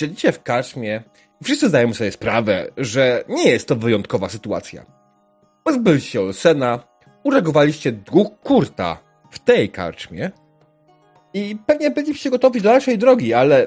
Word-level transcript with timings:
siedzicie 0.00 0.32
w 0.32 0.42
karczmie 0.42 1.02
i 1.40 1.44
wszyscy 1.44 1.68
zdają 1.68 1.94
sobie 1.94 2.12
sprawę, 2.12 2.68
że 2.76 3.24
nie 3.28 3.50
jest 3.50 3.68
to 3.68 3.76
wyjątkowa 3.76 4.28
sytuacja. 4.28 4.86
Pozbyliście 5.64 6.20
Olsena, 6.20 6.80
uregowaliście 7.24 7.92
dług 7.92 8.40
Kurta 8.40 8.98
w 9.30 9.38
tej 9.38 9.68
karczmie 9.68 10.30
i 11.34 11.56
pewnie 11.66 11.90
byliście 11.90 12.30
gotowi 12.30 12.60
do 12.60 12.68
dalszej 12.68 12.98
drogi, 12.98 13.34
ale 13.34 13.66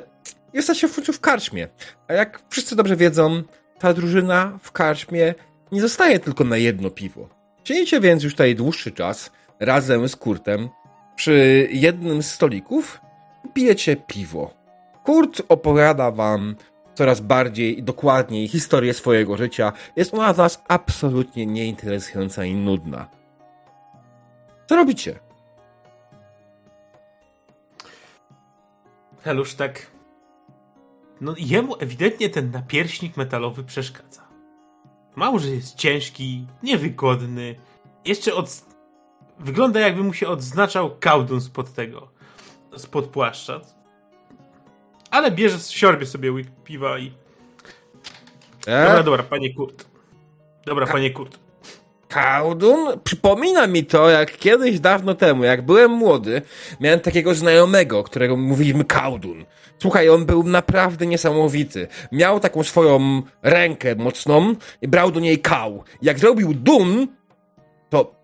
jesteście 0.54 0.88
w 0.88 0.96
końcu 0.96 1.13
w 1.13 1.19
karczmie. 1.19 1.67
A 2.08 2.13
jak 2.13 2.42
wszyscy 2.50 2.76
dobrze 2.76 2.96
wiedzą, 2.96 3.44
ta 3.79 3.94
drużyna 3.94 4.60
w 4.62 4.72
karczmie 4.72 5.34
nie 5.72 5.81
zostaje 5.81 6.20
tylko 6.20 6.44
na 6.44 6.58
jedno 6.58 6.90
piwo. 6.90 7.29
Siedzicie 7.63 8.00
więc 8.00 8.24
już 8.24 8.34
tutaj 8.34 8.56
dłuższy 8.56 8.92
czas 8.92 9.31
razem 9.60 10.10
z 10.10 10.15
Kurtem 10.15 10.70
przy 11.15 11.68
jednym 11.72 12.24
z 12.24 12.31
stolików 12.31 13.02
i 13.46 13.50
pijecie 13.54 13.96
piwo. 13.96 14.62
Kurt 15.04 15.42
opowiada 15.49 16.12
wam 16.12 16.55
coraz 16.95 17.20
bardziej 17.20 17.80
i 17.80 17.84
dokładniej 17.84 18.48
historię 18.48 18.94
swojego 18.94 19.38
życia. 19.38 19.73
Jest 19.96 20.14
ona 20.14 20.34
dla 20.34 20.44
was 20.44 20.64
absolutnie 20.68 21.46
nieinteresująca 21.46 22.46
i 22.46 22.55
nudna. 22.55 23.10
Co 24.70 24.76
robicie? 24.76 25.20
Helusz 29.22 29.55
tak. 29.55 29.91
No 31.22 31.34
jemu 31.38 31.76
ewidentnie 31.80 32.30
ten 32.30 32.52
napierśnik 32.52 33.18
metalowy 33.18 33.63
przeszkadza. 33.63 34.22
Mało, 35.16 35.40
że 35.40 35.49
jest 35.49 35.76
ciężki, 35.76 36.48
niewygodny. 36.63 37.55
Jeszcze 38.05 38.34
od... 38.34 38.66
Wygląda 39.40 39.80
jakby 39.80 40.04
mu 40.04 40.13
się 40.13 40.27
odznaczał 40.27 40.98
kałdun 40.99 41.41
spod 41.41 41.74
tego. 41.74 42.12
Spod 42.77 43.08
płaszcza. 43.08 43.62
Ale 45.13 45.31
bierze, 45.31 45.59
siorbie 45.59 46.05
sobie 46.05 46.31
łyk 46.31 46.48
piwa 46.63 46.99
i... 46.99 47.12
E? 48.67 48.85
Dobra, 48.85 49.04
dobra, 49.04 49.24
panie 49.24 49.54
Kurt. 49.54 49.85
Dobra, 50.65 50.88
panie 50.88 51.12
Kurt. 51.12 51.40
Kałdun? 52.07 52.99
Przypomina 53.04 53.68
mi 53.68 53.85
to, 53.85 54.10
jak 54.10 54.38
kiedyś 54.38 54.79
dawno 54.79 55.15
temu, 55.15 55.43
jak 55.43 55.62
byłem 55.62 55.91
młody, 55.91 56.41
miałem 56.79 56.99
takiego 56.99 57.35
znajomego, 57.35 58.04
którego 58.04 58.38
mówiliśmy 58.38 58.85
Kałdun. 58.85 59.46
Słuchaj, 59.82 60.10
on 60.10 60.26
był 60.26 60.43
naprawdę 60.43 61.05
niesamowity. 61.05 61.88
Miał 62.12 62.40
taką 62.40 62.63
swoją 62.63 63.21
rękę 63.41 63.95
mocną 63.95 64.55
i 64.81 64.88
brał 64.88 65.11
do 65.11 65.19
niej 65.19 65.39
kał. 65.39 65.83
Jak 66.01 66.19
zrobił 66.19 66.53
dun, 66.53 67.07
to 67.89 68.16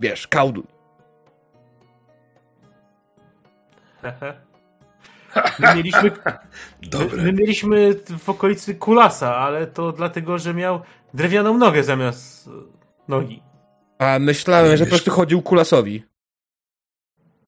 wiesz, 0.00 0.26
Kałdun. 0.28 0.66
My 5.58 5.74
mieliśmy, 5.76 6.10
Dobre. 6.82 7.16
my, 7.16 7.22
my 7.22 7.32
mieliśmy 7.32 7.94
w 8.18 8.28
okolicy 8.28 8.74
kulasa, 8.74 9.36
ale 9.36 9.66
to 9.66 9.92
dlatego, 9.92 10.38
że 10.38 10.54
miał 10.54 10.80
drewnianą 11.14 11.58
nogę 11.58 11.84
zamiast 11.84 12.46
e, 12.48 12.50
nogi. 13.08 13.42
A 13.98 14.18
myślałem, 14.18 14.76
że 14.76 14.84
po 14.84 14.88
prostu 14.90 15.10
chodził 15.10 15.42
kulasowi. 15.42 16.04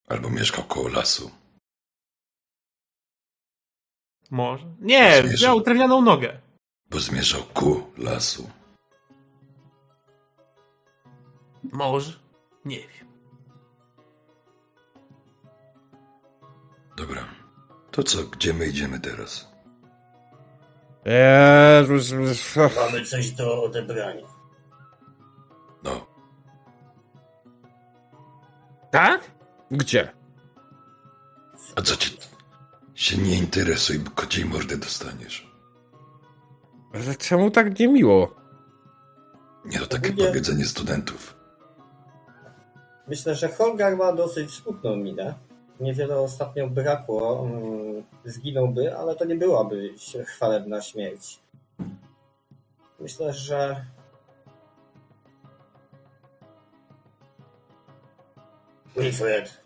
Albo 0.09 0.31
mieszkał 0.31 0.65
koło 0.65 0.89
lasu. 0.89 1.31
Może. 4.31 4.67
Nie, 4.81 5.23
Zmierzał. 5.23 5.49
miał 5.57 5.61
drewnianą 5.65 6.01
nogę. 6.03 6.41
Bo 6.91 7.01
zmierzał 7.01 7.43
ku 7.43 7.91
lasu. 7.99 8.51
Może. 11.73 12.13
Nie 12.65 12.79
wiem. 12.79 13.09
Dobra. 16.97 17.25
To 17.95 18.03
co, 18.03 18.23
gdzie 18.23 18.55
my 18.55 18.67
idziemy 18.67 19.01
teraz? 19.01 19.49
Jezus. 21.05 22.13
Mamy 22.77 23.05
coś 23.05 23.31
do 23.31 23.63
odebrania. 23.63 24.27
No, 25.85 26.07
Tak? 28.91 29.31
Gdzie? 29.71 30.13
a 31.77 31.83
co 31.83 31.97
ci 31.97 32.17
się 32.95 33.17
nie 33.19 33.39
interesuj, 33.39 33.99
bo 33.99 34.11
kociej 34.11 34.45
mordę 34.45 34.77
dostaniesz. 34.77 35.51
Ale 36.95 37.15
czemu 37.15 37.51
tak 37.51 37.79
niemiło? 37.79 38.35
Nie 39.65 39.79
to 39.79 39.87
takie 39.87 40.09
Ogólnie- 40.09 40.29
powiedzenie 40.29 40.65
studentów. 40.67 41.37
Myślę, 43.09 43.35
że 43.35 43.49
Holgar 43.49 43.97
ma 43.97 44.13
dosyć 44.13 44.55
smutną 44.55 44.97
minę. 44.97 45.35
Niewiele 45.81 46.21
ostatnio 46.21 46.69
brakło. 46.71 47.41
mm, 47.47 48.05
Zginąłby, 48.25 48.97
ale 48.99 49.17
to 49.17 49.25
nie 49.25 49.35
byłaby 49.37 49.95
chwalebna 50.27 50.81
śmierć. 50.83 51.41
Myślę, 53.01 53.33
że 53.33 53.85
Wilfred, 58.97 59.65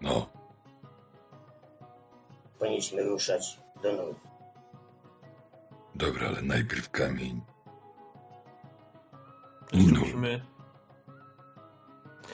No, 0.00 0.26
powinniśmy 2.58 3.02
ruszać 3.02 3.58
do 3.82 3.92
nóg. 3.92 4.16
dobra, 5.94 6.28
ale 6.28 6.42
najpierw 6.42 6.90
kamień. 6.90 7.40
I 9.72 9.88
Musimy. 9.92 10.40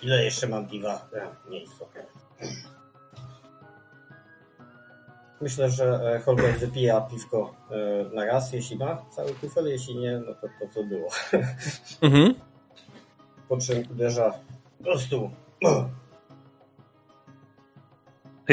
Ile 0.02 0.24
jeszcze 0.24 0.48
mam 0.48 0.68
piwa? 0.68 1.08
Ja, 1.16 1.36
nie 1.50 1.62
istotne. 1.62 2.04
Myślę, 5.40 5.70
że 5.70 6.14
e, 6.14 6.20
Holger 6.20 6.58
wypija 6.58 7.00
piwko 7.00 7.54
e, 7.70 8.14
na 8.14 8.24
raz, 8.24 8.52
jeśli 8.52 8.76
ma 8.76 9.02
cały 9.10 9.34
kufel, 9.34 9.66
jeśli 9.66 9.96
nie, 9.96 10.18
no 10.26 10.34
to 10.34 10.48
to 10.60 10.74
co 10.74 10.84
było. 10.84 11.08
Mhm. 12.02 12.34
Po 13.48 13.56
czym 13.58 13.82
uderza 13.90 14.34
do 14.80 14.98
stół. 14.98 15.30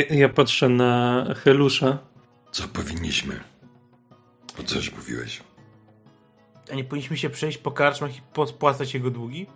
Ja 0.09 0.29
patrzę 0.29 0.69
na 0.69 1.25
Helusza. 1.35 1.97
co 2.51 2.67
powinniśmy? 2.67 3.39
O 4.59 4.63
coś 4.63 4.91
mówiłeś? 4.91 5.43
A 6.71 6.75
nie 6.75 6.83
powinniśmy 6.83 7.17
się 7.17 7.29
przejść 7.29 7.57
po 7.57 7.71
karczmach 7.71 8.11
i 8.17 8.21
spłacać 8.47 8.93
jego 8.93 9.11
długi? 9.11 9.47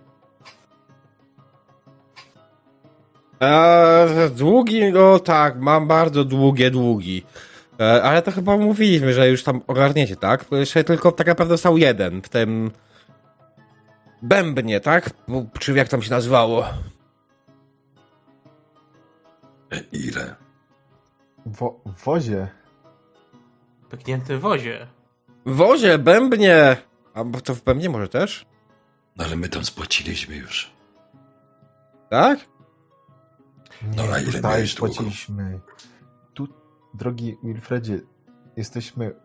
Eee, 3.40 4.30
długi, 4.30 4.92
no 4.92 5.20
tak, 5.20 5.60
mam 5.60 5.88
bardzo 5.88 6.24
długie 6.26 6.72
długi. 6.72 7.24
E, 7.80 8.04
ale 8.04 8.22
to 8.22 8.32
chyba 8.32 8.58
mówiliśmy, 8.58 9.14
że 9.14 9.30
już 9.30 9.44
tam 9.44 9.62
ogarniecie, 9.68 10.16
tak? 10.16 10.46
Jeszcze 10.52 10.84
tylko 10.84 11.12
tak 11.12 11.28
naprawdę 11.28 11.54
został 11.54 11.78
jeden 11.78 12.22
w 12.22 12.30
tym 12.30 12.72
bębnie, 14.22 14.80
tak? 14.80 15.10
Bo- 15.28 15.46
Czy 15.60 15.74
jak 15.74 15.88
tam 15.88 16.02
się 16.02 16.12
nazywało? 16.12 16.66
Ile? 19.92 20.36
Wo 21.46 21.80
w 21.86 22.04
wozie. 22.04 22.48
Pyknięty 23.90 24.38
w 24.38 24.42
wozie. 24.42 24.88
W 25.46 25.56
wozie, 25.56 25.98
bębnie! 25.98 26.78
A 27.14 27.24
bo 27.24 27.42
to 27.42 27.56
w 27.56 27.64
bębnie 27.64 27.90
może 27.90 28.08
też? 28.08 28.46
No 29.16 29.26
ale 29.26 29.36
my 29.36 29.50
tam 29.50 29.66
spłaciliśmy 29.66 30.36
już. 30.36 30.72
Tak? 32.10 32.40
Nie, 33.82 33.96
No, 33.96 34.04
a 34.14 34.20
ile 34.20 34.32
tutaj 34.32 34.66
płaciliśmy. 34.78 35.60
Tu, 36.34 36.48
drogi 36.94 37.38
Wilfredzie, 37.44 38.00
jesteśmy 38.58 39.16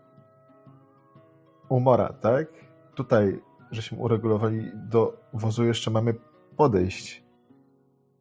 u 1.68 1.80
Mora, 1.80 2.12
tak? 2.12 2.46
Tutaj, 2.94 3.40
żeśmy 3.70 3.98
uregulowali 3.98 4.70
do 4.74 5.20
wozu, 5.32 5.64
jeszcze 5.64 5.90
mamy 5.90 6.14
podejść. 6.56 7.22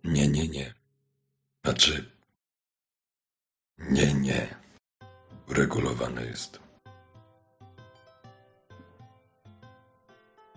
Nie, 0.04 0.28
nie, 0.28 0.48
nie. 0.48 0.74
Znaczy... 1.66 2.12
Nie, 3.78 4.14
nie. 4.14 4.56
Uregulowane 5.50 6.26
jest. 6.26 6.60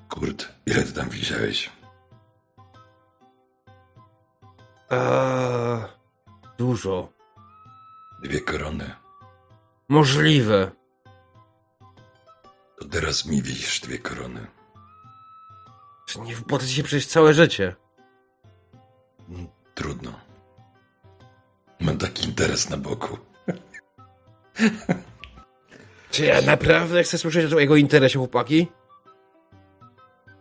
Kurt, 0.08 0.52
ile 0.66 0.82
ty 0.82 0.92
tam 0.92 1.08
widziałeś? 1.08 1.70
Eee, 4.92 5.82
dużo. 6.58 7.08
Dwie 8.22 8.40
korony. 8.40 8.90
Możliwe. 9.88 10.70
To 12.80 12.88
teraz 12.88 13.26
mi 13.26 13.42
widzisz 13.42 13.80
dwie 13.80 13.98
korony. 13.98 14.46
Czy 16.06 16.20
nie 16.20 16.36
wypłaca 16.36 16.66
ci 16.66 16.74
się 16.74 16.82
przejść 16.82 17.08
całe 17.08 17.34
życie? 17.34 17.76
Mm, 19.28 19.46
Trudno. 19.74 20.12
Mam 21.80 21.98
taki 21.98 22.24
interes 22.28 22.70
na 22.70 22.76
boku. 22.76 23.18
Czy 26.10 26.24
ja 26.24 26.42
naprawdę 26.42 27.02
chcę 27.02 27.18
słyszeć 27.18 27.52
o 27.52 27.58
jego 27.60 27.76
interesie, 27.76 28.18
chłopaki? 28.18 28.66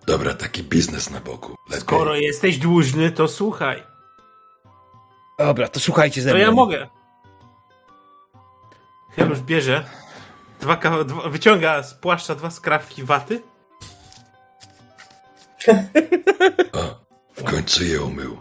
Dobra, 0.07 0.33
taki 0.33 0.63
biznes 0.63 1.09
na 1.09 1.19
boku. 1.19 1.55
Lepiej. 1.69 1.81
Skoro 1.81 2.15
jesteś 2.15 2.57
dłużny, 2.57 3.11
to 3.11 3.27
słuchaj. 3.27 3.83
Dobra, 5.45 5.67
to 5.67 5.79
słuchajcie 5.79 6.21
ze 6.21 6.29
To 6.29 6.35
mną. 6.35 6.45
ja 6.45 6.51
mogę. 6.51 6.87
Helusz 9.15 9.39
bierze 9.39 9.85
dwa, 10.59 10.75
kawa- 10.75 11.03
dwa, 11.03 11.29
wyciąga 11.29 11.83
z 11.83 11.93
płaszcza 11.93 12.35
dwa 12.35 12.51
skrawki 12.51 13.03
waty. 13.03 13.41
O, 16.73 16.99
w 17.33 17.43
końcu 17.43 17.83
je 17.83 18.01
umył. 18.01 18.37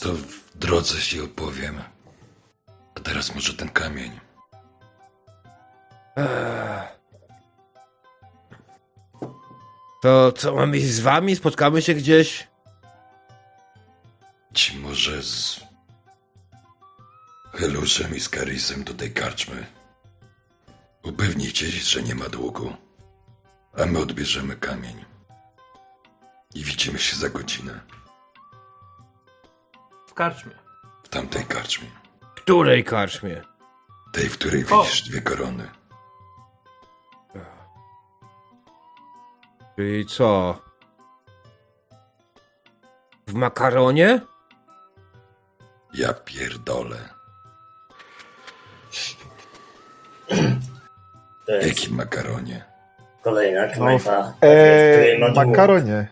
To 0.00 0.12
w 0.12 0.58
drodze 0.58 0.98
ci 1.00 1.20
opowiem. 1.20 1.82
A 2.96 3.00
teraz 3.00 3.34
może 3.34 3.54
ten 3.54 3.68
kamień. 3.68 4.20
Ech. 6.16 6.98
To 10.02 10.32
co, 10.32 10.54
mamy 10.54 10.76
iść 10.76 10.86
z 10.86 11.00
wami? 11.00 11.36
Spotkamy 11.36 11.82
się 11.82 11.94
gdzieś? 11.94 12.47
Ci 14.58 14.76
może 14.76 15.22
z 15.22 15.60
Heluszem 17.52 18.16
i 18.16 18.20
z 18.20 18.28
Karisem 18.28 18.84
do 18.84 18.94
tej 18.94 19.12
karczmy. 19.12 19.66
Upewnijcie 21.02 21.72
się, 21.72 21.80
że 21.80 22.02
nie 22.02 22.14
ma 22.14 22.28
długu. 22.28 22.72
A 23.78 23.86
my 23.86 23.98
odbierzemy 23.98 24.56
kamień. 24.56 25.04
I 26.54 26.64
widzimy 26.64 26.98
się 26.98 27.16
za 27.16 27.28
godzinę. 27.28 27.80
W 30.06 30.14
karczmie. 30.14 30.54
W 31.02 31.08
tamtej 31.08 31.44
karczmie. 31.44 31.90
Której 32.34 32.84
karczmie? 32.84 33.42
Tej, 34.12 34.28
w 34.28 34.38
której 34.38 34.64
O! 34.70 34.82
widzisz 34.82 35.02
dwie 35.02 35.20
korony. 35.20 35.70
Czyli 39.76 40.06
co? 40.06 40.58
W 43.26 43.34
makaronie? 43.34 44.20
Ja 45.94 46.12
pierdolę. 46.14 46.96
To 51.46 51.52
jest 51.54 51.68
Jakim 51.68 51.96
makaronie? 51.96 52.64
kolejna 53.22 53.68
knajpa, 53.68 54.32
w 54.40 54.44
Eee, 54.44 55.18
makaronie. 55.34 56.08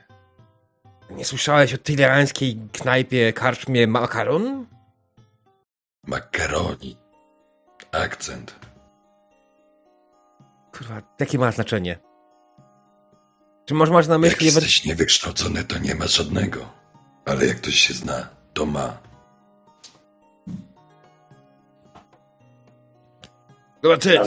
Nie 1.11 1.25
słyszałeś 1.25 1.75
o 1.75 1.79
tyrolańskiej 1.79 2.59
knajpie 2.73 3.33
karczmie 3.33 3.87
makaron? 3.87 4.67
Makaroni. 6.07 6.97
Akcent. 7.93 8.55
Kurwa, 10.73 11.03
jakie 11.21 11.39
ma 11.39 11.53
znaczenie? 11.53 11.99
Czy 13.65 13.75
może 13.75 13.93
masz 13.93 14.07
na 14.07 14.15
Jak 14.15 14.23
myśli... 14.23 14.47
jesteś 14.47 14.85
niewykształcony, 14.85 15.65
to 15.65 15.79
nie 15.79 15.95
ma 15.95 16.07
żadnego. 16.07 16.61
Ale 17.25 17.47
jak 17.47 17.57
ktoś 17.57 17.75
się 17.75 17.95
zna, 17.95 18.29
to 18.55 18.67
ma. 18.67 18.99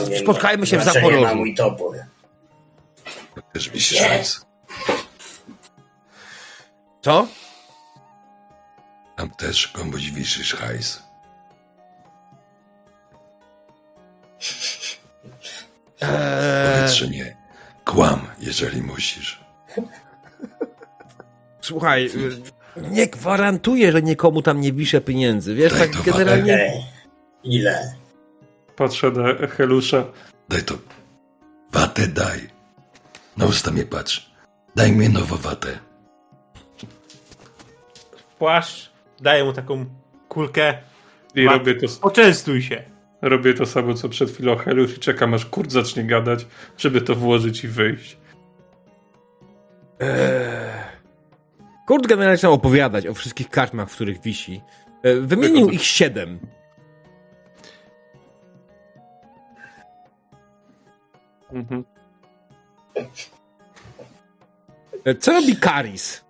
Mnie 0.06 0.18
spotkajmy 0.18 0.66
się 0.66 0.78
w 0.78 0.82
znaczenia 0.82 1.06
ma 1.06 1.12
Zaporożu. 1.12 1.36
mój 1.36 1.54
topór. 1.54 1.96
Też 3.52 3.72
mi 3.74 3.80
się 3.80 3.96
szans. 3.96 4.46
Co? 7.02 7.26
Tam 9.16 9.30
też 9.30 9.68
komuś 9.68 10.10
wisisz 10.10 10.54
hajs. 10.54 11.02
Eee, 16.00 16.74
Powiedz, 16.76 16.92
że 16.92 17.08
nie. 17.08 17.36
Kłam, 17.84 18.26
jeżeli 18.38 18.82
musisz. 18.82 19.40
słuchaj, 21.60 22.10
nie 22.76 23.06
gwarantuję, 23.06 23.92
że 23.92 24.02
nikomu 24.02 24.42
tam 24.42 24.60
nie 24.60 24.72
wiszę 24.72 25.00
pieniędzy. 25.00 25.54
Wiesz, 25.54 25.72
Daj 25.72 25.90
tak 25.90 26.02
generalnie... 26.02 26.82
Ile? 27.44 27.94
Patrzę 28.76 29.10
na 29.10 29.46
Helusza. 29.46 30.04
Daj 30.48 30.62
to. 30.62 30.74
Watę 31.72 32.06
daj. 32.06 32.40
Na 33.36 33.46
usta 33.46 33.70
mnie 33.70 33.84
patrz. 33.84 34.30
Daj 34.76 34.92
mi 34.92 35.08
nową 35.08 35.36
watę. 35.36 35.78
Płaszcz. 38.38 38.90
Daję 39.20 39.44
mu 39.44 39.52
taką 39.52 39.84
kulkę. 40.28 40.78
I 41.34 41.44
Wat- 41.46 41.52
robię 41.58 41.74
to, 41.74 41.86
Poczęstuj 42.02 42.62
się. 42.62 42.82
robię 43.22 43.54
to 43.54 43.66
samo, 43.66 43.94
co 43.94 44.08
przed 44.08 44.30
chwilą 44.30 44.56
Helusz 44.56 44.96
i 44.96 44.98
czekam, 45.00 45.34
aż 45.34 45.46
kurt 45.46 45.72
zacznie 45.72 46.04
gadać, 46.04 46.46
żeby 46.78 47.00
to 47.00 47.14
włożyć 47.14 47.64
i 47.64 47.68
wyjść. 47.68 48.16
Eee. 50.00 50.80
Kurt 51.86 52.06
generalnie 52.06 52.36
zaczął 52.36 52.52
opowiadać 52.54 53.06
o 53.06 53.14
wszystkich 53.14 53.50
karczmach, 53.50 53.90
w 53.90 53.94
których 53.94 54.20
wisi. 54.22 54.60
E, 55.02 55.14
Wymienił 55.20 55.70
ich 55.70 55.84
siedem. 55.84 56.38
Mhm. 61.52 61.84
E, 65.04 65.14
Co 65.14 65.32
robi 65.32 65.56
Karis? 65.56 66.24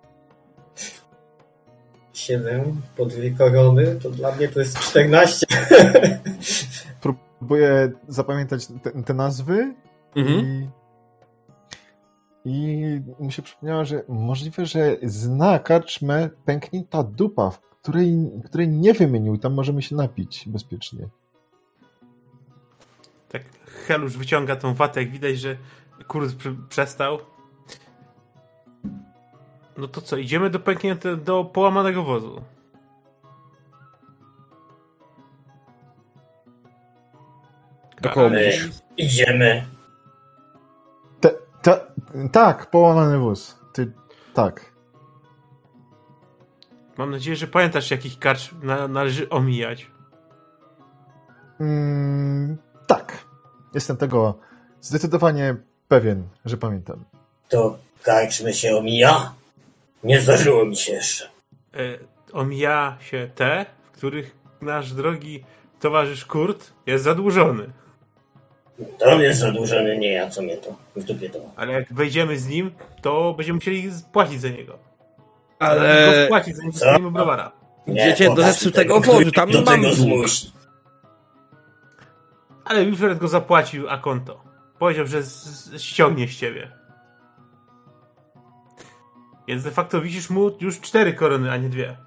Siedem 2.13 2.81
po 2.97 3.05
dwie 3.05 3.31
korony, 3.31 3.95
to 4.03 4.09
dla 4.09 4.35
mnie 4.35 4.47
to 4.47 4.59
jest 4.59 4.79
14. 4.79 5.45
Próbuję 7.01 7.91
zapamiętać 8.07 8.67
te, 8.67 9.03
te 9.03 9.13
nazwy 9.13 9.73
Mhm. 10.15 10.71
i, 12.45 13.01
i 13.19 13.23
mi 13.23 13.31
się 13.31 13.41
przypomniało, 13.41 13.85
że 13.85 14.03
możliwe, 14.07 14.65
że 14.65 14.97
zna 15.03 15.59
karczmę 15.59 16.29
pęknięta 16.45 17.03
dupa, 17.03 17.49
w 17.49 17.59
której, 17.59 18.31
której 18.45 18.67
nie 18.69 18.93
wymienił. 18.93 19.37
Tam 19.37 19.53
możemy 19.53 19.81
się 19.81 19.95
napić 19.95 20.43
bezpiecznie. 20.47 21.09
Tak 23.31 23.41
Helusz 23.87 24.17
wyciąga 24.17 24.55
tą 24.55 24.73
watę, 24.73 25.01
jak 25.01 25.11
widać, 25.11 25.39
że 25.39 25.57
kurt 26.07 26.31
pr- 26.31 26.67
przestał. 26.69 27.19
No 29.77 29.87
to 29.87 30.01
co, 30.01 30.17
idziemy 30.17 30.49
do 30.49 30.59
pęknięte, 30.59 31.17
do 31.17 31.45
połamanego 31.45 32.03
wozu. 32.03 32.41
Do 38.01 38.29
mówisz? 38.29 38.69
Idziemy. 38.97 39.65
Te, 41.19 41.29
te, 41.61 41.79
tak, 42.31 42.69
połamany 42.69 43.17
wóz. 43.17 43.59
Ty, 43.73 43.91
tak. 44.33 44.71
Mam 46.97 47.11
nadzieję, 47.11 47.35
że 47.35 47.47
pamiętasz, 47.47 47.91
jakich 47.91 48.19
karcz 48.19 48.51
na, 48.63 48.87
należy 48.87 49.29
omijać. 49.29 49.91
Mm, 51.59 52.57
tak. 52.95 53.25
Jestem 53.73 53.97
tego 53.97 54.37
zdecydowanie 54.81 55.55
pewien, 55.87 56.23
że 56.45 56.57
pamiętam. 56.57 57.03
To 57.49 57.77
karczmy 58.03 58.53
się 58.53 58.77
omija? 58.77 59.33
Nie 60.03 60.21
zdarzyło 60.21 60.65
mi 60.65 60.75
się 60.75 60.93
jeszcze. 60.93 61.25
E, 61.73 61.77
omija 62.33 62.97
się 63.01 63.29
te, 63.35 63.65
w 63.93 63.97
których 63.97 64.35
nasz 64.61 64.93
drogi 64.93 65.43
towarzysz 65.79 66.25
Kurt 66.25 66.73
jest 66.85 67.03
zadłużony. 67.03 67.69
To 68.99 69.05
on 69.05 69.21
jest 69.21 69.39
zadłużony, 69.39 69.97
nie 69.97 70.11
ja, 70.11 70.29
co 70.29 70.41
mnie 70.41 70.57
to. 70.57 70.75
W 70.95 71.03
dupie 71.03 71.29
to. 71.29 71.39
Ale 71.55 71.73
jak 71.73 71.93
wejdziemy 71.93 72.39
z 72.39 72.47
nim, 72.47 72.71
to 73.01 73.33
będziemy 73.37 73.55
musieli 73.55 73.91
płacić 74.13 74.41
za 74.41 74.49
niego. 74.49 74.77
Ale 75.59 76.27
Go 76.29 76.35
zanim 76.53 76.71
Co? 76.71 76.79
dostaniemy 76.79 77.11
browara. 77.11 77.51
Nie, 77.87 78.01
Idziecie 78.01 78.35
do 78.35 78.43
zepsutego 78.43 78.93
tego, 78.93 79.07
wozu, 79.07 79.19
który 79.19 79.31
tam 79.31 79.51
do 79.51 79.61
mam 79.61 79.81
tego 79.81 79.95
dług. 79.95 80.25
Ale 82.65 82.85
Wilfred 82.85 83.17
go 83.17 83.27
zapłacił 83.27 83.89
a 83.89 83.97
konto. 83.97 84.43
Powiedział, 84.79 85.07
że 85.07 85.21
ściągnie 85.77 86.27
z 86.27 86.35
ciebie. 86.35 86.71
Więc 89.47 89.63
de 89.63 89.71
facto 89.71 90.01
wisisz 90.01 90.29
mu 90.29 90.51
już 90.61 90.79
cztery 90.79 91.13
korony, 91.13 91.51
a 91.51 91.57
nie 91.57 91.69
dwie. 91.69 91.97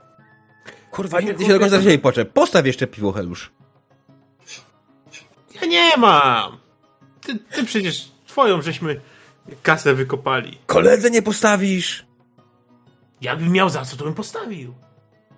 kurwa, 0.91 1.21
nie 1.21 1.35
ty 1.35 1.45
się 1.45 1.53
do 1.53 1.61
końca 1.61 1.79
wzięli 1.79 1.99
poczep. 1.99 2.33
Postaw 2.33 2.67
jeszcze 2.67 2.87
piwo, 2.87 3.13
Helusz. 3.13 3.53
Ja 5.61 5.67
nie 5.67 5.97
mam! 5.97 6.59
Ty, 7.21 7.39
ty 7.39 7.65
przecież 7.65 8.09
twoją 8.27 8.63
żeśmy 8.63 9.01
kasę 9.63 9.95
wykopali. 9.95 10.59
Koledze 10.67 11.11
nie 11.11 11.23
postawisz? 11.23 12.07
Jakbym 13.21 13.53
miał 13.53 13.69
za 13.71 13.85
co, 13.85 13.97
to 13.97 14.05
bym 14.05 14.15
postawił. 14.15 14.75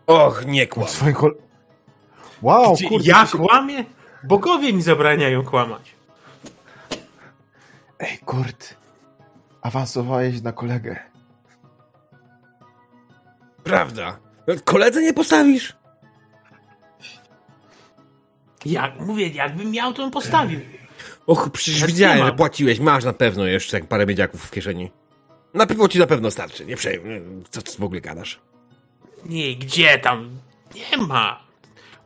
Och, 0.06 0.46
nie 0.46 0.66
kłam. 0.66 0.88
Swoje 0.88 1.12
kol... 1.12 1.36
Wow, 2.42 2.74
Gdzie 2.74 2.88
kurde. 2.88 3.08
ja 3.08 3.26
się... 3.26 3.38
kłamię? 3.38 3.84
Bogowie 4.26 4.72
mi 4.72 4.82
zabraniają 4.82 5.44
kłamać. 5.44 5.94
Ej, 7.98 8.18
kurt. 8.18 8.74
Awansowałeś 9.62 10.42
na 10.42 10.52
kolegę. 10.52 10.96
Prawda. 13.64 14.18
Koledze 14.64 15.02
nie 15.02 15.14
postawisz? 15.14 15.76
Jak, 18.64 19.00
mówię, 19.00 19.28
jakbym 19.28 19.70
miał, 19.70 19.92
to 19.92 20.02
bym 20.02 20.10
postawił. 20.10 20.60
Och, 21.26 21.50
przecież 21.50 21.80
Ja 21.80 21.86
widziałem, 21.86 22.26
że 22.26 22.32
płaciłeś. 22.32 22.80
Masz 22.80 23.04
na 23.04 23.12
pewno 23.12 23.44
jeszcze 23.44 23.80
parę 23.80 24.06
miedziaków 24.06 24.44
w 24.44 24.50
kieszeni. 24.50 24.90
Na 25.54 25.66
piwo 25.66 25.88
ci 25.88 25.98
na 25.98 26.06
pewno 26.06 26.30
starczy. 26.30 26.66
Nie 26.66 26.76
przejmuj. 26.76 27.20
Co 27.50 27.62
ty 27.62 27.72
w 27.78 27.84
ogóle 27.84 28.00
gadasz? 28.00 28.40
Nie, 29.24 29.56
gdzie 29.56 29.98
tam? 29.98 30.38
Nie 30.74 30.96
ma. 30.96 31.45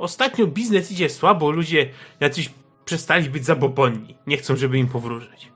Ostatnio 0.00 0.46
biznes 0.46 0.92
idzie 0.92 1.08
słabo, 1.08 1.50
ludzie 1.50 1.90
jacyś 2.20 2.50
przestali 2.84 3.30
być 3.30 3.44
zabobonni. 3.44 4.16
Nie 4.26 4.36
chcą, 4.36 4.56
żeby 4.56 4.78
im 4.78 4.88
powróżyć. 4.88 5.52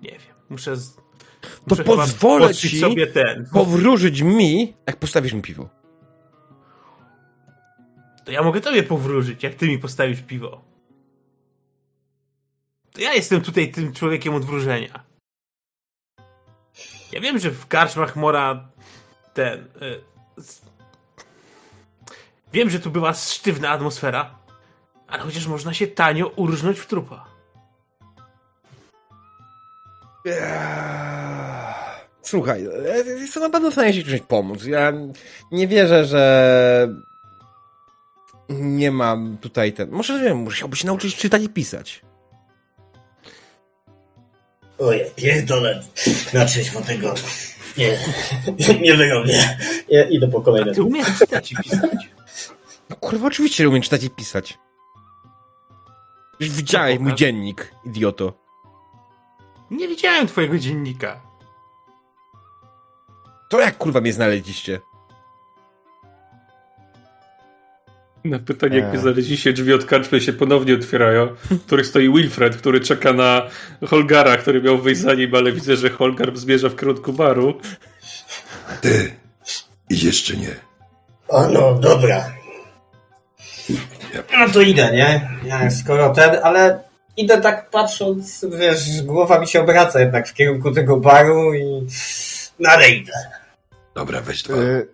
Nie 0.00 0.10
wiem, 0.10 0.36
muszę... 0.50 0.76
Z... 0.76 0.94
To 0.94 1.00
muszę 1.70 1.84
chyba 1.84 1.96
pozwolę 1.96 2.54
ci 2.54 2.80
sobie 2.80 3.06
ten... 3.06 3.46
powróżyć 3.52 4.22
mi, 4.22 4.74
jak 4.86 4.96
postawisz 4.96 5.32
mi 5.32 5.42
piwo. 5.42 5.68
To 8.24 8.32
ja 8.32 8.42
mogę 8.42 8.60
tobie 8.60 8.82
powróżyć, 8.82 9.42
jak 9.42 9.54
ty 9.54 9.68
mi 9.68 9.78
postawisz 9.78 10.22
piwo. 10.22 10.64
To 12.92 13.00
ja 13.00 13.14
jestem 13.14 13.40
tutaj 13.40 13.72
tym 13.72 13.92
człowiekiem 13.92 14.34
od 14.34 14.44
wróżenia. 14.44 15.04
Ja 17.12 17.20
wiem, 17.20 17.38
że 17.38 17.50
w 17.50 17.66
karczmach 17.66 18.16
mora 18.16 18.68
ten... 19.34 19.58
Y, 19.82 20.02
wiem, 22.52 22.70
że 22.70 22.80
tu 22.80 22.90
była 22.90 23.14
sztywna 23.14 23.70
atmosfera, 23.70 24.38
ale 25.08 25.22
chociaż 25.22 25.46
można 25.46 25.74
się 25.74 25.86
tanio 25.86 26.28
urżnąć 26.28 26.78
w 26.78 26.86
trupa. 26.86 27.36
Słuchaj, 32.22 32.66
e, 32.66 33.04
jestem 33.20 33.42
na 33.42 33.50
pewno 33.50 33.70
w 33.70 33.72
stanie 33.72 33.94
ci 33.94 34.04
czymś 34.04 34.20
pomóc. 34.20 34.64
Ja 34.64 34.92
nie 35.52 35.68
wierzę, 35.68 36.04
że 36.04 36.88
nie 38.48 38.90
mam 38.90 39.38
tutaj 39.40 39.72
ten... 39.72 39.90
Może, 39.90 40.14
nie 40.14 40.24
wiem, 40.24 40.36
musiałbyś 40.36 40.80
się 40.80 40.86
nauczyć 40.86 41.16
czytać 41.16 41.42
i 41.42 41.48
pisać. 41.48 42.02
Oje, 44.78 45.10
pierdolę. 45.16 45.82
Na 46.32 46.44
trzeźwo 46.44 46.80
tego. 46.80 47.14
Nie, 47.78 47.98
nie 48.82 48.94
wyrobię. 48.94 49.58
Ja 49.88 50.04
idę 50.04 50.28
po 50.28 50.40
kolejne. 50.40 50.74
Ty 50.74 50.82
umiesz 50.82 51.18
czytać 51.18 51.52
i 51.52 51.56
pisać. 51.56 52.10
No 52.90 52.96
kurwa, 52.96 53.26
oczywiście 53.26 53.62
że 53.64 53.68
umiem 53.68 53.82
czytać 53.82 54.04
i 54.04 54.10
pisać. 54.10 54.58
Już 56.40 56.50
widziałeś 56.50 56.96
No, 56.98 57.02
mój 57.04 57.14
dziennik, 57.14 57.74
idioto. 57.84 58.32
Nie 59.70 59.88
widziałem 59.88 60.26
twojego 60.26 60.58
dziennika. 60.58 61.20
To 63.50 63.60
jak 63.60 63.78
kurwa 63.78 64.00
mnie 64.00 64.12
znaleźliście? 64.12 64.80
Na 68.30 68.38
pytanie, 68.38 68.76
jak 68.76 68.94
Eee. 68.94 69.00
znaleźliście 69.00 69.52
drzwi 69.52 69.72
od 69.72 69.84
karczmy 69.84 70.20
się 70.20 70.32
ponownie 70.32 70.74
otwierają, 70.74 71.28
w 71.50 71.66
których 71.66 71.86
stoi 71.86 72.12
Wilfred, 72.12 72.56
który 72.56 72.80
czeka 72.80 73.12
na 73.12 73.42
Holgara, 73.86 74.36
który 74.36 74.62
miał 74.62 74.78
wyjść 74.78 75.00
za 75.00 75.14
nim, 75.14 75.34
ale 75.34 75.52
widzę, 75.52 75.76
że 75.76 75.90
Holgar 75.90 76.36
zmierza 76.36 76.68
w 76.68 76.76
kierunku 76.76 77.12
baru. 77.12 77.60
Ty, 78.80 79.12
idziesz 79.90 80.24
czy 80.24 80.36
nie? 80.36 80.54
O 81.28 81.48
no, 81.48 81.74
dobra. 81.74 82.32
No 84.38 84.48
to 84.52 84.60
idę, 84.60 84.92
nie? 84.92 85.30
Ja 85.44 85.70
skoro 85.70 86.10
ten, 86.10 86.36
ale 86.42 86.80
idę 87.16 87.40
tak 87.40 87.70
patrząc, 87.70 88.44
wiesz, 88.58 89.02
głowa 89.02 89.38
mi 89.38 89.48
się 89.48 89.60
obraca 89.60 90.00
jednak 90.00 90.28
w 90.28 90.34
kierunku 90.34 90.72
tego 90.72 90.96
baru 90.96 91.54
i... 91.54 91.86
No 92.58 92.70
ale 92.70 92.90
idę. 92.90 93.12
Dobra, 93.94 94.20
weź 94.20 94.42
dwa. 94.42 94.56
Y, 94.56 94.88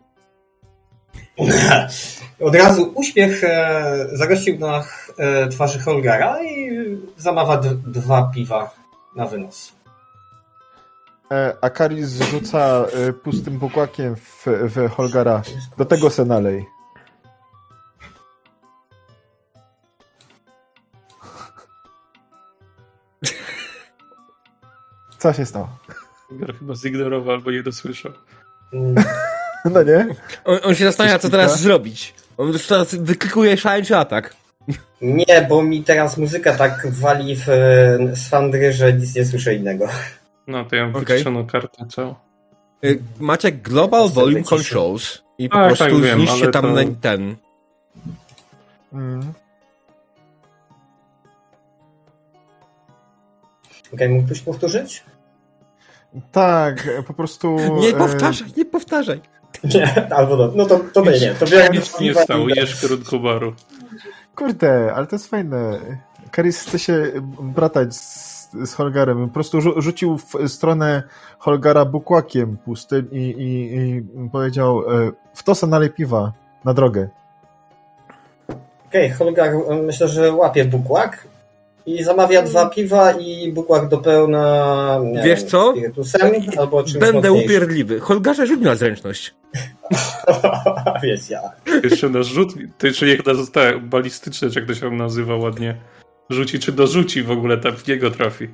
Od 2.43 2.55
razu 2.55 2.93
uśmiech 2.95 3.45
e, 3.45 4.07
zagościł 4.13 4.59
na 4.59 4.85
e, 5.19 5.49
twarzy 5.49 5.79
Holgara 5.79 6.43
i 6.45 6.71
zamawia 7.17 7.57
dwa 7.87 8.31
piwa 8.35 8.71
na 9.17 9.27
wynos. 9.27 9.73
e, 11.33 11.57
Akaris 11.61 12.09
rzuca 12.11 12.85
pustym 13.25 13.59
bukłakiem 13.59 14.17
w, 14.17 14.47
w 14.47 14.91
Holgara. 14.91 15.43
Do 15.79 15.85
tego 15.85 16.11
se 16.11 16.25
nalej. 16.25 16.67
Co 25.19 25.33
się 25.33 25.47
stało? 25.47 25.69
Holgar 26.29 26.55
chyba 26.59 26.75
zignorował 26.75 27.35
albo 27.35 27.51
nie 27.51 27.63
dosłyszał. 27.63 28.13
Mm, 28.73 28.95
No 29.65 29.83
nie? 29.83 30.07
On, 30.45 30.59
on 30.63 30.75
się 30.75 30.85
zastanawia, 30.85 31.19
co 31.19 31.31
teraz 31.31 31.61
zrobić. 31.61 32.15
On 32.37 32.49
już 32.49 32.67
teraz 32.67 32.95
wyklikuje 32.95 33.57
szaleńczy 33.57 33.97
atak. 33.97 34.37
Nie, 35.01 35.47
bo 35.49 35.63
mi 35.63 35.83
teraz 35.85 36.19
muzyka 36.19 36.55
tak 36.55 36.87
wali 36.91 37.37
w 37.37 37.49
e, 37.49 38.17
swandry, 38.17 38.73
że 38.73 38.93
nic 38.93 39.15
nie 39.15 39.25
słyszę 39.25 39.55
innego. 39.55 39.89
No 40.47 40.65
to 40.65 40.77
ja 40.77 40.83
mam 40.87 40.97
Okej. 40.97 41.05
wyciszoną 41.05 41.47
kartę 41.47 41.87
całą. 41.89 42.15
Y, 42.85 43.03
Macie 43.21 43.53
Global 43.53 44.09
Volume. 44.09 44.43
Controls 44.43 45.23
i 45.39 45.49
po 45.49 45.55
Tak, 45.57 45.67
prostu 45.67 45.85
tak, 45.85 46.01
wiem, 46.03 46.19
zniszcie 46.19 46.49
tam 46.49 46.75
to- 46.75 46.81
ten. 47.01 47.37
Mm. 48.93 49.33
Okej, 53.95 54.09
mógłbyś 54.09 54.41
powtórzyć? 54.41 55.05
Tak, 56.33 56.87
e, 56.87 57.03
po 57.03 57.15
prostu... 57.15 57.57
Nie 57.81 57.89
e, 57.89 57.93
powtarzaj, 57.93 58.49
nie 58.57 58.65
powtarzaj. 58.65 59.21
Nie, 59.65 60.15
albo 60.15 60.37
no, 60.37 60.53
no 60.55 60.67
to, 60.67 60.81
to 60.93 61.01
nie, 61.01 61.21
nie. 61.21 61.35
To 61.35 61.47
biorę 61.47 61.69
Nic 61.73 62.01
nie 62.01 62.15
w 62.67 62.81
kierunku 62.81 63.21
baru. 63.21 63.55
Kurde, 64.37 64.93
ale 64.95 65.07
to 65.07 65.17
jest 65.17 65.31
fajne. 65.31 65.79
Karis 66.31 66.61
chce 66.61 66.79
się 66.79 67.13
bratać 67.41 67.97
z, 67.97 68.49
z 68.65 68.75
Holgarem. 68.75 69.29
Po 69.29 69.35
prostu 69.35 69.59
rzu- 69.59 69.81
rzucił 69.81 70.19
w 70.19 70.49
stronę 70.49 71.03
Holgara 71.39 71.85
bukłakiem 71.85 72.57
pustym 72.57 73.09
i, 73.13 73.19
i, 73.19 73.77
i 73.79 74.03
powiedział 74.31 74.81
e, 74.81 75.11
w 75.35 75.43
to 75.43 75.55
se 75.55 75.67
nalej 75.67 75.91
piwa 75.91 76.33
na 76.65 76.75
drogę. 76.75 77.09
Okej, 78.89 79.11
Holgar 79.11 79.55
e, 79.55 79.83
myślę, 79.83 80.09
że 80.09 80.33
łapie 80.33 80.65
bukłak 80.65 81.32
i 81.87 82.05
zamawia 82.05 82.43
dwa 82.43 82.67
piwa 82.67 83.13
i 83.13 83.53
bukłak 83.53 83.89
do 83.89 83.99
pełna 83.99 84.99
nie 85.05 85.23
Wiesz 85.23 85.41
wiem, 85.41 85.49
co? 85.49 85.73
spirytusem 85.73 86.31
albo 86.59 86.83
czymś 86.83 86.99
Będę 86.99 87.29
mocniejszym. 87.31 87.47
upierdliwy. 87.47 88.01
Holgarze, 88.01 88.47
rzuć 88.47 88.59
mi 88.59 88.65
na 88.65 88.75
zręczność. 88.75 89.35
Wiesz, 91.03 91.31
ja. 91.31 91.41
Jeszcze 91.85 92.09
na 92.09 92.23
rzut, 92.23 92.55
to 92.79 92.87
jeszcze 92.87 93.07
niech 93.07 93.27
na 93.27 93.35
zostaje 93.35 93.79
balistyczne, 93.79 94.51
czy 94.51 94.61
jak 94.61 94.69
to 94.69 94.75
się 94.75 94.91
nazywa 94.91 95.37
ładnie. 95.37 95.77
Rzuci, 96.31 96.59
czy 96.59 96.73
dorzuci 96.73 97.23
w 97.23 97.31
ogóle 97.31 97.59
tam 97.59 97.77
w 97.77 97.87
niego 97.89 98.11
trafi. 98.11 98.49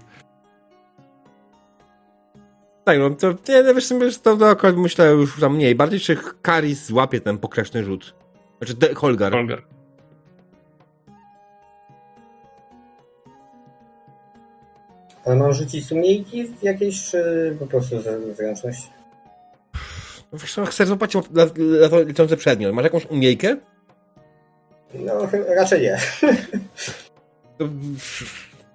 Tak, 2.84 2.98
no 2.98 3.10
to 3.10 3.34
nie, 3.48 3.62
no 3.62 3.74
wiesz, 3.74 3.88
wiesz, 4.00 4.18
to, 4.18 4.36
to 4.36 4.48
akurat 4.48 4.76
myślę 4.76 5.10
już 5.10 5.40
tam 5.40 5.54
mniej. 5.54 5.74
Bardziej 5.74 6.00
czy 6.00 6.16
Karis 6.42 6.86
złapie 6.86 7.20
ten 7.20 7.38
pokraczny 7.38 7.84
rzut. 7.84 8.14
Znaczy 8.58 8.74
de, 8.74 8.94
Holgar. 8.94 9.32
Holgar. 9.32 9.62
Ale 15.28 15.36
mam 15.36 15.52
rzucić 15.52 15.86
sumiejki 15.86 16.44
w 16.48 16.62
jakieś, 16.62 17.10
czy 17.10 17.56
po 17.58 17.66
prostu 17.66 17.96
zręczność? 18.36 18.90
No 20.32 20.38
Wiesz 20.38 20.54
co, 20.54 20.66
chcę 20.66 20.86
zobaczyć 20.86 21.22
la- 21.30 21.42
la- 21.44 21.86
la- 21.86 21.98
lecący 22.06 22.36
przedmiot. 22.36 22.74
Masz 22.74 22.84
jakąś 22.84 23.06
umiejkę? 23.06 23.56
No, 24.94 25.12
raczej 25.56 25.82
nie. 25.82 25.98
To, 27.58 27.64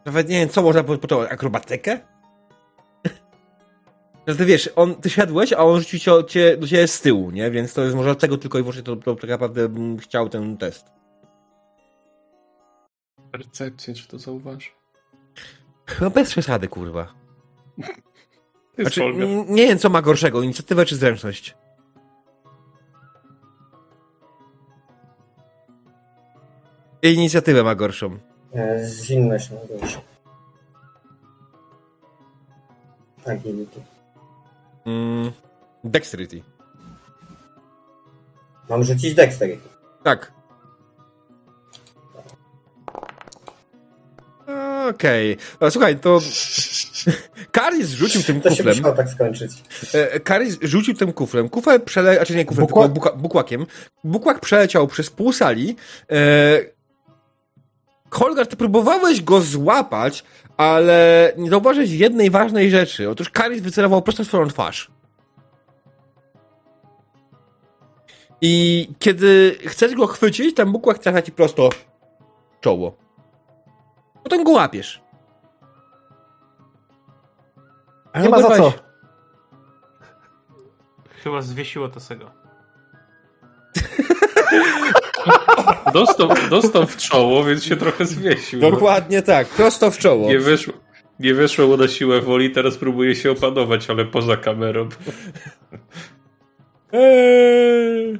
nawet 0.06 0.30
nie 0.30 0.40
wiem, 0.40 0.50
co 0.50 0.62
można 0.62 0.84
po- 0.84 0.98
począć. 0.98 1.32
Akrobatykę? 1.32 2.00
Że 4.28 4.36
ty 4.38 4.46
wiesz, 4.46 4.70
on, 4.76 4.96
ty 4.96 5.10
siadłeś, 5.10 5.54
a 5.54 5.58
on 5.58 5.80
rzucił 5.82 6.00
cię, 6.00 6.12
cię, 6.28 6.58
do 6.58 6.68
ciebie 6.68 6.88
z 6.88 7.02
tyłu, 7.02 7.32
nie? 7.32 7.52
Więc 7.52 7.74
to 7.74 7.84
jest 7.84 7.96
może 7.96 8.10
dlatego 8.10 8.38
tylko 8.38 8.60
i 8.60 8.62
wyłącznie 8.62 8.84
to, 8.84 8.96
to 8.96 9.16
tak 9.16 9.30
naprawdę 9.30 9.70
bym 9.70 9.98
chciał 9.98 10.30
ten 10.30 10.58
test. 10.58 10.86
Percepcję, 13.32 13.94
czy 13.94 14.08
to 14.08 14.20
zauważy? 14.20 14.68
Chyba 15.86 16.10
bez 16.10 16.30
przesady, 16.30 16.68
kurwa. 16.68 17.14
Znaczy, 18.80 19.02
nie 19.48 19.68
wiem, 19.68 19.80
co 19.80 19.90
ma 19.90 20.02
gorszego, 20.02 20.42
inicjatywę 20.42 20.86
czy 20.86 20.96
zręczność. 20.96 21.56
Inicjatywę 27.02 27.64
ma 27.64 27.76
gorszą. 27.76 28.18
E, 28.54 28.86
Zwinność 28.86 29.50
na 29.52 29.58
górze. 29.80 30.02
Agility. 33.26 33.82
Mm, 34.86 35.32
dexterity. 35.84 36.44
Mam 38.70 38.84
rzucić 38.84 39.16
dexterity. 39.16 39.70
Tak. 40.04 40.32
Okej. 44.90 45.38
Okay. 45.58 45.72
Słuchaj, 45.72 46.00
to... 46.00 46.20
Karis 47.52 47.90
rzucił 47.90 48.24
tym 48.24 48.42
To 48.42 48.50
się 48.50 48.56
kuflem. 48.56 48.78
musiało 48.78 48.96
tak 48.96 49.10
skończyć. 49.10 49.52
E, 49.94 50.20
Karis 50.20 50.58
rzucił 50.62 50.94
tym 50.94 51.14
kuflem. 51.14 51.50
Kufel 51.50 51.82
przele... 51.82 52.16
Znaczy 52.16 52.36
nie 52.36 52.46
kuflem, 52.46 52.68
Bukła- 52.68 52.84
tylko 52.84 52.90
buka... 52.90 53.12
bukłakiem. 53.12 53.66
Bukłak 54.04 54.40
przeleciał 54.40 54.88
przez 54.88 55.10
pół 55.10 55.34
sali. 55.34 55.76
E... 56.12 56.74
Holgar, 58.10 58.48
ty 58.48 58.56
próbowałeś 58.56 59.22
go 59.22 59.42
złapać, 59.42 60.24
ale 60.58 61.32
nie 61.38 61.50
zauważyłeś 61.50 61.90
jednej 61.90 62.30
ważnej 62.30 62.72
rzeczy. 62.72 63.10
Otóż 63.10 63.30
Karis 63.30 63.62
wycelował 63.62 64.02
prosto 64.02 64.24
w 64.24 64.28
swoją 64.28 64.48
twarz. 64.48 64.92
I 68.42 68.88
kiedy 69.00 69.58
chcesz 69.66 69.96
go 69.96 70.08
chwycić, 70.08 70.56
ten 70.56 70.72
bukłak 70.72 71.00
trafia 71.00 71.22
ci 71.22 71.32
prosto 71.32 71.70
w 71.70 72.60
czoło. 72.62 73.03
No 74.24 74.30
potem 74.30 74.44
go 74.44 74.52
łapiesz. 74.52 75.02
Ale 78.14 78.24
Nie 78.24 78.30
ma 78.30 78.42
za 78.42 78.58
co. 78.58 78.74
Chyba 81.24 81.42
zwiesiło 81.42 81.90
to 81.90 82.00
sego. 82.00 82.32
Dostał, 85.94 86.30
dostał 86.50 86.88
w 86.88 86.98
czoło, 86.98 87.44
więc 87.44 87.64
się 87.64 87.78
trochę 87.78 88.06
zwiesił. 88.06 88.60
Dokładnie 88.60 89.22
tak, 89.22 89.48
prosto 89.48 89.92
w 89.92 89.98
czoło. 89.98 90.28
Nie 90.30 90.40
wyszło, 90.40 90.74
nie 91.20 91.34
wyszło 91.34 91.68
mu 91.68 91.78
na 91.78 91.88
siłę 91.88 92.22
woli, 92.22 92.52
teraz 92.52 92.78
próbuje 92.78 93.16
się 93.16 93.32
opanować, 93.32 93.90
ale 93.90 94.06
poza 94.06 94.38
kamerą. 94.38 94.90
Eee. 96.92 98.20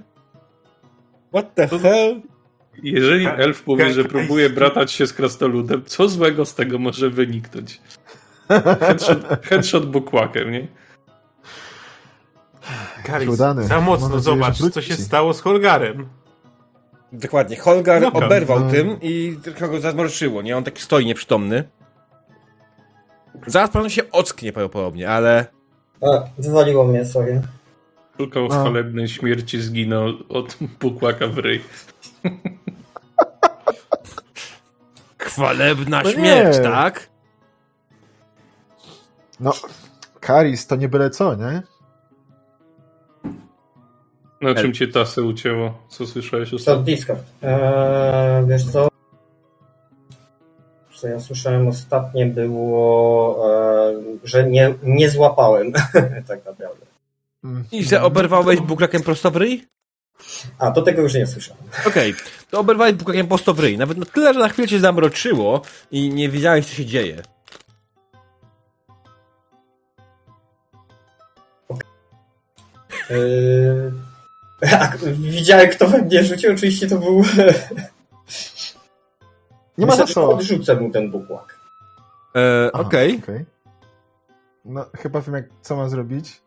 What 1.30 1.56
the 1.56 1.68
hell? 1.68 2.22
Jeżeli 2.84 3.28
elf 3.28 3.68
mówi, 3.68 3.84
ka- 3.84 3.90
że 3.92 4.04
próbuje 4.04 4.50
bratać 4.50 4.92
się 4.92 5.08
z 5.08 5.14
krasnoludem, 5.14 5.84
co 5.86 6.08
złego 6.10 6.46
z 6.46 6.56
tego 6.56 6.80
może 6.80 7.10
wyniknąć? 7.10 7.82
Headshot, 8.80 9.20
headshot 9.50 9.86
bukłakiem, 9.92 10.52
nie? 10.52 10.68
Garis, 13.06 13.30
Udany. 13.30 13.64
za 13.64 13.82
mocno 13.82 14.20
zobacz, 14.20 14.58
co 14.74 14.82
się 14.82 14.94
stało 14.96 15.34
z 15.34 15.42
Holgarem. 15.42 16.10
Dokładnie, 17.12 17.56
Holgar 17.58 18.02
No 18.02 18.12
oberwał 18.14 18.60
No. 18.60 18.72
tym 18.72 18.98
i 19.02 19.38
trochę 19.44 19.70
go 19.70 19.80
zamroczyło, 19.80 20.42
nie? 20.42 20.58
On 20.58 20.64
taki 20.64 20.82
stoi 20.82 21.06
nieprzytomny. 21.06 21.64
Zaraz 23.48 23.70
pewno 23.70 23.90
się 23.90 24.12
ocknie 24.12 24.54
prawdopodobnie, 24.54 25.10
ale... 25.10 25.46
A, 26.02 26.24
wywaliło 26.38 26.84
mnie, 26.86 27.06
sorry. 27.06 27.42
Szukał 28.18 28.44
No. 28.48 28.50
chwalebnej 28.50 29.08
śmierci, 29.08 29.62
zginął 29.62 30.08
od 30.30 30.58
bukłaka 30.80 31.28
w 31.28 31.38
ryj. 31.38 31.62
Chwalebna 35.18 36.02
No 36.04 36.10
nie. 36.10 36.16
śmierć, 36.16 36.58
tak? 36.64 37.10
No, 39.40 39.52
Karis 40.20 40.68
to 40.68 40.76
nie 40.76 40.90
byle 40.90 41.10
co, 41.10 41.36
nie? 41.36 41.62
Na 44.42 44.56
czym 44.56 44.74
cię 44.74 44.88
tasę 44.88 45.22
ucięło? 45.24 45.78
Co 45.90 46.08
słyszałeś 46.08 46.50
To 46.50 46.56
ostatnio? 46.56 46.84
Discord. 46.84 47.20
Eee, 47.44 48.46
wiesz 48.48 48.66
co? 48.72 48.88
Co 50.96 51.08
ja 51.08 51.20
słyszałem 51.20 51.68
ostatnio 51.68 52.26
było, 52.26 53.46
e, 53.90 53.94
że 54.24 54.50
nie, 54.50 54.74
nie 54.84 55.10
złapałem 55.10 55.72
tak 56.28 56.46
naprawdę. 56.46 56.83
Mm. 57.44 57.64
I 57.72 57.84
że 57.84 58.02
oberwałeś 58.02 58.60
buklakiem 58.60 59.04
prosto 59.04 59.32
w 59.32 59.36
ryj? 59.36 59.68
A, 60.60 60.72
do 60.72 60.82
tego 60.82 61.02
już 61.02 61.14
nie 61.14 61.28
słyszałem. 61.28 61.64
Okej, 61.88 62.16
to 62.52 62.60
oberwałeś 62.60 62.94
buklakiem 62.94 63.28
prosto 63.28 63.54
w 63.54 63.60
ryj. 63.60 63.78
Nawet 63.78 63.98
na 63.98 64.06
tyle, 64.06 64.34
że 64.34 64.40
na 64.40 64.50
chwilę 64.50 64.68
cię 64.68 64.80
zamroczyło 64.80 65.62
i 65.92 66.10
nie 66.10 66.30
wiedziałeś, 66.30 66.66
co 66.66 66.74
się 66.74 66.86
dzieje. 66.86 67.24
Eee, 73.10 73.92
a, 74.80 74.92
widziałem, 75.14 75.70
kto 75.70 75.88
we 75.88 76.02
mnie 76.02 76.24
rzucił. 76.24 76.52
Oczywiście 76.52 76.88
to 76.88 76.98
był... 76.98 77.24
Nie 79.78 79.86
ma 79.86 79.96
za 79.96 80.06
co. 80.08 80.30
Odrzucę 80.30 80.76
mu 80.76 80.92
ten 80.92 81.12
bukłak. 81.12 81.60
Eee, 82.36 82.70
Aha, 82.74 82.84
Okej. 82.84 83.20
okej. 83.24 83.46
No, 84.66 84.86
chyba 84.98 85.22
wiem, 85.22 85.36
jak, 85.36 85.46
co 85.62 85.76
mam 85.76 85.90
zrobić. 85.90 86.42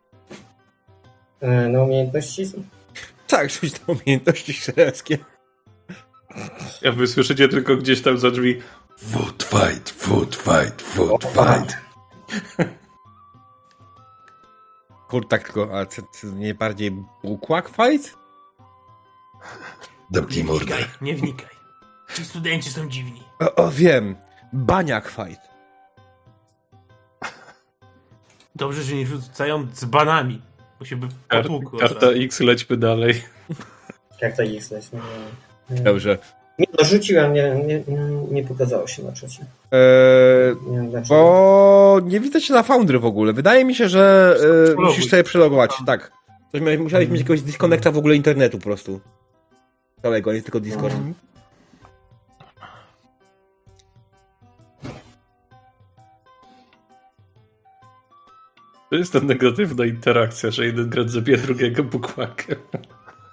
Eee, 1.42 1.68
na 1.68 1.82
umiejętności? 1.82 2.52
Tak, 3.26 3.50
rzuć 3.50 3.72
na 3.72 3.94
umiejętności 3.94 4.52
strzeleckie. 4.52 5.18
Ja 6.82 6.92
wy 6.92 7.06
słyszycie 7.06 7.48
tylko 7.48 7.76
gdzieś 7.76 8.02
tam 8.02 8.18
za 8.18 8.30
drzwi. 8.30 8.62
Food 8.98 9.42
fight, 9.42 9.90
food 9.90 10.36
fight, 10.36 10.82
food 10.82 11.24
fight. 11.24 11.76
Kur, 15.08 15.28
tak 15.28 15.44
tylko, 15.44 15.78
a 15.78 15.86
co, 15.86 16.02
co, 16.02 16.26
nie 16.26 16.54
bardziej 16.54 16.90
bukłak 17.24 17.68
fight? 17.68 18.16
Zamknij 20.10 20.44
Nie 20.44 20.50
wnikaj, 20.52 20.84
nie 21.00 21.14
wnikaj. 21.14 21.56
Ci 22.14 22.24
studenci 22.24 22.70
są 22.70 22.88
dziwni. 22.88 23.22
O, 23.40 23.54
o 23.54 23.70
wiem, 23.70 24.16
baniak 24.52 25.08
fight. 25.08 25.40
Dobrze, 28.54 28.82
że 28.82 28.94
nie 28.94 29.06
rzucają 29.06 29.66
dzbanami, 29.66 30.42
bo 30.78 30.84
się 30.84 30.96
by 30.96 31.06
potłukło. 31.28 31.78
karta 31.78 32.06
X, 32.06 32.40
lećmy 32.40 32.76
dalej. 32.76 33.22
Jak 34.22 34.36
to 34.36 34.42
jest? 34.42 34.74
No, 34.92 35.00
nie, 35.70 35.80
Dobrze. 35.90 36.18
nie, 36.58 36.66
no, 36.78 36.84
rzuciłem, 36.84 37.32
nie, 37.32 37.54
nie, 37.66 37.82
nie, 38.30 38.44
pokazało 38.44 38.86
się 38.86 39.02
na 39.02 39.12
czacie. 39.12 39.44
Eee, 39.72 40.56
Nie 40.70 40.76
wiem 40.76 40.90
dlaczego. 40.90 41.14
bo 41.14 42.00
nie 42.04 42.20
widzę 42.20 42.40
cię 42.40 42.54
na 42.54 42.62
Foundry 42.62 42.98
w 42.98 43.04
ogóle. 43.06 43.32
Wydaje 43.32 43.64
mi 43.64 43.74
się, 43.74 43.88
że 43.88 44.36
e, 44.72 44.80
musisz 44.80 45.08
sobie 45.10 45.24
przelogować. 45.24 45.70
Tak. 45.86 46.12
Coś 46.52 46.60
musiałeś 46.78 47.08
mieć 47.08 47.20
jakiegoś 47.20 47.42
disconnecta 47.42 47.90
w 47.90 47.98
ogóle 47.98 48.14
internetu 48.16 48.58
po 48.58 48.64
prostu. 48.64 49.00
Całego, 50.02 50.32
nie 50.32 50.42
tylko 50.42 50.60
Discord. 50.60 50.94
Mhm. 50.94 51.14
To 58.90 58.96
jest 58.96 59.12
ta 59.12 59.20
negatywna 59.20 59.84
interakcja, 59.86 60.50
że 60.50 60.66
jeden 60.66 60.90
gracz 60.90 61.08
zabija 61.08 61.38
drugiego 61.38 61.84
bukłakiem. 61.84 62.56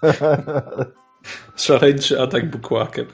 Szaleńczy 1.55 2.21
atak 2.21 2.49
bukłakiem. 2.49 3.05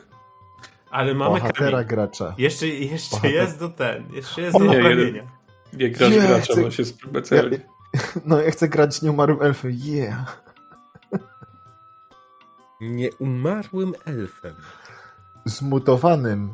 Ale 0.92 1.14
mamy 1.14 1.36
Bohatera 1.40 1.72
kamień. 1.72 1.88
gracza. 1.88 2.36
Jeszcze, 2.38 2.68
jeszcze 2.68 3.10
Bohater. 3.12 3.34
jest 3.34 3.60
do 3.60 3.70
ten, 3.70 4.14
jeszcze 4.14 4.42
jest 4.42 4.58
do 4.58 4.64
Nie, 4.66 4.78
naprawienia. 4.78 5.24
Nie 5.74 5.90
gracz 5.92 6.12
Nie, 6.12 6.20
gracza 6.20 6.54
chcę- 6.54 6.62
ma 6.62 6.72
się 6.72 6.86
specjalnie. 6.86 7.60
No, 8.26 8.42
ja 8.42 8.52
chcę 8.52 8.68
grać 8.70 9.02
nieumarłym 9.02 9.42
elfem. 9.42 9.72
Yeah. 9.84 10.42
Nieumarłym 12.82 13.94
elfem. 14.06 14.56
Zmutowanym, 15.46 16.54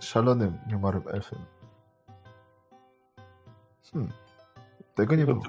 szalonym 0.00 0.58
nieumarłym 0.68 1.08
elfem. 1.08 1.38
Hmm. 3.92 4.12
Tego 4.94 5.14
nie 5.14 5.26
było. 5.26 5.42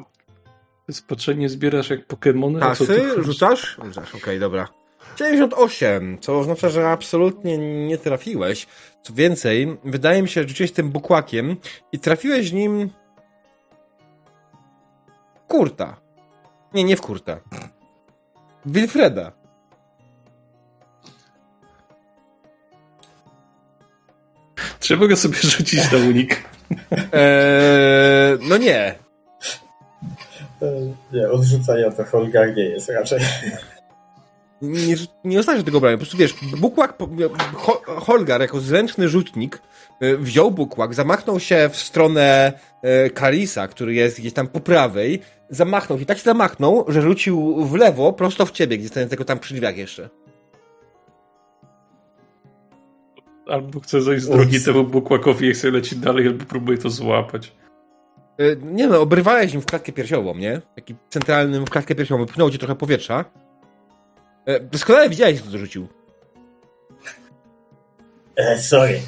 Spoczenie 0.91 1.49
zbierasz 1.49 1.89
jak 1.89 2.05
tu 2.05 2.17
Kasy? 2.59 3.23
Rzucasz? 3.23 3.77
Rzucasz, 3.85 4.15
okej, 4.15 4.39
dobra. 4.39 4.67
98, 5.17 6.17
co 6.21 6.39
oznacza, 6.39 6.69
że 6.69 6.89
absolutnie 6.89 7.57
nie 7.87 7.97
trafiłeś. 7.97 8.67
Co 9.03 9.13
więcej, 9.13 9.77
wydaje 9.83 10.21
mi 10.21 10.29
się, 10.29 10.41
że 10.41 10.47
rzuciłeś 10.47 10.71
tym 10.71 10.89
bukłakiem 10.89 11.57
i 11.91 11.99
trafiłeś 11.99 12.51
nim... 12.51 12.89
Kurta. 15.47 15.97
Nie, 16.73 16.83
nie 16.83 16.97
w 16.97 17.01
Kurta. 17.01 17.39
Wilfreda. 18.65 19.31
Trzeba 24.79 25.07
go 25.07 25.15
sobie 25.15 25.37
rzucić 25.37 25.91
na 25.91 25.97
unik. 25.97 26.43
Eee, 27.13 28.37
no 28.49 28.57
nie. 28.57 29.04
Nie, 31.13 31.29
odrzucania 31.29 31.91
to 31.91 32.03
Holgar 32.03 32.55
nie 32.55 32.63
jest 32.63 32.89
raczej. 32.89 33.19
Nie, 34.61 34.95
nie 35.23 35.39
oznacza 35.39 35.63
tego 35.63 35.79
brania. 35.79 35.97
Po 35.97 36.01
prostu 36.01 36.17
wiesz, 36.17 36.33
bukłak, 36.57 36.97
Holgar 37.85 38.41
jako 38.41 38.59
zręczny 38.59 39.09
rzutnik 39.09 39.61
e, 39.99 40.17
wziął 40.17 40.51
bukłak, 40.51 40.93
zamachnął 40.93 41.39
się 41.39 41.69
w 41.71 41.75
stronę 41.77 42.53
e, 42.81 43.09
Karisa, 43.09 43.67
który 43.67 43.93
jest 43.93 44.19
gdzieś 44.19 44.33
tam 44.33 44.47
po 44.47 44.59
prawej, 44.59 45.21
zamachnął 45.49 45.97
się, 45.97 46.03
i 46.03 46.05
tak 46.05 46.17
się 46.17 46.23
zamachnął, 46.23 46.85
że 46.87 47.01
rzucił 47.01 47.65
w 47.65 47.75
lewo, 47.75 48.13
prosto 48.13 48.45
w 48.45 48.51
ciebie, 48.51 48.77
gdzie 48.77 48.87
stojącego 48.87 49.25
tam 49.25 49.39
przy 49.39 49.53
drzwiach 49.53 49.77
jeszcze. 49.77 50.09
Albo 53.47 53.79
chce 53.79 54.01
zejść 54.01 54.23
z 54.25 54.29
drogi 54.29 54.61
temu 54.61 54.83
bukłakowi 54.83 55.47
i 55.47 55.53
chce 55.53 55.71
lecieć 55.71 55.99
dalej, 55.99 56.27
albo 56.27 56.45
próbuje 56.45 56.77
to 56.77 56.89
złapać. 56.89 57.51
E, 58.39 58.55
Nie 58.55 58.87
no, 58.87 58.99
obrywałeś 59.01 59.53
nim 59.53 59.61
w 59.61 59.65
klatkę 59.65 59.91
piersiową, 59.91 60.35
nie? 60.35 60.61
Taki 60.75 60.95
centralnym 61.09 61.65
w 61.65 61.69
klatkę 61.69 61.95
piersiową, 61.95 62.25
wypchnął 62.25 62.51
ci 62.51 62.59
trochę 62.59 62.75
powietrza. 62.75 63.25
E, 64.45 64.59
Doskonale 64.59 65.09
widziałeś, 65.09 65.41
to 65.41 65.57
rzucił. 65.57 65.87
E, 68.35 68.59
sorry. 68.59 69.01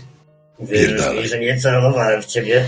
Wierzysz 0.59 1.13
mi, 1.13 1.27
że 1.27 1.39
nie 1.39 1.57
celowałem 1.57 2.21
w 2.21 2.25
ciebie. 2.25 2.65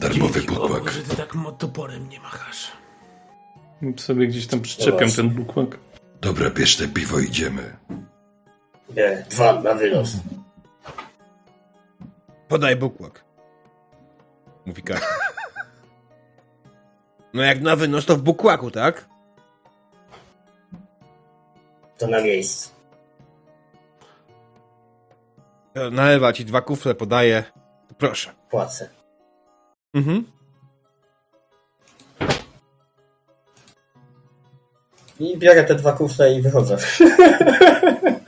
Darmowy 0.00 0.42
bukłak. 0.42 0.90
że 0.90 1.02
ty 1.02 1.16
tak 1.16 1.32
toporem 1.58 2.08
nie 2.08 2.20
machasz. 2.20 2.72
Sobie 3.96 4.26
gdzieś 4.26 4.46
tam 4.46 4.60
przyczepiam 4.60 5.10
ten 5.10 5.30
bukłak. 5.30 5.78
Dobra, 6.20 6.50
bierz 6.50 6.76
te 6.76 6.88
piwo, 6.88 7.18
idziemy. 7.18 7.76
Nie, 8.96 9.24
dwa 9.30 9.60
na 9.62 9.74
wynos. 9.74 10.12
Podaj 12.48 12.76
bukłak. 12.76 13.24
Mówi 14.66 14.82
Kasia. 14.82 15.06
No 17.34 17.42
jak 17.42 17.60
na 17.60 17.76
wynos 17.76 18.06
to 18.06 18.16
w 18.16 18.22
bukłaku, 18.22 18.70
tak? 18.70 19.08
To 21.98 22.06
na 22.06 22.20
miejscu. 22.20 22.70
Nalewa 25.92 26.32
ci 26.32 26.44
dwa 26.44 26.60
kufle, 26.60 26.94
podaje. 26.94 27.44
Proszę. 27.98 28.30
Płacę. 28.50 28.88
Mhm. 29.94 30.24
I 35.20 35.38
biorę 35.38 35.64
te 35.64 35.74
dwa 35.74 35.92
kufle 35.92 36.32
i 36.34 36.42
wychodzę. 36.42 36.76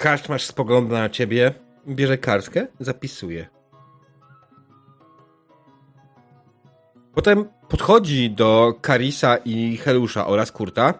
Karczmarz 0.00 0.46
spogląda 0.46 0.98
na 0.98 1.08
ciebie, 1.08 1.54
bierze 1.88 2.18
kartkę, 2.18 2.66
zapisuje. 2.80 3.46
Potem 7.14 7.44
podchodzi 7.68 8.30
do 8.30 8.74
Karisa 8.80 9.36
i 9.36 9.76
Helusza 9.76 10.26
oraz 10.26 10.52
Kurta. 10.52 10.94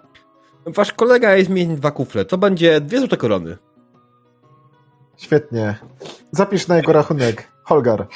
Wasz 0.66 0.92
kolega 0.92 1.34
jest 1.34 1.50
mieć 1.50 1.68
dwa 1.68 1.90
kufle. 1.90 2.24
To 2.24 2.38
będzie 2.38 2.80
dwie 2.80 2.98
złote 2.98 3.16
korony. 3.16 3.56
Świetnie. 5.16 5.78
Zapisz 6.32 6.68
na 6.68 6.76
jego 6.76 6.92
rachunek. 6.92 7.48
Holgar. 7.64 8.06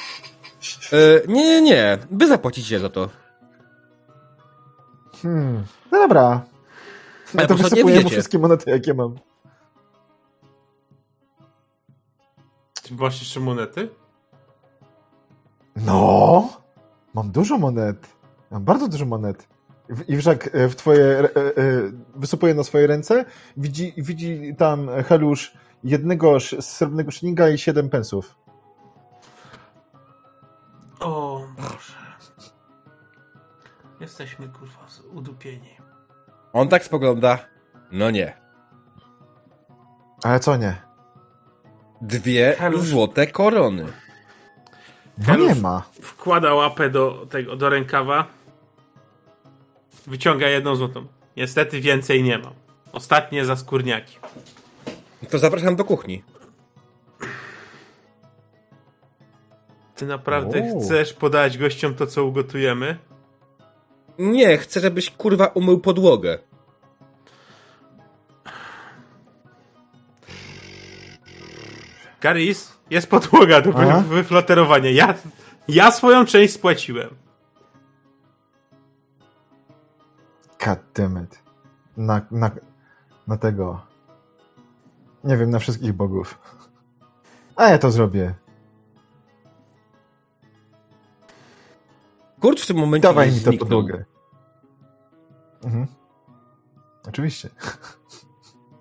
E, 0.91 1.27
nie, 1.27 1.43
nie, 1.43 1.61
nie. 1.61 1.97
Wy 2.11 2.27
zapłacicie 2.27 2.79
za 2.79 2.89
to. 2.89 3.09
Hmm. 5.21 5.63
No 5.91 5.99
dobra. 5.99 6.23
Ale 6.23 6.43
No 7.33 7.41
po 7.41 7.47
to 7.47 7.55
wysypuję 7.55 8.01
mu 8.01 8.09
wszystkie 8.09 8.39
monety, 8.39 8.69
jakie 8.69 8.93
mam. 8.93 9.15
Ty 12.85 12.93
masz 12.93 13.19
jeszcze 13.19 13.39
monety? 13.39 13.89
No! 15.75 16.49
Mam 17.13 17.31
dużo 17.31 17.57
monet. 17.57 18.15
Mam 18.51 18.63
bardzo 18.63 18.87
dużo 18.87 19.05
monet. 19.05 19.47
I 20.07 20.17
Wrzak 20.17 20.49
e, 20.55 20.69
w 20.69 20.75
twoje, 20.75 21.05
e, 21.05 21.23
e, 21.23 21.51
wysypuje 22.15 22.53
na 22.53 22.63
swoje 22.63 22.87
ręce, 22.87 23.25
widzi, 23.57 23.93
widzi 23.97 24.55
tam 24.57 24.89
Helusz 25.03 25.53
jednego 25.83 26.39
srebrnego 26.39 27.11
szylinga 27.11 27.49
i 27.49 27.57
siedem 27.57 27.89
pensów. 27.89 28.35
O 30.99 31.41
Boże. 31.57 31.93
Jesteśmy 33.99 34.49
kurwa 34.49 34.87
udupieni. 35.13 35.77
On 36.53 36.67
tak 36.67 36.83
spogląda. 36.83 37.39
No 37.91 38.11
nie. 38.11 38.37
Ale 40.23 40.39
co 40.39 40.57
nie? 40.57 40.84
Dwie 42.07 42.55
Helusz. 42.59 42.81
złote 42.87 43.27
korony. 43.27 43.85
No 45.27 45.35
nie 45.35 45.55
ma. 45.55 45.83
Wkłada 46.01 46.53
łapę 46.53 46.89
do 46.89 47.27
tego, 47.29 47.55
do 47.55 47.69
rękawa. 47.69 48.25
Wyciąga 50.07 50.47
jedną 50.47 50.75
złotą. 50.75 51.05
Niestety 51.37 51.81
więcej 51.81 52.23
nie 52.23 52.37
mam. 52.37 52.53
Ostatnie 52.91 53.45
za 53.45 53.55
skórniaki. 53.55 54.17
To 55.29 55.39
zapraszam 55.39 55.75
do 55.75 55.85
kuchni. 55.85 56.23
Ty 59.95 60.05
naprawdę 60.05 60.71
O. 60.75 60.79
chcesz 60.79 61.13
podać 61.13 61.57
gościom 61.57 61.95
to, 61.95 62.07
co 62.07 62.25
ugotujemy? 62.25 62.97
Nie, 64.19 64.57
chcę, 64.57 64.79
żebyś 64.79 65.11
kurwa 65.11 65.47
umył 65.47 65.79
podłogę. 65.79 66.39
Garis, 72.25 72.77
jest 72.89 73.09
podłoga 73.09 73.61
do 73.61 73.69
Aha. 73.75 74.03
Ja, 74.83 75.13
ja 75.67 75.91
swoją 75.91 76.25
część 76.25 76.53
spłaciłem. 76.53 77.09
God 80.65 80.79
damn 80.95 81.23
it. 81.23 81.43
Na, 81.97 82.21
na, 82.31 82.51
na 83.27 83.37
tego. 83.37 83.81
Nie 85.23 85.37
wiem, 85.37 85.49
na 85.49 85.59
wszystkich 85.59 85.93
bogów. 85.93 86.39
A 87.55 87.69
ja 87.69 87.77
to 87.77 87.91
zrobię. 87.91 88.33
Kurt 92.39 92.59
w 92.59 92.67
tym 92.67 92.77
momencie 92.77 93.07
Dawaj 93.07 93.27
mi 93.27 93.33
tę 93.33 93.39
zniknął. 93.39 93.59
podłogę. 93.59 94.05
Mhm. 95.63 95.87
Oczywiście. 97.07 97.49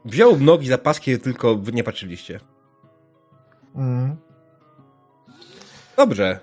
Wziął 0.04 0.40
nogi 0.40 0.68
za 0.68 0.78
paski, 0.78 1.18
tylko 1.18 1.56
wy 1.56 1.72
nie 1.72 1.84
patrzyliście. 1.84 2.40
Mhm. 3.74 4.16
Dobrze. 5.96 6.38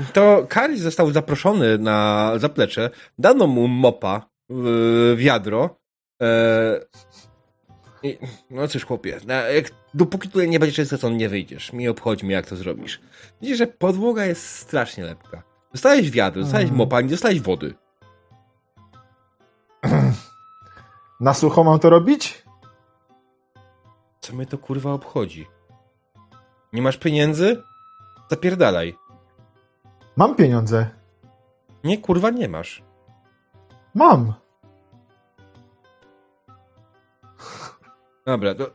y, 0.00 0.12
To 0.12 0.46
Karis 0.48 0.80
został 0.80 1.10
zaproszony 1.12 1.78
na 1.78 2.32
zaplecze. 2.36 2.90
Dano 3.18 3.46
mu 3.46 3.68
mopa, 3.68 4.30
wiadro. 5.16 5.76
e, 6.22 6.80
i- 8.02 8.18
No 8.50 8.68
cóż, 8.68 8.84
chłopie, 8.84 9.20
na- 9.26 9.34
jak, 9.42 9.64
dopóki 9.94 10.28
tutaj 10.28 10.48
nie 10.48 10.58
będziesz 10.58 10.76
często, 10.76 10.98
to 10.98 11.10
nie 11.10 11.28
wyjdziesz. 11.28 11.72
Mi 11.72 11.88
obchodzi 11.88 12.26
mnie, 12.26 12.34
jak 12.34 12.46
to 12.46 12.56
zrobisz. 12.56 13.00
Widzisz, 13.40 13.58
że 13.58 13.66
podłoga 13.66 14.24
jest 14.24 14.48
strasznie 14.56 15.04
lepka. 15.04 15.42
Dostałeś 15.72 16.10
wiadro, 16.10 16.42
dostałeś 16.42 16.64
Mhm. 16.64 16.78
mopa, 16.78 17.00
nie 17.00 17.08
dostałeś 17.08 17.40
wody. 17.40 17.74
Na 21.20 21.34
sucho 21.34 21.64
mam 21.64 21.78
to 21.78 21.90
robić? 21.90 22.42
Co 24.20 24.32
mnie 24.36 24.46
to 24.46 24.58
kurwa 24.58 24.92
obchodzi? 24.92 25.46
Nie 26.72 26.82
masz 26.82 26.96
pieniędzy? 26.96 27.62
Zapierdalaj. 28.30 28.98
Mam 30.16 30.36
pieniądze. 30.36 30.90
Nie, 31.84 31.98
kurwa, 31.98 32.30
nie 32.30 32.48
masz. 32.48 32.82
Mam. 33.94 34.34
Dobra, 38.26 38.54
to 38.54 38.70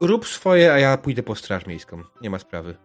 rób 0.00 0.26
swoje, 0.26 0.72
a 0.72 0.78
ja 0.78 0.98
pójdę 0.98 1.22
po 1.22 1.34
straż 1.34 1.66
miejską. 1.66 2.02
Nie 2.20 2.30
ma 2.30 2.38
sprawy. 2.38 2.76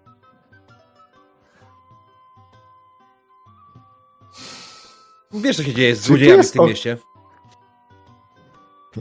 Wiesz, 5.31 5.57
co 5.57 5.63
się 5.63 5.73
dzieje 5.73 5.95
z 5.95 6.01
złodziejami 6.01 6.43
w 6.43 6.51
tym 6.51 6.65
mieście? 6.65 6.97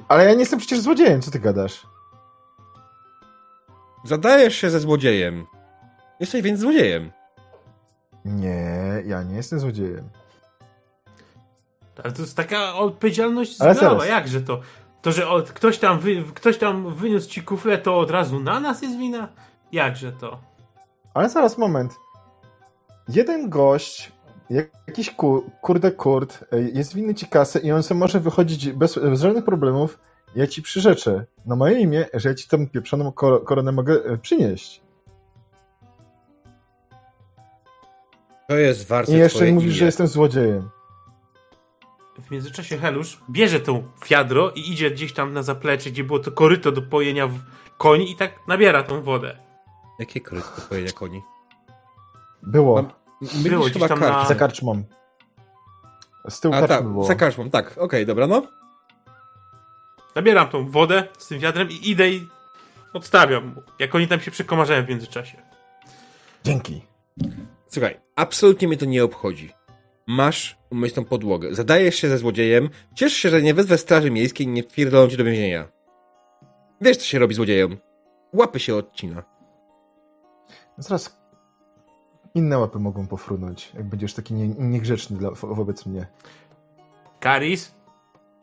Ale 0.08 0.24
ja 0.24 0.32
nie 0.32 0.40
jestem 0.40 0.58
przecież 0.58 0.80
złodziejem, 0.80 1.22
co 1.22 1.30
ty 1.30 1.38
gadasz? 1.40 1.86
Zadajesz 4.06 4.56
się 4.56 4.70
ze 4.70 4.80
złodziejem. 4.80 5.46
Jesteś 6.20 6.42
więc 6.42 6.60
złodziejem. 6.60 7.10
Nie, 8.24 9.02
ja 9.06 9.22
nie 9.22 9.36
jestem 9.36 9.60
złodziejem. 9.60 10.08
Ale 12.04 12.12
to 12.12 12.22
jest 12.22 12.36
taka 12.36 12.74
odpowiedzialność 12.74 13.58
zbiorowa. 13.58 14.06
Jakże 14.06 14.40
to? 14.40 14.60
To, 15.02 15.12
że 15.12 15.28
od, 15.28 15.52
ktoś, 15.52 15.78
tam 15.78 15.98
wy, 15.98 16.24
ktoś 16.34 16.58
tam 16.58 16.94
wyniósł 16.94 17.28
ci 17.28 17.42
kufle, 17.42 17.78
to 17.78 17.98
od 17.98 18.10
razu 18.10 18.40
na 18.40 18.60
nas 18.60 18.82
jest 18.82 18.98
wina? 18.98 19.28
Jakże 19.72 20.12
to? 20.12 20.38
Ale 21.14 21.28
zaraz, 21.28 21.58
moment. 21.58 21.94
Jeden 23.08 23.50
gość, 23.50 24.12
jak- 24.50 24.70
jakiś 24.86 25.10
ku, 25.10 25.50
kurde 25.60 25.90
kurt, 25.92 26.44
e, 26.52 26.60
jest 26.60 26.94
winny 26.94 27.14
ci 27.14 27.26
kasę 27.26 27.58
i 27.58 27.72
on 27.72 27.82
sobie 27.82 28.00
może 28.00 28.20
wychodzić 28.20 28.72
bez, 28.72 28.98
bez 28.98 29.20
żadnych 29.20 29.44
problemów. 29.44 29.98
Ja 30.34 30.46
ci 30.46 30.62
przyrzeczę 30.62 31.24
na 31.46 31.56
moje 31.56 31.80
imię, 31.80 32.06
że 32.14 32.28
ja 32.28 32.34
ci 32.34 32.48
tą 32.48 32.68
pieprzoną 32.68 33.12
kor- 33.12 33.44
koronę 33.44 33.72
mogę 33.72 34.04
e, 34.04 34.18
przynieść. 34.18 34.82
To 38.48 38.56
jest 38.56 38.88
warte 38.88 39.12
I 39.12 39.14
jeszcze 39.16 39.36
twoje 39.38 39.52
mówisz, 39.52 39.66
imię. 39.70 39.78
że 39.78 39.84
jestem 39.84 40.06
złodziejem. 40.06 40.70
W 42.22 42.30
międzyczasie 42.30 42.78
Helusz 42.78 43.20
bierze 43.30 43.60
tą 43.60 43.84
wiadro 44.10 44.50
i 44.50 44.60
idzie 44.72 44.90
gdzieś 44.90 45.12
tam 45.12 45.32
na 45.32 45.42
zaplecze, 45.42 45.90
gdzie 45.90 46.04
było 46.04 46.18
to 46.18 46.32
koryto 46.32 46.72
do 46.72 46.82
pojenia 46.82 47.26
w 47.26 47.38
koni 47.78 48.10
i 48.10 48.16
tak 48.16 48.32
nabiera 48.48 48.82
tą 48.82 49.02
wodę. 49.02 49.38
Jakie 49.98 50.20
korytko 50.20 50.60
pojenia 50.68 50.92
koni? 50.92 51.22
Było. 52.42 52.74
Mam- 52.82 52.90
Było 53.42 53.64
gdzieś 53.66 53.88
tam 53.88 54.00
na- 54.00 54.06
karczmę. 54.06 54.28
Za 54.28 54.34
karczmą. 54.34 54.82
Z 56.28 56.40
tyłu 56.40 56.54
A 56.54 56.68
tak, 56.68 56.82
było. 56.82 57.04
za 57.04 57.14
karczmą, 57.14 57.50
tak. 57.50 57.78
Okej, 57.78 58.06
dobra, 58.06 58.26
no. 58.26 58.42
Nabieram 60.16 60.48
tą 60.48 60.70
wodę 60.70 61.08
z 61.18 61.28
tym 61.28 61.38
wiadrem 61.38 61.68
i 61.70 61.90
idę 61.90 62.10
i 62.10 62.28
odstawiam 62.92 63.46
mu. 63.46 63.62
Jak 63.78 63.94
oni 63.94 64.08
tam 64.08 64.20
się 64.20 64.30
przekomarzają 64.30 64.84
w 64.84 64.88
międzyczasie. 64.88 65.42
Dzięki. 66.44 66.82
Słuchaj, 67.68 68.00
absolutnie 68.16 68.68
mnie 68.68 68.76
to 68.76 68.84
nie 68.86 69.04
obchodzi. 69.04 69.52
Masz 70.06 70.58
umyć 70.70 70.92
tą 70.94 71.04
podłogę. 71.04 71.54
Zadajesz 71.54 71.94
się 71.96 72.08
ze 72.08 72.18
złodziejem. 72.18 72.68
Ciesz 72.94 73.12
się, 73.12 73.28
że 73.28 73.42
nie 73.42 73.54
wezwę 73.54 73.78
straży 73.78 74.10
miejskiej 74.10 74.46
i 74.46 74.50
nie 74.50 74.62
wpierdolą 74.62 75.08
cię 75.08 75.16
do 75.16 75.24
więzienia. 75.24 75.68
Wiesz, 76.80 76.96
co 76.96 77.04
się 77.04 77.18
robi 77.18 77.34
złodziejem. 77.34 77.76
Łapy 78.32 78.60
się 78.60 78.74
odcina. 78.74 79.22
Zaraz 80.78 81.20
inne 82.34 82.58
łapy 82.58 82.78
mogą 82.78 83.06
pofrunąć, 83.06 83.72
jak 83.74 83.84
będziesz 83.84 84.14
taki 84.14 84.34
nie, 84.34 84.48
niegrzeczny 84.48 85.16
dla, 85.16 85.30
wo- 85.30 85.54
wobec 85.54 85.86
mnie. 85.86 86.06
Karis? 87.20 87.75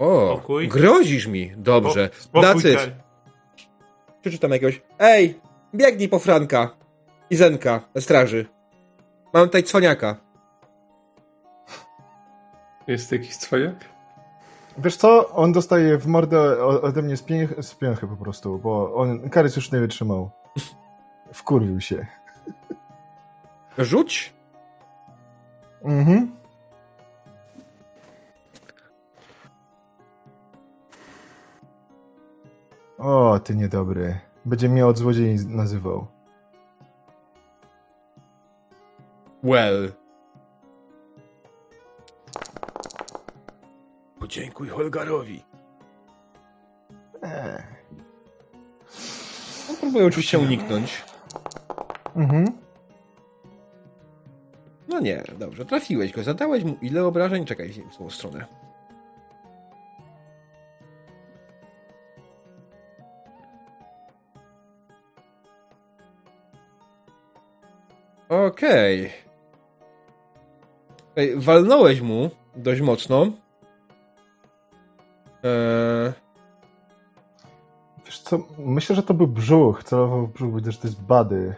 O, 0.04 0.38
Spokój. 0.38 0.68
grozisz 0.68 1.28
mi. 1.28 1.52
Dobrze. 1.58 2.10
Spo- 2.10 2.22
spokój, 2.22 2.42
Dacyt. 2.42 2.76
Kar- 2.80 2.92
Przeczytam 4.22 4.52
jakiegoś. 4.52 4.82
Ej, 5.00 5.40
biegnij 5.76 6.10
po 6.10 6.20
Franka. 6.20 6.70
I 7.30 7.36
Zenka 7.36 7.82
na 7.96 8.02
straży. 8.02 8.46
Mam 9.34 9.46
tutaj 9.46 9.64
cwaniaka. 9.64 10.16
Jest 12.88 13.12
jakiś 13.12 13.38
cwaniak? 13.38 13.76
Wiesz 14.78 14.96
co? 14.98 15.30
On 15.30 15.52
dostaje 15.52 15.98
w 15.98 16.08
mordę 16.08 16.64
ode 16.66 17.02
mnie 17.02 17.16
spię- 17.18 17.64
spięchy 17.64 18.08
po 18.08 18.16
prostu, 18.16 18.60
bo 18.60 18.96
on, 18.96 19.30
Karys 19.30 19.56
już 19.56 19.72
nie 19.72 19.80
wytrzymał. 19.80 20.30
Wkurwił 21.34 21.82
się. 21.82 22.06
Rzuć. 23.78 24.34
Mhm. 25.84 26.32
O, 33.04 33.40
ty 33.40 33.56
niedobry. 33.56 34.20
Będzie 34.46 34.70
mnie 34.70 34.88
od 34.88 34.98
złodziei 34.98 35.36
nazywał. 35.48 36.08
Well. 39.44 39.92
Podziękuj 44.20 44.68
Holgarowi. 44.70 45.44
Eee. 47.22 47.64
On 49.70 49.76
próbuje 49.76 50.06
oczywiście 50.06 50.40
uniknąć. 50.40 51.04
Mhm. 52.16 52.46
No 54.88 55.00
nie, 55.00 55.24
dobrze, 55.40 55.66
trafiłeś 55.66 56.14
go. 56.14 56.24
Zadałeś 56.24 56.64
mu 56.64 56.78
ile 56.82 57.06
obrażeń? 57.06 57.46
Czekaj, 57.46 57.74
w 57.94 57.98
tą 57.98 58.10
stronę. 58.10 58.63
Okej. 68.34 69.12
Ej, 71.16 71.34
Walnąłeś 71.36 72.02
mu 72.02 72.30
dość 72.56 72.82
mocno. 72.82 73.28
Eee, 75.44 76.14
Wiesz 78.06 78.20
co? 78.20 78.40
Myślę, 78.60 78.96
że 78.96 79.04
to 79.04 79.14
był 79.14 79.28
brzuch. 79.28 79.84
Celował 79.84 80.28
w 80.28 80.34
brzuch, 80.34 80.52
bo 80.52 80.62
też 80.62 80.78
to 80.78 80.88
jest 80.88 81.02
bady. 81.02 81.56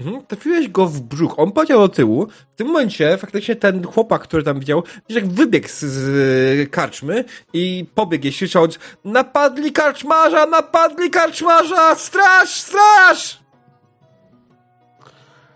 Mhm, 0.00 0.26
trafiłeś 0.26 0.68
go 0.68 0.86
w 0.86 1.00
brzuch. 1.00 1.38
On 1.38 1.52
powiedział 1.52 1.78
do 1.78 1.88
tyłu. 1.88 2.26
W 2.26 2.56
tym 2.56 2.66
momencie 2.66 3.18
faktycznie 3.18 3.56
ten 3.56 3.86
chłopak, 3.86 4.22
który 4.22 4.42
tam 4.42 4.60
widział, 4.60 4.82
widzisz 5.08 5.22
jak 5.22 5.32
wybiegł 5.32 5.68
z, 5.68 5.80
z 5.80 6.70
karczmy 6.70 7.24
i 7.52 7.86
pobiegł 7.94 8.28
krzycząc 8.28 8.78
napadli 9.04 9.72
karczmarza, 9.72 10.46
napadli 10.46 11.10
karczmarza, 11.10 11.94
straż, 11.94 12.48
straż! 12.48 13.45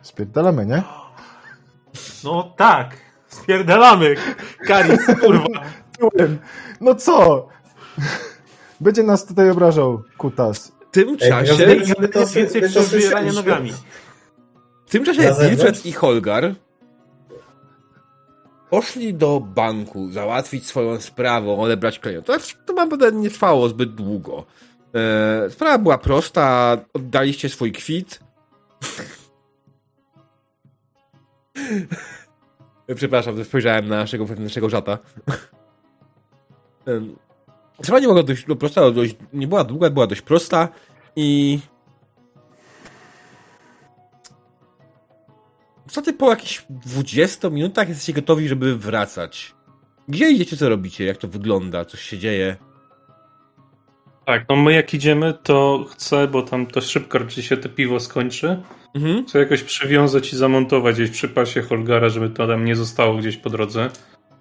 Spierdalamy, 0.02 0.66
nie? 0.66 0.82
No 2.24 2.54
tak, 2.56 2.96
spierdalamy. 3.28 4.14
Karis, 4.66 5.00
kurwa. 5.20 5.46
Tyłem. 5.98 6.38
No 6.80 6.94
co? 6.94 7.48
Będzie 8.80 9.02
nas 9.02 9.26
tutaj 9.26 9.50
obrażał, 9.50 10.02
kutas. 10.18 10.72
W 10.90 10.92
tym 10.92 11.16
czasie, 11.16 11.52
to, 12.12 12.26
Więcej 12.26 12.62
przebierania 12.62 13.32
nogami. 13.32 13.72
w 14.86 14.90
tym 14.90 15.04
czasie? 15.04 15.34
Wilfred 15.40 15.86
i 15.86 15.92
Holgar 15.92 16.54
poszli 18.70 19.14
do 19.14 19.40
banku 19.40 20.10
załatwić 20.10 20.66
swoją 20.66 21.00
sprawę, 21.00 21.52
odebrać 21.52 21.98
klienta. 21.98 22.38
To, 22.38 22.44
to 22.66 22.72
naprawdę 22.72 23.12
nie 23.12 23.30
trwało 23.30 23.68
zbyt 23.68 23.94
długo. 23.94 24.44
E, 24.94 25.50
sprawa 25.50 25.78
była 25.78 25.98
prosta, 25.98 26.78
oddaliście 26.94 27.48
swój 27.48 27.72
kwit. 27.72 28.20
Przepraszam, 32.96 33.44
spojrzałem 33.44 33.88
na 33.88 33.96
naszego 33.96 34.26
wewnętrznego 34.26 34.70
żata. 34.70 34.98
Em, 36.86 37.16
Sprawa 37.82 38.00
nie 38.00 38.06
była 38.06 38.22
dość 38.22 38.46
no, 38.46 38.56
prosta, 38.56 38.90
dość, 38.90 39.16
nie 39.32 39.46
była 39.46 39.64
długa, 39.64 39.90
była 39.90 40.06
dość 40.06 40.22
prosta 40.22 40.68
i 41.16 41.58
w 45.86 45.90
zasadzie 45.90 46.12
po 46.12 46.30
jakichś 46.30 46.64
20 46.70 47.50
minutach 47.50 47.88
jesteście 47.88 48.12
gotowi, 48.12 48.48
żeby 48.48 48.78
wracać. 48.78 49.54
Gdzie 50.08 50.30
idziecie, 50.30 50.56
co 50.56 50.68
robicie, 50.68 51.04
jak 51.04 51.16
to 51.16 51.28
wygląda, 51.28 51.84
coś 51.84 52.00
się 52.00 52.18
dzieje? 52.18 52.56
Tak, 54.30 54.44
no 54.48 54.56
my 54.56 54.72
jak 54.72 54.94
idziemy, 54.94 55.34
to 55.42 55.84
chcę, 55.90 56.28
bo 56.28 56.42
tam 56.42 56.66
to 56.66 56.80
szybko 56.80 57.18
raczej 57.18 57.42
się 57.42 57.56
te 57.56 57.68
piwo 57.68 58.00
skończy, 58.00 58.62
Mhm. 58.94 59.26
chcę 59.26 59.38
jakoś 59.38 59.62
przywiązać 59.62 60.32
i 60.32 60.36
zamontować 60.36 60.94
gdzieś 60.96 61.10
przy 61.10 61.28
pasie 61.28 61.62
Holgara, 61.62 62.08
żeby 62.08 62.30
to 62.30 62.46
tam 62.46 62.64
nie 62.64 62.76
zostało 62.76 63.14
gdzieś 63.16 63.36
po 63.36 63.50
drodze. 63.50 63.90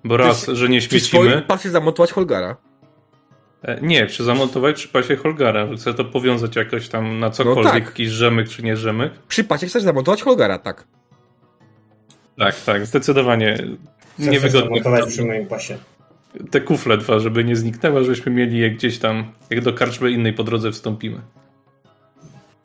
Bo 0.04 0.18
raz, 0.18 0.46
Czy- 0.46 0.56
że 0.56 0.70
nie 0.70 0.82
Czy 0.82 1.00
swoim 1.00 1.24
śmiecimy. 1.24 1.42
pasie 1.48 1.70
zamontować 1.70 2.12
Holgara? 2.12 2.56
E, 3.64 3.82
Nie, 3.82 4.06
przy 4.06 4.24
zamontować 4.24 4.76
przy 4.76 4.88
pasie 4.88 5.16
Holgara. 5.16 5.68
że 5.68 5.76
Chcę 5.78 5.94
to 5.94 6.06
powiązać 6.06 6.56
jakoś 6.56 6.90
tam 6.90 7.20
na 7.20 7.30
cokolwiek, 7.30 7.74
tak. 7.74 7.86
jakiś 7.86 8.10
rzemyk 8.10 8.50
czy 8.50 8.64
nie 8.64 8.78
rzemyk. 8.78 9.14
Przy 9.28 9.44
pasie 9.44 9.68
chcesz 9.68 9.84
zamontować 9.84 10.22
Holgara, 10.22 10.58
tak. 10.60 10.88
Tak, 12.38 12.56
tak, 12.66 12.86
zdecydowanie 12.86 13.54
Chcę 14.20 14.32
niewygodnie. 14.32 14.62
zamontować 14.62 15.06
przy 15.06 15.26
moim 15.26 15.46
pasie. 15.48 15.78
Te 16.52 16.62
kufle 16.62 16.98
dwa, 16.98 17.20
żeby 17.20 17.44
nie 17.44 17.56
zniknęła, 17.56 18.04
żebyśmy 18.04 18.32
mieli 18.32 18.58
je 18.60 18.72
gdzieś 18.72 19.00
tam, 19.00 19.32
jak 19.50 19.62
do 19.62 19.74
karczmy 19.74 20.12
innej 20.12 20.34
po 20.34 20.44
drodze 20.44 20.72
wstąpimy. 20.72 21.22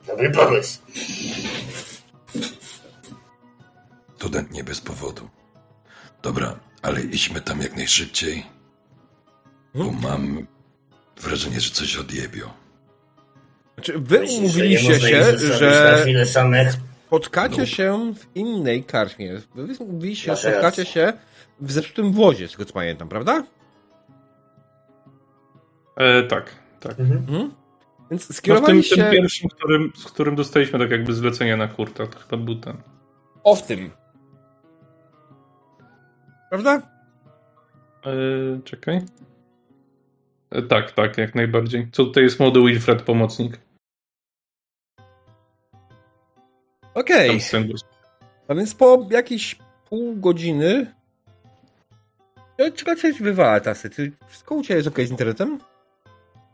Dobry 0.07 0.31
pomysł. 0.31 0.79
Student 4.17 4.51
nie 4.51 4.63
bez 4.63 4.81
powodu. 4.81 5.29
Dobra, 6.21 6.59
ale 6.81 7.01
idźmy 7.01 7.41
tam 7.41 7.61
jak 7.61 7.75
najszybciej, 7.75 8.45
bo 9.75 9.91
mam 9.91 10.47
wrażenie, 11.21 11.59
że 11.61 11.69
coś 11.69 11.95
odjebią. 11.97 12.49
Znaczy, 13.75 13.93
wy 13.99 14.19
Myślisz, 14.19 14.37
że 14.37 14.43
umówiliście 14.43 14.89
można 14.89 15.09
się, 15.09 15.37
że 15.37 16.03
spotkacie 17.07 17.57
No. 17.59 17.65
się 17.65 18.13
w 18.15 18.35
innej 18.35 18.83
karczmie. 18.83 19.41
Wy 19.55 19.75
umówiliście 19.79 20.25
się, 20.25 20.35
że 20.35 20.51
spotkacie 20.51 20.85
się 20.85 21.13
w 21.59 21.71
zepsutym 21.71 22.13
wozie, 22.13 22.47
z 22.47 22.51
tego 22.51 22.65
co 22.65 22.73
pamiętam, 22.73 23.09
prawda? 23.09 23.43
E, 25.95 26.23
tak, 26.23 26.55
tak. 26.79 26.99
Mhm. 26.99 27.17
Mhm. 27.17 27.51
Więc 28.11 28.21
No 28.21 28.25
w 28.25 28.27
tym, 28.27 28.33
skierowaliście... 28.35 28.95
tym 28.95 29.11
pierwszym, 29.11 29.49
którym, 29.49 29.91
z 29.95 30.05
którym 30.05 30.35
dostaliśmy 30.35 30.79
tak 30.79 30.91
jakby 30.91 31.13
zlecenie 31.13 31.57
na 31.57 31.67
kurta, 31.67 32.07
to 32.07 32.19
chyba 32.19 32.37
był 32.37 32.55
ten. 32.55 32.77
O 33.43 33.55
w 33.55 33.61
tym. 33.63 33.91
Prawda? 36.49 36.81
E, 38.05 38.11
czekaj. 38.63 39.01
E, 40.49 40.61
tak, 40.61 40.91
tak, 40.91 41.17
jak 41.17 41.35
najbardziej. 41.35 41.87
Co 41.91 42.05
tutaj 42.05 42.23
jest 42.23 42.39
młody 42.39 42.59
Wilfred, 42.59 43.01
pomocnik. 43.01 43.59
Okej. 46.93 47.29
Głos- 47.29 47.85
A 48.47 48.55
więc 48.55 48.75
po 48.75 49.07
jakieś 49.11 49.55
pół 49.89 50.15
godziny... 50.15 50.93
Czekaj, 52.75 52.95
coś 52.95 53.21
wywala 53.21 53.59
tasy. 53.59 53.89
Ty, 53.89 54.11
wszystko 54.27 54.55
u 54.55 54.63
Ciebie 54.63 54.75
jest 54.75 54.87
okej 54.87 55.07
z 55.07 55.11
internetem? 55.11 55.59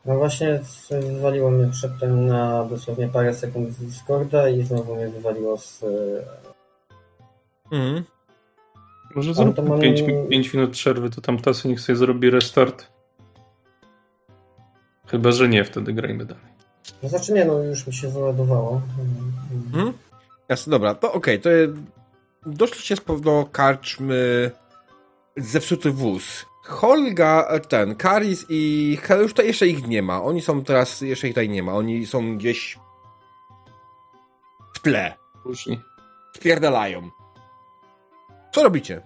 No 0.06 0.16
właśnie 0.18 0.60
wywaliło 0.90 1.52
mnie 1.52 1.72
przedtem 1.72 2.28
na 2.28 2.66
dosłownie 2.66 3.08
parę 3.08 3.34
sekund 3.34 3.70
z 3.70 3.78
Discorda 3.78 4.50
i 4.50 4.64
znowu 4.64 4.96
mnie 4.96 5.08
wywaliło 5.10 5.58
z... 5.58 5.84
e, 5.84 5.88
Mhm. 7.72 8.04
Może 9.16 9.34
zrób 9.34 9.56
to 9.56 9.62
mam- 9.62 9.80
5 10.30 10.54
minut 10.54 10.72
przerwy, 10.72 11.10
to 11.10 11.22
tam 11.22 11.38
Tasy 11.40 11.68
niech 11.68 11.80
sobie 11.82 11.96
zrobi 11.96 12.30
restart. 12.30 12.88
Chyba, 15.08 15.32
że 15.32 15.50
nie, 15.50 15.64
wtedy 15.64 15.94
grajmy 15.94 16.26
dalej. 16.26 16.44
No 17.04 17.10
znaczy 17.10 17.34
nie, 17.34 17.46
no 17.46 17.60
już 17.60 17.88
mi 17.88 17.94
się 17.94 18.10
załadowało. 18.10 18.82
Mhm. 19.66 19.94
Jasne, 20.50 20.72
dobra, 20.72 20.96
to 20.96 21.14
okej, 21.14 21.40
to 21.42 21.50
doszliście 22.46 22.96
z 22.96 23.02
do 23.22 23.46
karczmy 23.52 24.52
zepsuty 25.38 25.92
wóz. 25.92 26.46
Holga, 26.64 27.48
e, 27.50 27.60
ten, 27.60 27.96
Karis 27.96 28.46
i 28.50 28.98
Hel, 29.02 29.22
już 29.22 29.34
to 29.34 29.42
jeszcze 29.42 29.68
ich 29.68 29.88
nie 29.88 30.02
ma. 30.02 30.24
Oni 30.24 30.42
są 30.42 30.64
teraz, 30.64 31.02
jeszcze 31.02 31.28
ich 31.28 31.34
tutaj 31.34 31.50
nie 31.50 31.64
ma. 31.64 31.74
Oni 31.74 32.06
są 32.06 32.38
gdzieś 32.38 32.80
w 34.74 34.80
tle. 34.80 35.14
Różni. 35.46 35.80
Spierdalają. 36.36 37.10
Co 38.52 38.64
robicie? 38.64 39.02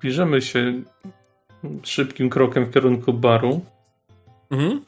Bierzemy 0.00 0.42
się 0.42 0.72
szybkim 1.82 2.30
krokiem 2.30 2.64
w 2.64 2.72
kierunku 2.74 3.12
baru. 3.12 3.60
Mhm. 4.50 4.84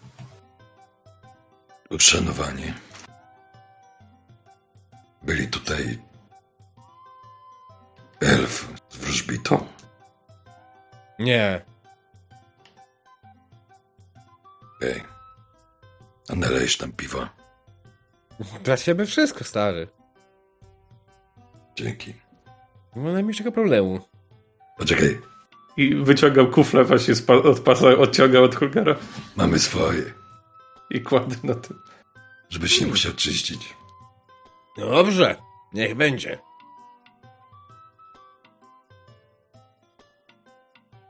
Uszanowanie. 1.91 2.75
Byli 5.23 5.49
tutaj 5.49 5.99
elf 8.21 8.80
wróżbitą. 9.23 9.67
Nie. 11.19 11.61
Ej, 14.83 15.03
a 16.29 16.35
nalejesz 16.35 16.77
tam 16.77 16.93
piwa. 16.93 17.29
Dla 18.65 18.77
siebie 18.77 19.07
wszystko, 19.07 19.45
stary. 19.45 19.89
Dzięki. 21.77 22.15
Nie 22.97 23.03
ma 23.03 23.13
najmniejszego 23.13 23.53
problemu. 23.53 24.01
Poczekaj, 24.79 25.21
I 25.77 25.95
wyciągał 25.95 26.51
kufle 26.51 26.85
właśnie 26.85 27.15
od 27.45 27.61
pasa, 27.61 27.87
odciągał 27.89 28.45
od 28.45 28.55
Holgara 28.55 28.97
mamy 29.37 29.59
swoje, 29.59 30.03
i 30.91 31.01
kładę 31.01 31.37
na 31.43 31.55
tym. 31.55 31.83
żebyś 32.49 32.81
nie 32.81 32.87
musiał 32.87 33.13
czyścić. 33.13 33.77
Dobrze, 34.77 35.37
niech 35.73 35.95
będzie. 35.95 36.39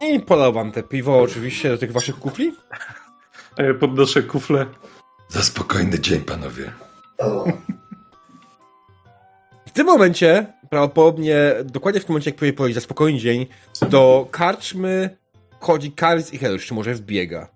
I 0.00 0.20
podał 0.20 0.52
wam 0.52 0.72
te 0.72 0.82
piwo 0.82 1.20
oczywiście 1.20 1.68
do 1.68 1.78
tych 1.78 1.92
waszych 1.92 2.18
kufli. 2.18 2.56
A 3.56 3.62
ja 3.62 3.74
podnoszę 3.74 4.22
kufle. 4.22 4.66
Za 5.28 5.42
spokojny 5.42 6.00
dzień, 6.00 6.20
panowie. 6.20 6.72
W 9.66 9.70
tym 9.72 9.86
momencie, 9.86 10.46
prawdopodobnie, 10.70 11.54
dokładnie 11.64 12.00
w 12.00 12.04
tym 12.04 12.12
momencie, 12.12 12.30
jak 12.30 12.36
próbuję 12.36 12.52
powiedzieć 12.52 12.74
za 12.74 12.80
spokojny 12.80 13.18
dzień, 13.18 13.46
do 13.88 14.28
karczmy 14.30 15.16
chodzi 15.60 15.92
Karis 15.92 16.32
i 16.32 16.38
Helsz, 16.38 16.66
czy 16.66 16.74
może 16.74 16.94
wbiega. 16.94 17.48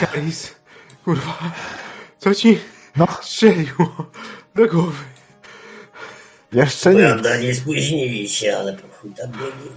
Karis, 0.00 0.54
kurwa, 1.04 1.38
co 2.18 2.34
ci 2.34 2.58
No, 2.96 3.06
strzeliło 3.22 4.10
do 4.54 4.66
głowy? 4.66 5.04
Jeszcze 6.52 6.94
nie. 6.94 7.00
prawda, 7.00 7.36
nie 7.36 7.54
spóźnili 7.54 8.28
się, 8.28 8.56
ale 8.56 8.72
po 8.72 8.88
chuj 8.88 9.10
tam 9.14 9.30
biegli. 9.30 9.70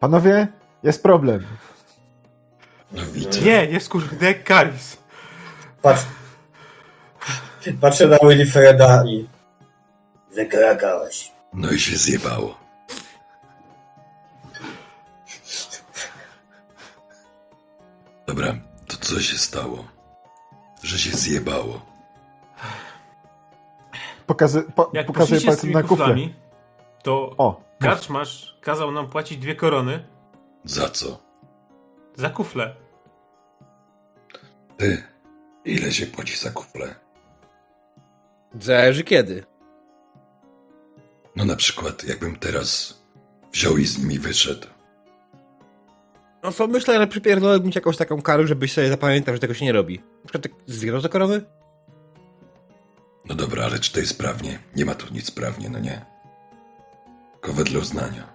Panowie, 0.00 0.48
jest 0.82 1.02
problem. 1.02 1.46
No 2.92 3.02
widzę. 3.12 3.40
Nie, 3.40 3.64
jest 3.64 3.88
kurde 3.88 4.34
Karis. 4.34 4.96
Patrz. 5.82 6.02
Patrzę 7.80 8.06
na 8.06 8.18
Winifreda 8.28 9.04
i... 9.06 9.28
Wykrakałeś. 10.34 11.32
No 11.54 11.70
i 11.70 11.78
się 11.80 11.96
zjebało. 11.96 12.58
Dobra, 18.26 18.54
to 18.86 18.96
co 18.96 19.20
się 19.20 19.38
stało? 19.38 19.84
Że 20.82 20.98
się 20.98 21.16
zjebało. 21.16 21.91
Pokazy, 24.32 24.62
po, 24.76 24.90
Jak 24.92 25.06
pokazuję 25.06 25.40
z 25.52 25.60
tymi 25.60 25.74
na 25.74 25.82
kufle. 25.82 25.96
kuflami, 25.96 26.34
to 27.02 27.34
O, 27.38 27.62
karczmasz 27.80 28.58
kazał 28.60 28.90
nam 28.92 29.08
płacić 29.08 29.38
dwie 29.38 29.54
korony 29.56 30.04
Za 30.64 30.88
co? 30.88 31.18
za 32.16 32.30
kufle. 32.30 32.74
Ty, 34.76 35.02
ile 35.64 35.92
się 35.92 36.06
płaci 36.06 36.36
za 36.36 36.50
kufle? 36.50 36.94
Zależy 38.60 39.04
kiedy. 39.04 39.44
No 41.36 41.44
na 41.44 41.56
przykład, 41.56 42.04
jakbym 42.04 42.36
teraz 42.36 43.02
wziął 43.52 43.76
i 43.76 43.86
z 43.86 43.98
nimi 43.98 44.18
wyszedł. 44.18 44.66
No 46.42 46.52
to 46.52 46.66
myślę, 46.66 46.98
że 46.98 47.06
przypierdolę 47.06 47.62
ci 47.62 47.70
jakąś 47.74 47.96
taką 47.96 48.22
karę, 48.22 48.46
żebyś 48.46 48.72
sobie 48.72 48.88
zapamiętał, 48.88 49.34
że 49.34 49.40
tego 49.40 49.54
się 49.54 49.64
nie 49.64 49.72
robi. 49.72 49.98
Na 49.98 50.28
przykład 50.30 50.42
tak 50.42 50.52
zwierzę 50.66 51.00
do 51.00 51.08
korony? 51.08 51.42
No 53.32 53.36
dobra, 53.36 53.64
ale 53.64 53.78
czy 53.78 53.92
to 53.92 54.00
jest 54.00 54.18
prawnie? 54.18 54.58
Nie 54.76 54.84
ma 54.84 54.94
tu 54.94 55.14
nic 55.14 55.30
prawnie, 55.30 55.68
no 55.68 55.78
nie? 55.78 56.04
Tylko 57.32 57.52
wedle 57.52 57.78
uznania. 57.78 58.28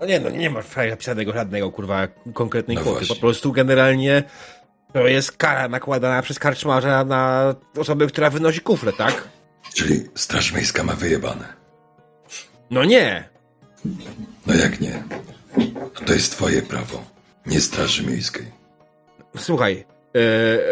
No 0.00 0.06
nie, 0.06 0.20
no 0.20 0.30
nie 0.30 0.50
ma 0.50 0.60
napisanego 0.90 1.32
żadnego, 1.32 1.72
kurwa, 1.72 2.08
konkretnej 2.34 2.76
No 2.76 2.80
kwoty. 2.82 2.96
właśnie. 2.98 3.14
Po 3.16 3.20
prostu 3.20 3.52
generalnie 3.52 4.22
to 4.92 5.06
jest 5.06 5.32
kara 5.32 5.68
nakładana 5.68 6.22
przez 6.22 6.38
karczmarza 6.38 7.04
na 7.04 7.54
osobę, 7.78 8.06
która 8.06 8.30
wynosi 8.30 8.60
kufle, 8.60 8.92
tak? 8.92 9.28
Czyli 9.74 10.08
Straż 10.14 10.52
Miejska 10.52 10.82
ma 10.82 10.92
wyjebane. 10.92 11.52
No 12.70 12.84
nie! 12.84 13.28
No 14.46 14.54
jak 14.54 14.80
nie? 14.80 15.02
To 16.06 16.12
jest 16.12 16.32
twoje 16.32 16.62
prawo, 16.62 17.04
nie 17.46 17.60
Straży 17.60 18.06
Miejskiej. 18.06 18.46
Słuchaj, 19.36 19.84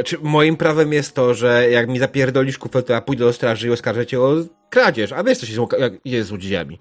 czy 0.04 0.18
moim 0.18 0.56
prawem 0.56 0.92
jest 0.92 1.14
to, 1.14 1.34
że 1.34 1.70
jak 1.70 1.88
mi 1.88 1.98
zapierdolisz 1.98 2.58
kufel, 2.58 2.84
to 2.84 2.92
ja 2.92 3.00
pójdę 3.00 3.24
do 3.24 3.32
straży 3.32 3.68
i 3.68 3.70
oskarżę 3.70 4.06
cię 4.06 4.20
o 4.20 4.34
kradzież, 4.70 5.12
a 5.12 5.24
wiesz 5.24 5.38
co 5.38 5.46
się 5.46 5.66
jest 6.04 6.26
z 6.26 6.28
złodziejami. 6.28 6.80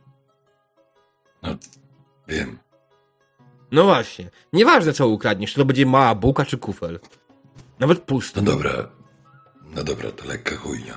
No, 1.43 1.55
wiem. 2.27 2.59
No 3.71 3.83
właśnie. 3.83 4.29
Nieważne 4.53 4.93
co 4.93 5.07
ukradniesz, 5.07 5.51
czy 5.51 5.59
to 5.59 5.65
będzie 5.65 5.85
mała 5.85 6.15
bułka 6.15 6.45
czy 6.45 6.57
kufel. 6.57 6.99
Nawet 7.79 7.99
pusty. 7.99 8.41
No 8.41 8.51
dobra. 8.51 8.89
No 9.75 9.83
dobra, 9.83 10.11
to 10.11 10.25
lekka 10.27 10.55
chujnia. 10.55 10.93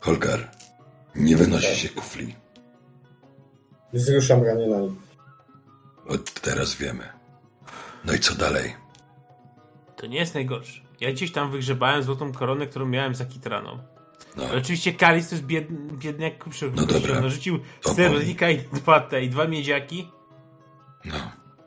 Holgar, 0.00 0.50
nie 1.14 1.36
wynosi 1.36 1.76
się 1.76 1.88
kufli. 1.88 2.34
Wzruszam 3.92 4.42
ramionami. 4.42 4.96
Od 6.08 6.40
teraz 6.40 6.74
wiemy. 6.74 7.08
No 8.04 8.12
i 8.12 8.18
co 8.18 8.34
dalej? 8.34 8.74
To 9.96 10.06
nie 10.06 10.18
jest 10.18 10.34
najgorsze. 10.34 10.80
Ja 11.00 11.12
gdzieś 11.12 11.32
tam 11.32 11.50
wygrzebałem 11.50 12.02
złotą 12.02 12.32
koronę, 12.32 12.66
którą 12.66 12.86
miałem 12.86 13.14
za 13.14 13.24
kitraną. 13.24 13.78
No, 14.36 14.44
Ale 14.44 14.58
oczywiście 14.58 14.92
Karis 14.92 15.28
to 15.28 15.34
jest 15.34 15.46
biedny 15.46 16.24
jak 16.24 16.44
kupszy. 16.44 16.72
No 16.74 16.86
dobra. 16.86 17.20
No, 17.20 17.30
rzucił 17.30 17.58
srebrnika 17.80 18.50
i 18.50 18.58
dwa 18.58 19.00
te, 19.00 19.22
i 19.24 19.30
dwa 19.30 19.46
miedziaki. 19.46 20.08
no. 21.04 21.14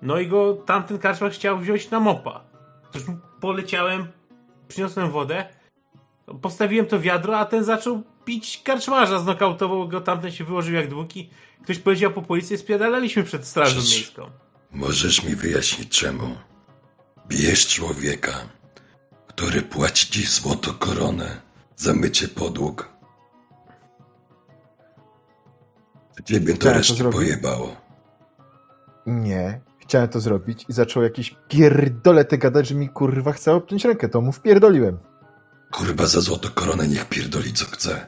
No 0.02 0.20
i 0.20 0.28
go 0.28 0.54
tamten 0.54 1.00
karczmarz 1.00 1.34
chciał 1.36 1.60
wziąć 1.60 1.90
na 1.90 2.00
mopa. 2.00 2.44
Mu 3.08 3.18
poleciałem, 3.42 4.08
przyniosłem 4.68 5.12
wodę, 5.12 5.46
postawiłem 6.42 6.86
to 6.86 7.00
wiadro, 7.00 7.38
a 7.40 7.46
ten 7.46 7.64
zaczął 7.64 8.04
pić 8.26 8.62
karczmarza, 8.64 9.20
znokautował 9.20 9.88
go, 9.88 10.02
tamten 10.02 10.32
się 10.32 10.44
wyłożył 10.44 10.76
jak 10.76 10.90
długi. 10.90 11.30
Ktoś 11.64 11.80
powiedział 11.80 12.12
po 12.12 12.22
policji, 12.22 12.58
spiadalaliśmy 12.58 13.24
przed 13.24 13.46
strażą 13.48 13.80
Przecież- 13.80 13.96
miejską. 13.98 14.30
Możesz 14.72 15.24
mi 15.24 15.36
wyjaśnić 15.36 16.00
czemu? 16.00 16.36
Bijesz 17.30 17.68
człowieka, 17.68 18.32
który 19.28 19.62
płaci 19.62 20.08
ci 20.12 20.26
złoto 20.28 20.74
koronę 20.74 21.42
za 21.76 21.94
mycie 21.94 22.28
podłóg. 22.28 22.90
Ciebie 26.26 26.54
to 26.54 26.74
resztę 26.74 27.12
pojebało. 27.12 27.76
Nie, 29.06 29.62
chciałem 29.80 30.10
to 30.10 30.20
zrobić 30.20 30.66
i 30.70 30.74
zaczął 30.74 31.04
jakieś 31.04 31.36
pierdole 31.48 32.26
te 32.26 32.38
gadać, 32.38 32.68
że 32.68 32.76
mi 32.76 32.90
kurwa 32.90 33.32
chce 33.32 33.54
obciąć 33.54 33.86
rękę, 33.86 34.10
to 34.10 34.22
mu 34.22 34.32
wpierdoliłem. 34.32 35.00
Kurwa, 35.72 36.06
za 36.08 36.22
złoto 36.22 36.50
koronę 36.50 36.88
niech 36.88 37.06
pierdoli 37.06 37.54
co 37.54 37.66
chce. 37.66 38.06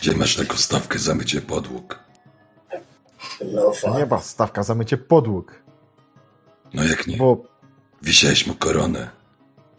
Gdzie 0.00 0.16
masz 0.16 0.36
taką 0.36 0.56
stawkę 0.56 0.98
za 0.98 1.14
mycie 1.14 1.40
podłóg? 1.40 1.98
No 3.52 3.72
fuck. 3.72 3.94
Nie 3.96 4.06
ma 4.06 4.20
stawka 4.20 4.62
za 4.62 4.74
mycie 4.74 4.96
podłóg, 4.96 5.63
No 6.74 6.84
jak 6.84 7.06
nie? 7.06 7.16
bo 7.16 7.42
Wisiałeś 8.02 8.46
mu 8.46 8.54
koronę. 8.54 9.10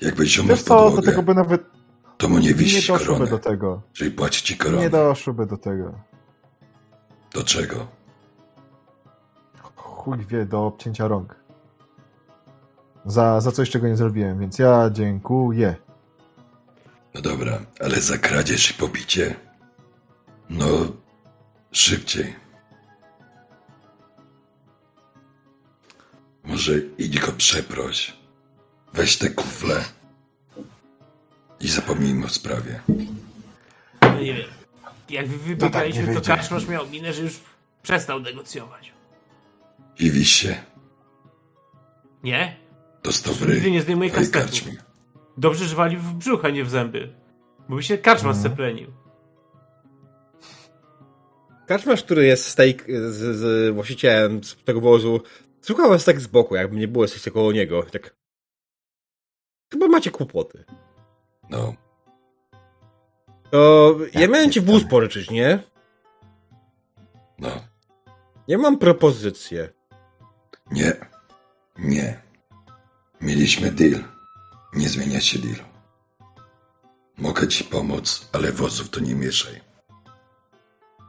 Mu 0.01 0.49
wiesz 0.49 0.62
w 0.62 0.63
co, 0.63 0.75
do 0.75 0.84
podłogę, 0.86 1.08
tego 1.08 1.23
by 1.23 1.34
nawet 1.36 1.63
to 2.17 2.29
mu 2.29 2.38
nie 2.38 2.47
nie 2.47 2.53
wisisz 2.53 2.88
doszłoby 2.88 3.05
koronę. 3.05 3.27
do 3.29 3.39
tego. 3.39 3.81
Czyli 3.93 4.12
płaci 4.12 4.43
ci 4.43 4.58
koronę. 4.58 4.81
Nie 4.81 4.89
do 4.89 5.58
tego. 5.58 5.93
Do 7.34 7.43
czego? 7.43 7.88
Chuj 9.75 10.25
wie, 10.25 10.45
do 10.45 10.65
obcięcia 10.65 11.08
rąk. 11.08 11.36
Za, 13.05 13.41
za 13.41 13.51
coś, 13.51 13.69
czego 13.69 13.88
nie 13.88 13.97
zrobiłem, 13.97 14.39
więc 14.39 14.60
ja 14.60 14.89
dziękuję. 14.89 15.75
No 17.13 17.21
dobra, 17.21 17.60
ale 17.79 18.01
za 18.01 18.17
kradzież 18.17 18.71
i 18.71 18.73
pobicie? 18.73 19.36
No, 20.49 20.67
szybciej. 21.71 22.44
Może 26.45 26.73
idź 26.97 27.19
go 27.19 27.31
przeproś. 27.31 28.13
Weź 28.93 29.17
te 29.17 29.30
kufle. 29.30 29.84
I 31.59 31.67
zapomnijmy 31.67 32.26
o 32.26 32.30
sprawie. 32.30 32.80
No 34.01 34.19
nie 34.19 34.34
wiem. 34.34 34.47
Jak 35.09 35.28
wy 35.28 35.38
tak 35.38 35.45
wybiegaliśmy, 35.47 36.01
nie 36.01 36.07
to, 36.07 36.13
wyjdzie. 36.13 36.28
karczmarz 36.28 36.67
miał 36.67 36.88
minę, 36.89 37.13
że 37.13 37.22
już 37.22 37.39
przestał 37.84 38.19
negocjować. 38.19 38.93
I 39.99 40.11
wiś 40.11 40.30
się. 40.32 40.55
Nie? 42.24 42.55
Dostał 43.03 43.34
w 43.34 43.41
Nigdy 43.41 43.59
ryj. 43.59 43.72
nie 43.72 43.82
zdejmuje 43.82 44.09
karczmie. 44.09 44.76
Dobrze, 45.38 45.65
że 45.65 45.76
wali 45.76 45.97
w 45.97 46.13
brzuch, 46.13 46.45
a 46.45 46.49
nie 46.49 46.63
w 46.63 46.69
zęby. 46.69 47.13
Bo 47.69 47.76
by 47.76 47.84
się 47.84 47.97
karczmarz 47.97 48.36
Mhm. 48.36 48.51
seplenił. 48.53 48.91
Kaczmarz, 51.67 52.03
który 52.03 52.26
jest 52.26 52.45
steak 52.47 52.86
z, 52.88 53.36
z 53.38 53.74
właścicielem 53.76 54.43
z 54.43 54.55
tego 54.55 54.82
wozu, 54.82 55.22
słuchał 55.66 55.89
was 55.89 56.05
tak 56.05 56.22
z 56.22 56.28
boku, 56.28 56.55
jakby 56.55 56.76
nie 56.78 56.88
było 56.88 57.07
coś 57.07 57.30
koło 57.34 57.51
niego. 57.51 57.84
Tak. 57.84 58.16
Chyba 59.72 59.88
macie 59.88 60.11
kłopoty. 60.11 60.63
No, 61.49 61.74
To 63.51 63.95
ja 64.13 64.28
miałem 64.28 64.51
ci 64.51 64.61
wóz 64.61 64.82
tam. 64.82 64.89
pożyczyć, 64.89 65.30
nie? 65.32 65.63
no. 67.39 67.49
Ja 68.47 68.57
mam 68.57 68.78
propozycję. 68.78 69.70
Nie. 70.72 70.93
Nie. 71.78 72.22
Mieliśmy 73.22 73.72
deal. 73.72 74.03
Nie 74.74 74.89
zmienia 74.89 75.22
się 75.22 75.39
deal. 75.39 75.66
Mogę 77.18 77.47
ci 77.47 77.63
pomóc, 77.63 78.30
ale 78.34 78.51
wozów 78.51 78.89
to 78.89 78.99
nie 78.99 79.16
mieszaj. 79.16 79.61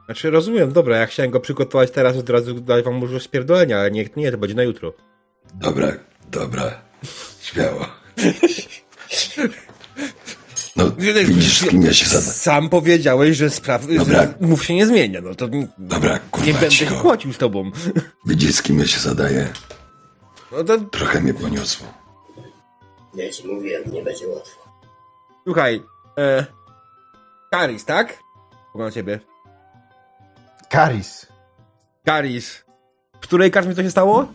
Znaczy, 0.07 0.29
rozumiem, 0.31 0.71
dobra, 0.71 0.97
ja 0.97 1.05
chciałem 1.05 1.31
go 1.31 1.39
przygotować 1.39 1.91
teraz, 1.91 2.17
od 2.17 2.29
razu 2.29 2.53
dać 2.53 2.85
wam 2.85 2.93
możliwość 2.95 3.25
spierdolenia, 3.25 3.79
ale 3.79 3.91
nie, 3.91 4.09
nie, 4.15 4.31
to 4.31 4.37
będzie 4.37 4.55
na 4.55 4.63
jutro. 4.63 4.93
Dobra, 5.53 5.93
dobra. 6.31 6.81
Śmiało. 7.41 7.85
No, 10.75 10.91
widzisz, 11.25 11.59
z 11.59 11.69
kim 11.69 11.81
ja 11.81 11.93
się 11.93 12.05
zadam. 12.05 12.23
Sam 12.33 12.69
powiedziałeś, 12.69 13.37
że 13.37 13.49
spraw... 13.49 13.87
Dobra. 13.97 14.33
mów 14.41 14.65
się 14.65 14.75
nie 14.75 14.85
zmienia, 14.85 15.21
no 15.21 15.35
to 15.35 15.47
nie 15.47 15.67
Dobra, 15.77 16.19
kurwa, 16.31 16.51
będę 16.51 16.71
się 16.71 16.85
cicho. 16.85 17.01
kłócił 17.01 17.33
z 17.33 17.37
tobą. 17.37 17.71
Widzisz, 18.25 18.55
z 18.55 18.61
kim 18.61 18.79
ja 18.79 18.87
się 18.87 18.99
zadaję? 18.99 19.47
No 20.51 20.63
to 20.63 20.77
Trochę 20.79 21.21
mnie 21.21 21.33
poniosło. 21.33 21.87
Ja 23.15 23.29
ci 23.31 23.47
mówiłem, 23.47 23.83
nie 23.91 24.03
będzie 24.03 24.27
łatwo. 24.27 24.69
słuchaj, 25.43 25.83
e... 26.17 26.45
Karis, 27.51 27.85
tak? 27.85 28.17
Poglądam 28.73 28.89
na 28.89 28.91
ciebie. 28.91 29.19
Karis. 30.69 31.27
Karis. 32.05 32.63
W 33.15 33.19
której 33.19 33.51
karczmie 33.51 33.75
to 33.75 33.83
się 33.83 33.91
stało? 33.91 34.27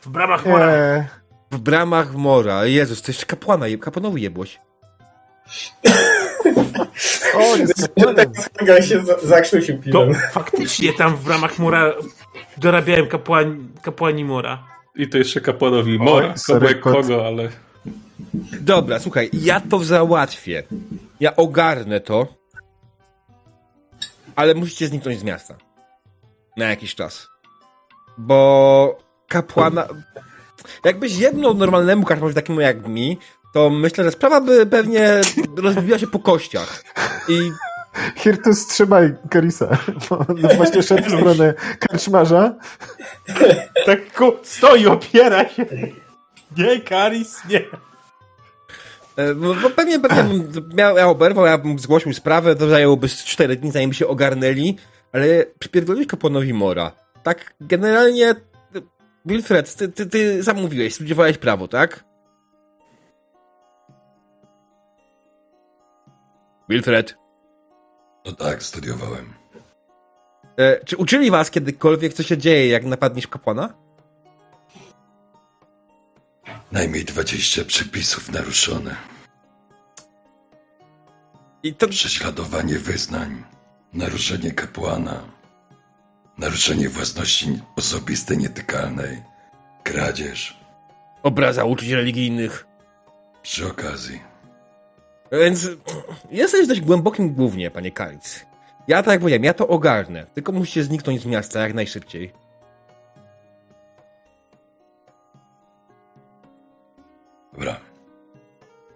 W 0.00 0.08
bramach 0.08 0.46
mora. 0.46 0.66
Eee, 0.66 1.04
W 1.50 1.58
bramach 1.58 2.14
mora. 2.14 2.64
Jezus, 2.66 3.02
to 3.02 3.10
jeszcze 3.12 3.26
kapłana, 3.26 3.66
je- 3.66 3.78
kapłanowi 3.78 4.22
jebłoś. 4.22 4.60
o, 7.34 7.56
tak 8.66 8.84
się 8.84 9.04
za- 9.04 9.18
zakrztusił 9.22 9.76
To 9.76 9.82
piwem. 9.82 10.14
faktycznie 10.32 10.92
tam 10.92 11.16
w 11.16 11.24
bramach 11.24 11.58
mora 11.58 11.92
dorabiałem 12.56 13.06
kapłani, 13.06 13.68
kapłani 13.82 14.24
mora. 14.24 14.64
I 14.96 15.08
to 15.08 15.18
jeszcze 15.18 15.40
kapłanowi 15.40 15.98
Mora, 15.98 16.34
Oj, 16.62 16.80
kogo, 16.80 17.26
ale... 17.26 17.48
Dobra, 18.60 18.98
słuchaj, 18.98 19.30
ja 19.32 19.60
to 19.60 19.78
załatwię. 19.84 20.62
Ja 21.20 21.36
ogarnę 21.36 22.00
to. 22.00 22.26
Ale 24.36 24.54
musicie 24.54 24.86
zniknąć 24.86 25.18
z 25.18 25.24
miasta. 25.24 25.54
Na 26.56 26.64
jakiś 26.64 26.94
czas. 26.94 27.28
Bo 28.18 28.98
kapłana... 29.28 29.88
Jakbyś 30.84 31.18
jedną 31.18 31.54
normalnemu 31.54 32.04
karczmowi 32.04 32.34
takiemu 32.34 32.60
jak 32.60 32.88
mi, 32.88 33.18
to 33.54 33.70
myślę, 33.70 34.04
że 34.04 34.10
sprawa 34.10 34.40
by 34.40 34.66
pewnie 34.66 35.20
rozbiła 35.56 35.98
się 35.98 36.06
po 36.06 36.18
kościach. 36.18 36.84
I 37.28 37.52
Hirtus, 38.16 38.66
trzymaj 38.66 39.14
Karisa. 39.30 39.78
Bo 40.10 40.18
on 40.18 40.56
właśnie 40.56 40.82
szedł 40.82 41.02
w 41.02 41.06
stronę 41.06 41.54
karczmarza. 41.78 42.54
Tak 43.86 44.12
ku, 44.12 44.32
stoi, 44.42 44.86
opiera 44.86 45.48
się. 45.48 45.66
Nie, 46.56 46.80
Karis, 46.80 47.44
nie. 47.48 47.60
E, 49.16 49.34
Bo, 49.34 49.54
pewnie, 49.76 50.00
pewnie 50.00 50.22
bym 50.24 50.70
miał, 50.74 50.96
ja 50.96 51.08
oberwał, 51.08 51.46
ja 51.46 51.58
bym 51.58 51.78
zgłosił 51.78 52.12
sprawę, 52.12 52.56
to 52.56 52.68
zajęłoby 52.68 53.08
z 53.08 53.24
4 53.24 53.56
dni, 53.56 53.70
zanim 53.70 53.92
się 53.92 54.06
ogarnęli, 54.08 54.76
ale 55.12 55.44
przypierdoliłeś 55.58 56.06
kapłanowi 56.06 56.54
Mora. 56.54 56.92
Tak, 57.22 57.54
generalnie, 57.60 58.34
Wilfred, 59.26 59.74
ty, 59.76 59.88
ty, 59.88 60.06
ty 60.06 60.44
sam 60.44 60.60
mówiłeś, 60.62 60.94
studiowałeś 60.94 61.38
prawo, 61.38 61.68
tak? 61.68 62.04
Wilfred, 66.68 67.14
No 68.26 68.32
tak, 68.32 68.62
studiowałem. 68.62 69.32
e, 70.56 70.84
czy 70.84 70.96
uczyli 70.96 71.30
was 71.30 71.50
kiedykolwiek, 71.50 72.12
co 72.14 72.22
się 72.22 72.38
dzieje, 72.38 72.68
jak 72.68 72.84
napadniesz 72.84 73.26
kapłana? 73.26 73.74
Najmniej 76.72 77.04
20 77.04 77.64
przepisów 77.64 78.32
naruszone. 78.32 78.96
I 81.62 81.74
to, 81.74 81.88
Prześladowanie 81.88 82.78
wyznań, 82.78 83.44
naruszenie 83.92 84.52
kapłana, 84.52 85.22
naruszenie 86.38 86.88
własności 86.88 87.58
osobistej 87.76 88.38
nietykalnej, 88.38 89.22
kradzież 89.82 90.56
obraza 91.22 91.64
uczuć 91.64 91.88
religijnych. 91.88 92.66
przy 93.42 93.66
okazji. 93.66 94.20
Więc 95.32 95.68
jesteś 96.30 96.68
dość 96.68 96.80
głębokim 96.80 97.34
głównie, 97.34 97.70
panie 97.70 97.92
Kalic. 97.92 98.46
Ja 98.88 99.02
tak 99.02 99.12
jak 99.12 99.20
powiedziałem, 99.20 99.44
ja 99.44 99.54
to 99.54 99.68
ogarnę. 99.68 100.26
Tylko 100.34 100.52
musicie 100.52 100.84
zniknąć 100.84 101.22
z 101.22 101.26
miasta 101.26 101.60
jak 101.60 101.74
najszybciej. 101.74 102.32
Dobra. 107.52 107.80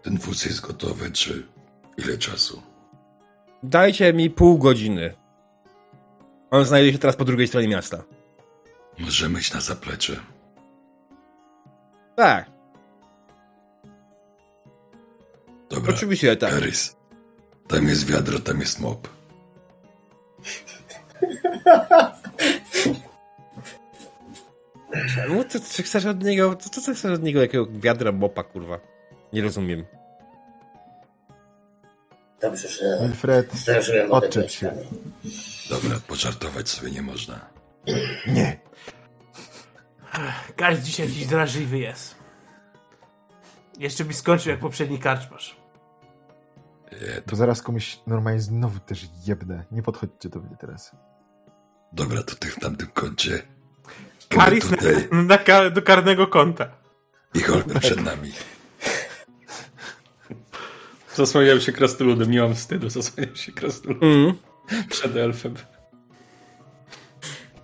Ten 0.03 0.19
wóz 0.19 0.45
jest 0.45 0.61
gotowy, 0.61 1.11
czy 1.11 1.47
ile 1.99 2.19
czasu? 2.19 2.63
Dajcie 3.63 4.13
mi 4.13 4.31
pół 4.31 4.59
godziny. 4.59 5.15
On 6.51 6.65
znajduje 6.65 6.93
się 6.93 6.99
teraz 6.99 7.17
po 7.17 7.25
drugiej 7.25 7.49
stronie 7.49 7.69
miasta. 7.69 8.03
Możemy 8.99 9.41
iść 9.41 9.55
na 9.55 9.61
zaplecze. 9.61 10.17
Tak, 12.17 12.51
Dobra. 15.71 15.95
oczywiście 15.95 16.37
tak. 16.37 16.51
Karys. 16.51 16.97
Tam 17.69 17.89
jest 17.89 18.07
wiadro, 18.07 18.39
tam 18.39 18.61
jest 18.61 18.81
mop. 18.81 19.09
Czemu 25.15 25.45
ty, 25.45 25.61
czy 25.61 25.83
chcesz 25.83 26.07
od 26.07 26.25
niego, 26.25 26.57
co, 26.57 26.71
co 26.71 26.81
ty 26.81 26.95
chcesz 26.95 27.13
od 27.13 27.23
niego 27.23 27.41
jakiego 27.41 27.67
wiadra 27.71 28.13
mopa, 28.13 28.43
kurwa? 28.43 28.79
Nie 29.33 29.43
rozumiem. 29.43 29.85
Dobrze, 32.41 32.69
że 32.69 33.45
zdążyłem 33.55 34.13
odczep 34.13 34.51
się. 34.51 34.73
Dobra, 35.71 35.97
pożartować 36.07 36.69
sobie 36.69 36.91
nie 36.91 37.03
można. 37.03 37.41
Nie. 38.27 38.61
Karis 40.57 40.81
dzisiaj 40.81 41.09
jakiś 41.09 41.27
drażliwy 41.27 41.79
jest. 41.79 42.15
Jeszcze 43.79 44.05
by 44.05 44.15
skończył 44.15 44.51
jak 44.51 44.61
poprzedni 44.61 44.99
karczmarz. 44.99 45.57
Nie, 46.93 47.23
to... 47.23 47.31
Bo 47.31 47.37
zaraz 47.37 47.63
komuś 47.63 48.01
normalnie 48.07 48.41
znowu 48.41 48.81
też 48.81 49.07
jebnę. 49.27 49.65
Nie 49.71 49.83
podchodźcie 49.83 50.29
do 50.29 50.41
mnie 50.41 50.57
teraz. 50.61 50.97
Dobra, 51.93 52.23
to 52.23 52.35
ty 52.35 52.49
w 52.49 52.59
tamtym 52.59 52.89
kącie. 52.89 53.43
Karis 54.29 54.71
na, 54.71 54.77
tutaj 54.77 55.09
na, 55.13 55.39
ka- 55.39 55.71
do 55.71 55.83
karnego 55.83 56.27
konta. 56.27 56.69
i 57.35 57.41
Holger 57.41 57.81
przed 57.87 58.05
nami. 58.05 58.33
Zasłaniałem 61.15 61.61
się 61.61 61.73
krasnoludem, 61.73 62.31
nie 62.31 62.41
mam 62.41 62.55
wstydu, 62.55 62.91
zasłaniam 62.91 63.37
się 63.37 63.53
krasnoludem 63.53 64.09
Mm. 64.11 64.35
przed 64.91 65.17
elfem. 65.17 65.55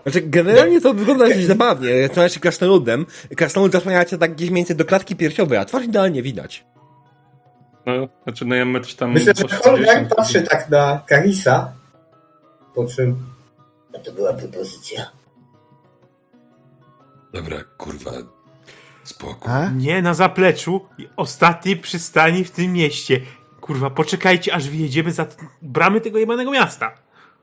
Znaczy, 0.03 0.21
generalnie 0.21 0.81
to 0.81 0.95
wygląda 0.95 1.29
dość 1.29 1.45
zabawnie. 1.47 2.03
Zaczynasz 2.09 2.33
się 2.33 2.41
krasnoludem. 2.41 3.07
Krasnolud 3.37 3.73
zasłania 3.73 4.05
cię 4.05 4.19
tak 4.19 4.35
gdzieś 4.35 4.51
mniej 4.51 4.61
więcej 4.61 4.77
do 4.77 4.85
klatki 4.85 5.17
piersiowej, 5.17 5.59
a 5.59 5.65
twarz 5.65 5.85
idealnie 5.85 6.23
widać. 6.23 6.65
No, 7.87 8.09
znaczy 8.25 8.45
no 8.45 8.55
ja 8.55 8.65
metr 8.65 8.95
tam... 8.95 9.13
Myślę, 9.13 9.33
że 9.37 9.45
40. 9.45 9.97
patrzy 10.17 10.43
tak 10.43 10.71
na 10.71 11.03
Karisa, 11.07 11.73
po 12.75 12.87
czym... 12.87 13.17
A 13.95 13.99
to 13.99 14.13
była 14.13 14.33
propozycja. 14.33 15.11
Dobra, 17.33 17.65
kurwa. 17.77 18.11
Spokój. 19.05 19.53
A? 19.53 19.71
Nie, 19.71 20.03
na 20.03 20.15
zapleczu 20.15 20.81
i 20.99 21.09
ostatniej 21.17 21.77
przystani 21.77 22.45
w 22.45 22.51
tym 22.51 22.73
mieście. 22.73 23.21
Kurwa, 23.61 23.91
poczekajcie, 23.91 24.55
aż 24.55 24.69
wyjedziemy 24.69 25.13
za 25.13 25.27
bramy 25.63 26.01
tego 26.01 26.19
jebanego 26.19 26.51
miasta. 26.51 26.95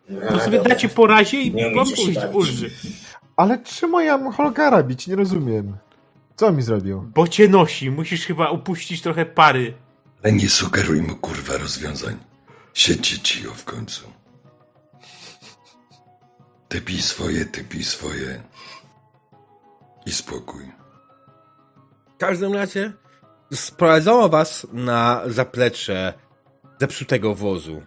No, 0.10 0.32
To 0.32 0.40
sobie 0.40 0.58
dobra. 0.58 0.74
dacie 0.76 0.90
po 0.90 1.08
razie 1.08 1.42
i 1.42 1.52
wam 1.64 1.76
bawić. 1.76 2.18
ulży. 2.34 2.72
Ale 3.36 3.58
czemu 3.64 4.00
ja 4.00 4.18
mam 4.18 4.34
Holgara 4.34 4.84
bić? 4.84 5.08
Nie 5.08 5.16
rozumiem. 5.16 5.78
Co 6.36 6.52
mi 6.52 6.62
zrobił? 6.62 7.02
Bo 7.16 7.28
cię 7.28 7.48
nosi, 7.48 7.92
musisz 7.92 8.26
chyba 8.26 8.52
upuścić 8.52 9.02
trochę 9.02 9.26
pary. 9.26 9.74
Ale 10.24 10.34
nie 10.34 10.50
sugeruj 10.50 11.02
mu 11.02 11.16
kurwa 11.16 11.58
rozwiązań. 11.58 12.18
Siedźcie 12.74 13.20
cicho 13.20 13.54
w 13.54 13.66
końcu. 13.66 14.02
Ty 16.68 16.82
pij 16.82 17.02
swoje, 17.02 17.46
ty 17.46 17.64
pij 17.64 17.84
swoje. 17.84 18.42
I 20.10 20.12
spokój. 20.12 20.72
W 22.16 22.18
każdym 22.18 22.54
razie 22.54 22.94
sprowadzono 23.54 24.30
was 24.30 24.68
na 24.74 25.22
zaplecze 25.26 26.14
zepsutego 26.80 27.36
wozu. 27.36 27.82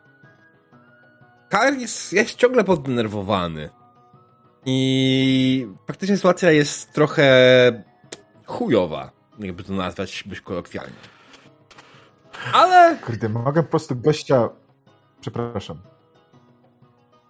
Karis 1.48 2.12
jest 2.12 2.34
ciągle 2.34 2.64
poddenerwowany. 2.64 3.70
I 4.66 5.66
faktycznie 5.86 6.16
sytuacja 6.16 6.50
jest 6.50 6.92
trochę 6.92 7.26
chujowa, 8.46 9.10
jakby 9.38 9.64
to 9.64 9.72
nazwać 9.72 10.24
być 10.26 10.40
kolokwialnie. 10.40 10.96
Ale, 12.52 12.96
Kurde, 12.96 13.28
mogę 13.28 13.62
po 13.62 13.68
prostu 13.68 13.96
gościa... 13.96 14.48
Przepraszam. 15.20 15.78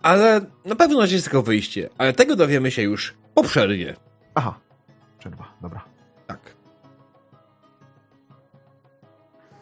ale 0.02 0.40
na 0.64 0.76
pewno 0.76 1.04
jest 1.04 1.24
tylko 1.24 1.42
wyjście. 1.42 1.90
Ale 1.98 2.12
tego 2.12 2.36
dowiemy 2.36 2.70
się 2.70 2.82
już 2.82 3.14
po 3.34 3.42
przerwie. 3.42 3.96
Aha. 4.34 4.60
Przerwa, 5.22 5.52
dobra. 5.60 5.84
Tak. 6.26 6.38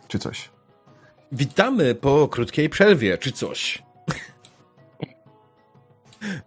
Czy 0.09 0.19
coś. 0.19 0.51
Witamy 1.33 1.95
po 1.95 2.29
krótkiej 2.29 2.69
przerwie, 2.69 3.19
czy 3.19 3.33
coś. 3.33 3.83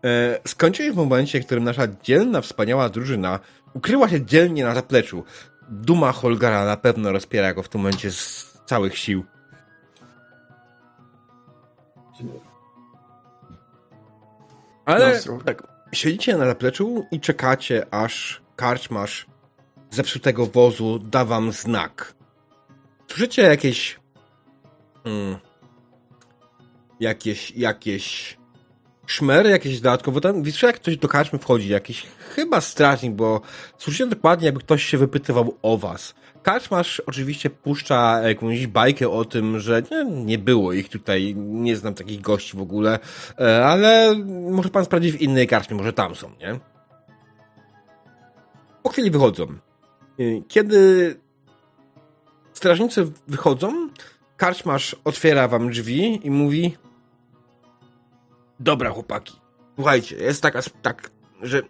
E, 0.03 0.39
Skończyli 0.47 0.91
w 0.91 0.95
momencie, 0.95 1.41
w 1.41 1.45
którym 1.45 1.63
nasza 1.63 1.87
dzielna, 2.03 2.41
wspaniała 2.41 2.89
drużyna 2.89 3.39
ukryła 3.73 4.09
się 4.09 4.25
dzielnie 4.25 4.63
na 4.63 4.75
zapleczu. 4.75 5.23
Duma 5.69 6.11
Holgara 6.11 6.65
na 6.65 6.77
pewno 6.77 7.11
rozpiera 7.11 7.53
go 7.53 7.63
w 7.63 7.69
tym 7.69 7.81
momencie 7.81 8.11
z 8.11 8.53
całych 8.65 8.97
sił. 8.97 9.25
Ale 14.85 15.19
No, 15.27 15.39
tak, 15.45 15.63
siedzicie 15.91 16.37
na 16.37 16.45
zapleczu 16.45 17.05
i 17.11 17.19
czekacie, 17.19 17.85
aż 17.91 18.42
karczmasz 18.55 19.25
zepsutego 19.91 20.45
wozu 20.45 20.99
da 20.99 21.25
wam 21.25 21.51
znak. 21.51 22.13
Słyszycie 23.07 23.41
jakieś... 23.41 23.99
Mm, 25.05 25.37
jakieś, 26.99 27.51
jakieś 27.51 28.37
szmery, 29.05 29.49
jakieś 29.49 29.81
dodatkowo. 29.81 30.21
Tam, 30.21 30.43
widzicie, 30.43 30.67
jak 30.67 30.75
ktoś 30.75 30.97
do 30.97 31.07
karczmy 31.07 31.39
wchodzi, 31.39 31.69
jakiś 31.69 32.05
chyba 32.35 32.61
strażnik, 32.61 33.13
bo 33.13 33.41
słyszycie 33.77 34.07
dokładnie, 34.07 34.45
jakby 34.45 34.59
ktoś 34.59 34.83
się 34.83 34.97
wypytywał 34.97 35.57
o 35.61 35.77
was. 35.77 36.15
Karczmasz 36.43 36.99
oczywiście 36.99 37.49
puszcza 37.49 38.21
jakąś 38.21 38.67
bajkę 38.67 39.09
o 39.09 39.25
tym, 39.25 39.59
że 39.59 39.83
nie, 39.91 40.05
nie 40.05 40.37
było 40.37 40.73
ich 40.73 40.89
tutaj, 40.89 41.35
nie 41.37 41.75
znam 41.75 41.93
takich 41.93 42.21
gości 42.21 42.57
w 42.57 42.61
ogóle, 42.61 42.99
e, 43.39 43.65
ale 43.65 44.15
może 44.51 44.69
pan 44.69 44.85
sprawdzić 44.85 45.11
w 45.11 45.21
innej 45.21 45.47
karczmie, 45.47 45.77
może 45.77 45.93
tam 45.93 46.15
są, 46.15 46.31
nie? 46.39 46.72
Po 48.83 48.89
chwili 48.89 49.11
wychodzą. 49.11 49.47
Y, 50.19 50.43
Kiedy 50.47 51.15
strażnicy 52.53 53.11
wychodzą, 53.27 53.89
karczmasz 54.37 54.95
otwiera 55.03 55.47
wam 55.47 55.69
drzwi 55.69 56.27
i 56.27 56.31
mówi 56.31 56.77
Dobra, 58.59 58.89
chłopaki. 58.89 59.39
Słuchajcie, 59.75 60.15
jest 60.15 60.41
taka, 60.41 60.59
tak, 60.81 61.11
że 61.41 61.61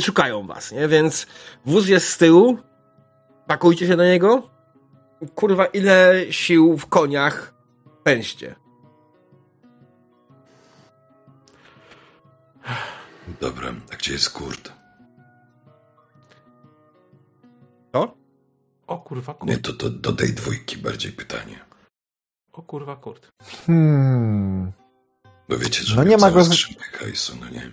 szukają 0.00 0.46
was, 0.46 0.72
nie? 0.72 0.88
Więc 0.88 1.26
wóz 1.66 1.88
jest 1.88 2.08
z 2.08 2.18
tyłu, 2.18 2.58
pakujcie 3.46 3.86
się 3.86 3.96
do 3.96 4.04
niego. 4.04 4.50
Kurwa, 5.34 5.66
ile 5.66 6.24
sił 6.30 6.76
w 6.78 6.86
koniach 6.86 7.54
pęście. 8.02 8.54
Dobra, 13.40 13.72
a 13.92 13.96
gdzie 13.96 14.12
jest 14.12 14.30
Kurt? 14.30 14.77
O 18.88 18.98
kurwa, 18.98 19.34
Nie, 19.42 19.56
kurt. 19.56 19.62
to, 19.66 19.72
to 19.72 19.90
do 19.90 20.12
tej 20.12 20.32
dwójki 20.32 20.76
bardziej 20.76 21.12
pytanie. 21.12 21.58
O 22.52 22.62
kurwa, 22.62 22.96
kurt. 22.96 23.28
Hmm. 23.66 24.72
Bo 25.48 25.58
wiecie, 25.58 25.82
że 25.84 25.96
No 25.96 26.04
nie 26.04 26.16
ma 26.16 26.30
go 26.30 26.44
z- 26.44 26.66
hajsu, 27.00 27.36
no 27.40 27.48
nie? 27.48 27.70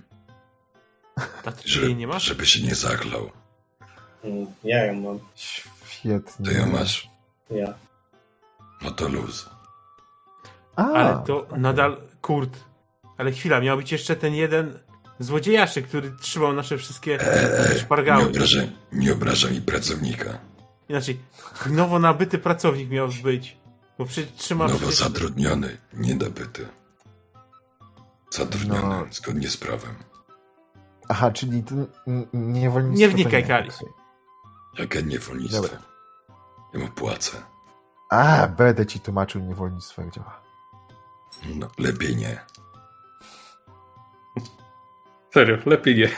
A 1.45 1.51
ty 1.51 1.69
jej 1.81 1.95
nie 1.95 2.07
masz? 2.07 2.23
żeby 2.23 2.45
się 2.45 2.61
nie 2.67 2.75
zachlał. 2.75 3.29
Mm, 4.23 4.45
Ja 4.63 4.85
ją 4.85 4.93
mam. 4.93 5.19
Świetnie. 5.85 6.45
To 6.45 6.51
ją 6.51 6.65
masz. 6.67 7.09
Ja. 7.49 7.73
No 8.81 8.91
to 8.91 9.07
luz. 9.09 9.49
A, 10.75 10.83
Ale 10.85 11.23
to 11.25 11.47
nadal 11.57 11.97
kurt. 12.21 12.59
Ale 13.17 13.31
chwila, 13.31 13.59
miał 13.61 13.77
być 13.77 13.91
jeszcze 13.91 14.15
ten 14.15 14.33
jeden 14.33 14.79
złodziejaszy, 15.19 15.81
który 15.81 16.11
trzymał 16.11 16.53
nasze 16.53 16.77
wszystkie 16.77 17.19
Eee, 17.21 17.73
nie 17.73 17.79
szpargały. 17.79 18.31
nie 18.91 19.13
obraża 19.13 19.49
mi 19.49 19.61
pracownika. 19.61 20.39
Inaczej, 20.89 21.19
nowo 21.69 21.99
nabyty 21.99 22.37
pracownik 22.39 22.89
miał 22.89 23.07
być. 23.23 23.57
Bo 23.97 24.05
przy, 24.05 24.27
trzyma 24.27 24.67
Nowo 24.67 24.77
przecież... 24.79 24.99
zatrudniony, 24.99 25.77
niedobyty. 25.93 26.67
Zatrudniony, 28.31 28.81
No. 29.05 29.05
zgodnie 29.11 29.49
z 29.49 29.57
prawem. 29.57 29.95
Aha, 31.09 31.31
czyli 31.31 31.63
ten 31.63 31.87
n- 32.07 32.27
niewolnictwo 32.33 32.99
Nie 32.99 33.09
wnikaj. 33.09 33.43
Okej. 33.43 33.69
Jakie 34.77 35.03
niewolnictwo. 35.03 35.61
Dobra. 35.61 35.77
Ja 36.73 36.79
mu 36.79 36.87
płacę. 36.87 37.37
A, 38.09 38.47
będę 38.47 38.85
ci 38.85 38.99
tłumaczył 38.99 39.41
niewolnictwo, 39.41 40.01
jak 40.01 40.11
działa. 40.13 40.41
No, 41.55 41.67
lepiej 41.77 42.15
nie. 42.15 42.45
Serio, 45.33 45.57
lepiej 45.65 45.95
nie. 45.95 46.09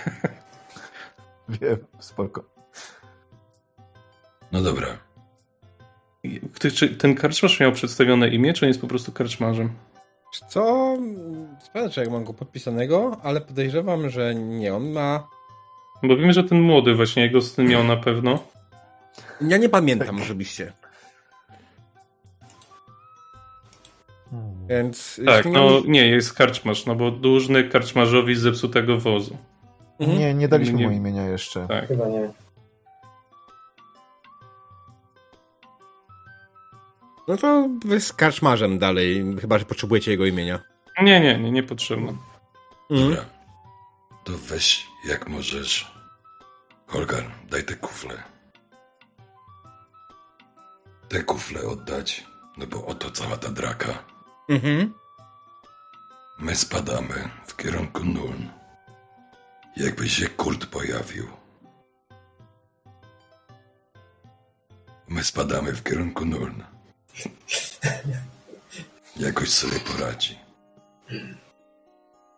Wiem, 1.50 1.78
spoko. 2.00 2.44
No 4.52 4.62
dobra. 4.62 4.88
Ty, 6.60 6.72
czy 6.72 6.90
ten 6.90 7.16
karczmarz 7.16 7.60
miał 7.60 7.72
przedstawione 7.72 8.30
imię, 8.30 8.54
czy 8.54 8.66
on 8.66 8.68
jest 8.68 8.82
po 8.82 8.88
prostu 8.88 9.12
karczmarzem? 9.12 9.70
Co? 10.50 10.98
Sprawdzę, 11.64 11.90
czy 11.90 12.00
jak 12.00 12.12
mam 12.12 12.24
go 12.24 12.34
podpisanego, 12.34 13.18
ale 13.24 13.42
podejrzewam, 13.42 14.10
że 14.10 14.36
nie. 14.36 14.76
On 14.76 14.92
ma... 14.92 15.28
Bo 16.04 16.18
wiem, 16.18 16.32
że 16.32 16.44
ten 16.44 16.62
młody 16.62 16.96
właśnie 16.96 17.24
jego 17.24 17.42
syn 17.42 17.68
miał 17.68 17.84
na 17.84 17.98
pewno. 17.98 18.44
Ja 19.42 19.58
nie 19.58 19.70
pamiętam 19.70 20.22
osobiście. 20.22 20.74
Hmm. 24.32 24.68
Więc... 24.68 25.22
Tak, 25.26 25.46
no 25.46 25.82
nie, 25.88 26.08
jest 26.08 26.34
karczmarz, 26.34 26.86
no 26.86 26.96
bo 26.96 27.12
dłużny 27.12 27.64
karczmarzowi 27.64 28.36
z 28.36 28.40
zepsutego 28.40 28.98
wozu. 28.98 29.38
Mhm. 30.00 30.20
Nie, 30.20 30.34
nie 30.34 30.48
daliśmy 30.48 30.80
Nie- 30.80 30.88
mu 30.88 30.94
imienia 30.94 31.28
jeszcze. 31.28 31.68
Tak. 31.68 31.88
Chyba 31.88 32.08
nie. 32.08 32.30
No 37.28 37.38
to 37.38 37.70
wy 37.86 38.02
z 38.02 38.14
karczmarzem 38.14 38.80
dalej, 38.80 39.36
chyba, 39.42 39.58
że 39.58 39.66
potrzebujecie 39.66 40.12
jego 40.12 40.26
imienia. 40.26 40.60
Nie, 41.02 41.20
nie, 41.20 41.40
nie, 41.40 41.52
nie 41.52 41.64
potrzebne. 41.64 42.14
Mhm. 42.90 43.10
Dobra. 43.10 43.26
To 44.24 44.34
weź 44.38 44.88
jak 45.06 45.28
możesz. 45.30 45.92
Holgar, 46.88 47.24
daj 47.50 47.64
te 47.64 47.76
kufle. 47.76 48.24
Te 51.10 51.24
kufle 51.24 51.62
oddać, 51.62 52.26
no 52.58 52.68
bo 52.68 52.86
oto 52.86 53.12
cała 53.12 53.38
ta 53.38 53.50
draka. 53.50 54.04
Mhm. 54.50 54.94
My 56.40 56.56
spadamy 56.56 57.30
w 57.48 57.56
kierunku 57.56 58.04
Nuln. 58.04 58.50
Jakby 59.78 60.10
się 60.10 60.28
Kurt 60.28 60.66
pojawił. 60.66 61.28
My 65.08 65.24
spadamy 65.24 65.74
w 65.74 65.84
kierunku 65.84 66.26
Nuln. 66.26 66.77
Jakoś 69.18 69.50
sobie 69.50 69.80
poradzi. 69.80 70.40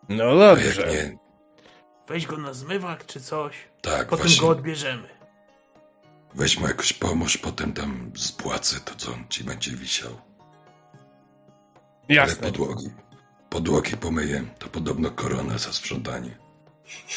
No 0.10 0.24
A 0.24 0.46
jak 0.46 0.56
dobrze. 0.76 0.88
nie, 0.92 1.18
Weź 2.08 2.26
go 2.28 2.38
na 2.38 2.54
zmywak 2.54 3.06
czy 3.06 3.22
coś. 3.22 3.56
tak, 3.82 4.08
Potem 4.08 4.26
właśnie. 4.26 4.42
go 4.42 4.50
odbierzemy. 4.50 5.08
Weź 6.34 6.60
mu 6.60 6.68
jakoś 6.68 6.94
pomóż, 6.94 7.38
potem 7.38 7.74
tam 7.74 8.12
spłacę 8.18 8.80
to, 8.80 8.96
co 8.96 9.14
on 9.14 9.24
ci 9.30 9.44
będzie 9.44 9.72
wisiał. 9.72 10.12
Ale 10.12 10.20
Jasne. 12.16 12.52
podłogi. 12.52 12.90
Podłogi 13.50 13.98
pomyję, 13.98 14.44
to 14.60 14.68
podobno 14.68 15.12
korona 15.12 15.58
za 15.58 15.74
sprzątanie. 15.74 16.38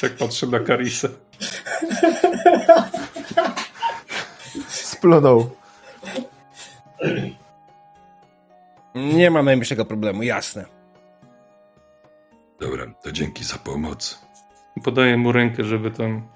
Tak 0.00 0.16
patrzę 0.16 0.46
na 0.46 0.60
Karisa. 0.60 1.08
Splunął. 4.68 5.56
Nie 8.94 9.30
ma 9.30 9.42
najmniejszego 9.42 9.84
problemu, 9.84 10.22
jasne. 10.22 10.64
Dobra, 12.60 12.86
to 13.02 13.12
dzięki 13.12 13.44
za 13.44 13.56
pomoc. 13.58 14.18
Podaję 14.84 15.16
mu 15.16 15.32
rękę, 15.32 15.64
żeby 15.64 15.90
tam 15.90 16.28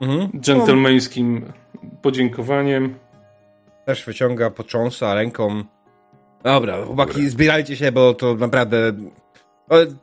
Mhm. 0.00 0.30
dżentelmeńskim 0.40 1.52
podziękowaniem. 2.02 2.98
Też 3.84 4.04
wyciąga, 4.04 4.50
potrząsa 4.50 5.14
ręką. 5.14 5.64
Dobra, 6.42 6.84
chłopaki, 6.84 7.12
Dobra. 7.12 7.28
zbierajcie 7.30 7.76
się, 7.76 7.92
bo 7.92 8.14
to 8.14 8.34
naprawdę 8.34 8.92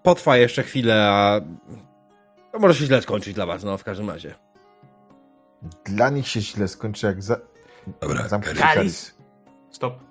potrwa 0.03 0.37
jeszcze 0.37 0.63
chwilę, 0.63 1.07
a 1.09 1.41
to 2.51 2.59
może 2.59 2.75
się 2.79 2.85
źle 2.85 3.01
skończyć 3.01 3.33
dla 3.33 3.45
was, 3.45 3.63
no 3.63 3.77
w 3.77 3.83
każdym 3.83 4.09
razie. 4.09 4.35
Dla 5.85 6.09
nich 6.09 6.27
się 6.27 6.41
źle 6.41 6.67
skończy, 6.67 7.07
jak 7.07 7.23
za... 7.23 7.37
Dobra, 8.01 8.23
Karis. 8.29 8.59
Karis. 8.61 9.15
Stop. 9.69 9.93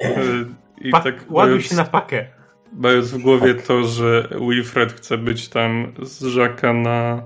I 0.80 0.90
Pa- 0.90 1.00
tak 1.00 1.14
ładuj 1.30 1.50
mając, 1.54 1.70
się 1.70 1.76
na 1.76 1.84
pakę. 1.84 2.26
mając 2.72 3.10
w 3.10 3.18
głowie 3.18 3.54
to, 3.54 3.84
że 3.84 4.28
Wilfred 4.48 4.92
chce 4.92 5.18
być 5.18 5.48
tam 5.48 5.92
z 6.02 6.24
Żaka 6.24 6.72
na 6.72 7.22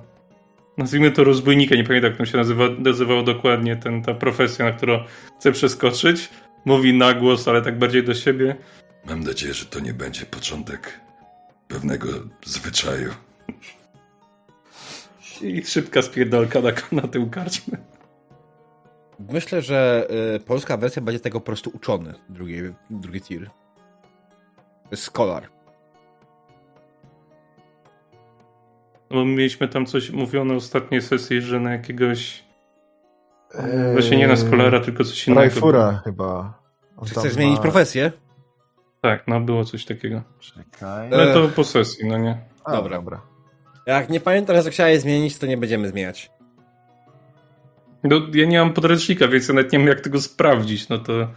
nazwijmy 0.79 1.11
to 1.11 1.25
rozbójnika, 1.25 1.75
nie 1.75 1.85
pamiętam 1.85 2.11
jak 2.11 2.19
to 2.19 2.27
się 2.27 2.39
nazywa, 2.39 2.65
nazywał 2.79 3.23
dokładnie 3.23 3.77
ten, 3.77 4.03
ta 4.03 4.15
profesja, 4.15 4.65
na 4.65 4.73
którą 4.73 5.05
chce 5.39 5.53
przeskoczyć. 5.53 6.31
Mówi 6.65 6.95
na 6.95 7.15
głos, 7.15 7.49
ale 7.49 7.63
tak 7.63 7.79
bardziej 7.79 8.05
do 8.05 8.15
siebie. 8.15 8.57
Mam 9.07 9.21
nadzieję, 9.21 9.55
że 9.55 9.67
to 9.67 9.81
nie 9.81 9.95
będzie 9.95 10.27
początek 10.27 11.01
pewnego 11.69 12.09
zwyczaju. 12.45 13.11
I 15.43 15.67
szybka 15.67 16.03
spierdolka 16.03 16.61
na, 16.61 16.73
na 17.03 17.09
tył 17.09 17.31
karczmy. 17.31 17.79
Myślę, 19.19 19.63
że 19.63 20.07
y, 20.37 20.41
polska 20.41 20.77
wersja 20.77 21.03
będzie 21.03 21.21
tego 21.21 21.41
po 21.41 21.47
prostu 21.47 21.71
uczony, 21.75 22.15
drugi, 22.29 22.61
drugi 22.91 23.21
tier. 23.21 23.51
Scholar. 24.95 25.49
Bo 29.11 29.25
mieliśmy 29.25 29.69
tam 29.69 29.87
coś 29.87 30.11
mówione 30.11 30.55
w 30.55 30.57
ostatniej 30.57 31.03
sesji, 31.03 31.41
że 31.43 31.61
na 31.61 31.73
jakiegoś. 31.73 32.45
Eee, 33.55 33.93
Właśnie 33.93 34.17
nie 34.17 34.27
na 34.29 34.37
Scholara, 34.37 34.81
tylko 34.81 35.05
coś 35.05 35.29
innego. 35.29 35.41
Rajfura 35.41 36.01
chyba. 36.05 36.59
On 36.97 37.09
Czy 37.09 37.15
chcesz 37.15 37.33
zmienić 37.33 37.57
ma- 37.57 37.63
profesję? 37.63 38.13
Tak, 39.01 39.25
no 39.29 39.41
było 39.41 39.65
coś 39.65 39.85
takiego. 39.85 40.23
Czekaj. 40.41 41.13
Ale 41.13 41.27
Eee. 41.29 41.35
to 41.35 41.49
po 41.49 41.65
sesji, 41.65 42.09
no 42.09 42.19
nie. 42.19 42.39
A, 42.65 42.73
dobra. 42.73 42.97
dobra. 42.97 43.21
Jak 43.87 44.11
nie 44.11 44.21
pamiętasz, 44.21 44.65
jak 44.65 44.75
chciałeś 44.75 45.01
zmienić, 45.01 45.39
to 45.39 45.47
nie 45.47 45.57
będziemy 45.57 45.89
zmieniać. 45.89 46.31
No, 48.05 48.17
ja 48.35 48.47
nie 48.47 48.59
mam 48.59 48.73
podręcznika, 48.73 49.29
więc 49.29 49.49
ja 49.49 49.55
nawet 49.55 49.73
nie 49.73 49.79
wiem, 49.79 49.89
jak 49.89 50.01
tego 50.01 50.21
sprawdzić. 50.21 50.89
No 50.89 50.99
to. 50.99 51.29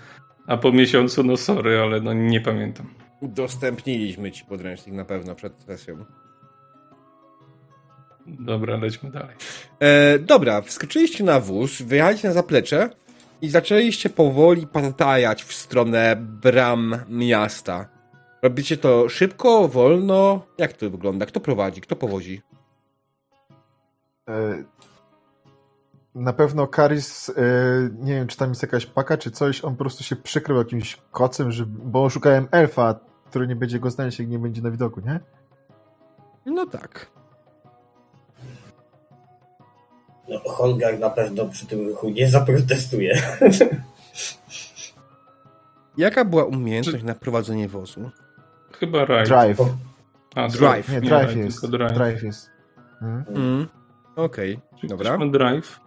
A 0.47 0.57
po 0.57 0.72
miesiącu, 0.72 1.24
no 1.24 1.38
sorry, 1.38 1.80
ale 1.80 2.01
no 2.01 2.13
nie 2.13 2.41
pamiętam. 2.41 2.93
Udostępniliśmy 3.22 4.32
ci 4.32 4.45
podręcznik 4.45 4.95
na 4.95 5.05
pewno 5.05 5.36
przed 5.36 5.63
sesją. 5.63 6.05
Dobra, 8.28 8.78
lećmy 8.78 9.11
dalej. 9.11 9.36
E, 9.80 10.20
dobra, 10.20 10.61
wskoczyliście 10.61 11.24
na 11.24 11.39
wóz, 11.39 11.82
wyjechaliście 11.82 12.28
na 12.28 12.34
zaplecze 12.34 12.89
i 13.41 13.49
zaczęliście 13.49 14.09
powoli 14.09 14.68
patajać 14.68 15.43
w 15.43 15.53
stronę 15.53 16.15
bram 16.20 16.95
miasta. 17.09 17.89
Robicie 18.41 18.78
to 18.78 19.09
szybko, 19.09 19.68
wolno? 19.68 20.45
Jak 20.57 20.74
to 20.74 20.89
wygląda? 20.89 21.26
Kto 21.26 21.39
prowadzi? 21.39 21.82
Kto 21.82 21.95
powozi? 21.95 22.41
Na 26.18 26.34
pewno 26.34 26.68
Karis, 26.68 27.30
e, 27.30 27.34
nie 27.99 28.13
wiem, 28.13 28.28
czy 28.28 28.38
tam 28.38 28.49
jest 28.49 28.61
jakaś 28.61 28.86
paka, 28.86 29.18
czy 29.18 29.32
coś, 29.32 29.63
on 29.63 29.76
po 29.76 29.80
prostu 29.80 30.03
się 30.03 30.15
przykrył 30.15 30.57
jakimś 30.57 30.97
kocem, 31.11 31.51
żeby, 31.51 31.80
bo 31.84 32.09
szukałem 32.09 32.47
elfa, 32.51 32.99
który 33.30 33.47
nie 33.47 33.55
będzie 33.55 33.80
go 33.80 33.89
znaleźć, 33.89 34.20
jak 34.20 34.28
nie 34.28 34.39
będzie 34.39 34.61
na 34.61 34.72
widoku, 34.72 35.01
nie? 35.05 35.20
No 36.45 36.65
tak. 36.65 37.11
No, 40.30 40.39
Holgar 40.39 40.99
na 40.99 41.09
pewno 41.09 41.45
przy 41.45 41.65
tym 41.68 41.88
ruchu 41.88 42.09
nie 42.09 42.28
zaprotestuje. 42.30 43.22
Jaka 45.97 46.26
była 46.26 46.45
umiejętność 46.45 47.03
na 47.03 47.15
prowadzenie 47.15 47.68
wozu? 47.68 48.11
Chyba 48.80 49.05
Ride. 49.05 49.24
Drive. 49.24 49.59
A, 50.36 50.47
Drive. 50.47 50.89
Nie, 50.89 50.95
nie 50.95 51.01
drive 51.01 51.30
Ride, 51.30 51.41
jest. 51.41 51.70
Drive. 51.70 51.93
Drive 51.93 52.24
jest. 52.24 52.49
Mhm. 53.01 53.38
Mm. 53.38 53.68
Okej, 54.15 54.59
Czyli 54.80 54.89
dobra. 54.89 55.18
Drive. 55.18 55.86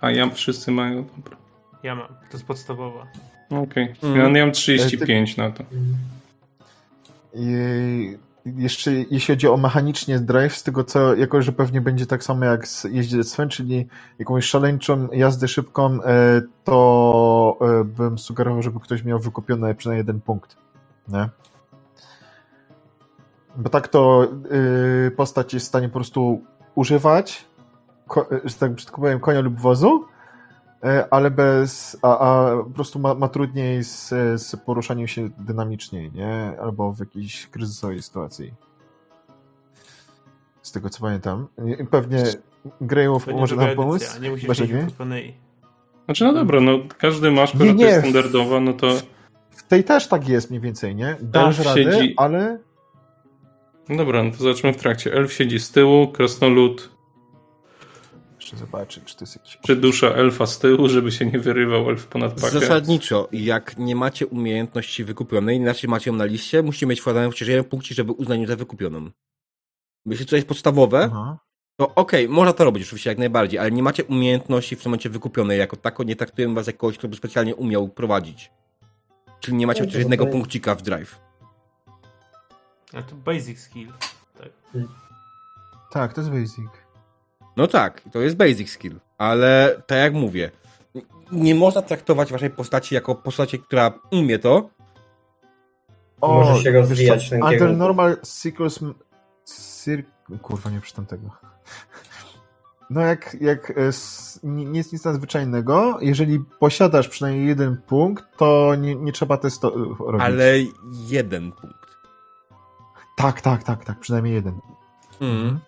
A 0.00 0.10
ja 0.10 0.30
wszyscy 0.30 0.70
mają. 0.70 1.04
Dobra. 1.16 1.36
Ja 1.82 1.94
mam. 1.94 2.08
To 2.08 2.32
jest 2.32 2.46
podstawowa. 2.46 3.06
Okej. 3.50 3.94
Mhm. 4.02 4.34
Ja 4.36 4.44
mam 4.44 4.52
35 4.52 5.36
na 5.36 5.50
to. 5.50 5.64
I 7.34 8.16
jeszcze 8.56 8.92
jeśli 8.92 9.34
chodzi 9.34 9.48
o 9.48 9.56
mechanicznie 9.56 10.18
drive, 10.18 10.56
z 10.56 10.62
tego 10.62 10.84
co, 10.84 11.14
jako 11.14 11.42
że 11.42 11.52
pewnie 11.52 11.80
będzie 11.80 12.06
tak 12.06 12.24
samo 12.24 12.44
jak 12.44 12.68
z 12.68 12.84
jeździe 12.84 13.24
Sven, 13.24 13.48
czyli 13.48 13.86
jakąś 14.18 14.44
szaleńczą 14.44 15.08
jazdę 15.12 15.48
szybką, 15.48 16.02
e, 16.02 16.42
to 16.64 17.58
e, 17.60 17.84
bym 17.84 18.18
sugerował, 18.18 18.62
żeby 18.62 18.80
ktoś 18.80 19.04
miał 19.04 19.18
wykupione 19.18 19.74
przynajmniej 19.74 20.00
jeden 20.00 20.20
punkt. 20.20 20.56
Nie? 21.08 21.28
Bo 23.56 23.70
tak 23.70 23.88
to 23.88 24.28
y, 25.06 25.10
postać 25.10 25.54
jest 25.54 25.66
w 25.66 25.68
stanie 25.68 25.88
po 25.88 25.94
prostu 25.94 26.42
używać, 26.74 27.44
ko, 28.08 28.28
że 28.44 28.54
tak 28.54 28.72
brzydko 28.72 29.00
powiem, 29.00 29.20
konia 29.20 29.40
lub 29.40 29.60
wozu, 29.60 30.04
e, 30.84 31.06
ale 31.10 31.30
bez, 31.30 31.98
a, 32.02 32.18
a 32.18 32.56
po 32.56 32.70
prostu 32.70 32.98
ma, 32.98 33.14
ma 33.14 33.28
trudniej 33.28 33.84
z, 33.84 34.08
z 34.42 34.56
poruszaniem 34.56 35.08
się 35.08 35.28
dynamicznie, 35.38 36.10
nie? 36.10 36.52
Albo 36.62 36.92
w 36.92 37.00
jakiejś 37.00 37.46
kryzysowej 37.46 38.02
sytuacji. 38.02 38.54
Z 40.62 40.72
tego 40.72 40.90
co 40.90 41.00
pamiętam. 41.00 41.46
Pewnie 41.90 42.24
Greyów 42.80 43.26
może 43.26 43.56
nam 43.56 43.76
pomóc? 43.76 44.20
Nie 44.20 44.30
musisz. 44.30 44.46
Znaczy, 46.04 46.24
no 46.24 46.32
dobra, 46.32 46.60
no 46.60 46.78
każdy 46.98 47.30
ma, 47.30 47.46
skoro 47.46 47.64
Nie, 47.64 47.70
to 47.70 47.76
nie. 47.76 47.84
jest 47.84 48.00
standardowa, 48.00 48.60
no 48.60 48.72
to. 48.72 48.86
W 49.50 49.62
tej 49.62 49.84
też 49.84 50.08
tak 50.08 50.28
jest 50.28 50.50
mniej 50.50 50.60
więcej, 50.60 50.94
nie? 50.94 51.16
Dasz 51.20 51.58
radę, 51.58 51.80
siedzi- 51.82 52.14
ale 52.16 52.58
No 53.88 53.96
dobra, 53.96 54.22
no 54.22 54.30
to 54.30 54.36
zobaczmy 54.36 54.72
w 54.72 54.76
trakcie. 54.76 55.12
Elf 55.14 55.32
siedzi 55.32 55.60
z 55.60 55.70
tyłu, 55.70 56.08
krasnolud 56.08 56.95
jeszcze 58.52 59.06
czy 59.06 59.16
to 59.16 59.24
jest 59.24 59.36
jakiś... 59.36 59.56
przydusza 59.56 60.06
elfa 60.06 60.46
z 60.46 60.58
tyłu, 60.58 60.88
żeby 60.88 61.12
się 61.12 61.26
nie 61.26 61.38
wyrywał 61.38 61.90
elf 61.90 62.06
ponad 62.06 62.34
pakę. 62.34 62.60
Zasadniczo, 62.60 63.28
jak 63.32 63.78
nie 63.78 63.96
macie 63.96 64.26
umiejętności 64.26 65.04
wykupionej, 65.04 65.56
inaczej 65.56 65.90
macie 65.90 66.10
ją 66.10 66.16
na 66.16 66.24
liście, 66.24 66.62
musicie 66.62 66.86
mieć 66.86 67.00
wkładaną 67.00 67.28
chociaż 67.28 67.48
jeden 67.48 67.64
punkcik, 67.64 67.96
żeby 67.96 68.12
uznać 68.12 68.40
ją 68.40 68.46
za 68.46 68.56
wykupioną. 68.56 69.10
Jeśli 70.06 70.26
to 70.26 70.36
jest 70.36 70.48
podstawowe, 70.48 71.08
Aha. 71.12 71.38
to 71.76 71.94
okej, 71.94 72.28
można 72.28 72.52
to 72.52 72.64
robić 72.64 72.82
oczywiście 72.82 73.10
jak 73.10 73.18
najbardziej, 73.18 73.58
ale 73.58 73.70
nie 73.70 73.82
macie 73.82 74.04
umiejętności 74.04 74.76
w 74.76 74.82
tym 74.82 74.90
momencie 74.90 75.10
wykupionej 75.10 75.58
jako 75.58 75.76
tako, 75.76 76.04
nie 76.04 76.16
traktujemy 76.16 76.54
was 76.54 76.66
jak 76.66 76.76
kogoś, 76.76 76.98
kto 76.98 77.08
by 77.08 77.16
specjalnie 77.16 77.54
umiał 77.54 77.88
prowadzić. 77.88 78.50
Czyli 79.40 79.56
nie 79.56 79.66
macie 79.66 79.80
chociaż 79.80 79.92
to 79.92 79.98
jednego 79.98 80.24
tutaj- 80.24 80.40
punkcika 80.40 80.74
w 80.74 80.82
drive. 80.82 81.20
A 82.92 83.02
to 83.02 83.16
basic 83.16 83.60
skill. 83.60 83.92
Tak. 84.38 84.48
Tak, 85.90 86.12
to 86.12 86.20
jest 86.20 86.32
basic. 86.32 86.85
No 87.56 87.66
tak, 87.66 88.02
to 88.12 88.20
jest 88.20 88.36
basic 88.36 88.70
skill, 88.70 88.94
ale 89.18 89.82
tak 89.86 89.98
jak 89.98 90.14
mówię, 90.14 90.50
nie 91.32 91.54
można 91.54 91.82
traktować 91.82 92.32
waszej 92.32 92.50
postaci 92.50 92.94
jako 92.94 93.14
postaci, 93.14 93.58
która 93.58 93.92
umie 94.10 94.38
to, 94.38 94.70
Może 96.22 96.62
się 96.62 96.70
rozwijać 96.70 97.30
tym 97.30 97.42
Under 97.42 97.76
normal 97.76 98.16
circus... 98.22 98.80
Cir... 99.84 100.04
Kurwa, 100.42 100.70
nie 100.70 100.80
przeczytam 100.80 101.06
tego. 101.06 101.30
No 102.90 103.00
jak, 103.00 103.36
jak 103.40 103.70
e, 103.70 103.90
nie 104.42 104.78
jest 104.78 104.92
nic 104.92 105.04
nadzwyczajnego, 105.04 105.98
jeżeli 106.00 106.40
posiadasz 106.60 107.08
przynajmniej 107.08 107.46
jeden 107.46 107.76
punkt, 107.86 108.24
to 108.36 108.74
nie, 108.74 108.94
nie 108.94 109.12
trzeba 109.12 109.36
testu 109.36 109.94
robić. 109.98 110.22
ale 110.22 110.52
jeden 111.08 111.52
punkt. 111.52 111.96
Tak, 113.16 113.40
tak, 113.40 113.62
tak, 113.64 113.84
tak, 113.84 114.00
przynajmniej 114.00 114.34
jeden. 114.34 114.60
Mm. 115.20 115.58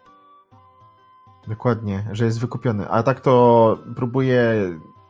Dokładnie, 1.48 2.06
że 2.12 2.24
jest 2.24 2.40
wykupiony. 2.40 2.88
A 2.88 3.02
tak 3.02 3.20
to 3.20 3.78
próbuję 3.96 4.54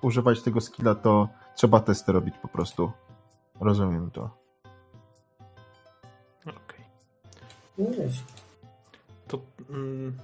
używać 0.03 0.43
tego 0.43 0.61
skilla, 0.61 0.95
to 0.95 1.29
trzeba 1.57 1.81
testy 1.81 2.13
robić 2.13 2.35
po 2.43 2.49
prostu. 2.49 2.93
Rozumiem 3.61 4.11
to. 4.11 4.31
Okej. 6.43 6.85
Wiesz. 7.79 8.23
To 9.29 9.39
mm, 9.71 10.17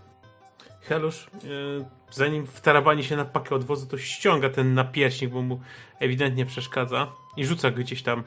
Helusz, 0.81 1.27
y, 1.45 1.85
zanim 2.11 2.47
wtarabani 2.47 3.05
się 3.05 3.17
na 3.17 3.25
pakę 3.25 3.55
odwozu, 3.55 3.87
to 3.87 3.99
ściąga 3.99 4.51
ten 4.51 4.75
napierśnik, 4.75 5.31
bo 5.31 5.43
mu 5.43 5.61
ewidentnie 6.01 6.47
przeszkadza 6.47 7.07
i 7.37 7.47
rzuca 7.47 7.71
go 7.71 7.77
gdzieś 7.77 8.03
tam 8.03 8.23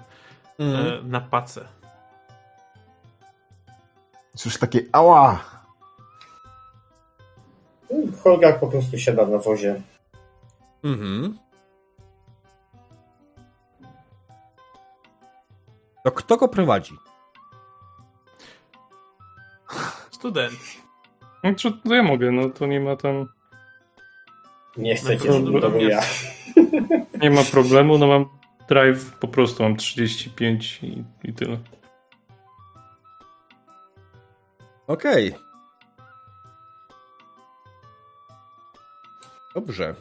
Mm. 0.59 0.75
e, 0.75 1.03
na 1.03 1.21
pacę. 1.21 1.67
Cóż 4.35 4.57
takie, 4.57 4.81
ała! 4.91 5.56
Holgar 8.27 8.59
po 8.59 8.67
prostu 8.67 8.97
siada 8.99 9.25
na 9.25 9.37
wozie. 9.37 9.81
Mhm. 10.83 11.37
To 16.03 16.11
kto 16.11 16.37
go 16.37 16.47
prowadzi? 16.47 16.93
Student. 20.11 20.53
No 21.43 21.53
co, 21.55 21.71
to 21.71 21.95
ja 21.95 22.03
mogę, 22.03 22.31
no 22.31 22.49
to 22.49 22.65
nie 22.67 22.79
ma 22.79 22.95
tam. 22.95 23.27
Nie 24.77 24.95
chcecie, 24.95 25.27
No, 25.27 25.33
żeby 25.33 25.61
to 25.61 25.67
no, 25.67 25.69
był 25.69 25.79
nie. 25.79 25.87
ja. 25.89 26.01
Nie 27.21 27.29
ma 27.29 27.43
problemu, 27.43 27.97
no 27.97 28.07
mam 28.07 28.25
drive, 28.69 29.11
po 29.19 29.27
prostu 29.27 29.63
mam 29.63 29.75
35 29.75 30.79
i, 30.83 31.03
i 31.23 31.33
tyle. 31.33 31.57
Okej. 34.87 35.35
Dobrze. 39.57 39.95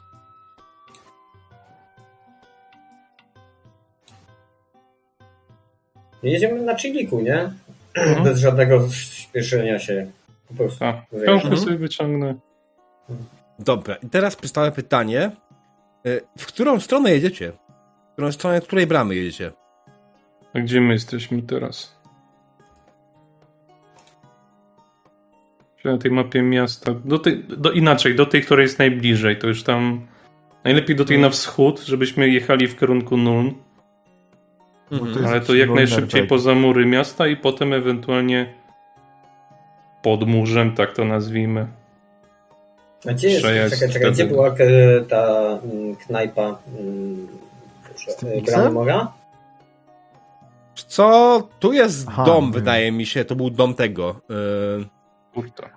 Jedziemy 6.22 6.62
na 6.62 6.76
chilliku, 6.78 7.20
nie? 7.20 7.52
Mhm. 7.94 8.24
Bez 8.24 8.38
żadnego 8.38 8.88
śpieszenia 8.90 9.78
się. 9.78 10.06
Po 10.48 10.54
prostu. 10.54 10.84
A, 10.84 11.02
Mhm. 11.12 11.56
sobie 11.56 11.76
wyciągnę. 11.76 12.34
Dobra, 13.58 13.94
i 13.96 14.08
teraz 14.08 14.36
przedstawię 14.36 14.72
pytanie. 14.72 15.30
Y, 16.06 16.20
W 16.38 16.46
którą 16.46 16.80
stronę 16.80 17.10
jedziecie? 17.10 17.52
W 18.10 18.12
którą 18.12 18.32
stronę, 18.32 18.60
której 18.60 18.86
bramy 18.86 19.14
jedziecie? 19.14 19.52
A 20.54 20.58
gdzie 20.60 20.80
my 20.80 20.92
jesteśmy 20.92 21.42
teraz? 21.42 21.95
Na 25.92 25.98
tej 25.98 26.10
mapie 26.10 26.42
miasta. 26.42 26.94
Do 27.04 27.18
tej, 27.18 27.44
do, 27.44 27.72
inaczej, 27.72 28.14
do 28.14 28.26
tej, 28.26 28.42
której 28.42 28.62
jest 28.62 28.78
najbliżej. 28.78 29.38
To 29.38 29.46
już 29.46 29.62
tam. 29.62 30.06
Najlepiej 30.64 30.96
do 30.96 31.04
tej 31.04 31.18
na 31.18 31.30
wschód, 31.30 31.80
żebyśmy 31.80 32.28
jechali 32.28 32.68
w 32.68 32.78
kierunku 32.78 33.16
Nuln. 33.16 33.54
Mhm. 34.90 35.26
Ale 35.26 35.40
to 35.40 35.54
jak 35.54 35.70
najszybciej 35.70 36.26
poza 36.26 36.54
mury 36.54 36.86
miasta 36.86 37.26
i 37.26 37.36
potem 37.36 37.72
ewentualnie 37.72 38.54
pod 40.02 40.26
murzem, 40.28 40.74
tak 40.74 40.92
to 40.92 41.04
nazwijmy. 41.04 41.66
A 43.08 43.12
gdzie 43.12 43.28
jest, 43.28 43.44
czekaj, 43.44 43.92
czekaj, 43.92 44.12
gdzie 44.12 44.26
była 44.26 44.48
e, 44.48 45.00
ta 45.08 45.26
mm, 45.64 45.96
knajpa 45.96 46.58
mm, 46.78 47.28
e, 48.24 48.34
X-em? 48.34 48.60
Branmora? 48.60 49.12
Co? 50.74 51.48
Tu 51.58 51.72
jest 51.72 52.08
Aha, 52.08 52.24
dom, 52.24 52.46
nie. 52.46 52.52
wydaje 52.52 52.92
mi 52.92 53.06
się. 53.06 53.24
To 53.24 53.36
był 53.36 53.50
dom 53.50 53.74
tego. 53.74 54.20
Yy, 54.28 54.84
Kurta. 55.34 55.75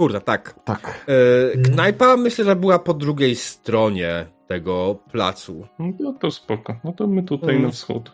Kurwa, 0.00 0.20
tak. 0.20 0.54
Tak. 0.64 1.04
Yy, 1.08 1.14
Mhm. 1.54 1.74
knajpa 1.74 2.16
myślę, 2.16 2.44
że 2.44 2.56
była 2.56 2.78
po 2.78 2.94
drugiej 2.94 3.36
stronie 3.36 4.26
tego 4.46 4.98
placu. 5.12 5.66
No 6.00 6.12
to 6.12 6.30
spoko. 6.30 6.76
No 6.84 6.92
to 6.92 7.06
my 7.06 7.22
tutaj 7.22 7.50
Mm. 7.50 7.62
na 7.62 7.70
wschód. 7.70 8.12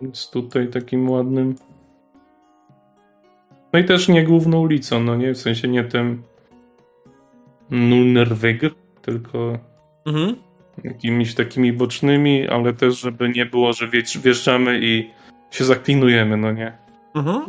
Więc 0.00 0.30
tutaj 0.30 0.68
takim 0.68 1.10
ładnym. 1.10 1.54
No 3.72 3.78
i 3.78 3.84
też 3.84 4.08
nie 4.08 4.24
główną 4.24 4.60
ulicą, 4.60 5.00
no 5.00 5.16
nie? 5.16 5.34
W 5.34 5.38
sensie 5.38 5.68
nie 5.68 5.84
tym 5.84 6.22
Nulnerweg, 7.70 8.60
tylko 9.02 9.58
Mhm. 10.06 10.36
jakimiś 10.84 11.34
takimi 11.34 11.72
bocznymi, 11.72 12.48
ale 12.48 12.72
też, 12.74 12.98
żeby 13.00 13.28
nie 13.28 13.46
było, 13.46 13.72
że 13.72 13.88
wjeżdż- 13.88 14.18
wjeżdżamy 14.20 14.78
i 14.82 15.10
się 15.50 15.64
zaklinujemy, 15.64 16.36
no 16.36 16.52
nie? 16.52 16.72
Mhm. 17.14 17.42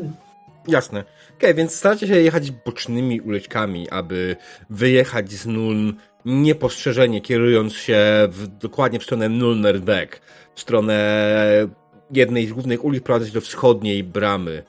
Jasne. 0.67 1.03
Okej, 1.37 1.53
więc 1.55 1.75
staracie 1.75 2.07
się 2.07 2.15
jechać 2.21 2.51
bocznymi 2.51 3.21
uliczkami, 3.21 3.89
aby 3.89 4.35
wyjechać 4.69 5.31
z 5.31 5.45
Nuln 5.45 5.93
niepostrzeżenie, 6.25 7.21
kierując 7.21 7.73
się 7.73 7.97
w, 8.29 8.47
dokładnie 8.47 8.99
w 8.99 9.03
stronę 9.03 9.29
Nulnerweg, 9.29 10.21
w 10.55 10.61
stronę 10.61 11.27
jednej 12.11 12.47
z 12.47 12.53
głównych 12.53 12.85
ulic 12.85 13.03
prowadzących 13.03 13.33
do 13.33 13.41
wschodniej 13.41 14.03
bramy. 14.03 14.63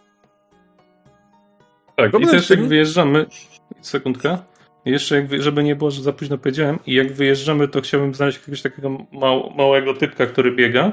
Tak, 1.96 2.10
Problem 2.10 2.30
i 2.30 2.32
też 2.32 2.48
tym- 2.48 2.60
jak 2.60 2.68
wyjeżdżamy, 2.68 3.26
sekundka, 3.80 4.44
jeszcze 4.84 5.16
jak, 5.16 5.42
żeby 5.42 5.62
nie 5.62 5.76
było, 5.76 5.90
że 5.90 6.02
za 6.02 6.12
późno 6.12 6.38
powiedziałem, 6.38 6.78
i 6.86 6.94
jak 6.94 7.12
wyjeżdżamy, 7.12 7.68
to 7.68 7.80
chciałbym 7.80 8.14
znaleźć 8.14 8.38
jakiegoś 8.38 8.62
takiego 8.62 9.06
mał, 9.12 9.50
małego 9.56 9.94
typka, 9.94 10.26
który 10.26 10.52
biega, 10.52 10.92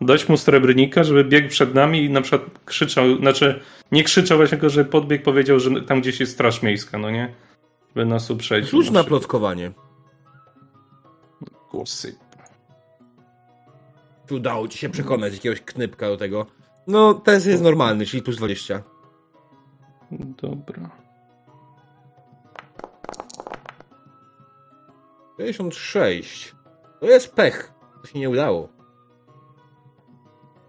dać 0.00 0.28
mu 0.28 0.36
srebrnika, 0.36 1.04
żeby 1.04 1.24
biegł 1.24 1.48
przed 1.48 1.74
nami 1.74 2.04
i 2.04 2.10
na 2.10 2.20
przykład 2.20 2.50
krzyczał, 2.64 3.16
znaczy 3.16 3.60
nie 3.92 4.04
krzyczał 4.04 4.38
właśnie, 4.38 4.58
tylko 4.58 4.70
że 4.70 4.84
podbiegł, 4.84 5.24
powiedział, 5.24 5.60
że 5.60 5.82
tam 5.82 6.00
gdzieś 6.00 6.20
jest 6.20 6.32
straż 6.32 6.62
miejska, 6.62 6.98
no 6.98 7.10
nie? 7.10 7.34
By 7.94 8.06
nas 8.06 8.30
uprzedzić. 8.30 8.70
Rzuć 8.70 8.90
na 8.90 9.04
plotkowanie. 9.04 9.70
Głosy. 11.70 12.16
Udało 14.30 14.68
ci 14.68 14.78
się 14.78 14.88
przekonać 14.88 15.32
jakiegoś 15.32 15.60
knypka 15.60 16.08
do 16.08 16.16
tego? 16.16 16.46
No, 16.86 17.14
test 17.14 17.46
jest 17.46 17.62
normalny, 17.62 18.06
czyli 18.06 18.22
plus 18.22 18.36
20. 18.36 18.82
Dobra. 20.10 20.90
66. 25.36 26.54
To 27.00 27.06
jest 27.06 27.34
pech. 27.34 27.72
To 28.02 28.08
się 28.08 28.18
nie 28.18 28.30
udało. 28.30 28.73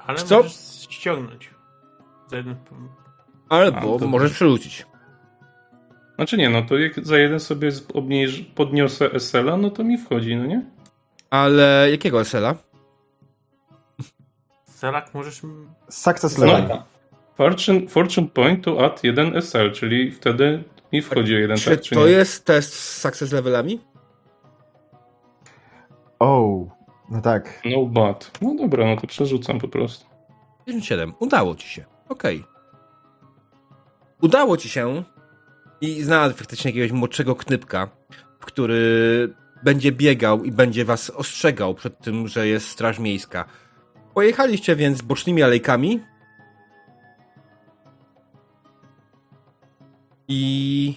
Ale 0.08 0.18
Co? 0.18 0.38
możesz 0.38 0.54
ściągnąć. 0.90 1.50
Za 2.28 2.38
jeden... 2.38 2.56
Albo 3.50 3.98
A, 4.02 4.06
możesz 4.06 4.32
przerzucić. 4.34 4.86
Znaczy 6.16 6.38
nie, 6.38 6.50
no 6.50 6.62
to 6.62 6.78
jak 6.78 7.06
za 7.06 7.18
jeden 7.18 7.40
sobie 7.40 7.72
obniż, 7.94 8.42
podniosę 8.42 9.10
SL-a, 9.20 9.58
no 9.58 9.70
to 9.70 9.84
mi 9.84 9.98
wchodzi, 9.98 10.36
no 10.36 10.46
nie? 10.46 10.66
Ale 11.30 11.88
jakiego 11.92 12.20
SL-a? 12.26 12.56
Selak 14.64 15.14
możesz... 15.14 15.42
Success 15.90 16.38
No. 16.38 16.46
level. 16.46 16.68
Taka. 16.68 16.84
Fortune, 17.36 17.88
fortune 17.88 18.28
point 18.28 18.64
to 18.66 18.86
add 18.86 19.04
1 19.04 19.42
SL, 19.42 19.72
czyli 19.72 20.12
wtedy 20.12 20.64
mi 20.94 21.02
wchodzi 21.02 21.36
o 21.36 21.38
jeden 21.40 21.58
Czy 21.58 21.70
tak, 21.70 21.82
czy 21.82 21.96
to 21.96 22.06
nie? 22.06 22.12
jest 22.12 22.46
test 22.46 22.74
z 22.74 23.02
success 23.02 23.32
levelami? 23.32 23.80
O, 26.20 26.66
no 27.10 27.22
tak. 27.22 27.62
No 27.66 27.86
but. 27.86 28.32
No 28.42 28.56
dobra, 28.56 28.86
no 28.86 29.02
to 29.02 29.08
przerzucam 29.08 29.60
po 29.60 29.68
prostu. 29.68 30.06
57. 30.66 31.14
Udało 31.20 31.56
ci 31.56 31.68
się. 31.68 31.86
Okej. 32.10 32.44
Udało 34.22 34.58
ci 34.58 34.70
się 34.70 35.04
i 35.82 36.04
znalazł 36.04 36.36
faktycznie 36.36 36.72
jakiegoś 36.72 36.92
młodszego 36.92 37.36
knypka, 37.36 37.90
który 38.40 39.34
będzie 39.64 39.92
biegał 39.92 40.44
i 40.44 40.52
będzie 40.52 40.86
was 40.86 41.10
ostrzegał 41.10 41.76
przed 41.76 42.00
tym, 42.00 42.28
że 42.28 42.48
jest 42.48 42.68
straż 42.68 43.00
miejska. 43.00 43.46
Pojechaliście 44.14 44.76
więc 44.76 45.02
bocznymi 45.02 45.44
alejkami 45.44 46.00
i 50.28 50.94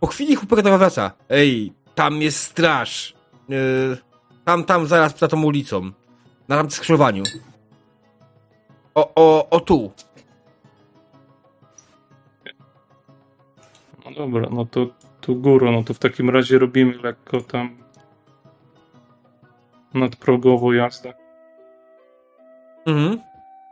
po 0.00 0.06
chwili 0.06 0.36
was 0.36 0.78
wraca. 0.78 1.10
Ej, 1.28 1.72
tam 1.94 2.22
jest 2.22 2.38
straż. 2.38 3.14
Yy, 3.48 4.11
tam, 4.44 4.64
tam, 4.64 4.86
zaraz 4.86 5.18
za 5.18 5.28
tą 5.28 5.42
ulicą. 5.42 5.90
Na 6.48 6.56
tam 6.56 6.70
skrzyżowaniu. 6.70 7.22
O, 8.94 9.12
o, 9.14 9.50
o 9.50 9.60
tu. 9.60 9.92
No 14.04 14.10
dobra, 14.10 14.48
no 14.50 14.66
to 14.66 14.86
tu 15.20 15.36
górą, 15.36 15.72
no 15.72 15.84
to 15.84 15.94
w 15.94 15.98
takim 15.98 16.30
razie 16.30 16.58
robimy 16.58 16.98
lekko 17.02 17.40
tam 17.40 17.76
nadprogową 19.94 20.72
jazdę. 20.72 21.12
Mhm. 22.86 23.18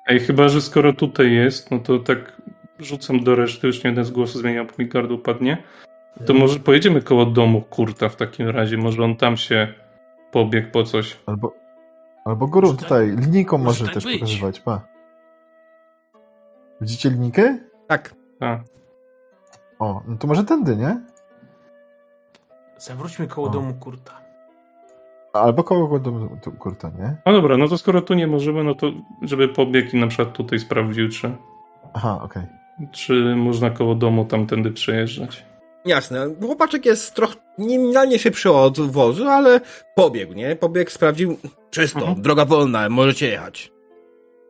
Ej, 0.07 0.21
chyba, 0.21 0.49
że 0.49 0.61
skoro 0.61 0.93
tutaj 0.93 1.33
jest, 1.33 1.71
no 1.71 1.79
to 1.79 1.99
tak 1.99 2.43
rzucam 2.79 3.25
do 3.25 3.35
reszty, 3.35 3.66
już 3.66 3.85
nie 3.85 3.91
jeden 3.91 4.05
z 4.05 4.11
głosu 4.11 4.39
zmieniam, 4.39 4.66
bo 4.66 4.73
mi 4.79 4.87
gardło 4.87 5.18
padnie. 5.18 5.62
To 6.27 6.35
może 6.35 6.59
pojedziemy 6.59 7.03
koło 7.03 7.27
domu 7.27 7.61
Kurta 7.61 8.09
w 8.09 8.16
takim 8.16 8.49
razie, 8.49 8.77
może 8.77 9.05
on 9.05 9.16
tam 9.16 9.37
się 9.37 9.75
pobiegł 10.33 10.70
po 10.70 10.85
coś. 10.85 11.18
Albo, 11.26 11.53
albo 12.24 12.47
górą 12.47 12.68
tak- 12.70 12.78
tutaj, 12.78 13.16
linijką 13.16 13.59
może 13.59 13.68
może 13.68 13.85
tak 13.85 13.95
też 13.95 14.05
być. 14.05 14.20
pokazywać, 14.20 14.61
pa. 14.61 14.81
Widzicie 16.81 17.11
linijkę? 17.11 17.59
Tak. 17.87 18.14
A, 18.41 18.59
O, 19.78 20.03
no 20.09 20.16
to 20.16 20.26
może 20.26 20.45
tędy, 20.45 20.76
nie? 20.76 21.01
Zawróćmy 22.78 23.26
koło 23.26 23.47
O. 23.47 23.51
domu 23.51 23.74
Kurta. 23.74 24.20
Albo 25.33 25.64
koło 25.64 25.99
do 25.99 26.11
do 26.11 26.51
kurta, 26.59 26.89
nie? 26.99 27.16
no 27.26 27.33
dobra, 27.33 27.57
no 27.57 27.68
to 27.68 27.78
skoro 27.78 28.03
tu 28.03 28.14
nie 28.14 28.26
możemy, 28.26 28.64
no 28.64 28.74
to 28.74 28.87
żeby 29.22 29.49
pobiegł 29.49 29.97
i 29.97 30.01
na 30.01 30.07
przykład 30.07 30.33
tutaj 30.37 30.59
sprawdził, 30.59 31.09
czy, 31.09 31.37
Aha, 31.95 32.20
okej. 32.22 32.43
czy 32.93 33.37
można 33.37 33.70
koło 33.70 33.95
domu 33.95 34.24
tamtędy 34.24 34.70
przejeżdżać. 34.70 35.47
Jasne. 35.87 36.35
Chłopaczek 36.41 36.87
jest 36.87 37.14
trochę 37.14 37.35
minimalnie 37.59 38.18
szybszy 38.18 38.51
od 38.53 38.81
wozu, 38.81 39.28
ale 39.28 39.61
pobiegł, 39.95 40.33
nie? 40.33 40.57
Pobiegł, 40.57 40.91
sprawdził. 40.91 41.39
Czysto, 41.70 41.99
Mhm. 42.01 42.22
droga 42.22 42.45
wolna, 42.45 42.89
możecie 42.89 43.26
jechać. 43.28 43.72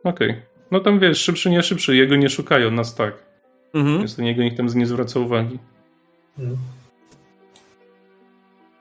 Okej. 0.03 0.41
No 0.71 0.79
tam 0.79 0.99
wiesz, 0.99 1.17
szybszy, 1.21 1.49
nie 1.49 1.63
szybszy, 1.63 1.95
jego 1.95 2.15
nie 2.15 2.29
szukają, 2.29 2.71
nas 2.71 2.95
tak. 2.95 3.13
Mhm. 3.73 3.97
Więc 3.97 4.15
to 4.15 4.21
niego 4.21 4.43
nikt 4.43 4.57
tam 4.57 4.67
nie 4.75 4.85
zwraca 4.85 5.19
uwagi. 5.19 5.59
Mm. 6.39 6.57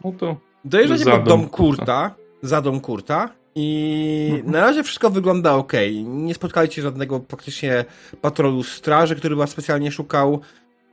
No 0.05 0.13
to 0.19 0.37
Dojeżdżacie 0.65 1.05
pod 1.05 1.15
dom 1.15 1.25
dom 1.41 1.49
Kurta, 1.49 2.15
za 2.43 2.61
dom 2.61 2.81
Kurta 2.81 3.29
i 3.55 4.29
Mhm. 4.33 4.51
na 4.53 4.61
razie 4.61 4.83
wszystko 4.83 5.11
wygląda 5.11 5.55
ok. 5.55 5.73
Nie 6.05 6.35
spotkaliście 6.35 6.83
żadnego 6.83 7.21
praktycznie 7.21 7.85
patrolu 8.21 8.63
straży, 8.63 9.17
który 9.17 9.37
was 9.37 9.51
specjalnie 9.51 9.93
szukał. 9.93 10.41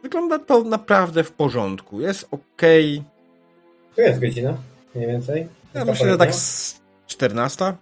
Wygląda 0.04 0.40
to 0.40 0.64
naprawdę 0.64 1.24
w 1.24 1.32
porządku. 1.32 2.02
Jest 2.02 2.28
ok. 2.32 2.62
Tu 3.96 4.02
jest 4.02 4.20
godzina, 4.22 4.58
mniej 4.96 5.08
więcej. 5.08 5.48
Ja 5.74 5.86
myślę, 5.86 6.10
że 6.10 6.18
tak 6.18 6.36
z 6.36 6.80
14. 7.08 7.74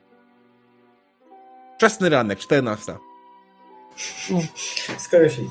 Wczesny 1.77 2.09
ranek, 2.09 2.39
14. 2.39 2.95
Skoro 4.97 5.29
szli. 5.29 5.49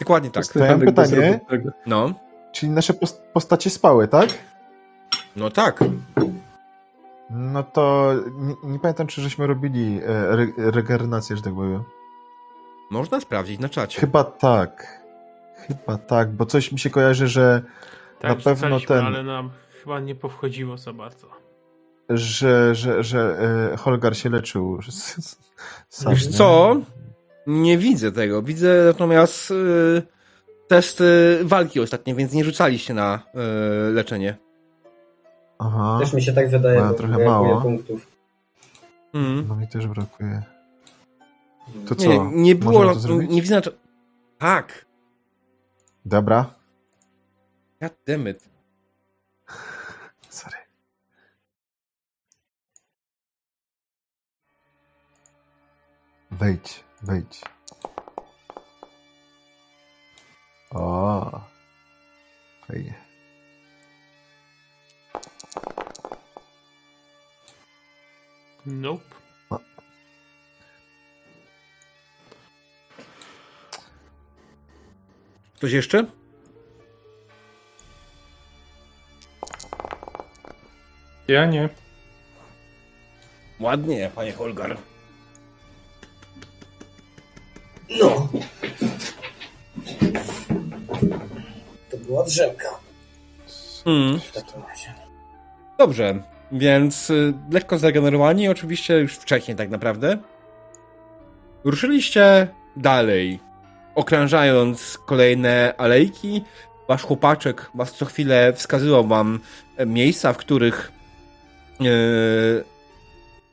Dokładnie 0.00 0.30
tak. 0.30 0.46
to 0.46 0.58
mam 0.58 0.80
pytanie. 0.80 1.40
No. 1.86 2.12
Czyli 2.52 2.72
nasze 2.72 2.92
post- 2.92 3.20
postacie 3.32 3.70
spały, 3.70 4.08
tak? 4.08 4.28
No 5.36 5.50
tak. 5.50 5.84
No 7.30 7.62
to 7.62 8.12
nie, 8.38 8.54
nie 8.64 8.78
pamiętam, 8.78 9.06
czy 9.06 9.20
żeśmy 9.20 9.46
robili 9.46 10.00
e, 10.02 10.08
re, 10.08 10.46
regenerację, 10.56 11.36
że 11.36 11.42
tak 11.42 11.54
powiem. 11.54 11.82
Można 12.90 13.20
sprawdzić 13.20 13.60
na 13.60 13.68
czacie. 13.68 14.00
Chyba 14.00 14.24
tak. 14.24 15.02
Chyba 15.56 15.98
tak, 15.98 16.32
bo 16.32 16.46
coś 16.46 16.72
mi 16.72 16.78
się 16.78 16.90
kojarzy, 16.90 17.28
że, 17.28 17.62
Tak, 18.20 18.30
Na 18.38 18.54
pewno 18.54 18.80
ten- 18.80 19.04
ale 19.06 19.22
nam 19.22 19.50
chyba 19.82 20.00
nie 20.00 20.14
powchodziło 20.14 20.78
za 20.78 20.92
bardzo. 20.92 21.26
że, 22.08 22.74
że, 22.74 23.02
że 23.02 23.38
e, 23.72 23.76
Holgar 23.76 24.16
się 24.16 24.30
leczył. 24.30 24.78
Sam, 25.88 26.14
Wiesz 26.14 26.28
co? 26.28 26.76
Nie 27.46 27.78
widzę 27.78 28.12
tego. 28.12 28.42
Widzę 28.42 28.84
natomiast 28.86 29.50
y, 29.50 30.02
testy 30.68 31.38
walki 31.42 31.80
ostatnie, 31.80 32.14
więc 32.14 32.32
nie 32.32 32.44
rzucaliście 32.44 32.94
na 32.94 33.22
y, 33.88 33.92
leczenie. 33.92 34.36
Aha. 35.58 35.96
Też 36.00 36.12
mi 36.12 36.22
się 36.22 36.32
tak 36.32 36.50
wydaje, 36.50 36.80
bo 36.82 36.94
trochę 36.94 37.24
mało. 37.24 37.60
punktów. 37.60 38.06
Mhm. 39.14 39.48
No 39.48 39.56
mi 39.56 39.68
też 39.68 39.86
brakuje. 39.86 40.42
To 41.88 41.94
co? 41.94 42.08
Nie, 42.08 42.18
nie 42.32 42.54
było. 42.54 42.94
Nie 43.28 43.42
widzę. 43.42 43.60
Tak. 44.38 44.85
Dobra. 46.06 46.54
God 47.80 47.96
damn 48.06 48.28
it. 48.28 48.48
Sorry. 50.28 50.56
Wejdź, 56.30 56.84
wejdź. 57.02 57.40
O. 60.70 61.40
Fajnie. 62.66 62.94
Nope. 68.66 69.15
Ktoś 75.56 75.72
jeszcze? 75.72 76.04
Ja 81.28 81.46
nie. 81.46 81.68
Ładnie, 83.60 84.10
panie 84.14 84.32
Holgar. 84.32 84.76
No. 88.00 88.28
To 91.90 91.96
była 91.96 92.24
drzemka 92.24 92.68
Mm. 93.86 94.20
w 94.20 94.32
takim 94.32 94.62
razie. 94.68 94.94
Dobrze, 95.78 96.22
więc 96.52 97.10
y, 97.10 97.34
lekko 97.50 97.78
zregenerowani, 97.78 98.48
oczywiście 98.48 98.98
już 98.98 99.14
wcześniej 99.16 99.56
tak 99.56 99.70
naprawdę. 99.70 100.18
Ruszyliście 101.64 102.48
dalej, 102.76 103.38
okrążając 103.96 104.98
kolejne 105.06 105.74
alejki. 105.76 106.42
Wasz 106.88 107.02
chłopaczek 107.02 107.70
was 107.74 107.92
co 107.92 108.04
chwilę 108.04 108.52
wskazywał 108.52 109.06
wam 109.06 109.40
miejsca, 109.86 110.32
w 110.32 110.36
których 110.36 110.92
e, 111.80 111.84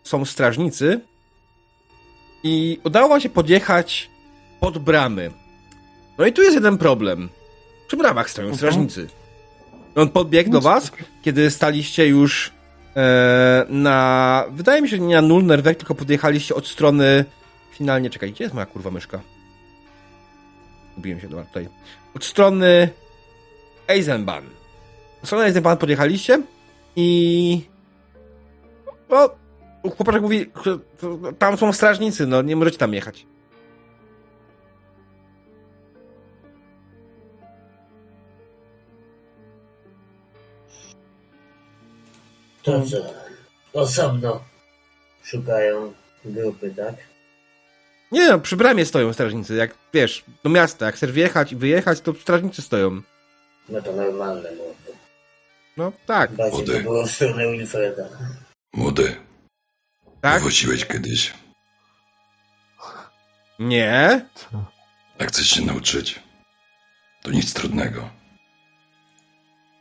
są 0.03 0.25
strażnicy. 0.25 0.99
I 2.43 2.79
udało 2.83 3.09
wam 3.09 3.21
się 3.21 3.29
podjechać 3.29 4.09
pod 4.59 4.77
bramy. 4.77 5.31
No 6.17 6.25
i 6.25 6.33
tu 6.33 6.41
jest 6.41 6.55
jeden 6.55 6.77
problem. 6.77 7.29
Przy 7.87 7.97
bramach 7.97 8.29
stoją 8.29 8.55
strażnicy. 8.55 9.07
On 9.95 10.09
podbiegł 10.09 10.49
do 10.49 10.61
was, 10.61 10.91
kiedy 11.21 11.51
staliście 11.51 12.07
już 12.07 12.51
e, 12.95 13.65
na. 13.69 14.45
Wydaje 14.51 14.81
mi 14.81 14.89
się, 14.89 14.95
że 14.95 15.03
nie 15.03 15.15
na 15.15 15.21
nul 15.21 15.45
nerwek, 15.45 15.77
tylko 15.77 15.95
podjechaliście 15.95 16.55
od 16.55 16.67
strony. 16.67 17.25
Finalnie, 17.71 18.09
czekaj, 18.09 18.31
gdzie 18.31 18.43
jest 18.43 18.53
moja 18.53 18.65
kurwa 18.65 18.91
myszka? 18.91 19.19
Gubiłem 20.95 21.19
się, 21.19 21.27
dobra, 21.27 21.45
tutaj. 21.45 21.69
Od 22.15 22.25
strony 22.25 22.89
Eisenbahn. 23.87 24.45
Od 25.21 25.27
strony 25.27 25.45
Eisenbahn 25.45 25.77
podjechaliście 25.77 26.41
i. 26.95 27.61
No, 29.09 29.29
chłopaczek 29.95 30.21
mówi, 30.21 30.51
tam 31.39 31.57
są 31.57 31.73
strażnicy, 31.73 32.27
no 32.27 32.41
nie 32.41 32.55
możecie 32.55 32.77
tam 32.77 32.93
jechać. 32.93 33.25
Co? 42.63 42.81
Osobno 43.73 44.43
szukają 45.23 45.93
grupy, 46.25 46.73
tak? 46.75 47.12
Nie 48.13 48.27
no, 48.27 48.39
przy 48.39 48.57
bramie 48.57 48.85
stoją 48.85 49.13
strażnicy, 49.13 49.55
jak 49.55 49.75
wiesz, 49.93 50.23
do 50.43 50.49
miasta, 50.49 50.85
jak 50.85 50.95
chcesz 50.95 51.11
wjechać 51.11 51.51
i 51.51 51.55
wyjechać, 51.55 52.01
to 52.01 52.13
strażnicy 52.13 52.61
stoją. 52.61 53.01
No 53.69 53.81
to 53.81 53.93
normalne 53.93 54.51
było. 54.51 54.73
No 55.77 55.91
tak, 56.05 56.31
Bardziej 56.31 56.51
to 56.65 56.71
Młody. 56.71 56.83
było 56.83 57.05
w 57.05 57.11
stronę 57.11 57.51
Wilfreda. 57.51 58.03
Młody, 58.73 59.15
tak? 60.21 60.41
woziłeś 60.41 60.85
kiedyś. 60.85 61.33
Nie? 63.59 64.25
Jak 65.19 65.29
chcesz 65.29 65.47
się 65.49 65.61
nauczyć, 65.61 66.19
to 67.23 67.31
nic 67.31 67.53
trudnego. 67.53 68.09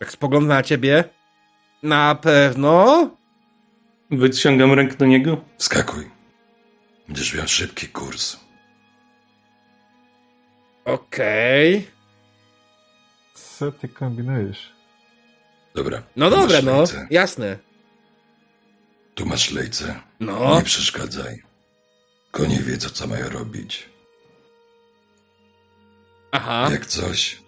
Jak 0.00 0.12
spoglądam 0.12 0.48
na 0.56 0.62
ciebie, 0.62 1.04
na 1.82 2.14
pewno. 2.14 3.10
Wyciągam 4.10 4.72
rękę 4.72 4.96
do 4.96 5.06
niego. 5.06 5.44
Skakuj. 5.58 6.21
Będziesz 7.12 7.34
miał 7.34 7.48
szybki 7.48 7.88
kurs. 7.88 8.36
Okej. 10.84 11.90
Co 13.34 13.72
ty 13.72 13.88
kombinujesz? 13.88 14.72
Dobra. 15.74 16.02
No 16.16 16.30
tu 16.30 16.36
dobra, 16.36 16.62
no, 16.62 16.78
lejce. 16.78 17.06
jasne. 17.10 17.58
Tu 19.14 19.26
masz 19.26 19.50
lejce. 19.50 20.00
No, 20.20 20.56
Nie 20.56 20.62
przeszkadzaj. 20.62 21.42
Konie 22.30 22.58
wiedzą, 22.58 22.88
co 22.88 23.06
mają 23.06 23.28
robić. 23.28 23.88
aha. 26.32 26.68
Jak 26.70 26.86
coś. 26.86 27.42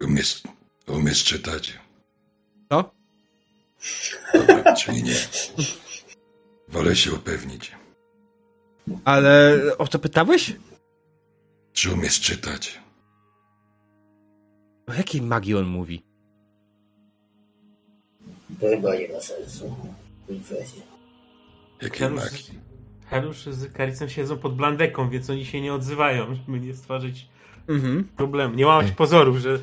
Umiesz, 0.00 0.42
umiesz 0.86 1.24
czytać? 1.24 1.78
Czyli 4.78 5.02
nie. 5.02 5.14
Wolę 6.68 6.96
się 6.96 7.12
upewnić. 7.12 7.72
Ale 9.04 9.58
o 9.78 9.88
co 9.88 9.98
pytałeś? 9.98 10.52
Czy 11.72 11.92
umiesz 11.92 12.20
czytać? 12.20 12.80
O 14.86 14.92
jakiej 14.94 15.22
magii 15.22 15.54
on 15.54 15.64
mówi? 15.66 16.04
To 18.60 18.66
chyba 18.68 18.96
nie 18.96 19.08
ma 19.08 19.20
sensu. 19.20 19.76
Helusz, 21.92 22.22
magii? 22.24 22.58
Helusz 23.06 23.44
z 23.44 23.72
Karicem 23.72 24.08
siedzą 24.08 24.38
pod 24.38 24.56
blandeką, 24.56 25.10
więc 25.10 25.30
oni 25.30 25.46
się 25.46 25.60
nie 25.60 25.74
odzywają, 25.74 26.34
żeby 26.34 26.60
nie 26.60 26.74
stworzyć 26.74 27.28
Mhm. 27.68 28.04
problemu. 28.16 28.54
Nie 28.54 28.66
łamać 28.66 28.90
pozorów, 28.92 29.36
że, 29.38 29.58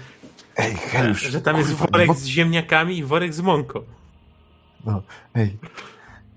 Ej, 0.57 0.76
Helusz, 0.76 1.22
że 1.22 1.41
tam 1.41 1.57
jest 1.57 1.72
worek 1.74 2.07
no, 2.07 2.13
z 2.13 2.26
ziemniakami 2.26 2.97
i 2.97 3.03
worek 3.03 3.34
z 3.34 3.41
mąką. 3.41 3.84
No, 4.86 5.03
ej, 5.36 5.57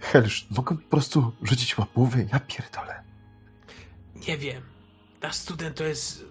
Helusz, 0.01 0.47
mogę 0.51 0.77
po 0.77 0.83
prostu 0.91 1.33
rzucić 1.43 1.79
łapówy? 1.79 2.29
Ja 2.33 2.41
pierdolę. 2.41 3.03
Nie 4.29 4.39
wiem. 4.39 4.63
Nasz 5.23 5.35
student 5.35 5.77
to 5.77 5.85
jest 5.85 6.25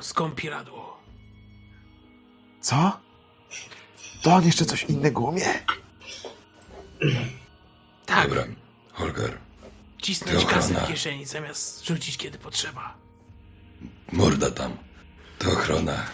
skąpiradło. 0.00 1.00
Co? 2.60 3.00
To 4.22 4.34
on 4.34 4.44
jeszcze 4.46 4.64
coś 4.64 4.84
innego 4.84 5.20
umie? 5.20 5.44
Tak, 8.06 8.28
Dobra, 8.28 8.44
Holger. 8.92 9.38
cisnąć 10.02 10.44
kasę 10.44 10.74
w 10.74 10.88
kieszeni 10.88 11.24
zamiast 11.26 11.86
rzucić 11.86 12.16
kiedy 12.16 12.38
potrzeba. 12.38 12.94
Morda 14.12 14.50
tam. 14.50 14.76
To 15.38 15.50
ochrona. 15.52 16.06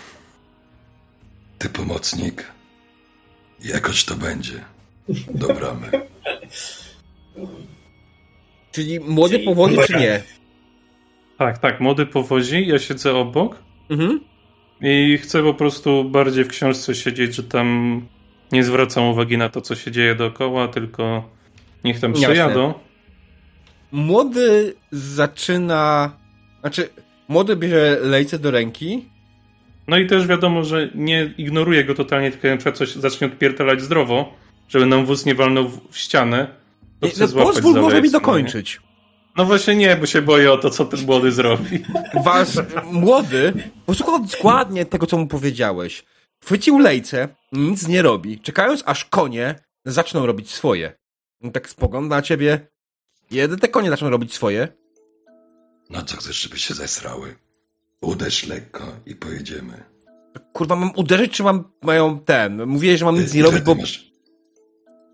Ty 1.58 1.68
pomocnik. 1.68 2.52
Jakoś 3.60 4.04
to 4.04 4.14
będzie. 4.14 4.64
Do 5.34 5.46
bramy. 5.54 5.90
Czyli 8.72 9.00
młody 9.00 9.34
Czyli- 9.34 9.44
powoli, 9.46 9.76
czy 9.86 9.92
nie? 9.96 10.22
Tak, 11.38 11.58
tak, 11.58 11.80
młody 11.80 12.06
powozi, 12.06 12.66
ja 12.66 12.78
siedzę 12.78 13.14
obok 13.14 13.62
Mhm. 13.90 14.20
i 14.80 15.18
chcę 15.22 15.42
po 15.42 15.54
prostu 15.54 16.04
bardziej 16.04 16.44
w 16.44 16.48
książce 16.48 16.94
siedzieć, 16.94 17.34
że 17.34 17.42
tam 17.42 18.00
nie 18.52 18.64
zwracam 18.64 19.04
uwagi 19.04 19.38
na 19.38 19.48
to, 19.48 19.60
co 19.60 19.74
się 19.74 19.90
dzieje 19.90 20.14
dookoła, 20.14 20.68
tylko 20.68 21.28
niech 21.84 22.00
tam 22.00 22.10
Jasne. 22.10 22.26
przejadą. 22.26 22.74
Młody 23.92 24.74
zaczyna. 24.92 26.12
Znaczy, 26.60 26.88
młody 27.28 27.56
bierze 27.56 27.98
lejce 28.02 28.38
do 28.38 28.50
ręki. 28.50 29.04
No 29.88 29.98
i 29.98 30.06
też 30.06 30.26
wiadomo, 30.26 30.64
że 30.64 30.90
nie 30.94 31.34
ignoruję 31.38 31.84
go 31.84 31.94
totalnie, 31.94 32.30
tylko 32.30 32.48
na 32.48 32.56
przykład 32.56 32.76
coś 32.76 32.94
zacznie 32.94 33.26
odpiertelać 33.26 33.80
zdrowo, 33.82 34.34
żeby 34.72 34.86
nam 34.86 35.06
wóz 35.06 35.24
nie 35.26 35.34
walnął 35.34 35.68
w, 35.68 35.98
ścianę, 35.98 36.46
to 37.00 37.06
Nie, 37.06 37.12
chcę 37.12 37.20
no, 37.20 37.26
złapać 37.26 37.54
pozwól 37.54 37.80
może 37.80 38.02
mi 38.02 38.08
no 38.08 38.12
dokończyć. 38.12 38.80
No 39.36 39.44
właśnie 39.44 39.76
nie, 39.76 39.96
bo 39.96 40.06
się 40.06 40.22
boję 40.22 40.52
o 40.52 40.58
to, 40.58 40.70
co 40.70 40.84
ten 40.84 41.06
młody 41.06 41.32
zrobi. 41.32 41.84
Wasz 42.24 42.48
młody 42.92 43.52
posłuchał 43.86 44.26
dokładnie 44.26 44.84
tego, 44.84 45.06
co 45.06 45.18
mu 45.18 45.26
powiedziałeś. 45.26 46.04
Chwycił 46.44 46.78
lejce, 46.78 47.28
nic 47.52 47.88
nie 47.88 48.02
robi, 48.02 48.40
czekając 48.40 48.82
aż 48.86 49.04
konie 49.04 49.54
zaczną 49.84 50.26
robić 50.26 50.50
swoje. 50.50 50.92
Tak 51.52 51.68
spogląda 51.68 52.16
na 52.16 52.22
ciebie. 52.22 52.66
Jeden 53.30 53.58
te 53.58 53.68
konie 53.68 53.90
zaczną 53.90 54.10
robić 54.10 54.34
swoje. 54.34 54.68
No 55.90 56.02
co 56.02 56.16
chcesz, 56.16 56.40
żeby 56.40 56.58
się 56.58 56.74
zesrały? 56.74 57.36
Uderz 58.00 58.46
lekko 58.46 58.84
i 59.06 59.14
pojedziemy. 59.14 59.84
Kurwa, 60.52 60.76
mam 60.76 60.90
uderzyć, 60.96 61.32
czy 61.32 61.42
mam, 61.42 61.64
mają 61.82 62.18
ten? 62.18 62.66
Mówiłeś, 62.66 62.98
że 62.98 63.04
mam 63.04 63.18
nic 63.18 63.34
nie 63.34 63.42
robić, 63.42 63.60
bo... 63.60 63.74
Masz, 63.74 64.11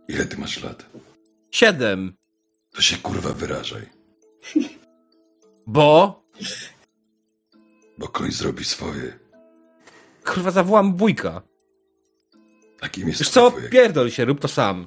ile 0.09 0.25
ty 0.25 0.37
masz 0.37 0.63
lat? 0.65 0.87
Siedem. 1.51 2.13
To 2.73 2.83
się 2.83 2.97
kurwa 2.97 3.33
wyrażaj. 3.33 3.83
Bo... 5.67 6.23
Bo 7.99 8.09
koń 8.09 8.33
zrobi 8.33 8.65
swoje. 8.65 9.19
Kurwa, 10.25 10.51
zawołam 10.51 10.97
wujka. 10.97 11.43
Takim 12.81 13.09
jest 13.09 13.21
Wiesz 13.21 13.31
co? 13.31 13.51
wujek. 13.51 13.71
Pierdol 13.71 14.11
się, 14.11 14.25
rób 14.25 14.41
to 14.41 14.49
sam. 14.49 14.87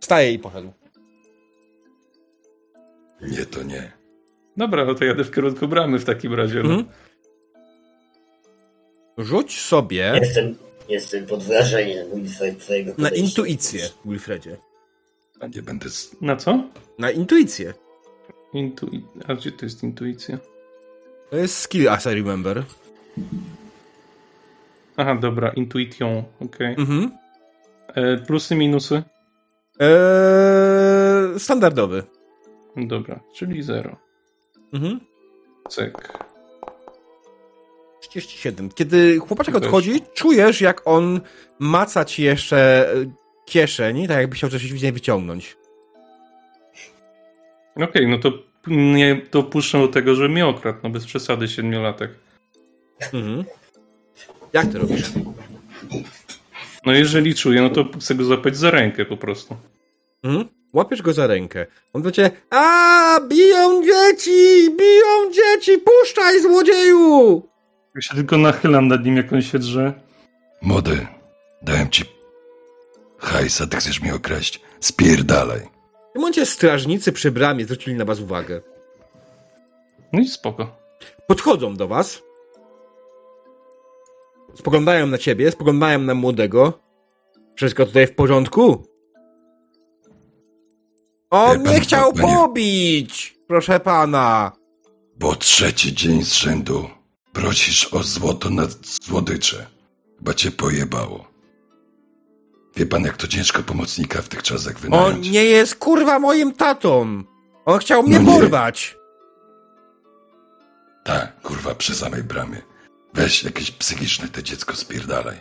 Wstaje 0.00 0.32
i 0.32 0.38
poszedł. 0.38 0.72
Nie, 3.22 3.46
to 3.46 3.62
nie. 3.62 3.92
Dobra, 4.56 4.84
no 4.84 4.94
to 4.94 5.04
jadę 5.04 5.24
w 5.24 5.34
kierunku 5.34 5.68
bramy 5.68 5.98
w 5.98 6.04
takim 6.04 6.34
razie. 6.34 6.62
No. 6.62 6.74
Mhm. 6.74 6.84
Rzuć 9.18 9.60
sobie 9.60 10.12
Jestem, 10.20 10.56
jestem 10.90 11.26
pod 11.26 11.42
wrażeniem 11.42 12.06
Wilfred, 12.14 12.58
twojego 12.58 12.92
na 12.98 13.08
intuicję, 13.08 13.88
Wilfredzie. 14.04 14.56
A 15.40 15.46
nie 15.46 15.62
będę... 15.62 15.86
Na 16.20 16.36
co? 16.36 16.62
Na 16.98 17.10
intuicję. 17.10 17.74
Intui... 18.52 19.04
A 19.28 19.34
gdzie 19.34 19.52
to 19.52 19.66
jest 19.66 19.82
intuicja? 19.82 20.38
To 21.30 21.36
jest 21.36 21.58
skill, 21.58 21.88
as 21.88 22.06
I 22.06 22.08
remember. 22.08 22.64
Aha, 24.96 25.14
dobra, 25.14 25.48
intuition, 25.48 26.22
okej. 26.40 26.74
Mhm. 26.78 27.10
E, 27.94 28.16
Plusy, 28.16 28.54
minusy? 28.54 29.02
Eee, 29.80 31.38
standardowy. 31.40 32.02
Dobra, 32.76 33.20
czyli 33.34 33.62
zero. 33.62 33.96
Mhm. 34.72 35.00
Cyk. 35.68 36.08
37. 38.00 38.70
Kiedy 38.74 39.18
chłopaczek 39.18 39.56
odchodzi, 39.56 40.00
czujesz, 40.14 40.60
jak 40.60 40.86
on 40.86 41.20
maca 41.58 42.04
ci 42.04 42.22
jeszcze 42.22 42.90
e, 42.92 42.96
kieszeń, 43.46 44.06
tak 44.08 44.16
jakby 44.16 44.36
chciał 44.36 44.50
coś 44.50 44.72
wyciągnąć. 44.72 45.56
Okej, 47.76 48.08
no 48.08 48.18
to 48.18 48.32
nie 48.66 49.22
dopuszczę 49.32 49.78
do 49.78 49.88
tego, 49.88 50.14
że 50.14 50.28
mnie 50.28 50.46
okradł, 50.46 50.78
no 50.82 50.90
bez 50.90 51.06
przesady 51.06 51.48
siedmiolatek. 51.48 52.10
Mhm. 53.12 53.44
Jak 54.52 54.72
to 54.72 54.78
robisz? 54.78 55.10
No 56.86 56.92
jeżeli 56.92 57.34
czuję, 57.34 57.62
no 57.62 57.70
to 57.70 57.84
chcę 58.00 58.14
go 58.14 58.24
złapać 58.24 58.56
za 58.56 58.70
rękę 58.70 59.04
po 59.04 59.16
prostu. 59.16 59.56
Mhm. 60.22 60.48
Łapiesz 60.72 61.02
go 61.02 61.12
za 61.12 61.26
rękę. 61.26 61.66
On 61.92 62.02
do 62.02 62.12
ciebie, 62.12 62.30
a 62.50 63.20
biją 63.28 63.82
dzieci, 63.84 64.70
biją 64.78 65.32
dzieci, 65.32 65.78
puszczaj 65.78 66.42
złodzieju! 66.42 67.42
Ja 67.94 68.00
się 68.00 68.14
tylko 68.14 68.38
nachylam 68.38 68.88
nad 68.88 69.04
nim, 69.04 69.16
jak 69.16 69.32
on 69.32 69.42
się 69.42 69.58
drze. 69.58 69.92
Młody, 70.62 71.06
dałem 71.62 71.90
ci 71.90 72.04
hajs, 73.18 73.60
a 73.60 73.66
ty 73.66 73.76
chcesz 73.76 74.00
mnie 74.00 74.14
okraść. 74.14 74.60
Spierdalaj. 74.80 75.60
W 75.60 76.12
tym 76.12 76.22
momencie 76.22 76.46
strażnicy 76.46 77.12
przy 77.12 77.30
bramie 77.30 77.64
zwrócili 77.64 77.96
na 77.96 78.04
was 78.04 78.20
uwagę. 78.20 78.60
No 80.12 80.20
i 80.20 80.28
spoko. 80.28 80.76
Podchodzą 81.26 81.76
do 81.76 81.88
was. 81.88 82.22
Spoglądają 84.54 85.06
na 85.06 85.18
ciebie, 85.18 85.50
spoglądają 85.50 85.98
na 85.98 86.14
młodego. 86.14 86.80
Wszystko 87.56 87.86
tutaj 87.86 88.06
w 88.06 88.14
porządku? 88.14 88.86
On 91.30 91.62
pan, 91.62 91.72
mnie 91.72 91.80
chciał 91.80 92.12
panie- 92.12 92.34
pobić! 92.34 93.36
Proszę 93.46 93.80
pana. 93.80 94.52
Bo 95.16 95.36
trzeci 95.36 95.94
dzień 95.94 96.22
z 96.24 96.32
rzędu 96.34 96.90
prosisz 97.32 97.94
o 97.94 98.02
złoto 98.02 98.50
na 98.50 98.62
słodycze. 98.82 99.66
Chyba 100.18 100.34
cię 100.34 100.50
pojebało. 100.50 101.30
Wie 102.76 102.86
pan, 102.86 103.04
jak 103.04 103.16
to 103.16 103.26
ciężko 103.28 103.62
pomocnika 103.62 104.22
w 104.22 104.28
tych 104.28 104.42
czasach 104.42 104.74
On 104.76 104.80
wynająć? 104.82 105.30
nie 105.30 105.44
jest 105.44 105.74
kurwa 105.74 106.18
moim 106.18 106.52
tatą. 106.52 107.22
On 107.64 107.78
chciał 107.78 108.02
mnie 108.02 108.20
No 108.20 108.32
porwać. 108.32 108.96
Tak, 111.04 111.40
kurwa, 111.42 111.74
przy 111.74 111.94
samej 111.94 112.22
bramie. 112.24 112.62
Weź 113.14 113.44
jakieś 113.44 113.70
psychiczne 113.70 114.28
te 114.28 114.42
dziecko, 114.42 114.76
spierdalaj. 114.76 115.36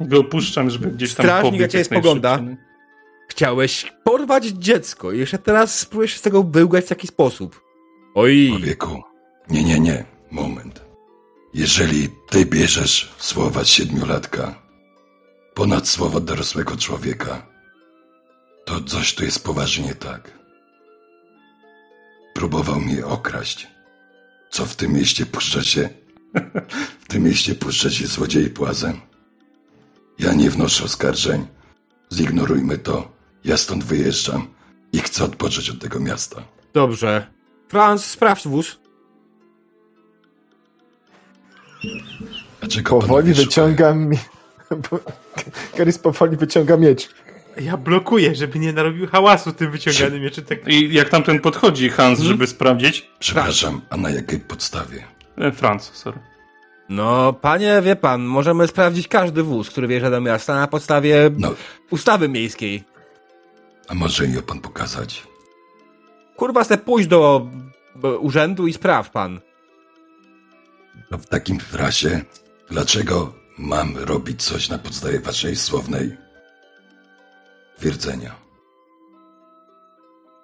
Go 0.00 0.18
opuszczam, 0.20 0.70
żeby 0.70 0.90
gdzieś 0.90 1.14
tam 1.14 1.26
Strażnik 1.26 1.52
pobiec 1.52 1.74
jak 1.74 1.86
spogląda. 1.86 2.36
najszybciej. 2.36 2.64
Chciałeś 3.30 3.80
Chciałeś 3.80 3.92
porwać 4.04 4.44
dziecko 4.46 5.12
i 5.12 5.18
jeszcze 5.18 5.38
teraz 5.38 5.78
spróbujesz 5.78 6.16
z 6.16 6.22
tego 6.22 6.42
wyłgać 6.42 6.84
w 6.84 6.88
taki 6.88 7.06
sposób. 7.06 7.60
Oj. 8.14 8.48
Człowieku, 8.50 9.02
nie, 9.50 9.64
nie, 9.64 9.80
nie, 9.80 10.04
moment. 10.30 10.80
Jeżeli 11.54 12.08
ty 12.30 12.46
bierzesz 12.46 13.14
słowa 13.18 13.64
siedmiolatka 13.64 14.62
ponad 15.54 15.88
słowa 15.88 16.20
dorosłego 16.20 16.76
człowieka, 16.76 17.46
to 18.64 18.80
coś 18.80 19.14
tu 19.14 19.24
jest 19.24 19.44
poważnie 19.44 19.86
nie 19.86 19.94
tak. 19.94 20.38
Próbował 22.34 22.80
mnie 22.80 23.06
okraść. 23.06 23.66
Co 24.50 24.66
w 24.66 24.76
tym 24.76 24.92
mieście 24.92 25.26
puszcza 25.26 25.62
się? 25.62 25.88
W 27.04 27.08
tym 27.08 27.22
mieście 27.22 27.54
puszcza 27.54 27.90
się 27.90 28.06
złodziej 28.06 28.50
płazem. 28.50 29.00
Ja 30.18 30.32
nie 30.34 30.50
wnoszę 30.50 30.84
oskarżeń. 30.84 31.46
Zignorujmy 32.12 32.78
to. 32.78 33.12
Ja 33.44 33.56
stąd 33.56 33.84
wyjeżdżam 33.84 34.46
i 34.92 34.98
chcę 34.98 35.24
odpocząć 35.24 35.70
od 35.70 35.80
tego 35.80 36.00
miasta. 36.00 36.42
Dobrze. 36.74 37.26
Franz, 37.68 38.04
sprawdź 38.04 38.48
wóz. 38.48 38.78
Powoli 42.88 43.32
wyciągam... 43.34 44.10
Karys 45.76 45.98
powoli 45.98 46.36
wyciąga 46.36 46.76
miecz. 46.76 47.08
Ja 47.60 47.76
blokuję, 47.76 48.34
żeby 48.34 48.58
nie 48.58 48.72
narobił 48.72 49.06
hałasu 49.06 49.52
tym 49.52 49.70
wyciąganym 49.70 50.22
mieczem. 50.22 50.44
Tak... 50.44 50.68
I 50.68 50.94
jak 50.94 51.08
tamten 51.08 51.40
podchodzi, 51.40 51.88
Hans, 51.88 52.18
Mhm. 52.18 52.28
żeby 52.28 52.46
sprawdzić? 52.46 53.10
Przepraszam, 53.18 53.80
a 53.90 53.96
na 53.96 54.10
jakiej 54.10 54.40
podstawie? 54.40 55.04
E, 55.38 55.52
Franz, 55.52 55.90
sorry. 55.94 56.18
No, 56.88 57.32
panie, 57.32 57.80
wie 57.84 57.96
pan, 57.96 58.22
możemy 58.24 58.66
sprawdzić 58.68 59.08
każdy 59.08 59.42
wóz, 59.42 59.70
który 59.70 59.86
wjeżdża 59.88 60.10
do 60.10 60.20
miasta 60.20 60.54
na 60.54 60.66
podstawie 60.66 61.30
No, 61.38 61.54
ustawy 61.90 62.28
miejskiej. 62.28 62.84
a 63.88 63.94
może 63.94 64.26
ją 64.26 64.42
pan 64.42 64.60
pokazać? 64.60 65.22
Kurwa, 66.36 66.64
chcę 66.64 66.78
pójść 66.78 67.08
do 67.08 67.46
do 67.96 68.18
urzędu 68.18 68.66
i 68.66 68.72
spraw 68.72 69.10
pan. 69.10 69.40
No 71.10 71.18
w 71.18 71.26
takim 71.26 71.58
razie, 71.72 72.24
dlaczego 72.70 73.32
mam 73.58 73.96
robić 73.98 74.42
coś 74.44 74.68
na 74.68 74.78
podstawie 74.78 75.20
waszej 75.20 75.56
słownej 75.56 76.16
twierdzenia? 77.78 78.34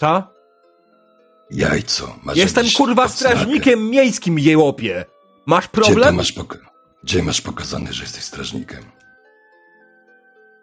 Co? 0.01 0.23
Jajco, 1.51 2.17
masz 2.23 2.37
Jestem 2.37 2.67
kurwa 2.77 3.09
strażnikiem 3.09 3.91
miejskim, 3.91 4.39
jełopie. 4.39 5.05
Masz 5.47 5.69
Gdzie, 5.69 5.83
problem? 5.83 6.15
masz 6.15 6.33
poka- 6.33 6.59
Gdzie 7.05 7.23
masz 7.23 7.41
pokazane, 7.41 7.93
że 7.93 8.03
jesteś 8.03 8.25
strażnikiem? 8.25 8.85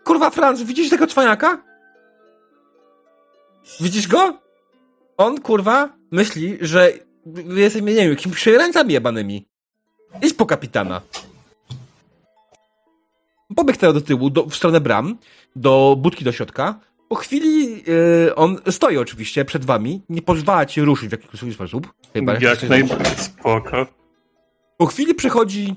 Kurwa, 0.03 0.29
Franz, 0.29 0.61
widzisz 0.63 0.89
tego 0.89 1.07
cwaniaka? 1.07 1.63
Widzisz 3.81 4.07
go? 4.07 4.39
On, 5.17 5.41
kurwa, 5.41 5.89
myśli, 6.11 6.57
że 6.61 6.91
jesteśmy, 7.35 7.91
nie 7.91 8.01
wiem, 8.01 8.09
jakimiś 8.09 8.35
przejrańcami 8.37 8.93
jebanymi. 8.93 9.50
Idź 10.21 10.33
po 10.33 10.45
kapitana. 10.45 11.01
Pobiegł 13.55 13.79
teraz 13.79 13.93
do 13.93 14.01
tyłu, 14.01 14.29
do, 14.29 14.45
w 14.45 14.55
stronę 14.55 14.81
bram, 14.81 15.17
do 15.55 15.95
budki 15.99 16.23
do 16.25 16.31
środka. 16.31 16.79
Po 17.09 17.15
chwili 17.15 17.71
yy, 17.71 18.35
on 18.35 18.57
stoi 18.69 18.97
oczywiście 18.97 19.45
przed 19.45 19.65
wami, 19.65 20.01
nie 20.09 20.21
pozwala 20.21 20.65
ci 20.65 20.81
ruszyć 20.81 21.09
w 21.09 21.11
jakikolwiek 21.11 21.53
sposób. 21.55 21.93
Chyba 22.13 22.33
Jak 22.33 22.69
najbardziej 22.69 23.15
spoko. 23.17 23.85
po 24.77 24.85
chwili 24.85 25.15
przychodzi 25.15 25.75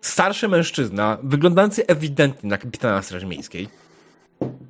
starszy 0.00 0.48
mężczyzna, 0.48 1.18
wyglądający 1.22 1.86
ewidentnie 1.86 2.50
na 2.50 2.58
kapitana 2.58 3.02
Straży 3.02 3.26
Miejskiej. 3.26 3.68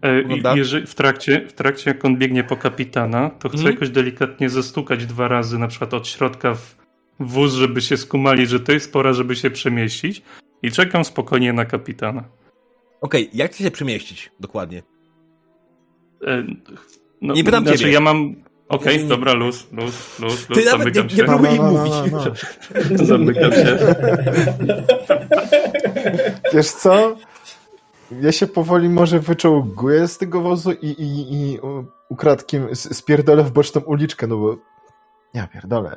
E, 0.03 0.57
jeżeli, 0.57 0.87
w, 0.87 0.95
trakcie, 0.95 1.47
w 1.49 1.53
trakcie, 1.53 1.91
jak 1.91 2.05
on 2.05 2.17
biegnie 2.17 2.45
po 2.45 2.57
kapitana, 2.57 3.31
to 3.31 3.49
chcę 3.49 3.59
Mhm. 3.59 3.75
jakoś 3.75 3.91
delikatnie 3.91 4.51
zastukać 4.51 5.07
dwa 5.07 5.29
razy, 5.29 5.59
na 5.59 5.69
przykład 5.69 5.95
od 5.95 6.09
środka 6.09 6.55
w 6.55 6.77
wóz, 7.21 7.53
żeby 7.53 7.81
się 7.81 7.97
skumali, 7.97 8.47
że 8.47 8.61
to 8.61 8.73
jest 8.73 8.93
pora, 8.93 9.13
żeby 9.13 9.37
się 9.37 9.51
przemieścić. 9.51 10.23
I 10.63 10.71
czekam 10.71 11.05
spokojnie 11.05 11.53
na 11.53 11.65
kapitana. 11.65 12.25
Okej, 13.01 13.31
jak 13.35 13.51
chcesz 13.53 13.65
się 13.65 13.71
przemieścić 13.71 14.33
dokładnie? 14.41 14.83
E, 16.27 16.45
no, 17.23 17.35
Nie 17.35 17.45
pytam 17.45 17.63
znaczy, 17.65 17.79
ciebie. 17.79 17.93
ja 17.93 18.01
mam. 18.01 18.35
Okej, 18.69 18.99
nie. 18.99 19.05
dobra, 19.05 19.33
luz, 19.33 19.67
luz, 19.73 20.19
luz, 20.19 20.47
Ty 20.47 20.55
luz, 20.55 20.65
nawet 20.73 20.95
nie, 20.95 21.03
zamykam 21.03 21.07
nie 21.07 21.17
się. 21.17 21.25
próbuj 21.25 21.49
No, 21.59 21.63
no, 21.63 21.73
no, 21.73 21.79
mówić. 21.79 22.13
no, 22.13 22.19
no. 22.99 23.05
Zamykam 23.07 23.53
się. 23.53 23.79
Wiesz 26.55 26.71
co? 26.71 27.17
Ja 28.21 28.33
się 28.33 28.47
powoli 28.47 28.89
może 28.89 29.21
wyczołguję 29.21 30.09
z 30.09 30.19
tego 30.19 30.41
wozu 30.41 30.73
i, 30.73 30.87
i, 30.87 31.33
i 31.35 31.59
ukradkiem 32.09 32.75
spierdolę 32.75 33.43
w 33.45 33.51
boczną 33.51 33.81
uliczkę, 33.81 34.27
no 34.27 34.37
bo... 34.37 34.57
Ja 35.35 35.47
pierdolę. 35.47 35.97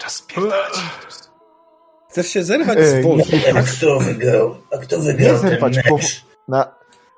Czas 0.00 0.12
spierdalać. 0.14 0.72
Chcesz 2.10 2.26
się 2.28 2.44
zerwać 2.44 2.78
z 2.78 3.04
nie- 3.04 3.58
A 3.58 3.62
kto 3.62 4.00
wygrał? 4.00 4.56
A 4.72 4.78
kto 4.78 4.96
Nie 4.96 5.02
wygrał 5.02 5.38
ten 5.40 5.50
zerwać, 5.50 5.78
bo 5.88 5.96
mecz? 5.96 6.24
na, 6.48 6.74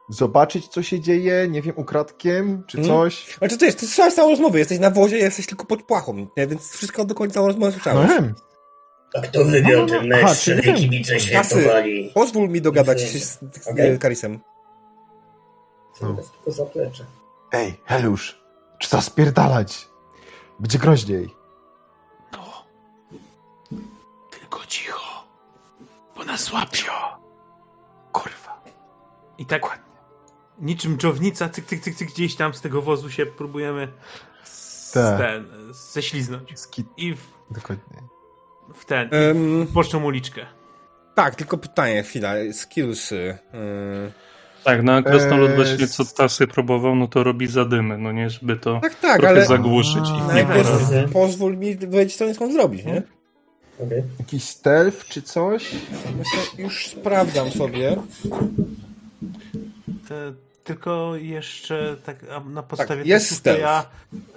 zobaczyć, 0.08 0.68
co 0.68 0.82
się 0.82 1.00
dzieje, 1.00 1.48
nie 1.48 1.62
wiem, 1.62 1.74
ukradkiem, 1.76 2.64
czy 2.66 2.76
Hmm? 2.78 2.96
coś. 2.96 3.36
Znaczy 3.38 3.58
to 3.58 3.64
jest, 3.64 3.78
ty 3.80 3.86
słyszałeś 3.86 4.14
całą 4.14 4.30
rozmowę, 4.30 4.58
jesteś 4.58 4.78
na 4.78 4.90
wozie, 4.90 5.18
jesteś 5.18 5.46
tylko 5.46 5.64
pod 5.66 5.82
płachą, 5.82 6.26
nie? 6.36 6.46
więc 6.46 6.70
wszystko 6.70 7.04
do 7.04 7.14
końca 7.14 7.40
rozmowy 7.40 7.66
No 7.66 7.72
słyszałeś. 7.72 8.10
wiem. 8.10 8.34
A 9.14 9.20
kto 9.20 9.44
wygrał 9.44 9.80
No, 9.80 9.86
no, 9.86 9.92
no. 9.94 9.98
ten 10.00 10.08
mecz, 10.08 10.24
Aha, 10.24 10.34
czyli- 10.34 10.74
kibice 10.74 11.12
Kasy. 11.14 11.26
świętowali? 11.26 12.10
Pozwól 12.14 12.48
mi 12.48 12.60
dogadać 12.60 13.00
się 13.02 13.18
z, 13.18 13.38
z 13.62 13.68
Okej. 13.68 13.98
Karisem. 13.98 14.40
To 16.00 16.06
tylko 16.06 16.50
zaplecze. 16.50 17.04
Ej, 17.52 17.74
Helusz, 17.84 18.42
trzeba 18.80 19.02
spierdalać. 19.02 19.88
Będzie 20.60 20.78
groźniej. 20.78 21.34
Cicho. 24.72 25.24
Bo 26.16 26.24
nas 26.24 26.52
łapią. 26.52 26.92
Kurwa. 28.12 28.62
I 29.38 29.46
tak 29.46 29.80
niczym 30.60 30.98
dżownica, 30.98 31.48
cyk, 31.48 31.64
cyk, 31.66 31.80
cyk, 31.80 31.94
cyk, 31.94 32.08
gdzieś 32.08 32.36
tam 32.36 32.54
z 32.54 32.60
tego 32.60 32.82
wozu 32.82 33.10
się 33.10 33.26
próbujemy 33.26 33.88
z 34.44 34.92
Tak. 34.92 35.18
ten, 35.18 35.46
ześliznąć. 35.92 36.58
Skit, 36.60 36.86
I 36.96 37.14
w, 37.14 37.20
dokładnie. 37.50 37.98
w 38.74 38.84
ten, 38.84 39.08
Em, 39.14 39.66
w 39.66 39.72
boczną 39.72 40.04
uliczkę. 40.04 40.46
tak, 41.14 41.34
tylko 41.34 41.58
pytanie, 41.58 42.02
chwila, 42.02 42.32
skillsy. 42.52 43.38
Yy. 43.52 44.12
Tak, 44.64 44.82
na 44.82 45.02
krasnolud 45.02 45.50
Eee, 45.50 45.56
właśnie 45.56 45.88
co 45.88 46.04
Tasy 46.04 46.46
próbował, 46.46 46.94
no 46.94 47.08
to 47.08 47.24
robi 47.24 47.46
zadymy, 47.46 47.98
no 47.98 48.12
nie, 48.12 48.30
żeby 48.30 48.56
to 48.56 48.80
Tak, 48.82 48.94
tak, 48.94 49.16
trochę 49.20 49.28
ale 49.28 49.46
zagłuszyć 49.46 50.08
ich. 50.08 50.22
A, 50.30 50.34
najpierw 50.34 51.12
pozwól 51.12 51.56
mi 51.56 51.76
powiedzieć, 51.76 52.16
co 52.16 52.32
chcą 52.34 52.52
zrobić, 52.52 52.84
nie? 52.84 53.02
Okej. 53.78 54.02
Jakiś 54.18 54.44
stealth 54.44 55.04
czy 55.04 55.22
coś? 55.22 55.72
Myślę, 56.18 56.64
już 56.64 56.86
sprawdzam 56.86 57.50
sobie. 57.50 57.96
E, 60.10 60.32
tylko 60.64 61.16
jeszcze 61.16 61.96
tak 62.04 62.16
na 62.46 62.62
podstawie 62.62 63.02
jest 63.04 63.24
testów, 63.28 63.38
stealth. 63.38 63.60
to 63.60 63.66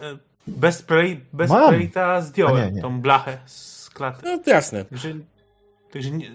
ja 0.05 0.11
e, 0.11 0.17
bez 0.47 0.77
spray, 0.77 1.21
bez 1.33 1.49
Mam. 1.49 1.63
sprayta 1.73 2.21
zdjąłem 2.21 2.55
A 2.55 2.65
nie, 2.65 2.71
nie. 2.71 2.81
tą 2.81 3.01
blachę 3.01 3.37
z 3.45 3.89
klaty. 3.89 4.21
No 4.25 4.37
to 4.37 4.49
jasne. 4.49 4.85
Także, 4.85 5.13
także 5.91 6.11
nie, 6.11 6.27
e, 6.27 6.31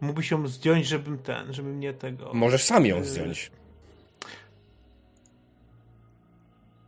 mógłbyś 0.00 0.30
ją 0.30 0.46
zdjąć, 0.48 0.86
żebym 0.86 1.18
ten, 1.18 1.52
żeby 1.52 1.68
mnie 1.68 1.92
tego... 1.94 2.30
Możesz 2.34 2.64
sam 2.64 2.86
ją 2.86 3.04
zdjąć. 3.04 3.50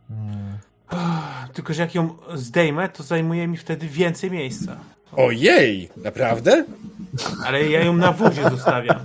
Hmm. 0.07 0.57
Tylko, 1.53 1.73
że 1.73 1.81
jak 1.81 1.95
ją 1.95 2.17
zdejmę, 2.33 2.89
to 2.89 3.03
zajmuje 3.03 3.47
mi 3.47 3.57
wtedy 3.57 3.87
więcej 3.87 4.31
miejsca. 4.31 4.77
Ojej, 5.11 5.89
naprawdę? 5.97 6.65
Ale 7.45 7.69
ja 7.69 7.83
ją 7.83 7.97
na 7.97 8.11
wozie 8.11 8.49
zostawiam. 8.49 8.99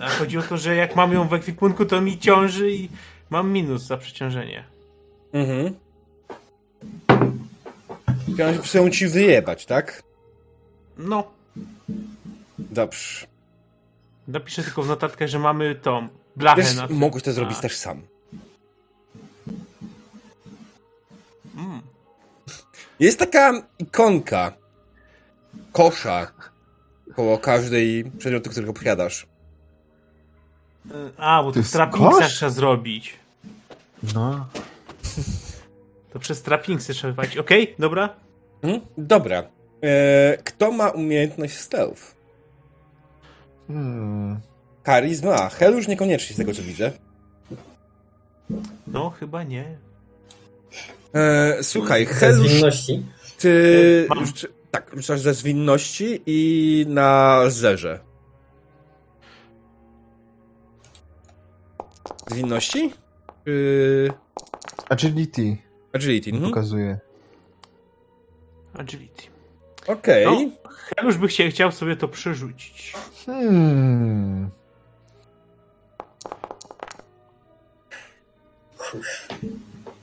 A 0.00 0.08
chodzi 0.08 0.38
o 0.38 0.42
to, 0.42 0.58
że 0.58 0.76
jak 0.76 0.96
mam 0.96 1.12
ją 1.12 1.28
w 1.28 1.34
ekwipunku, 1.34 1.84
to 1.84 2.00
mi 2.00 2.18
ciąży 2.18 2.70
i 2.70 2.88
mam 3.30 3.50
minus 3.52 3.82
za 3.82 3.96
przeciążenie. 3.96 4.64
Mhm. 5.32 5.74
Chciałem 8.34 8.62
chcą 8.62 8.90
ci 8.90 9.08
wyjebać, 9.08 9.66
tak? 9.66 10.02
No, 10.98 11.30
Dobrze. 12.58 13.26
napiszę 14.28 14.62
tylko 14.62 14.82
w 14.82 14.88
notatkach, 14.88 15.28
że 15.28 15.38
mamy 15.38 15.74
tą 15.74 16.08
blachę 16.36 16.62
Wiesz, 16.62 16.74
na 16.76 16.86
mogłeś 16.90 17.22
to 17.24 17.32
zrobić 17.32 17.58
A, 17.58 17.62
też 17.62 17.76
sam. 17.76 18.02
Mm. 21.56 21.80
Jest 23.00 23.18
taka 23.18 23.52
ikonka 23.78 24.52
kosza 25.72 26.32
koło 27.16 27.38
każdej 27.38 28.04
przedmiotu, 28.18 28.50
którego 28.50 28.72
posiadasz. 28.72 29.26
A, 31.16 31.42
bo 31.42 31.52
To 31.52 31.62
strappingsa 31.62 32.10
kosz? 32.20 32.34
trzeba 32.34 32.50
zrobić. 32.50 33.14
No. 34.14 34.46
To 36.12 36.18
przez 36.20 36.38
strappingsy 36.38 36.94
trzeba 36.94 37.12
wypalić. 37.12 37.36
Okej, 37.36 37.74
dobra? 37.78 38.14
Mhm. 38.62 38.82
Dobra. 38.98 39.42
E, 39.82 40.36
kto 40.44 40.70
ma 40.72 40.88
umiejętność 40.90 41.58
stealth? 41.58 42.14
Hmm. 43.68 44.40
Charizma. 44.84 45.48
Hel 45.48 45.76
już 45.76 45.88
niekoniecznie 45.88 46.34
z 46.34 46.36
tego 46.38 46.54
co 46.54 46.62
widzę. 46.62 46.92
No, 48.86 49.10
chyba 49.10 49.42
nie. 49.42 49.76
E, 51.14 51.62
słuchaj, 51.62 52.06
Ze 52.06 52.14
Hel 52.14 52.32
zwinności. 52.34 53.02
ty... 53.38 54.06
Mam. 54.08 54.24
rzuc- 54.24 54.48
Tak, 54.70 54.90
rzucasz 54.96 55.20
ze 55.20 55.34
zwinności 55.34 56.22
i 56.26 56.86
na 56.88 57.40
zerze. 57.50 58.00
Zwinności? 62.30 62.92
Czy... 63.44 64.12
Agility 64.88 65.56
Agility. 65.92 66.30
Mhm. 66.30 66.50
pokazuje. 66.50 66.98
Agility. 68.74 69.22
Okej. 69.86 70.24
No, 70.26 70.50
Helusz 70.96 71.16
by 71.16 71.28
chciał, 71.28 71.48
chciał 71.50 71.72
sobie 71.72 71.96
to 71.96 72.08
przerzucić. 72.08 72.92
Hmm. 73.26 74.50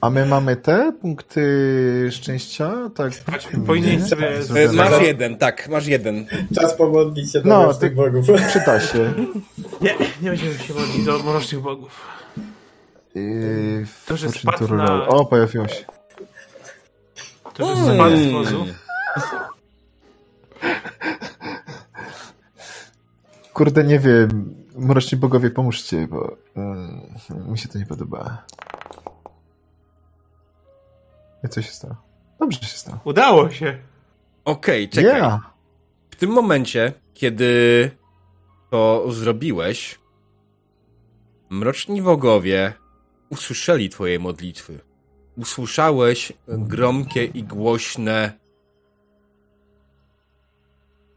A 0.02 0.10
my 0.10 0.26
mamy 0.26 0.56
te 0.56 0.91
punkty 1.02 1.41
szczęścia? 2.12 2.72
Tak. 2.95 3.12
Powinien 3.68 3.99
nie? 3.99 4.06
sobie- 4.06 4.39
Tak. 4.56 4.74
Masz 4.91 5.02
jeden, 5.02 5.38
tak, 5.38 5.70
masz 5.70 5.88
jeden. 5.88 6.26
Czas 6.56 6.74
pomodlić 6.74 7.32
się 7.32 7.41
do 7.41 7.49
No, 7.49 7.74
ty- 7.74 7.80
tych 7.80 7.95
bogów. 7.95 8.26
Przyda 8.49 8.80
się. 8.80 9.14
Nie, 9.82 9.95
nie 10.22 10.30
będziemy 10.30 10.54
się 10.58 10.74
modlić 10.74 11.06
do 11.06 11.20
mrocznych 11.20 11.62
bogów. 11.62 12.02
Yy, 13.16 13.86
To, 14.06 14.18
że 14.18 14.30
spadł 14.32 14.68
to 14.68 14.76
na-. 14.76 15.08
O, 15.08 15.26
pojawiło 15.26 15.68
się. 15.68 15.86
To, 17.54 17.76
że 17.76 17.82
Mm. 17.82 17.95
spadł 17.95 18.18
z 18.18 18.32
wozu. 18.32 18.66
Kurde, 23.54 23.84
nie 23.84 23.99
wiem. 23.99 24.56
Mroczni 24.76 25.18
bogowie, 25.18 25.49
pomóżcie, 25.49 26.08
bo 26.08 26.38
mm, 26.56 27.02
mi 27.52 27.58
się 27.58 27.70
to 27.70 27.80
nie 27.80 27.86
podoba. 27.86 28.43
I 31.43 31.50
co 31.50 31.62
się 31.62 31.72
stało? 31.72 31.96
Dobrze 32.39 32.59
się 32.59 32.78
stało. 32.78 33.00
Udało 33.04 33.50
się. 33.50 33.78
Okej, 34.46 34.89
czekaj. 34.89 35.12
Yeah. 35.12 35.54
W 36.09 36.16
tym 36.16 36.30
momencie, 36.30 36.93
kiedy 37.13 37.92
to 38.70 39.12
zrobiłeś, 39.12 40.00
mroczni 41.50 42.01
bogowie 42.01 42.74
usłyszeli 43.30 43.89
twoje 43.89 44.20
modlitwy. 44.20 44.80
Usłyszałeś 45.38 46.34
gromkie 46.47 47.26
i 47.26 47.43
głośne 47.43 48.42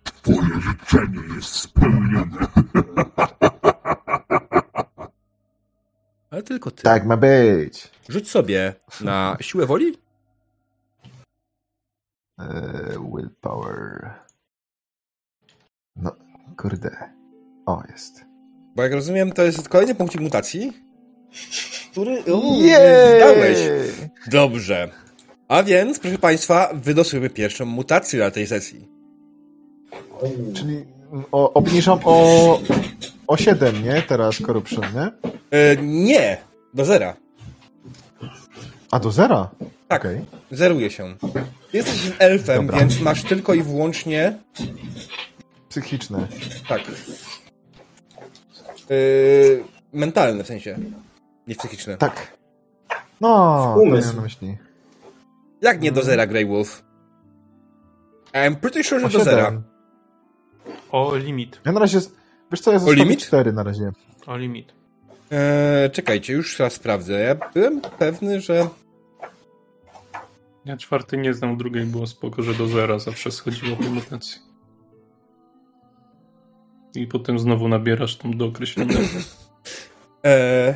Twoje 0.04 0.60
życzenie 0.60 1.20
jest 1.36 1.54
spełnione. 1.54 2.46
ale 6.30 6.42
tylko 6.42 6.70
ty. 6.70 6.82
Tak 6.82 7.06
ma 7.06 7.16
być. 7.16 7.90
Rzuć 8.08 8.30
sobie 8.30 8.74
na 9.00 9.36
siłę 9.40 9.66
woli. 9.66 10.03
Eee, 12.38 12.98
willpower. 13.14 14.10
No, 15.96 16.12
kurde. 16.56 16.90
O, 17.66 17.82
jest. 17.92 18.24
Bo 18.76 18.82
jak 18.82 18.92
rozumiem, 18.92 19.32
to 19.32 19.42
jest 19.42 19.68
kolejny 19.68 19.94
punkcik 19.94 20.20
mutacji, 20.20 20.72
który 21.90 22.12
Jej! 22.56 23.20
dałeś. 23.20 23.58
Dobrze. 24.30 24.88
A 25.48 25.62
więc, 25.62 25.98
proszę 25.98 26.18
Państwa, 26.18 26.70
wylosujemy 26.74 27.30
pierwszą 27.30 27.64
mutację 27.66 28.20
na 28.20 28.30
tej 28.30 28.46
sesji. 28.46 28.88
Czyli 30.54 30.84
o, 31.32 31.52
obniżam 31.52 31.98
o, 32.04 32.60
o 33.26 33.36
7, 33.36 33.82
nie? 33.82 34.02
Teraz 34.02 34.38
corruption, 34.46 34.84
nie? 34.94 35.10
E, 35.58 35.76
nie, 35.76 36.38
do 36.74 36.84
zera. 36.84 37.16
A 38.90 39.00
do 39.00 39.10
zera? 39.10 39.50
Tak, 39.94 40.02
Okej. 40.04 40.24
zeruje 40.50 40.90
się. 40.90 41.14
Jesteś 41.72 42.12
elfem, 42.18 42.66
Dobra. 42.66 42.78
więc 42.80 43.00
masz 43.00 43.22
tylko 43.22 43.54
i 43.54 43.62
wyłącznie 43.62 44.38
Psychiczne. 45.68 46.26
tak. 46.68 46.80
Yy, 48.90 49.64
mentalne 49.92 50.44
w 50.44 50.46
sensie. 50.46 50.78
Nie 51.46 51.54
psychiczne. 51.54 51.96
Tak. 51.96 52.36
No, 53.20 53.76
Umysł. 53.82 54.20
myśli. 54.20 54.56
Jak 55.62 55.80
nie 55.80 55.92
do 55.92 56.02
zera, 56.02 56.26
Grey 56.26 56.46
Wolf? 56.46 56.84
I'm 58.32 58.54
pretty 58.56 58.84
sure, 58.84 59.06
O 59.06 59.08
że 59.08 59.18
do 59.18 59.24
zera. 59.24 59.44
7. 59.44 59.62
O 60.92 61.16
limit. 61.16 61.60
Ja 61.66 61.72
na 61.72 61.80
razie... 61.80 62.00
Wiesz 62.52 62.60
co, 62.60 62.72
ja 62.72 62.78
zostawię 62.78 63.02
limit? 63.04 63.20
4 63.26 63.52
na 63.52 63.62
razie. 63.62 63.92
O 64.26 64.36
limit. 64.36 64.72
Eee, 65.30 65.90
czekajcie, 65.90 66.32
już 66.32 66.58
raz 66.58 66.72
sprawdzę. 66.72 67.20
Ja 67.20 67.34
byłem 67.54 67.80
pewny, 67.80 68.40
że. 68.40 68.68
Ja 70.64 70.76
czwarty 70.76 71.16
nie 71.16 71.34
znam, 71.34 71.56
drugiej 71.56 71.84
było 71.86 72.06
spoko, 72.06 72.42
że 72.42 72.54
do 72.54 72.66
zera 72.66 72.98
zawsze 72.98 73.30
schodziło 73.30 73.76
po 73.76 73.82
mutacji. 73.82 74.40
I 76.94 77.06
potem 77.06 77.38
znowu 77.38 77.68
nabierasz 77.68 78.16
tam 78.16 78.36
do 78.36 78.46
określonego. 78.46 79.00
Eee, 80.22 80.74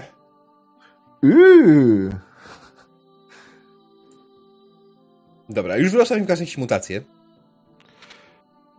Yy. 1.22 2.10
dobra, 5.48 5.76
już 5.76 5.90
wylosowałem 5.90 6.26
każdą 6.26 6.42
jakieś 6.42 6.58
mutacje. 6.58 7.02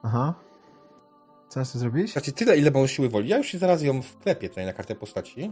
Aha. 0.04 0.34
Co 1.50 1.64
chcesz 1.64 1.76
zrobić? 1.82 2.12
Znaczy 2.14 2.32
tyle, 2.32 2.58
ile 2.58 2.72
mam 2.72 2.88
siły 2.88 3.10
woli. 3.10 3.30
Ja 3.30 3.38
już 3.38 3.54
zaraz 3.54 3.82
ją 3.82 4.02
wklepię 4.02 4.50
tutaj 4.50 4.66
na 4.66 4.74
kartę 4.74 4.96
postaci. 4.96 5.52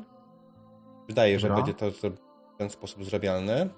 Wydaje, 1.07 1.39
że 1.39 1.47
Dobra. 1.47 1.63
będzie 1.63 1.79
to 1.79 1.91
w 1.91 2.17
ten 2.57 2.69
sposób 2.69 3.05
zrobialne. 3.05 3.69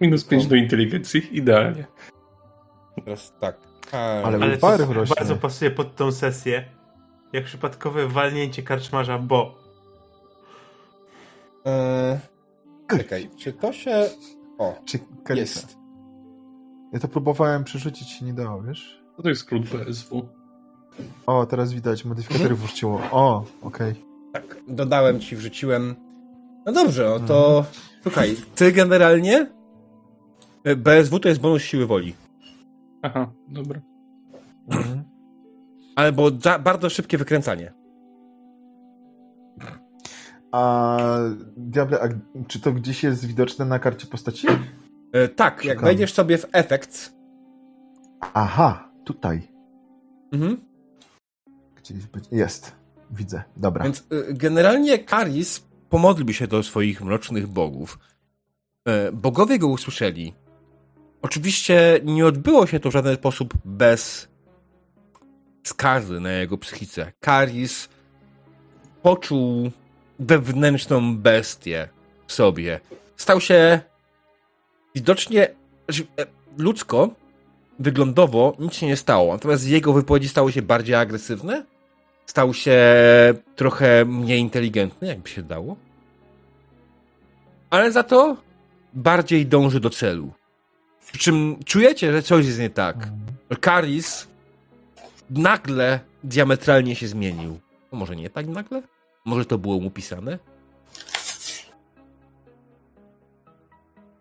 Minus 0.00 0.24
5 0.24 0.46
do 0.46 0.56
inteligencji, 0.56 1.36
idealnie. 1.36 1.86
Teraz 3.04 3.32
tak. 3.40 3.56
A, 3.92 3.96
Ale- 4.22 4.38
Ale 4.44 4.58
to 4.58 4.92
rośnie. 4.94 5.14
bardzo 5.18 5.36
pasuje 5.36 5.70
pod 5.70 5.96
tą 5.96 6.12
sesję, 6.12 6.64
jak 7.32 7.44
przypadkowe 7.44 8.08
walnięcie 8.08 8.62
karczmarza, 8.62 9.18
bo 9.18 9.66
Eee, 11.64 12.18
czekaj, 12.98 13.30
czy 13.38 13.52
to 13.52 13.72
się... 13.72 14.08
O, 14.58 14.74
Czy 14.84 14.98
Kalisa? 15.24 15.40
jest. 15.60 15.76
Ja 16.92 16.98
to 17.00 17.08
próbowałem 17.08 17.64
przerzucić, 17.64 18.08
się 18.10 18.24
nie 18.24 18.32
dało, 18.32 18.62
wiesz? 18.62 19.02
No 19.18 19.22
to 19.22 19.28
jest 19.28 19.40
skrót 19.40 19.62
BSW. 19.62 20.28
O, 21.26 21.46
teraz 21.46 21.72
widać, 21.72 22.04
modyfikatory 22.04 22.54
włączyło. 22.54 23.00
O, 23.10 23.44
okej. 23.62 23.94
Tak, 24.32 24.56
dodałem 24.68 25.20
ci, 25.20 25.36
wrzuciłem. 25.36 25.94
No 26.66 26.72
dobrze, 26.72 27.16
no 27.20 27.26
to 27.28 27.64
słuchaj, 28.02 28.36
ty 28.54 28.72
generalnie 28.72 29.46
BSW 30.76 31.18
to 31.20 31.28
jest 31.28 31.40
bonus 31.40 31.62
siły 31.62 31.86
woli. 31.86 32.14
Aha, 33.02 33.32
dobra. 33.48 33.80
Mhm. 34.68 35.04
Albo 35.96 36.30
za, 36.30 36.58
bardzo 36.58 36.90
szybkie 36.90 37.18
wykręcanie. 37.18 37.72
A 40.52 40.98
Diable, 41.56 42.02
a 42.02 42.08
czy 42.46 42.60
to 42.60 42.72
gdzieś 42.72 43.02
jest 43.02 43.26
widoczne 43.26 43.64
na 43.64 43.78
karcie 43.78 44.06
postaci? 44.06 44.46
E, 45.12 45.28
tak, 45.28 45.64
jak 45.64 45.76
Szukam. 45.76 45.84
wejdziesz 45.84 46.12
sobie 46.12 46.38
w 46.38 46.46
efekt. 46.52 47.12
Aha, 48.34 48.92
tutaj. 49.04 49.48
Mhm. 50.32 50.60
Gdzieś 51.76 52.06
być. 52.06 52.24
Jest. 52.32 52.72
Widzę. 53.10 53.42
Dobra. 53.56 53.84
Więc 53.84 54.06
e, 54.10 54.34
generalnie 54.34 54.98
Karis 54.98 55.66
pomodlił 55.90 56.34
się 56.34 56.46
do 56.46 56.62
swoich 56.62 57.02
mrocznych 57.02 57.46
bogów. 57.46 57.98
E, 58.88 59.12
bogowie 59.12 59.58
go 59.58 59.68
usłyszeli. 59.68 60.34
Oczywiście 61.26 62.00
nie 62.04 62.26
odbyło 62.26 62.66
się 62.66 62.80
to 62.80 62.90
w 62.90 62.92
żaden 62.92 63.16
sposób 63.16 63.54
bez 63.64 64.28
skazy 65.62 66.20
na 66.20 66.32
jego 66.32 66.58
psychice. 66.58 67.12
Karis 67.20 67.88
poczuł 69.02 69.70
wewnętrzną 70.18 71.16
bestię 71.16 71.88
w 72.26 72.32
sobie. 72.32 72.80
Stał 73.16 73.40
się 73.40 73.80
widocznie 74.94 75.48
znaczy, 75.88 76.06
e, 76.20 76.26
ludzko, 76.58 77.10
wyglądowo 77.78 78.56
nic 78.58 78.74
się 78.74 78.86
nie 78.86 78.96
stało. 78.96 79.32
Natomiast 79.32 79.68
jego 79.68 79.92
wypowiedzi 79.92 80.28
stały 80.28 80.52
się 80.52 80.62
bardziej 80.62 80.94
agresywne. 80.94 81.64
Stał 82.26 82.54
się 82.54 82.84
trochę 83.56 84.04
mniej 84.04 84.40
inteligentny, 84.40 85.08
jakby 85.08 85.28
się 85.28 85.42
dało. 85.42 85.76
Ale 87.70 87.92
za 87.92 88.02
to 88.02 88.36
bardziej 88.94 89.46
dąży 89.46 89.80
do 89.80 89.90
celu. 89.90 90.32
Przy 91.12 91.18
czym 91.18 91.56
czujecie, 91.64 92.12
że 92.12 92.22
coś 92.22 92.46
jest 92.46 92.58
nie 92.58 92.70
tak. 92.70 93.08
Karis 93.60 94.26
nagle 95.30 96.00
diametralnie 96.24 96.96
się 96.96 97.08
zmienił. 97.08 97.60
No 97.92 97.98
może 97.98 98.16
nie 98.16 98.30
tak 98.30 98.46
nagle? 98.46 98.82
Może 99.24 99.44
to 99.44 99.58
było 99.58 99.80
mu 99.80 99.90
pisane? 99.90 100.38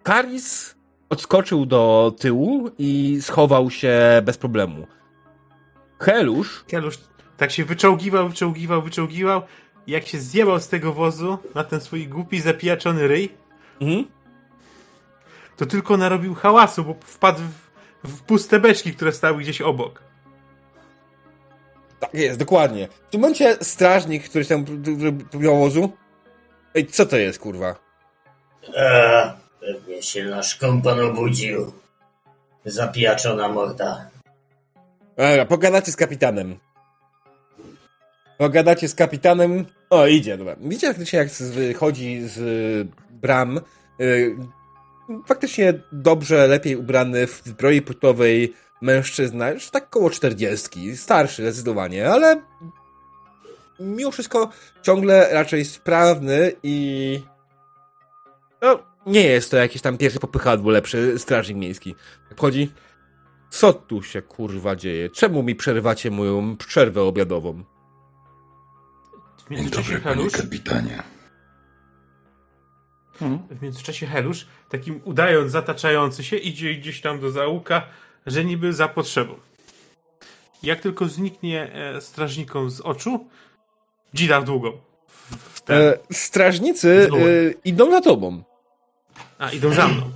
Karis 0.03 0.76
odskoczył 1.10 1.66
do 1.66 2.14
tyłu 2.20 2.72
i 2.78 3.18
schował 3.22 3.70
się 3.70 4.22
bez 4.24 4.38
problemu. 4.38 4.88
Helusz 5.99 6.64
Kielusz 6.68 6.98
tak 7.38 7.52
się 7.52 7.66
wyczołgiwał, 7.66 8.30
wyczołgiwał, 8.30 8.82
wyczołgiwał 8.82 9.41
jak 9.88 10.07
się 10.07 10.20
zjebał 10.20 10.60
z 10.60 10.68
tego 10.68 10.94
wozu 10.94 11.38
na 11.56 11.64
ten 11.64 11.82
swój 11.82 12.07
głupi, 12.07 12.41
zapijaczony 12.41 13.07
ryj, 13.07 13.30
mhm. 13.82 14.06
To 15.57 15.65
tylko 15.65 15.98
narobił 15.98 16.36
hałasu, 16.36 16.84
bo 16.84 16.95
wpadł 17.06 17.41
w, 18.03 18.07
w 18.07 18.22
puste 18.23 18.60
beczki, 18.60 18.94
które 18.94 19.11
stały 19.11 19.38
gdzieś 19.38 19.61
obok. 19.61 20.03
Tak 21.99 22.14
jest, 22.14 22.40
dokładnie. 22.40 22.88
W 23.07 23.11
tym 23.11 23.22
momencie 23.22 23.57
strażnik, 23.61 24.30
który 24.30 24.45
tam 24.45 24.65
próbował 25.32 25.60
wozu. 25.60 25.91
Ej, 26.76 26.88
co 26.88 27.06
to 27.06 27.18
jest, 27.18 27.40
kurwa? 27.40 27.76
Eee, 28.76 29.32
pewnie 29.60 30.03
się 30.03 30.23
nasz 30.23 30.56
kompan 30.56 30.99
obudził. 30.99 31.72
Zapijaczona 32.65 33.48
morda. 33.49 34.10
Dobra, 35.18 35.45
pogadacie 35.45 35.91
z 35.91 35.95
kapitanem. 35.95 36.60
Pogadacie 38.38 38.88
z 38.88 38.95
kapitanem. 38.95 39.65
O, 39.90 40.07
idzie, 40.07 40.38
dobra. 40.38 40.56
Widzicie 40.60 40.88
faktycznie, 40.88 41.19
jak 41.19 41.30
wychodzi 41.30 42.22
z 42.27 42.38
y, 42.38 42.88
bram. 43.11 43.61
Faktycznie 45.26 45.73
dobrze, 45.91 46.48
lepiej 46.48 46.76
ubrany 46.76 47.27
w 47.27 47.41
zbroi 47.45 47.82
płytowej 47.82 48.53
mężczyzna, 48.82 49.52
już 49.52 49.69
tak 49.69 49.90
koło 49.90 50.10
czterdziestki, 50.10 50.98
starszy 50.98 51.41
zdecydowanie, 51.41 52.10
ale 52.10 52.41
mimo 53.80 54.11
wszystko 54.11 54.49
ciągle 54.82 55.34
raczej 55.34 55.65
sprawny 55.65 56.52
i 56.64 57.19
no, 58.61 58.80
nie 59.06 59.23
jest 59.23 59.52
to 59.52 59.57
jakiś 59.57 59.82
tam 59.82 59.98
pierwszy 59.98 60.19
popychadło 60.19 60.72
lepszy 60.72 61.19
strażnik 61.19 61.57
miejski. 61.57 61.95
Jak 62.30 62.40
chodzi, 62.40 62.72
co 63.49 63.73
tu 63.73 64.03
się 64.03 64.22
kurwa 64.22 64.76
dzieje? 64.76 65.10
Czemu 65.10 65.44
mi 65.44 65.56
przerywacie 65.56 66.11
moją 66.11 66.57
przerwę 66.57 67.02
obiadową? 67.02 67.64
Dzień 69.52 69.69
dobry, 69.69 69.99
panie 69.99 70.30
kapitanie. 70.30 71.15
Mhm. 73.22 73.58
w 73.58 73.62
międzyczasie 73.62 74.08
Helusz, 74.08 74.48
takim 74.70 75.02
udając 75.04 75.52
zataczający 75.52 76.24
się, 76.24 76.38
idzie 76.38 76.76
gdzieś 76.76 77.02
tam 77.02 77.20
do 77.20 77.32
załuka, 77.32 77.88
że 78.26 78.46
niby 78.46 78.74
za 78.74 78.88
potrzebą. 78.88 79.36
Jak 80.64 80.80
tylko 80.80 81.08
zniknie 81.08 81.74
e, 81.74 82.02
strażnikom 82.02 82.70
z 82.70 82.82
oczu, 82.82 83.28
dzida 84.14 84.42
w 84.42 84.44
długą. 84.44 84.72
W, 85.30 85.62
ten. 85.62 85.82
E, 85.82 85.98
strażnicy 86.12 87.10
e, 87.14 87.52
idą 87.66 87.92
za 87.92 88.02
tobą. 88.02 88.44
A, 89.38 89.50
idą 89.50 89.74
za 89.74 89.88
mną. 89.88 90.12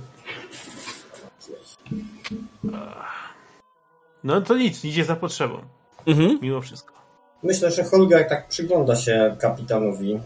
No 4.24 4.40
to 4.40 4.56
nic, 4.56 4.84
idzie 4.84 5.04
za 5.04 5.16
potrzebą. 5.16 5.62
Mhm. 6.06 6.38
Mimo 6.42 6.60
wszystko. 6.60 6.94
Myślę, 7.42 7.70
że 7.70 7.84
Holger 7.84 8.28
tak 8.28 8.48
przygląda 8.48 8.96
się 8.96 9.36
kapitanowi. 9.40 10.20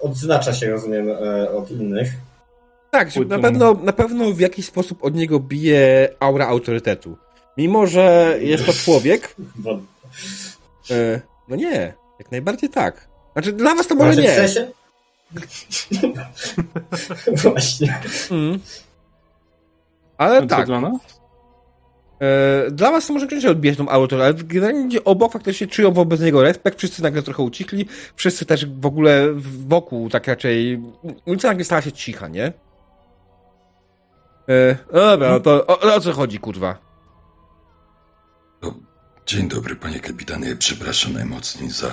Odznacza 0.00 0.52
się, 0.54 0.70
rozumiem, 0.70 1.10
e, 1.10 1.50
od 1.50 1.70
innych. 1.70 2.08
Tak, 2.90 3.16
na 3.16 3.38
pewno, 3.38 3.74
na 3.74 3.92
pewno 3.92 4.32
w 4.32 4.40
jakiś 4.40 4.66
sposób 4.66 5.04
od 5.04 5.14
niego 5.14 5.40
bije 5.40 6.08
aura 6.20 6.46
autorytetu. 6.46 7.16
Mimo, 7.56 7.86
że 7.86 8.36
jest 8.40 8.66
to 8.66 8.72
człowiek, 8.72 9.36
e, 10.90 11.20
no 11.48 11.56
nie, 11.56 11.94
jak 12.18 12.30
najbardziej 12.30 12.70
tak. 12.70 13.08
Znaczy, 13.32 13.52
dla 13.52 13.74
was 13.74 13.86
to 13.86 13.94
może 13.94 14.12
Znaczy, 14.12 14.28
w 14.28 14.30
nie. 14.30 14.48
sensie? 14.48 14.70
Właśnie. 17.42 18.00
Mm. 18.30 18.58
Ale 20.18 20.46
tak, 20.46 20.68
dla 22.24 22.66
e, 22.66 22.70
dla 22.70 22.90
was 22.90 23.06
to 23.06 23.12
może 23.12 23.50
odbijać 23.50 23.78
tą 23.78 23.88
aurę, 23.88 24.24
ale 24.24 24.34
generalnie 24.34 25.04
obok 25.04 25.32
faktycznie 25.32 25.66
czują 25.66 25.92
wobec 25.92 26.20
niego 26.20 26.42
respekt, 26.42 26.78
wszyscy 26.78 27.02
nagle 27.02 27.22
trochę 27.22 27.42
ucichli, 27.42 27.86
wszyscy 28.16 28.46
też 28.46 28.66
w 28.66 28.86
ogóle 28.86 29.28
wokół 29.66 30.10
tak 30.10 30.26
raczej, 30.26 30.82
ulica 31.26 31.48
nagle 31.48 31.64
stała 31.64 31.82
się 31.82 31.92
cicha, 31.92 32.28
nie? 32.28 32.52
E, 34.48 34.76
no 34.92 35.00
dobra, 35.00 35.30
no 35.30 35.40
to 35.40 35.66
o, 35.66 35.94
o 35.94 36.00
co 36.00 36.12
chodzi, 36.12 36.38
kurwa? 36.38 36.78
No, 38.62 38.74
dzień 39.26 39.48
dobry, 39.48 39.76
panie 39.76 40.00
kapitanie. 40.00 40.56
Przepraszam 40.56 41.12
najmocniej 41.12 41.70
za 41.70 41.92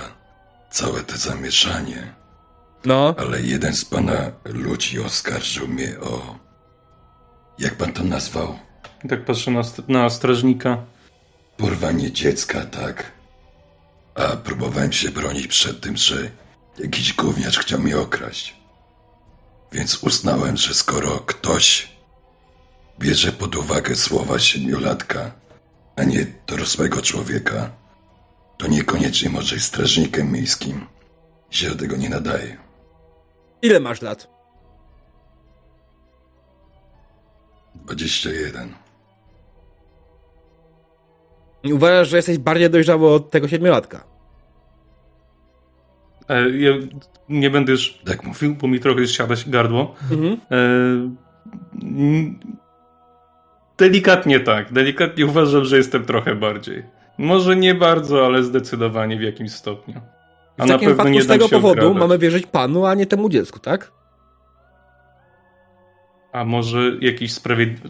całe 0.70 1.00
to 1.00 1.16
zamieszanie, 1.16 2.14
No, 2.84 3.14
ale 3.18 3.40
jeden 3.40 3.74
z 3.74 3.84
pana 3.84 4.32
ludzi 4.44 5.00
oskarżył 5.00 5.68
mnie 5.68 6.00
o... 6.00 6.38
Jak 7.58 7.74
pan 7.74 7.92
to 7.92 8.04
nazwał? 8.04 8.58
I 9.04 9.08
tak 9.08 9.24
patrzę 9.24 9.50
na, 9.50 9.62
na 9.88 10.10
strażnika. 10.10 10.84
Porwanie 11.56 12.12
dziecka, 12.12 12.66
tak? 12.66 13.12
A 14.14 14.36
próbowałem 14.36 14.92
się 14.92 15.10
bronić 15.10 15.46
przed 15.46 15.80
tym, 15.80 15.96
że 15.96 16.30
jakiś 16.78 17.12
gówniarz 17.12 17.58
chciał 17.58 17.80
mnie 17.80 17.98
okraść. 17.98 18.56
Więc 19.72 20.02
uznałem, 20.02 20.56
że 20.56 20.74
skoro 20.74 21.10
ktoś 21.10 21.92
bierze 22.98 23.32
pod 23.32 23.56
uwagę 23.56 23.96
słowa 23.96 24.38
siedmiolatka, 24.38 25.30
a 25.96 26.04
nie 26.04 26.26
dorosłego 26.46 27.02
człowieka, 27.02 27.70
to 28.58 28.66
niekoniecznie 28.66 29.30
może 29.30 29.54
być 29.54 29.64
strażnikiem 29.64 30.32
miejskim. 30.32 30.86
Się 31.50 31.68
do 31.68 31.76
tego 31.76 31.96
nie 31.96 32.08
nadaje. 32.08 32.56
Ile 33.62 33.80
masz 33.80 34.02
lat? 34.02 34.28
21. 37.74 38.81
Uważasz, 41.64 42.08
że 42.08 42.16
jesteś 42.16 42.38
bardziej 42.38 42.70
dojrzały 42.70 43.10
od 43.10 43.30
tego 43.30 43.48
siedmiolatka. 43.48 44.04
E, 46.28 46.50
ja 46.50 46.72
nie 47.28 47.50
będę 47.50 47.72
już 47.72 47.98
Tak 48.04 48.24
mów. 48.24 48.42
mówił, 48.42 48.56
bo 48.60 48.68
mi 48.68 48.80
trochę 48.80 49.06
siada 49.06 49.36
się 49.36 49.50
gardło. 49.50 49.94
Mhm. 50.10 50.32
E, 50.50 50.56
delikatnie 53.78 54.40
tak. 54.40 54.72
Delikatnie 54.72 55.26
uważam, 55.26 55.64
że 55.64 55.76
jestem 55.76 56.04
trochę 56.04 56.34
bardziej. 56.34 56.82
Może 57.18 57.56
nie 57.56 57.74
bardzo, 57.74 58.26
ale 58.26 58.42
zdecydowanie 58.42 59.16
w 59.16 59.22
jakimś 59.22 59.52
stopniu. 59.52 60.00
A 60.58 60.64
W 60.64 60.68
na 60.68 60.78
pewno 60.78 61.08
nie 61.08 61.22
z 61.22 61.26
tego 61.26 61.48
powodu 61.48 61.80
okradać. 61.80 61.98
mamy 62.00 62.18
wierzyć 62.18 62.46
panu, 62.46 62.86
a 62.86 62.94
nie 62.94 63.06
temu 63.06 63.28
dziecku, 63.28 63.58
tak? 63.58 63.92
A 66.32 66.44
może 66.44 66.78
jakieś 67.00 67.32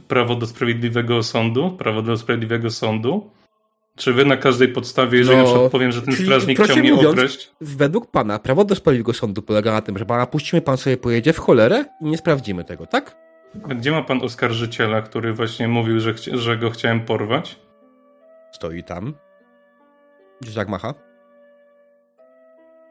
prawo 0.09 0.35
do 0.35 0.47
sprawiedliwego 0.47 1.23
sądu? 1.23 1.71
Prawo 1.71 2.03
do 2.03 2.17
sprawiedliwego 2.17 2.71
sądu? 2.71 3.31
Czy 3.97 4.13
wy 4.13 4.25
na 4.25 4.37
każdej 4.37 4.69
podstawie, 4.69 5.19
jeżeli 5.19 5.37
No, 5.39 5.43
na 5.43 5.49
przykład 5.51 5.73
powiem, 5.73 5.93
że 5.93 6.03
ten 6.03 6.15
strażnik 6.15 6.61
chciał 6.63 6.77
mnie 6.77 6.93
mówiąc- 6.95 7.13
okraść? 7.19 7.51
Według 7.61 8.11
pana 8.11 8.39
prawo 8.39 8.65
do 8.65 8.75
sprawiedliwego 8.75 9.13
sądu 9.13 9.43
polega 9.43 9.73
na 9.73 9.81
tym, 9.83 9.99
że 9.99 10.07
pana 10.07 10.27
puścimy, 10.27 10.63
pan 10.63 10.77
sobie 10.77 10.97
pojedzie 10.97 11.33
w 11.33 11.39
cholerę 11.39 11.85
i 12.01 12.05
nie 12.05 12.19
sprawdzimy 12.19 12.65
tego, 12.65 12.87
tak? 12.87 13.17
A 13.71 13.75
Gdzie 13.75 13.91
ma 13.93 14.03
pan 14.03 14.23
oskarżyciela, 14.23 15.03
który 15.03 15.33
właśnie 15.35 15.69
mówił, 15.69 16.01
że, 16.01 16.13
chci- 16.15 16.37
że 16.39 16.57
go 16.59 16.71
chciałem 16.71 17.01
porwać? 17.05 17.59
Stoi 18.53 18.85
tam. 18.85 19.15
Dzieciak 20.45 20.69
macha. 20.69 20.95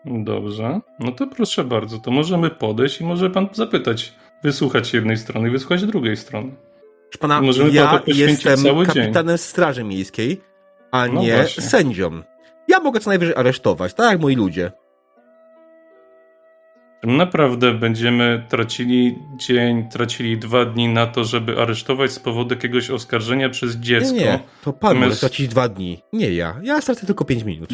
Dobrze. 0.06 0.80
No 1.00 1.12
to 1.12 1.28
proszę 1.28 1.64
bardzo, 1.64 1.98
to 2.00 2.12
możemy 2.12 2.50
podejść 2.50 3.02
i 3.02 3.04
może 3.04 3.30
pan 3.30 3.48
zapytać, 3.54 4.14
wysłuchać 4.44 4.94
jednej 4.94 5.18
strony 5.18 5.48
i 5.48 5.52
wysłuchać 5.52 5.86
drugiej 5.86 6.18
strony. 6.18 6.52
Proszę 7.10 7.18
pana, 7.20 7.42
Możemy 7.42 7.72
ja 7.72 8.02
jestem 8.08 8.58
cały 8.58 8.86
dzień. 8.86 8.96
kapitanem 8.96 9.38
Straży 9.38 9.84
Miejskiej, 9.84 10.42
a 10.92 11.08
No 11.08 11.22
nie 11.22 11.34
właśnie. 11.36 11.64
sędzią. 11.64 12.22
Ja 12.68 12.80
mogę 12.80 13.00
co 13.00 13.10
najwyżej 13.10 13.36
aresztować, 13.36 13.94
tak 13.94 14.12
jak 14.12 14.22
moi 14.22 14.36
ludzie. 14.36 14.72
Naprawdę 17.04 17.74
będziemy 17.74 18.46
tracili 18.50 19.20
dzień, 19.38 19.90
tracili 19.90 20.38
dwa 20.38 20.66
dni 20.66 20.88
na 20.90 21.08
to, 21.08 21.24
żeby 21.24 21.62
aresztować 21.62 22.12
z 22.12 22.20
powodu 22.20 22.56
jakiegoś 22.56 22.90
oskarżenia 22.90 23.50
przez 23.50 23.76
Nie, 23.76 23.82
dziecko. 23.82 24.16
nie, 24.16 24.40
to 24.64 24.74
pan 24.74 24.90
może 24.94 25.00
Natomiast- 25.00 25.18
stracić 25.18 25.48
dwa 25.48 25.70
dni. 25.70 26.04
Nie 26.14 26.34
ja. 26.34 26.60
Ja 26.64 26.82
stracę 26.82 27.06
tylko 27.08 27.26
pięć 27.26 27.44
minut. 27.44 27.70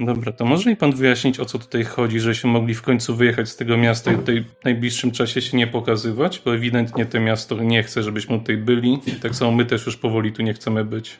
Dobra, 0.00 0.32
to 0.32 0.44
może 0.44 0.70
mi 0.70 0.76
pan 0.76 0.92
wyjaśnić, 0.92 1.40
o 1.40 1.44
co 1.44 1.58
tutaj 1.58 1.84
chodzi, 1.84 2.20
żeśmy 2.20 2.50
mogli 2.50 2.74
w 2.74 2.82
końcu 2.82 3.16
wyjechać 3.16 3.48
z 3.48 3.56
tego 3.56 3.76
miasta 3.76 4.12
i 4.12 4.16
tutaj 4.16 4.44
w 4.60 4.64
najbliższym 4.64 5.10
czasie 5.10 5.40
się 5.40 5.56
nie 5.56 5.66
pokazywać, 5.66 6.42
bo 6.44 6.54
ewidentnie 6.54 7.06
to 7.06 7.20
miasto 7.20 7.62
nie 7.62 7.82
chce, 7.82 8.02
żebyśmy 8.02 8.38
tutaj 8.38 8.56
byli. 8.56 9.00
I 9.06 9.12
tak 9.12 9.34
samo 9.34 9.52
my 9.52 9.64
też 9.64 9.86
już 9.86 9.96
powoli 9.96 10.32
tu 10.32 10.42
nie 10.42 10.54
chcemy 10.54 10.84
być. 10.84 11.16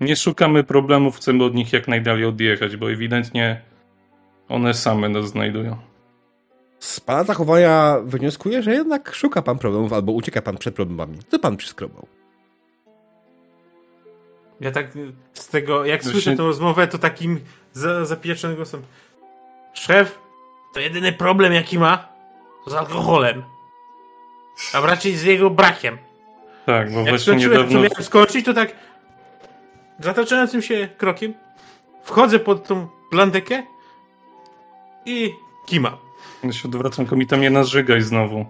Nie 0.00 0.16
szukamy 0.16 0.64
problemów, 0.64 1.16
chcemy 1.16 1.44
od 1.44 1.54
nich 1.54 1.72
jak 1.72 1.88
najdalej 1.88 2.24
odjechać, 2.24 2.76
bo 2.76 2.90
ewidentnie 2.90 3.60
one 4.48 4.74
same 4.74 5.08
nas 5.08 5.28
znajdują. 5.28 5.76
Z 6.78 7.00
pana 7.00 7.24
zachowania 7.24 7.96
wnioskuję, 8.04 8.62
że 8.62 8.74
jednak 8.74 9.14
szuka 9.14 9.42
pan 9.42 9.58
problemów 9.58 9.92
albo 9.92 10.12
ucieka 10.12 10.42
pan 10.42 10.58
przed 10.58 10.74
problemami. 10.74 11.18
Co 11.28 11.38
pan 11.38 11.56
przyskrobał? 11.56 12.17
Ja 14.60 14.70
tak 14.70 14.86
z 15.32 15.48
tego, 15.48 15.84
jak 15.84 16.02
Właśnie- 16.02 16.20
słyszę 16.20 16.36
tę 16.36 16.42
rozmowę, 16.42 16.86
to 16.86 16.98
takim 16.98 17.40
za, 17.72 18.04
zapieczonym 18.04 18.56
głosem. 18.56 18.82
Szef, 19.74 20.18
to 20.74 20.80
jedyny 20.80 21.12
problem 21.12 21.52
jaki 21.52 21.78
ma, 21.78 22.08
to 22.64 22.70
z 22.70 22.74
alkoholem. 22.74 23.42
A 24.74 24.80
raczej 24.80 25.16
z 25.16 25.22
jego 25.22 25.50
brakiem. 25.50 25.98
Tak, 26.66 26.92
bo 26.92 26.98
Jak 27.00 27.08
właśnie 27.08 27.36
niedawno... 27.36 27.74
miałem 27.74 27.90
skończyć, 28.00 28.44
to 28.44 28.54
tak 28.54 28.72
zataczającym 30.00 30.62
się 30.62 30.88
krokiem 30.98 31.34
wchodzę 32.02 32.38
pod 32.38 32.66
tą 32.66 32.88
blandekę 33.10 33.62
i 35.06 35.34
kima. 35.66 35.98
Ja 36.44 36.52
się 36.52 36.68
odwracam, 36.68 37.06
komita 37.06 37.36
mnie 37.36 37.50
narzygaj 37.50 38.02
znowu. 38.02 38.46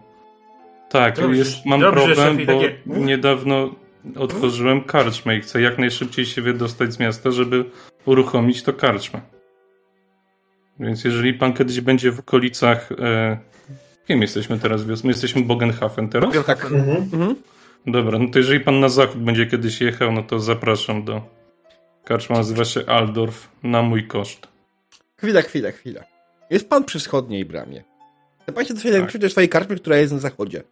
Tak, 0.90 1.16
Dobrze, 1.20 1.38
jest, 1.38 1.66
mam 1.66 1.80
problem, 1.80 2.36
bo 2.46 2.60
takie- 2.60 2.78
niedawno 2.86 3.70
otworzyłem 4.16 4.84
karczmę 4.84 5.36
i 5.36 5.40
chcę 5.40 5.60
jak 5.60 5.78
najszybciej 5.78 6.26
się 6.26 6.42
wydostać 6.42 6.92
z 6.92 6.98
miasta, 6.98 7.30
żeby 7.30 7.64
uruchomić 8.04 8.62
to 8.62 8.72
karczmę. 8.72 9.20
Więc 10.80 11.04
jeżeli 11.04 11.34
pan 11.34 11.54
kiedyś 11.54 11.80
będzie 11.80 12.12
w 12.12 12.20
okolicach... 12.20 12.92
E, 12.92 13.38
kim 14.06 14.22
jesteśmy 14.22 14.58
teraz? 14.58 15.04
My 15.04 15.10
jesteśmy 15.10 15.42
Bogenhafen 15.42 16.08
teraz? 16.08 16.46
Tak. 16.46 16.64
Mhm. 16.64 16.96
Mhm. 16.96 17.34
Dobra, 17.86 18.18
no 18.18 18.28
to 18.28 18.38
jeżeli 18.38 18.60
pan 18.60 18.80
na 18.80 18.88
zachód 18.88 19.22
będzie 19.22 19.46
kiedyś 19.46 19.80
jechał, 19.80 20.12
no 20.12 20.22
to 20.22 20.40
zapraszam 20.40 21.04
do... 21.04 21.22
Karczma 22.04 22.36
nazywa 22.36 22.64
się 22.64 22.86
Aldorf, 22.86 23.48
na 23.62 23.82
mój 23.82 24.06
koszt. 24.06 24.48
Chwila, 25.16 25.42
chwila, 25.42 25.70
chwila. 25.72 26.04
Jest 26.50 26.68
pan 26.68 26.84
przy 26.84 26.98
wschodniej 26.98 27.44
bramie. 27.44 27.84
Chce 28.42 28.52
pan 28.52 28.64
się 28.64 28.74
dowiedzieć 28.74 29.12
Tak. 29.12 29.20
do 29.20 29.30
swojej 29.30 29.48
karczmy, 29.48 29.76
która 29.76 29.96
jest 29.96 30.12
na 30.12 30.18
zachodzie. 30.18 30.62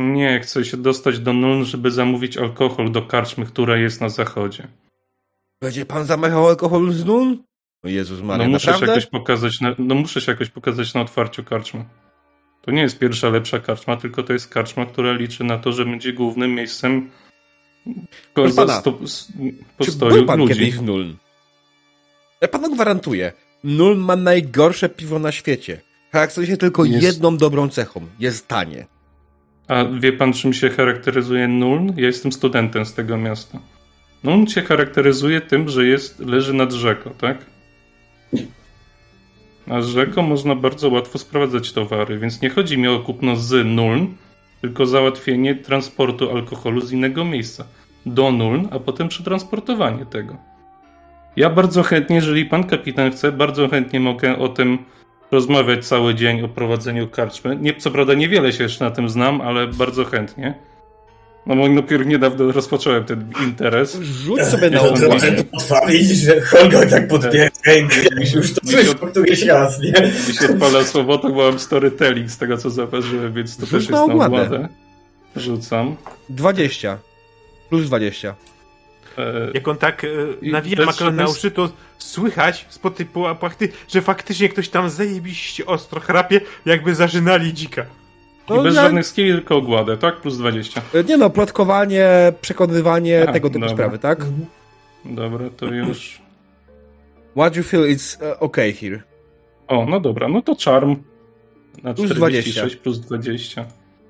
Nie, 0.00 0.40
chcę 0.40 0.64
się 0.64 0.76
dostać 0.76 1.18
do 1.18 1.32
Nuln, 1.32 1.64
żeby 1.64 1.90
zamówić 1.90 2.36
alkohol 2.38 2.92
do 2.92 3.02
karczmy, 3.02 3.46
która 3.46 3.76
jest 3.76 4.00
na 4.00 4.08
zachodzie. 4.08 4.68
Będzie 5.62 5.86
pan 5.86 6.04
zamawiał 6.04 6.48
alkohol 6.48 6.92
z 6.92 7.04
nun? 7.04 7.42
O 7.84 7.88
Jezus 7.88 8.20
Maria, 8.20 8.46
No 8.46 8.52
muszę 8.52 8.74
się 8.78 8.86
jakoś 8.86 9.06
pokazać 9.06 9.60
na, 9.60 9.74
no 9.78 9.94
muszę 9.94 10.20
się 10.20 10.32
jakoś 10.32 10.50
pokazać 10.50 10.94
na 10.94 11.00
otwarciu 11.00 11.44
karczmy. 11.44 11.84
To 12.62 12.70
nie 12.70 12.82
jest 12.82 12.98
pierwsza 12.98 13.28
lepsza 13.28 13.58
karczma, 13.60 13.96
tylko 13.96 14.22
to 14.22 14.32
jest 14.32 14.48
karczma, 14.48 14.86
która 14.86 15.12
liczy 15.12 15.44
na 15.44 15.58
to, 15.58 15.72
że 15.72 15.84
będzie 15.84 16.12
głównym 16.12 16.54
miejscem 16.54 17.10
pana, 18.56 18.80
sto, 18.80 18.98
s- 19.04 19.32
Czy 19.36 19.54
postoju 19.78 20.14
był 20.14 20.26
pan 20.26 20.38
ludzi. 20.38 20.54
kiedyś 20.54 20.74
w 20.74 20.82
Nuln? 20.82 21.16
Ja 22.40 22.48
panu 22.48 22.74
gwarantuję. 22.74 23.32
Nuln 23.64 24.00
ma 24.00 24.16
najgorsze 24.16 24.88
piwo 24.88 25.18
na 25.18 25.32
świecie. 25.32 25.80
Charakteryzuje 26.12 26.46
się 26.46 26.56
tylko 26.56 26.84
Jest- 26.84 27.02
jedną 27.02 27.36
dobrą 27.36 27.68
cechą. 27.68 28.06
Jest 28.18 28.48
tanie. 28.48 28.86
A 29.70 29.84
wie 29.84 30.12
pan, 30.12 30.32
czym 30.32 30.52
się 30.52 30.70
charakteryzuje 30.70 31.48
Nuln? 31.48 31.92
Ja 31.96 32.06
jestem 32.06 32.32
studentem 32.32 32.84
z 32.84 32.94
tego 32.94 33.18
miasta. 33.18 33.58
Nuln 34.24 34.46
się 34.46 34.62
charakteryzuje 34.62 35.40
tym, 35.40 35.68
że 35.68 35.86
jest, 35.86 36.20
leży 36.20 36.54
nad 36.54 36.72
rzeką, 36.72 37.10
tak? 37.18 37.46
A 39.68 39.82
rzeką 39.82 40.22
można 40.22 40.54
bardzo 40.54 40.88
łatwo 40.88 41.18
sprowadzać 41.18 41.72
towary, 41.72 42.18
więc 42.18 42.42
nie 42.42 42.50
chodzi 42.50 42.78
mi 42.78 42.88
o 42.88 43.00
kupno 43.00 43.36
z 43.36 43.66
Nuln, 43.66 44.06
tylko 44.60 44.86
załatwienie 44.86 45.54
transportu 45.54 46.30
alkoholu 46.30 46.80
z 46.80 46.92
innego 46.92 47.24
miejsca 47.24 47.64
do 48.06 48.32
Nuln, 48.32 48.68
a 48.70 48.78
potem 48.78 49.08
przetransportowanie 49.08 50.06
tego. 50.06 50.36
Ja 51.36 51.50
bardzo 51.50 51.82
chętnie, 51.82 52.16
jeżeli 52.16 52.44
pan 52.44 52.64
kapitan 52.64 53.10
chce, 53.10 53.32
bardzo 53.32 53.68
chętnie 53.68 54.00
mogę 54.00 54.38
o 54.38 54.48
tym 54.48 54.78
rozmawiać 55.32 55.86
cały 55.86 56.14
dzień 56.14 56.42
o 56.42 56.48
prowadzeniu 56.48 57.08
karczmy. 57.08 57.56
Nie, 57.56 57.74
co 57.76 57.90
prawda 57.90 58.14
niewiele 58.14 58.52
się 58.52 58.62
jeszcze 58.62 58.84
na 58.84 58.90
tym 58.90 59.08
znam, 59.08 59.40
ale 59.40 59.66
bardzo 59.66 60.04
chętnie. 60.04 60.54
No 61.46 61.56
bo 61.56 61.68
dopiero 61.68 62.04
niedawno 62.04 62.52
rozpocząłem 62.52 63.04
ten 63.04 63.32
interes. 63.46 63.98
Rzuć 64.00 64.42
sobie 64.42 64.70
na 64.70 64.78
trochę 64.80 65.32
potrwa, 65.44 65.86
widzisz, 65.86 66.18
że 66.18 66.40
Holger 66.40 66.90
tak 66.90 67.08
podbiera 67.08 67.50
rękę, 67.66 67.96
już 68.34 68.54
to 68.54 68.60
słyszę 68.66 68.94
któryś 68.94 69.42
raz, 69.42 69.80
nie? 69.80 69.92
Mi 70.28 70.34
się 70.34 70.48
odpala 70.54 70.84
słowo, 70.84 71.18
to 71.18 71.30
byłem 71.30 71.58
storytelling 71.58 72.30
z 72.30 72.38
tego, 72.38 72.56
co 72.56 72.70
zauważyłem, 72.70 73.34
więc 73.34 73.56
to 73.56 73.66
Rzuć 73.66 73.70
też 73.70 73.88
na 73.88 73.96
jest 73.98 74.08
na 74.08 74.14
ogładę. 74.14 74.44
ogładę. 74.44 74.68
Rzucam. 75.36 75.96
20. 76.28 76.98
Plus 77.68 77.86
20. 77.86 78.34
E, 79.20 79.50
Jak 79.54 79.68
on 79.68 79.76
tak 79.76 80.04
e, 80.04 80.08
nawija 80.42 80.76
bez 80.76 80.86
makaron 80.86 81.16
na 81.16 81.28
uszy, 81.28 81.50
to 81.50 81.70
słychać 81.98 82.66
spod 82.68 82.96
tej 82.96 83.06
płachty, 83.40 83.68
że 83.88 84.02
faktycznie 84.02 84.48
ktoś 84.48 84.68
tam 84.68 84.90
zajebiście 84.90 85.66
ostro 85.66 86.00
chrapie, 86.00 86.40
jakby 86.66 86.94
zażynali 86.94 87.54
dzika. 87.54 87.86
I 88.60 88.62
bez 88.62 88.74
ja- 88.74 88.82
żadnych 88.82 89.06
skilli, 89.06 89.32
tylko 89.32 89.56
ogładę, 89.56 89.96
tak? 89.96 90.20
Plus 90.20 90.38
20. 90.38 90.82
Nie 91.08 91.16
no, 91.16 91.30
plotkowanie, 91.30 92.08
przekonywanie, 92.40 93.28
A, 93.28 93.32
tego 93.32 93.48
typu 93.48 93.60
dobra. 93.60 93.74
sprawy, 93.74 93.98
tak? 93.98 94.18
Dobra, 95.04 95.50
to 95.56 95.66
już... 95.66 96.20
What 97.36 97.56
you 97.56 97.62
feel 97.62 97.90
is 97.90 98.18
okay 98.40 98.72
here. 98.72 99.02
O, 99.68 99.86
no 99.86 100.00
dobra, 100.00 100.28
no 100.28 100.42
to 100.42 100.56
charm. 100.64 100.96
Na 101.82 101.94
Plus 101.94 102.10
46 102.10 102.76
plus 102.76 102.98
20. 103.00 103.64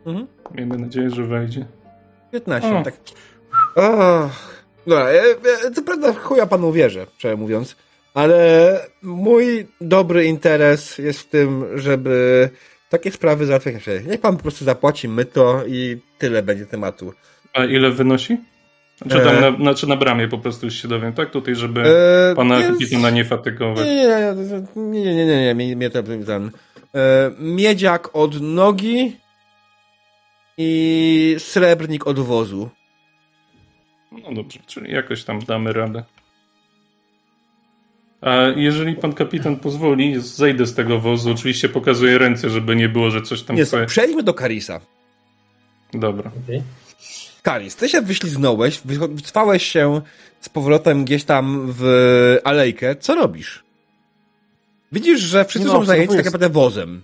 Mhm. 0.07 0.27
Miejmy 0.55 0.77
nadzieję, 0.79 1.11
że 1.11 1.25
wejdzie. 1.25 1.67
15, 2.33 2.77
O. 2.79 2.83
tak. 2.83 2.95
Oh. 3.77 4.31
Dobra, 4.87 5.09
e, 5.09 5.23
e, 5.67 5.71
co 5.75 5.83
prawda 5.83 6.13
chuja 6.13 6.47
panu 6.47 6.73
wierzę, 6.73 7.07
szczerze 7.19 7.37
mówiąc, 7.37 7.77
ale 8.15 8.81
mój 9.03 9.67
dobry 9.81 10.25
interes 10.25 10.99
jest 10.99 11.21
w 11.21 11.29
tym, 11.29 11.79
żeby 11.79 12.49
takie 12.89 13.11
sprawy 13.11 13.47
załatwia 13.47 13.81
się. 13.81 14.03
Niech 14.07 14.21
pan 14.21 14.37
po 14.37 14.43
prostu 14.43 14.65
zapłaci 14.65 15.09
my 15.09 15.25
to 15.25 15.63
i 15.67 15.99
tyle 16.19 16.43
będzie 16.43 16.67
tematu. 16.67 17.13
A 17.53 17.65
ile 17.65 17.91
wynosi? 17.91 18.37
Czy 19.03 19.09
tam 19.09 19.37
E. 19.37 19.51
na, 19.51 19.57
znaczy 19.57 19.87
na 19.87 19.97
bramie 19.97 20.29
po 20.29 20.39
prostu 20.39 20.67
już 20.67 20.75
się 20.75 20.89
dowiem, 20.89 21.13
tak? 21.13 21.31
Tutaj, 21.31 21.55
żeby 21.55 21.81
E, 21.81 22.35
pana 22.35 22.63
kapitana 22.63 23.11
nie 23.11 23.25
fatygować. 23.25 23.87
Nie, 23.87 23.95
nie, 23.95 24.35
nie, 24.77 25.03
nie, 25.03 25.15
nie, 25.15 25.27
nie, 25.27 25.45
nie, 25.45 25.55
mnie, 25.55 25.77
mnie 25.77 25.91
to 25.91 26.03
ten. 26.03 26.51
E, 26.95 27.31
miedziak 27.39 28.17
od 28.17 28.41
nogi 28.41 29.17
i 30.59 31.37
srebrnik 31.39 32.07
od 32.07 32.19
wozu. 32.19 32.69
No 34.13 34.33
dobrze, 34.35 34.59
czyli 34.67 34.93
jakoś 34.93 35.25
tam 35.25 35.39
damy 35.45 35.73
radę. 35.73 36.05
A 38.21 38.37
jeżeli 38.57 38.95
pan 38.97 39.13
kapitan 39.13 39.57
pozwoli, 39.57 40.21
zejdę 40.21 40.67
z 40.67 40.75
tego 40.75 40.99
wozu. 40.99 41.31
Oczywiście 41.31 41.69
pokazuję 41.69 42.19
ręce, 42.19 42.51
żeby 42.51 42.77
nie 42.77 42.89
było, 42.89 43.11
że 43.11 43.23
coś 43.23 43.43
tam 43.43 43.57
Nie, 43.57 43.65
twoje... 43.67 43.87
przejdźmy 43.87 44.23
do 44.23 44.35
Karisa. 44.35 44.81
Dobra. 45.93 46.31
Okej. 46.45 46.63
Karis, 47.43 47.77
ty 47.77 47.89
się 47.89 48.01
wyśliznąłeś, 48.03 48.81
wy- 48.85 49.09
wycwałeś 49.09 49.63
się 49.69 50.01
z 50.41 50.49
powrotem 50.49 51.05
gdzieś 51.05 51.25
tam 51.25 51.67
w 51.79 51.85
alejkę. 52.45 52.97
Co 52.97 53.15
robisz? 53.15 53.63
Widzisz, 54.93 55.21
że 55.21 55.45
wszyscy 55.45 55.69
No, 55.69 55.75
są 55.75 55.85
zajęci 55.85 56.17
tak 56.17 56.25
naprawdę 56.25 56.49
wozem. 56.49 57.03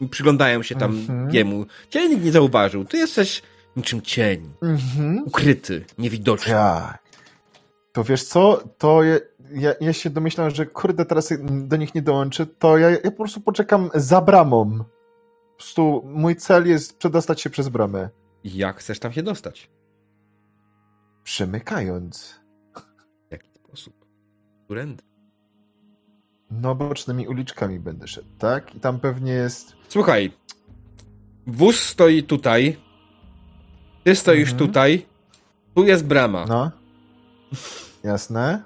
I 0.00 0.08
Przyglądają 0.08 0.62
się 0.62 0.74
tam 0.74 0.90
Mhm. 0.92 1.34
jemu. 1.34 1.66
Cię 1.90 2.08
nikt 2.08 2.24
nie 2.24 2.32
zauważył. 2.32 2.84
Ty 2.84 2.96
jesteś 2.96 3.42
niczym 3.76 4.02
cień. 4.02 4.52
Mhm. 4.62 5.22
Ukryty, 5.26 5.84
niewidoczny. 5.98 6.52
Tak. 6.52 7.02
To 7.92 8.04
wiesz 8.04 8.24
co? 8.24 8.64
To 8.78 9.02
ja, 9.02 9.18
ja, 9.50 9.74
ja 9.80 9.92
się 9.92 10.10
domyślam, 10.10 10.50
że 10.50 10.66
kurde, 10.66 11.04
teraz 11.04 11.32
do 11.50 11.76
nich 11.76 11.94
nie 11.94 12.02
dołączę, 12.02 12.46
to 12.46 12.78
ja, 12.78 12.90
ja 12.90 12.98
po 12.98 13.16
prostu 13.16 13.40
poczekam 13.40 13.90
za 13.94 14.20
bramą. 14.20 14.78
Po 14.78 15.56
prostu 15.56 16.02
mój 16.04 16.36
cel 16.36 16.68
jest 16.68 16.98
przedostać 16.98 17.40
się 17.40 17.50
przez 17.50 17.68
bramę. 17.68 18.10
Jak 18.44 18.76
chcesz 18.76 18.98
tam 18.98 19.12
się 19.12 19.22
dostać? 19.22 19.70
Przemykając. 21.22 22.40
W 23.28 23.32
jaki 23.32 23.50
sposób? 23.54 24.06
Którędy? 24.64 25.02
No, 26.50 26.74
bocznymi 26.74 27.28
uliczkami 27.28 27.80
będę 27.80 28.08
szedł, 28.08 28.28
tak? 28.38 28.74
I 28.74 28.80
tam 28.80 29.00
pewnie 29.00 29.32
jest... 29.32 29.72
Słuchaj, 29.88 30.32
wóz 31.46 31.80
stoi 31.80 32.22
tutaj, 32.22 32.76
ty 34.08 34.14
stoisz 34.16 34.52
Mhm. 34.52 34.58
tutaj, 34.58 35.06
tu 35.74 35.84
jest 35.84 36.06
brama. 36.06 36.44
No. 36.48 36.70
Jasne. 38.04 38.62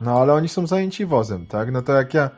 No, 0.00 0.10
ale 0.20 0.32
oni 0.34 0.48
są 0.48 0.66
zajęci 0.66 1.06
wozem, 1.06 1.46
tak? 1.46 1.72
No 1.72 1.82
to 1.82 1.92
jak 1.92 2.14
ja 2.14 2.30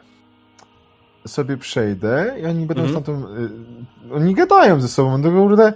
sobie 1.27 1.57
przejdę 1.57 2.37
i 2.43 2.47
oni 2.47 2.67
będą 2.67 2.83
Mhm. 2.83 2.91
stamtąd... 3.05 3.27
Y, 4.11 4.15
oni 4.15 4.35
gadają 4.35 4.81
ze 4.81 4.89
sobą, 4.89 5.19
no 5.19 5.25
to 5.25 5.37
kurde... 5.37 5.73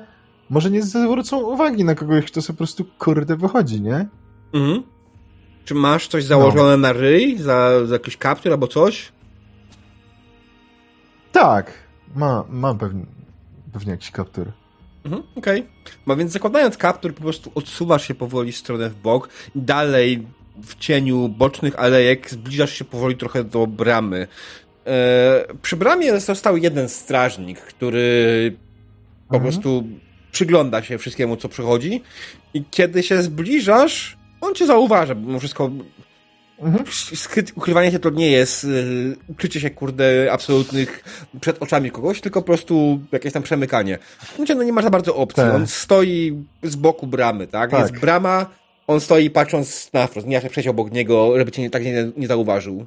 Może 0.50 0.70
nie 0.70 0.82
zwrócą 0.82 1.38
uwagi 1.40 1.84
na 1.84 1.94
kogoś, 1.94 2.24
kto 2.24 2.42
sobie 2.42 2.54
po 2.54 2.58
prostu 2.58 2.84
kurde 2.98 3.36
wychodzi, 3.36 3.80
nie? 3.82 4.06
Mhm. 4.52 4.82
Czy 5.64 5.74
masz 5.74 6.08
coś 6.08 6.24
założone 6.24 6.76
na 6.76 6.92
ryj? 6.92 7.38
Za, 7.38 7.86
za 7.86 7.94
jakiś 7.94 8.16
kaptur 8.16 8.52
albo 8.52 8.66
coś? 8.66 9.12
Tak, 11.32 11.72
ma, 12.16 12.44
mam 12.48 12.78
pewnie, 12.78 13.06
pewnie 13.72 13.90
jakiś 13.90 14.10
kaptur. 14.10 14.52
Mhm, 15.04 15.22
okej. 15.34 15.66
No 16.06 16.16
więc 16.16 16.32
zakładając 16.32 16.76
kaptur, 16.76 17.14
po 17.14 17.22
prostu 17.22 17.52
odsuwasz 17.54 18.08
się 18.08 18.14
powoli 18.14 18.52
w 18.52 18.56
stronę 18.56 18.90
w 18.90 18.94
bok. 18.94 19.28
Dalej 19.54 20.26
w 20.62 20.74
cieniu 20.78 21.28
bocznych 21.28 21.78
alejek 21.78 22.30
zbliżasz 22.30 22.72
się 22.72 22.84
powoli 22.84 23.16
trochę 23.16 23.44
do 23.44 23.66
bramy. 23.66 24.28
E, 24.86 25.44
przy 25.62 25.76
bramie 25.76 26.20
został 26.20 26.56
jeden 26.56 26.88
strażnik, 26.88 27.60
który 27.60 28.56
po 29.28 29.36
Mhm. 29.36 29.42
prostu 29.52 29.84
przygląda 30.32 30.82
się 30.82 30.98
wszystkiemu, 30.98 31.36
co 31.36 31.48
przychodzi. 31.48 32.02
I 32.54 32.64
kiedy 32.70 33.02
się 33.02 33.22
zbliżasz, 33.22 34.17
on 34.40 34.54
cię 34.54 34.66
zauważa, 34.66 35.14
bo 35.14 35.26
mimo 35.26 35.38
wszystko 35.38 35.70
Mhm. 36.60 36.84
skryt, 37.14 37.52
ukrywanie 37.56 37.92
się 37.92 37.98
to 37.98 38.10
nie 38.10 38.30
jest 38.30 38.64
y, 38.64 39.16
ukrycie 39.28 39.60
się, 39.60 39.70
kurde, 39.70 40.28
absolutnych 40.32 41.04
przed 41.40 41.62
oczami 41.62 41.90
kogoś, 41.90 42.20
tylko 42.20 42.42
po 42.42 42.46
prostu 42.46 43.00
jakieś 43.12 43.32
tam 43.32 43.42
przemykanie. 43.42 43.98
Znaczy, 44.36 44.54
no 44.54 44.62
nie 44.62 44.72
ma 44.72 44.82
za 44.82 44.90
bardzo 44.90 45.16
opcji. 45.16 45.42
Tak. 45.42 45.54
On 45.54 45.66
stoi 45.66 46.44
z 46.62 46.76
boku 46.76 47.06
bramy, 47.06 47.46
tak? 47.46 47.70
Tak. 47.70 47.80
Jest 47.80 48.00
brama, 48.00 48.46
on 48.86 49.00
stoi 49.00 49.30
patrząc 49.30 49.92
na 49.92 50.06
wprost. 50.06 50.26
Nie 50.26 50.40
się 50.40 50.50
przejść 50.50 50.68
obok 50.68 50.92
niego, 50.92 51.38
żeby 51.38 51.52
cię 51.52 51.62
nie, 51.62 51.70
tak 51.70 51.84
nie, 51.84 52.12
nie 52.16 52.26
zauważył. 52.26 52.86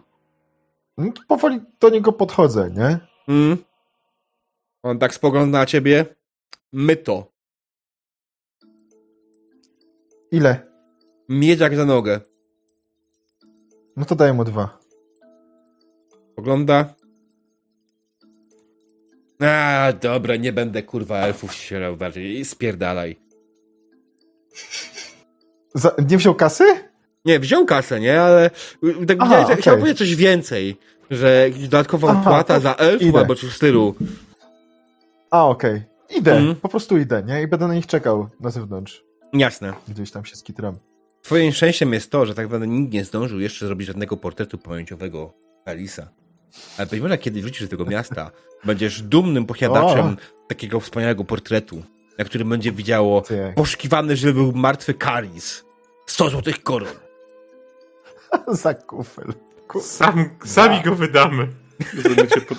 No 0.97 1.11
to 1.11 1.21
powoli 1.27 1.59
do 1.79 1.89
niego 1.89 2.13
podchodzę, 2.13 2.71
nie? 2.77 2.99
Mm. 3.35 3.57
On 4.83 4.99
tak 4.99 5.13
spogląda 5.13 5.59
na 5.59 5.65
ciebie. 5.65 6.05
My 6.73 6.95
to. 6.95 7.31
Ile? 10.31 10.70
Miedziak 11.35 11.75
za 11.75 11.85
nogę. 11.85 12.19
No 13.97 14.05
to 14.05 14.15
daję 14.15 14.33
mu 14.33 14.43
dwa. 14.43 14.77
Ogląda. 16.35 16.93
A, 19.39 19.93
dobra, 20.01 20.35
nie 20.35 20.53
będę 20.53 20.83
kurwa 20.83 21.17
elfów 21.17 21.53
ścierał 21.53 21.97
bardziej. 21.97 22.45
Spierdalaj. 22.45 23.19
Za, 25.75 25.95
nie 26.09 26.17
wziął 26.17 26.35
kasy? 26.35 26.63
Nie, 27.25 27.39
wziął 27.39 27.65
kasę, 27.65 27.99
nie? 27.99 28.21
Ale 28.21 28.49
y, 28.83 29.05
tak 29.05 29.17
Aha, 29.19 29.25
widziałem, 29.25 29.45
okej. 29.45 29.57
chciał 29.57 29.77
powiedzieć 29.77 29.97
coś 29.97 30.15
więcej. 30.15 30.77
Że 31.11 31.49
dodatkowa 31.61 32.09
Aha, 32.11 32.19
opłata 32.21 32.59
za 32.59 32.75
elfów 32.75 33.07
idę. 33.07 33.19
albo 33.19 33.35
coś 33.35 33.49
w 33.49 33.55
stylu. 33.55 33.95
A, 35.31 35.47
okej. 35.47 35.81
Idę, 36.17 36.31
Mhm. 36.37 36.55
po 36.55 36.69
prostu 36.69 36.97
idę, 36.97 37.23
nie? 37.23 37.41
I 37.41 37.47
będę 37.47 37.67
na 37.67 37.73
nich 37.75 37.87
czekał 37.87 38.29
na 38.39 38.49
zewnątrz. 38.49 39.03
Jasne. 39.33 39.73
Gdzieś 39.87 40.11
tam 40.11 40.25
się 40.25 40.35
skitram. 40.35 40.75
Twoim 41.21 41.51
szczęściem 41.51 41.93
jest 41.93 42.11
to, 42.11 42.25
że 42.25 42.33
tak 42.35 42.45
naprawdę 42.45 42.67
nikt 42.67 42.93
nie 42.93 43.05
zdążył 43.05 43.39
jeszcze 43.39 43.65
zrobić 43.65 43.87
żadnego 43.87 44.17
portretu 44.17 44.57
pamięciowego 44.57 45.33
Alisa. 45.65 46.07
Ale 46.77 46.87
być 46.87 47.01
może 47.01 47.17
kiedy 47.17 47.41
wrócisz 47.41 47.61
do 47.61 47.67
tego 47.67 47.85
miasta, 47.85 48.31
będziesz 48.65 49.01
dumnym 49.01 49.45
posiadaczem 49.45 50.17
takiego 50.47 50.79
wspaniałego 50.79 51.23
portretu, 51.23 51.83
na 52.17 52.25
którym 52.25 52.49
będzie 52.49 52.71
widziało 52.71 53.21
Ty. 53.21 53.53
poszukiwany, 53.55 54.15
żeby 54.15 54.33
był 54.33 54.51
martwy 54.51 54.93
Karis. 54.93 55.63
100 56.07 56.29
złotych 56.29 56.63
koron. 56.63 56.89
Za 58.47 58.73
kufel. 58.73 59.33
Ku- 59.67 59.81
Sam, 59.81 60.29
sami 60.45 60.81
go 60.81 60.95
wydamy. 60.95 61.47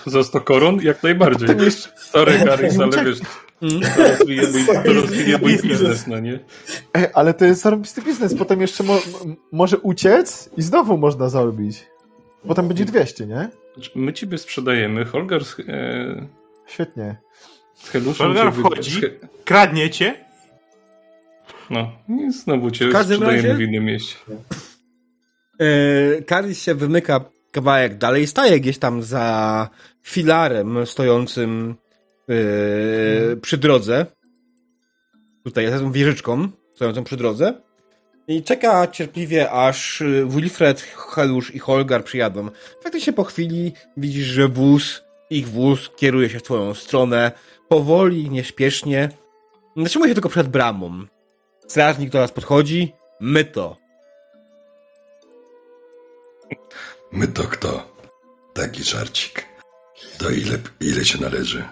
Po- 0.05 0.11
za 0.11 0.25
100 0.25 0.41
koron? 0.41 0.79
Jak 0.83 1.03
najbardziej. 1.03 1.49
Sorry, 1.97 2.39
Harris, 2.49 2.79
ale 2.81 3.05
wiesz, 3.05 3.19
Mm. 3.63 3.81
to 3.97 4.03
rozwije 4.09 4.43
mój, 4.49 4.67
to 4.85 4.93
rozwije 4.93 5.39
mój 5.39 5.59
Biznes. 5.63 6.07
no 6.07 6.21
nie? 6.21 6.39
Ale 7.15 7.35
to 7.35 7.45
jest 7.45 7.63
zarobisty 7.63 8.03
biznes. 8.03 8.35
Potem 8.35 8.61
jeszcze 8.61 8.85
mo 8.85 8.99
może 9.53 9.79
uciec 9.79 10.51
i 10.57 10.63
znowu 10.63 10.99
można 10.99 11.29
zarobić. 11.29 11.87
Potem 12.49 12.69
będzie 12.69 12.85
200, 12.85 13.27
nie? 13.27 13.49
Znaczy, 13.75 13.91
My 13.95 14.13
ciebie 14.13 14.39
sprzedajemy, 14.39 15.05
Holgar 15.05 15.45
z, 15.45 15.57
e, 15.61 16.27
Świetnie. 16.67 17.17
z 17.75 17.89
Heluszem 17.89 18.35
cię 18.37 18.51
wy- 18.51 18.61
wchodzi. 18.63 18.91
z 18.91 19.01
He- 19.01 19.11
Kradniecie? 19.45 20.25
No, 21.71 21.93
i 22.09 22.33
znowu 22.33 22.71
cię 22.71 22.91
sprzedajemy 22.93 23.49
razie- 23.49 23.55
w 23.55 23.61
innym 23.61 23.85
mieście. 23.85 24.17
E, 25.61 26.23
Karis 26.23 26.63
się 26.63 26.75
wymyka 26.75 27.25
kawałek 27.53 27.99
dalej, 27.99 28.27
staje 28.27 28.61
gdzieś 28.61 28.79
tam 28.79 29.03
za 29.03 29.69
filarem 30.03 30.87
stojącym 30.87 31.75
e, 32.33 33.37
przy 33.37 33.59
drodze. 33.59 34.07
Tutaj 35.45 35.71
za 35.71 35.79
tą 35.79 35.93
wieżyczką 35.93 36.49
stojącą 36.75 37.05
przy 37.05 37.17
drodze. 37.17 37.55
I 38.29 38.43
czeka 38.43 38.87
cierpliwie, 38.87 39.51
aż 39.51 40.03
Wilfred, 40.27 40.81
Helusz 40.81 41.55
i 41.55 41.59
Holgar 41.59 42.05
przyjadą. 42.05 42.49
Faktycznie 42.83 43.13
po 43.13 43.25
chwili 43.25 43.73
widzisz, 43.97 44.27
że 44.27 44.49
wóz, 44.49 45.03
ich 45.31 45.49
wóz 45.49 45.91
kieruje 45.97 46.31
się 46.31 46.39
w 46.39 46.43
twoją 46.43 46.75
stronę. 46.75 47.33
Powoli, 47.69 48.31
nieśpiesznie. 48.31 49.09
Zatrzymuje 49.77 50.11
się 50.11 50.15
tylko 50.15 50.29
przed 50.29 50.49
bramą. 50.49 51.07
Strażnik 51.67 52.11
do 52.11 52.19
nas 52.19 52.33
podchodzi. 52.33 52.93
My 53.21 53.45
to. 53.45 53.77
My 57.13 57.29
to 57.29 57.43
kto? 57.43 57.97
Taki 58.55 58.85
żarcik. 58.85 59.47
To 60.19 60.31
ile, 60.31 60.59
ile 60.81 61.05
się 61.05 61.21
należy? 61.21 61.65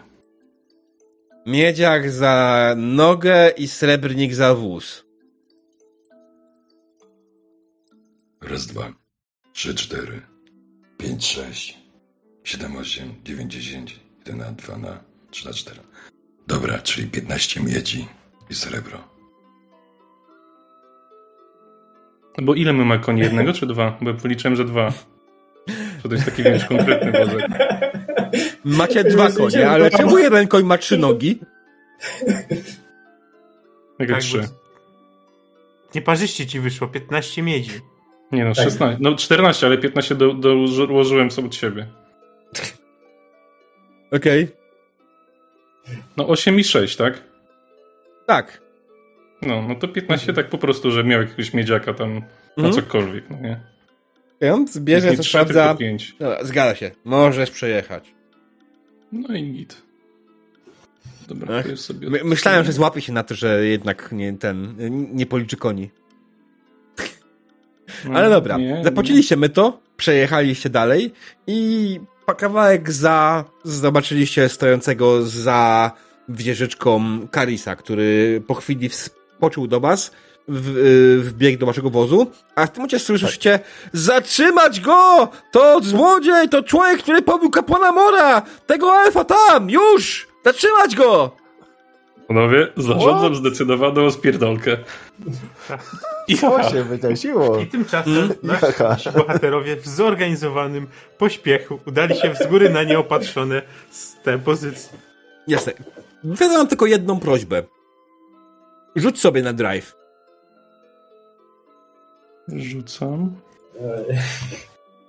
Miedziak 1.47 2.11
za 2.11 2.75
nogę 2.77 3.51
i 3.57 3.69
srebrnik 3.69 4.35
za 4.35 4.55
wóz. 4.55 5.05
Raz, 8.43 8.67
dwa, 8.67 8.93
trzy, 9.53 9.75
cztery, 9.75 10.23
pięć, 10.99 11.27
sześć, 11.27 11.79
siedem, 12.45 12.77
osiem, 12.77 13.15
dziewięć, 13.25 13.53
dziesięć, 13.53 14.01
jeden 14.19 14.39
na 14.39 14.53
dwa 14.53 14.79
na 14.79 15.05
trzy 15.31 15.47
na 15.47 15.53
cztery. 15.53 15.81
Dobra, 16.47 16.79
czyli 16.79 17.07
15 17.07 17.61
miedzi. 17.61 18.09
i 18.51 18.55
srebro. 18.55 18.99
Bo 22.43 22.55
ile 22.55 22.73
my 22.73 22.85
ma 22.85 22.99
koni? 22.99 23.21
Jednego 23.21 23.53
czy 23.53 23.67
dwa? 23.67 23.99
Bo 24.01 24.15
policzyłem, 24.15 24.57
że 24.57 24.65
dwa. 24.65 24.93
To 26.03 26.09
to 26.09 26.15
jest 26.15 26.27
taki, 26.27 26.43
wiesz, 26.43 26.65
konkretny 26.65 27.13
wozek. 27.13 27.49
Macie 28.65 29.05
dwa 29.05 29.31
konie, 29.33 29.71
ale 29.71 29.91
czemu 29.91 30.19
jeden 30.19 30.49
koń 30.49 30.65
ma 30.65 30.79
trzy 30.79 30.99
nogi? 30.99 31.41
Jak 33.99 34.09
Tak, 34.11 34.21
trzy. 34.21 34.39
bo- 34.39 34.45
Nieparzyście 35.95 36.47
ci 36.47 36.61
wyszło, 36.61 36.89
15 36.89 37.43
miedzi. 37.43 37.71
Nie 38.33 38.45
no, 38.45 38.55
Tak. 38.55 38.65
16. 38.65 38.97
No 39.01 39.17
14, 39.17 39.67
ale 39.67 39.79
15 39.79 40.15
do, 40.15 40.35
dołożyłem 40.35 41.31
sobie 41.31 41.49
od 41.49 41.55
siebie. 41.55 41.87
Okej. 44.13 44.49
No 46.17 46.29
8 46.29 46.59
i 46.61 46.65
6, 46.65 46.97
tak? 46.97 47.23
Tak. 48.27 48.61
No, 49.43 49.63
no 49.69 49.75
to 49.75 49.89
15 49.89 50.33
tak 50.33 50.49
po 50.49 50.59
prostu, 50.59 50.91
że 50.91 51.05
miał 51.05 51.21
jakiegoś 51.23 51.55
miedziaka 51.55 51.95
tam 51.95 52.15
na 52.57 52.67
Mhm. 52.69 52.75
cokolwiek, 52.75 53.25
no 53.31 53.37
nie? 53.41 53.61
Więc 54.41 54.79
bierze, 54.79 55.11
Nie 55.11 55.17
co 55.17 55.23
sprawdza. 55.25 55.77
zgadza 56.43 56.75
się. 56.75 56.91
Możesz 57.05 57.51
przejechać. 57.51 58.15
No 59.13 59.37
i 59.37 59.53
git. 59.53 59.83
Dobra, 61.29 61.59
Ach, 61.59 61.79
sobie... 61.79 62.11
My, 62.11 62.21
myślałem, 62.25 62.65
że 62.65 62.73
złapie 62.73 63.01
się 63.01 63.13
na 63.13 63.23
to, 63.23 63.35
że 63.35 63.67
jednak 63.67 64.13
nie 64.13 64.33
ten, 64.33 64.77
nie 65.13 65.27
policzy 65.27 65.57
koni. 65.57 65.91
No, 68.05 68.15
Ale 68.15 68.31
dobra, 68.31 68.59
nie, 68.59 68.81
zapłaciliście 68.85 69.37
my 69.37 69.49
to, 69.49 69.81
przejechaliście 69.97 70.71
dalej 70.71 71.13
i 71.47 72.01
kawałek 72.37 72.93
za 72.93 73.45
zobaczyliście 73.65 74.49
stojącego 74.49 75.23
za 75.23 75.93
wieżyczką 76.29 77.21
Karisa, 77.31 77.77
który 77.77 78.43
po 78.47 78.55
chwili 78.55 78.89
wskoczył 78.89 79.67
do 79.67 79.81
was, 79.81 80.11
w, 80.49 80.77
y, 80.79 81.21
wbiegł 81.21 81.59
do 81.59 81.67
waszego 81.67 81.91
wozu, 81.91 82.31
a 82.55 82.67
w 82.67 82.71
tym 82.71 82.77
momencie 82.81 82.99
słyszycie 82.99 83.61
zatrzymać 83.93 84.81
go! 84.81 85.29
To 85.53 85.81
złodziej, 85.83 86.49
to 86.49 86.63
człowiek, 86.63 87.03
który 87.03 87.23
pobił 87.23 87.51
kapłana 87.51 87.93
Mora! 87.93 88.43
Tego 88.67 88.93
elfa 89.07 89.25
tam, 89.25 89.71
już! 89.71 90.29
Zatrzymać 90.45 90.97
go! 90.97 91.31
Panowie, 92.29 92.69
zarządzam 92.77 93.35
zdecydowaną 93.35 94.11
spierdolkę. 94.11 94.77
I, 96.29 96.37
Co 96.39 96.71
się 96.71 96.83
wydarzyło? 96.85 97.59
I 97.59 97.67
tymczasem 97.67 98.13
Mm. 98.15 98.33
nasi, 98.43 98.83
nasi 98.83 99.11
bohaterowie 99.11 99.77
w 99.77 99.89
zorganizowanym 99.89 100.87
pośpiechu 101.19 101.81
udali 101.87 102.17
się 102.17 102.35
z 102.35 102.47
góry 102.47 102.71
na 102.71 102.83
nieopatrzone 102.83 103.63
z 103.91 104.23
tej 104.23 104.39
pozycji. 104.39 104.99
Jasne. 105.49 105.73
Wtedy 106.37 106.57
mam 106.59 106.67
tylko 106.69 106.87
jedną 106.87 107.21
prośbę. 107.21 107.63
Rzuć 108.97 109.21
sobie 109.21 109.43
na 109.43 109.53
drive. 109.53 109.97
Rzucam. 112.57 113.37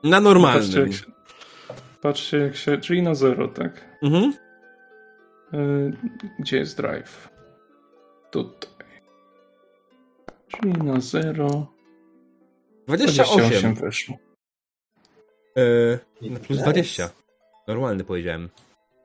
Na 0.04 0.22
Patrzcie 0.22 0.22
normalnym. 0.22 0.82
jak, 0.88 0.94
się, 0.94 1.06
patrzcie 2.02 2.38
jak 2.38 2.56
się... 2.56 2.78
Czyli 2.78 3.02
na 3.02 3.16
zero, 3.16 3.48
tak? 3.48 3.98
Mhm. 4.04 4.34
Y, 5.54 5.92
Gdzie 6.40 6.58
jest 6.58 6.78
drive? 6.78 7.30
Tutaj. 8.32 8.72
Czyli 10.48 10.72
na 10.74 11.00
zero. 11.00 11.68
28. 12.88 13.38
28 13.38 13.76
weszło. 13.76 14.18
Yy, 15.56 16.00
na 16.32 16.40
plus 16.40 16.60
20. 16.60 17.10
Normalny 17.68 18.04
powiedziałem. 18.04 18.50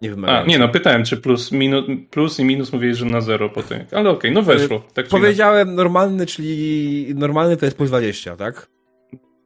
Nie 0.02 0.08
A, 0.08 0.14
wymagający. 0.14 0.50
nie 0.50 0.58
no, 0.58 0.68
pytałem, 0.68 1.04
czy 1.04 1.16
plus, 1.16 1.52
minu, 1.52 1.82
plus 2.10 2.40
i 2.40 2.44
minus 2.44 2.72
mówiłeś, 2.72 2.96
że 2.96 3.04
na 3.06 3.20
zero 3.20 3.48
potem. 3.50 3.84
Ale 3.92 4.10
okej, 4.10 4.32
no 4.32 4.42
weszło. 4.42 4.78
Tak 4.78 4.86
czy 4.94 5.00
inaczej. 5.00 5.20
Powiedziałem 5.20 5.74
normalny, 5.74 6.26
czyli 6.26 7.14
normalny 7.14 7.56
to 7.56 7.64
jest 7.64 7.76
plus 7.76 7.88
20, 7.90 8.36
tak? 8.36 8.68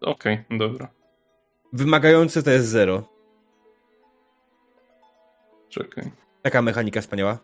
Okej, 0.00 0.38
dobra. 0.50 0.88
Wymagający 1.72 2.42
to 2.42 2.50
jest 2.50 2.66
0. 2.68 3.02
Czekaj. 5.68 6.10
Taka 6.42 6.62
mechanika 6.62 7.00
wspaniała. 7.00 7.38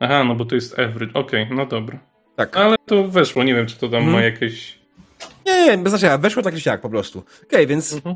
Aha, 0.00 0.24
no 0.24 0.34
bo 0.34 0.44
to 0.44 0.54
jest 0.54 0.78
average. 0.78 1.12
Okej, 1.14 1.48
no 1.50 1.66
dobra. 1.66 1.98
Tak. 2.36 2.56
Ale 2.56 2.76
to 2.86 3.08
weszło, 3.08 3.44
nie 3.44 3.54
wiem, 3.54 3.66
czy 3.66 3.76
to 3.78 3.88
tam 3.88 3.94
Mhm. 3.98 4.12
ma 4.12 4.22
jakieś... 4.22 4.78
Nie, 5.46 5.66
nie, 5.66 5.78
bez 5.78 5.90
znaczenia. 5.92 6.18
Weszło 6.18 6.42
tak 6.42 6.54
czy 6.54 6.60
siak 6.60 6.80
po 6.80 6.90
prostu. 6.90 7.22
Okej, 7.44 7.66
więc 7.66 7.92
Mhm. 7.92 8.14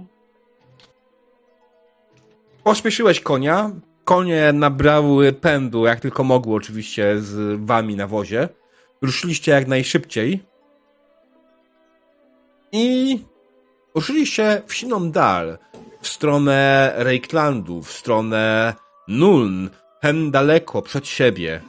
Pośpieszyłeś 2.69 3.21
konia. 3.21 3.71
Konie 4.05 4.53
nabrały 4.53 5.33
pędu, 5.33 5.87
jak 5.87 6.01
tylko 6.01 6.25
mogły 6.25 6.55
oczywiście 6.55 7.21
z 7.21 7.61
wami 7.65 7.97
na 7.97 8.07
wozie. 8.07 8.49
Ruszyliście 9.03 9.53
jak 9.53 9.67
najszybciej. 9.67 10.43
I 12.73 13.19
ruszyliście 13.95 14.63
w 14.67 14.75
siną 14.75 15.11
dal. 15.11 15.59
W 16.01 16.09
stronę 16.09 16.93
Reiklandu, 16.97 17.83
w 17.83 17.93
stronę 17.93 18.75
Nuln. 19.09 19.71
Hen 20.03 20.31
daleko 20.31 20.83
przed 20.83 21.07
siebie. 21.07 21.61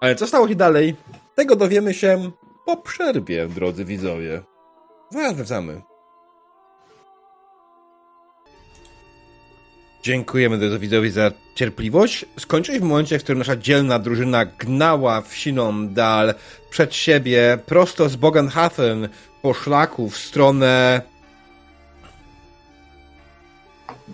Ale 0.00 0.14
co 0.14 0.26
stało 0.26 0.48
się 0.48 0.54
dalej? 0.54 0.96
Tego 1.34 1.56
dowiemy 1.56 1.94
się 1.94 2.30
po 2.66 2.76
przerwie, 2.76 3.48
drodzy 3.48 3.84
widzowie. 3.84 4.42
Zaraz 5.10 5.34
wracamy. 5.34 5.82
Dziękujemy 10.02 10.58
drodzy 10.58 10.78
widzowie 10.78 11.10
za 11.10 11.32
cierpliwość. 11.54 12.24
Skończyliśmy 12.38 12.86
w 12.86 12.90
momencie, 12.90 13.18
w 13.18 13.22
którym 13.22 13.38
nasza 13.38 13.56
dzielna 13.56 13.98
drużyna 13.98 14.44
gnała 14.44 15.20
w 15.20 15.34
siną 15.34 15.88
dal 15.88 16.34
przed 16.70 16.94
siebie, 16.94 17.58
prosto 17.66 18.08
z 18.08 18.16
Bogenhafen 18.16 19.08
po 19.42 19.54
szlaku 19.54 20.10
w 20.10 20.18
stronę 20.18 21.02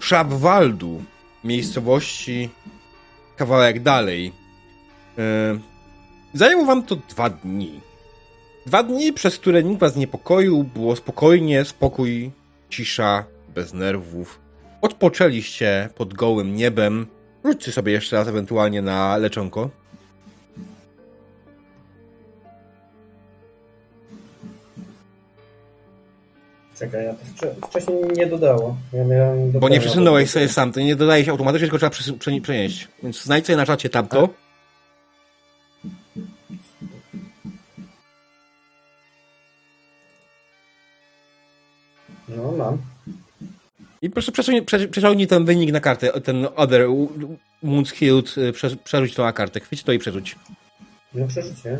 Szabwaldu, 0.00 1.02
miejscowości 1.44 2.50
kawałek 3.36 3.82
dalej. 3.82 4.32
Yy, 5.16 5.60
Zajęło 6.34 6.64
wam 6.64 6.82
to 6.82 6.96
dwa 6.96 7.30
dni. 7.30 7.80
Dwa 8.66 8.82
dni, 8.82 9.12
przez 9.12 9.38
które 9.38 9.62
nikt 9.62 9.80
was 9.80 9.94
nie 9.94 10.00
niepokoił, 10.00 10.64
było 10.64 10.96
spokojnie, 10.96 11.64
spokój, 11.64 12.30
cisza, 12.70 13.24
bez 13.54 13.74
nerwów. 13.74 14.47
Odpoczęliście 14.80 15.88
pod 15.94 16.14
gołym 16.14 16.56
niebem. 16.56 17.06
Rzućcie 17.44 17.72
sobie 17.72 17.92
jeszcze 17.92 18.16
raz 18.16 18.28
ewentualnie 18.28 18.82
na 18.82 19.16
leczonko. 19.16 19.70
Czekaj, 26.78 27.04
ja 27.04 27.12
to 27.14 27.24
wcze- 27.24 27.68
wcześniej 27.68 27.96
nie 28.16 28.26
dodało. 28.26 28.76
Ja 28.92 29.04
miałem 29.04 29.50
Bo 29.50 29.68
nie 29.68 29.80
przesunąłeś 29.80 30.30
sobie 30.30 30.48
sam, 30.48 30.72
to 30.72 30.80
nie 30.80 30.96
dodaje 30.96 31.24
się 31.24 31.30
automatycznie, 31.30 31.68
tylko 31.68 31.90
trzeba 31.90 32.40
przenieść. 32.42 32.88
Więc 33.02 33.22
znajdź 33.22 33.46
sobie 33.46 33.56
na 33.56 33.66
czacie 33.66 33.88
tamto. 33.88 34.28
No, 42.28 42.52
mam. 42.52 42.78
I 44.02 44.10
proszę 44.10 44.32
przesuń, 44.32 44.64
prze, 44.64 44.88
przeciągnij 44.88 45.26
ten 45.26 45.44
wynik 45.44 45.72
na 45.72 45.80
kartę, 45.80 46.20
ten 46.20 46.48
other 46.56 46.86
wounds 47.62 47.92
healed, 47.92 48.38
y, 48.38 48.52
prze, 48.52 48.76
przerzuć 48.76 49.14
to 49.14 49.22
na 49.22 49.32
kartę. 49.32 49.60
Chwyć 49.60 49.82
to 49.82 49.92
i 49.92 49.98
przerzuć. 49.98 50.36
No 51.14 51.26
przerzucie. 51.26 51.78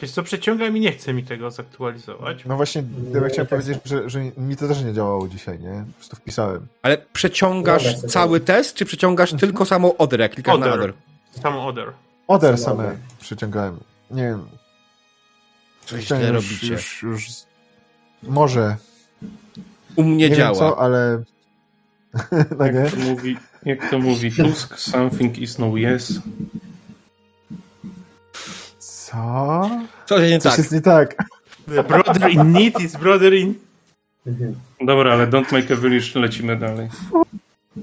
Wiesz 0.00 0.10
co, 0.10 0.22
przeciągam 0.22 0.76
i 0.76 0.80
nie 0.80 0.92
chce 0.92 1.14
mi 1.14 1.24
tego 1.24 1.50
zaktualizować. 1.50 2.44
No 2.44 2.56
właśnie, 2.56 2.84
ja 3.14 3.28
chciałem 3.28 3.46
powiedzieć, 3.46 3.78
że, 3.84 4.10
że 4.10 4.20
mi 4.36 4.56
to 4.56 4.68
też 4.68 4.82
nie 4.82 4.92
działało 4.92 5.28
dzisiaj, 5.28 5.58
nie? 5.58 5.84
Po 5.86 5.92
prostu 5.94 6.16
wpisałem. 6.16 6.66
Ale 6.82 6.98
przeciągasz 7.12 7.94
Dobra, 7.94 8.08
cały 8.08 8.40
test, 8.40 8.76
czy 8.76 8.84
przeciągasz 8.84 9.32
tylko 9.32 9.64
samo 9.64 9.96
other, 9.96 10.20
jak 10.20 10.32
klikasz 10.34 10.58
na 10.58 10.66
Other. 10.66 10.80
other? 10.80 10.92
Samo 11.42 11.66
other. 11.66 11.92
Oder 12.26 12.56
Dobra. 12.56 12.64
same 12.64 12.96
przyciągałem. 13.20 13.78
Nie 14.10 14.22
wiem. 14.22 14.48
Coś 15.86 16.04
źle 16.06 16.20
już, 16.20 16.30
robicie. 16.30 16.72
już, 16.72 17.02
już... 17.02 17.26
Może. 18.22 18.76
U 19.96 20.02
mnie 20.04 20.16
Nie, 20.16 20.28
wiem 20.28 20.38
działa. 20.38 20.54
co, 20.58 20.78
ale... 20.78 21.22
no 22.58 22.66
nie? 22.72 22.80
Jak 22.80 22.90
to 22.90 22.96
mówi, 23.00 23.36
jak 23.64 23.90
to 23.90 23.98
mówi 23.98 24.32
Tusk, 24.32 24.78
something 24.78 25.38
is 25.38 25.58
no 25.58 25.72
yes. 25.76 26.20
Co? 28.78 29.70
Co 30.06 30.20
się 30.20 30.30
nie 30.30 30.38
Coś 30.40 30.52
tak? 30.52 30.58
jest 30.58 30.72
nie 30.72 30.80
tak. 30.80 31.16
The 31.66 31.84
brother 31.84 32.30
in 32.30 32.52
need 32.52 32.80
is 32.80 32.96
brother 32.96 33.34
in... 33.34 33.54
Dobra, 34.80 35.12
ale 35.12 35.26
don't 35.26 35.52
make 35.52 35.70
a 35.70 35.76
village, 35.76 36.20
lecimy 36.20 36.56
dalej. 36.56 36.88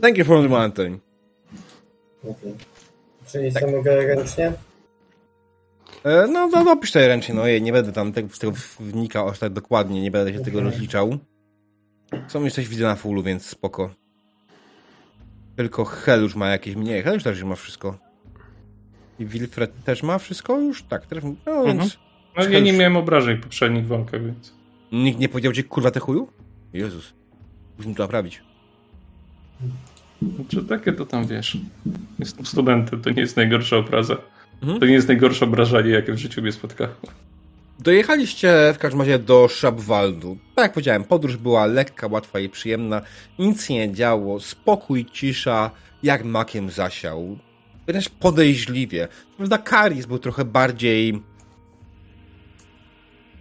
Thank 0.02 0.18
you 0.18 0.26
for 0.26 0.42
the 0.44 0.50
mountain. 0.50 1.00
Okej. 2.24 2.54
Czyli 3.32 3.52
co 3.52 3.68
mogę 3.68 3.96
ręcznie? 4.08 4.54
E, 6.04 6.28
no, 6.28 6.48
no, 6.48 6.64
no, 6.64 6.78
pisz 6.78 6.92
sobie 6.92 7.08
ręcznie, 7.08 7.36
no, 7.36 7.44
nie 7.62 7.72
będę 7.72 7.92
tam 7.92 8.14
tego, 8.14 8.30
z 8.36 8.40
tego 8.40 8.54
wnikał 8.80 9.30
aż 9.30 9.40
tak 9.40 9.54
dokładnie, 9.54 10.02
nie 10.02 10.12
będę 10.12 10.34
się 10.34 10.40
tego 10.40 10.58
Mhm. 10.58 10.66
rozliczał. 10.74 11.18
Są 12.28 12.44
już 12.44 12.54
coś 12.54 12.68
widzę 12.68 12.84
na 12.84 12.96
fullu, 12.96 13.24
więc 13.24 13.46
spoko. 13.46 13.90
Tylko 15.56 15.86
Hel 15.86 16.22
już 16.22 16.36
ma 16.36 16.48
jakieś 16.50 16.76
mniej. 16.76 17.04
Hel 17.04 17.14
już 17.14 17.24
też 17.24 17.44
ma 17.44 17.56
wszystko. 17.56 17.98
I 19.20 19.26
Wilfred 19.26 19.84
też 19.84 20.04
ma 20.04 20.18
wszystko 20.18 20.60
już? 20.60 20.84
Tak, 20.84 21.06
też. 21.06 21.24
No 21.24 21.30
Mhm. 21.52 21.78
więc. 21.78 21.98
No 22.38 22.44
ja 22.50 22.60
nie 22.60 22.74
miałem 22.74 22.98
obrażeń 22.98 23.38
w 23.38 23.42
poprzednich 23.44 23.88
walkach, 23.88 24.24
więc... 24.26 24.54
Nikt 24.92 25.20
nie 25.20 25.30
powiedział 25.30 25.54
ci 25.54 25.64
kurwa 25.64 25.92
te 25.92 26.00
chuju? 26.00 26.28
Jezus. 26.74 27.14
Musimy 27.78 27.96
to 27.96 28.04
naprawić. 28.04 28.42
Czy 30.48 30.64
takie 30.64 30.94
to 30.94 31.06
tam 31.06 31.28
wiesz? 31.28 31.58
Jestem 32.20 32.46
studentem, 32.46 33.02
to 33.02 33.10
nie 33.10 33.22
jest 33.22 33.36
najgorsza 33.38 33.78
obraza. 33.78 34.18
Mhm. 34.62 34.80
To 34.80 34.86
nie 34.86 34.94
jest 34.94 35.08
najgorsze 35.08 35.46
obrażanie, 35.46 35.90
jakie 35.90 36.14
w 36.14 36.18
życiu 36.18 36.42
mnie 36.42 36.52
spotkało. 36.52 36.94
Dojechaliście 37.80 38.74
w 38.74 38.78
każdym 38.78 39.00
razie 39.02 39.20
do 39.20 39.48
Szabwaldu. 39.48 40.38
Tak 40.56 40.64
jak 40.64 40.74
powiedziałem, 40.74 41.04
podróż 41.04 41.38
była 41.38 41.66
lekka, 41.66 42.08
łatwa 42.08 42.40
i 42.40 42.50
przyjemna. 42.50 43.02
Nic 43.40 43.66
się 43.66 43.74
nie 43.74 43.94
działo, 43.94 44.40
spokój, 44.40 45.06
cisza, 45.06 45.72
jak 46.04 46.24
makiem 46.24 46.70
zasiał. 46.70 47.38
Wręcz 47.88 48.10
podejrzliwie. 48.10 49.08
Prawda, 49.38 49.58
Karis 49.58 50.06
był 50.06 50.20
trochę 50.20 50.46
bardziej... 50.46 51.24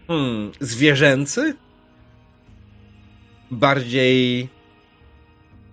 Hmm, 0.06 0.52
zwierzęcy? 0.60 1.54
Bardziej 3.50 4.48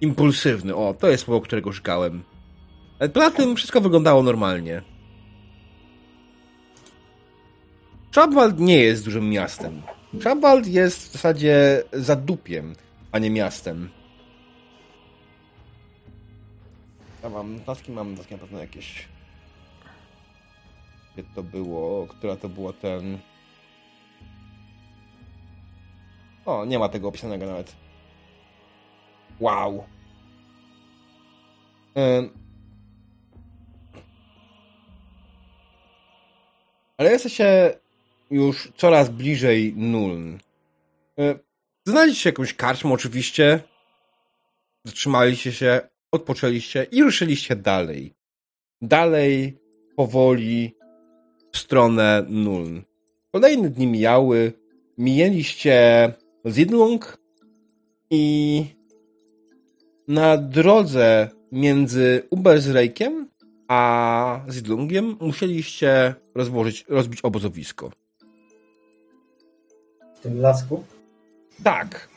impulsywny. 0.02 0.76
O, 0.76 0.94
to 1.00 1.10
jest 1.10 1.24
słowo, 1.24 1.42
którego 1.42 1.72
szukałem. 1.72 2.24
Ale 3.00 3.10
poza 3.10 3.32
tym 3.32 3.56
wszystko 3.56 3.82
wyglądało 3.82 4.24
normalnie. 4.24 4.82
Szabwald 8.12 8.60
nie 8.60 8.78
jest 8.78 9.06
dużym 9.06 9.30
miastem. 9.30 9.82
Szabwald 10.22 10.68
jest 10.68 11.10
w 11.10 11.12
zasadzie 11.12 11.84
zadupiem, 11.94 12.76
a 13.12 13.20
nie 13.20 13.30
miastem. 13.30 13.90
Ja 17.24 17.30
mam 17.30 17.56
notatki, 17.56 17.92
mam 17.92 18.12
notatki 18.12 18.34
na 18.34 18.40
pewno 18.40 18.60
jakieś. 18.60 19.08
Gdzie 21.14 21.24
to 21.36 21.44
było? 21.44 22.08
Która 22.08 22.36
to 22.36 22.50
była 22.50 22.74
ten... 22.74 23.20
O, 26.46 26.66
nie 26.66 26.80
ma 26.80 26.90
tego 26.90 27.08
opisanego 27.08 27.46
nawet. 27.46 27.76
Wow. 29.40 29.84
Ym. 31.98 32.30
Ale 36.98 37.12
jesteście 37.12 37.80
już 38.32 38.72
coraz 38.78 39.10
bliżej 39.10 39.74
Nuln. 39.78 40.40
Y, 41.20 41.40
Znaleźliście 41.86 42.30
jakąś 42.30 42.54
karczmę 42.54 42.94
oczywiście. 42.94 43.60
Zatrzymaliście 44.86 45.52
się, 45.52 45.82
odpoczęliście 46.12 46.84
i 46.92 47.04
ruszyliście 47.04 47.56
dalej. 47.56 48.14
Dalej, 48.82 49.58
powoli, 49.96 50.76
w 51.52 51.58
stronę 51.58 52.26
Nuln. 52.30 52.82
Kolejne 53.32 53.70
dni 53.70 53.88
mijały. 53.88 54.54
Mijeliście 54.98 56.14
Zidlung 56.48 57.18
i 58.10 58.66
na 60.08 60.38
drodze 60.38 61.30
między 61.52 62.24
Ubersrejkiem 62.30 63.30
a 63.70 64.42
Zidlungiem 64.50 65.18
musieliście 65.20 66.16
rozłożyć, 66.36 66.86
rozbić 66.90 67.22
obozowisko. 67.22 67.92
W 70.20 70.22
tym 70.24 70.42
lasku? 70.42 70.84
Tak. 71.64 72.08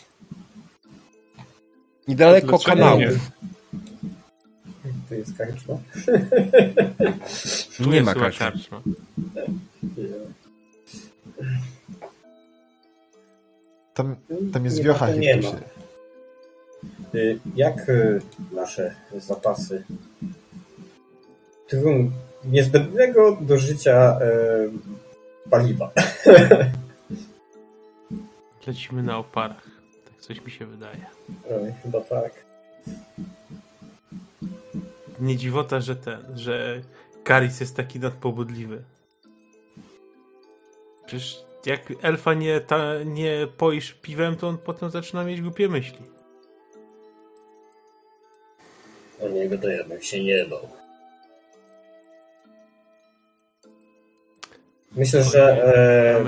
Niedaleko 2.09 2.59
kanałów. 2.59 3.31
To 5.09 5.15
jest 5.15 5.37
karczma. 5.39 5.79
Tu 7.77 7.91
Nie, 7.91 8.03
ma 8.03 8.13
chyba 8.15 8.31
karczmy. 8.31 8.39
karczma. 8.53 8.83
Tam, 13.95 14.17
tam 14.53 14.65
jest 14.65 14.77
Nie 14.79 14.85
wiocha 14.85 15.07
ma, 15.07 15.13
to 15.13 15.19
nie 15.19 15.37
ma. 15.37 15.43
Hiptusie. 15.43 15.65
Y, 17.15 17.39
Jak 17.57 17.89
y, 17.89 18.21
nasze 18.53 18.95
zapasy 19.17 19.85
trun 21.69 22.11
niezbędnego 22.45 23.39
do 23.41 23.59
życia 23.59 24.19
y, 25.47 25.51
paliwa? 25.51 25.91
Lecimy 28.67 29.03
na 29.03 29.19
oparach. 29.19 29.65
Tak 30.05 30.21
coś 30.21 30.45
mi 30.45 30.51
się 30.51 30.67
wydaje. 30.67 31.07
Oj, 31.51 31.75
Chyba 31.83 32.01
tak. 32.01 32.33
Nie 35.21 35.37
dziwota, 35.37 35.81
że 35.81 35.97
ten, 35.97 36.39
że 36.39 36.81
Karis 37.25 37.61
jest 37.61 37.77
taki 37.77 38.01
nadpobudliwy. 38.01 38.83
Przecież 41.07 41.45
jak 41.67 41.93
elfa 42.03 42.35
nie, 42.35 42.61
ta, 42.61 43.03
nie 43.05 43.49
poisz 43.57 43.93
piwem, 43.93 44.37
to 44.37 44.49
on 44.49 44.59
potem 44.59 44.91
zaczyna 44.91 45.25
mieć 45.25 45.41
głupie 45.43 45.69
myśli. 45.69 45.99
O 49.21 49.29
niego 49.29 49.59
to 49.59 49.69
ja 49.69 49.85
bym 49.85 50.03
się 50.03 50.25
nie 50.25 50.45
bał. 50.45 50.69
Myślę, 54.97 55.25
że 55.25 55.65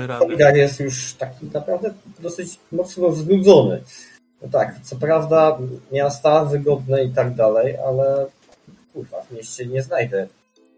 e. 0.09 0.17
Holgar 0.17 0.55
jest 0.55 0.79
już 0.79 1.13
taki 1.13 1.45
naprawdę 1.53 1.93
dosyć 2.19 2.59
mocno 2.71 3.11
znudzony. 3.11 3.81
No 4.41 4.47
tak, 4.51 4.79
co 4.83 4.95
prawda 4.95 5.57
miasta 5.91 6.45
wygodne 6.45 7.03
i 7.03 7.11
tak 7.11 7.33
dalej, 7.33 7.77
ale 7.87 8.25
kurwa, 8.93 9.21
w 9.21 9.31
mieście 9.31 9.65
nie 9.65 9.83
znajdę 9.83 10.27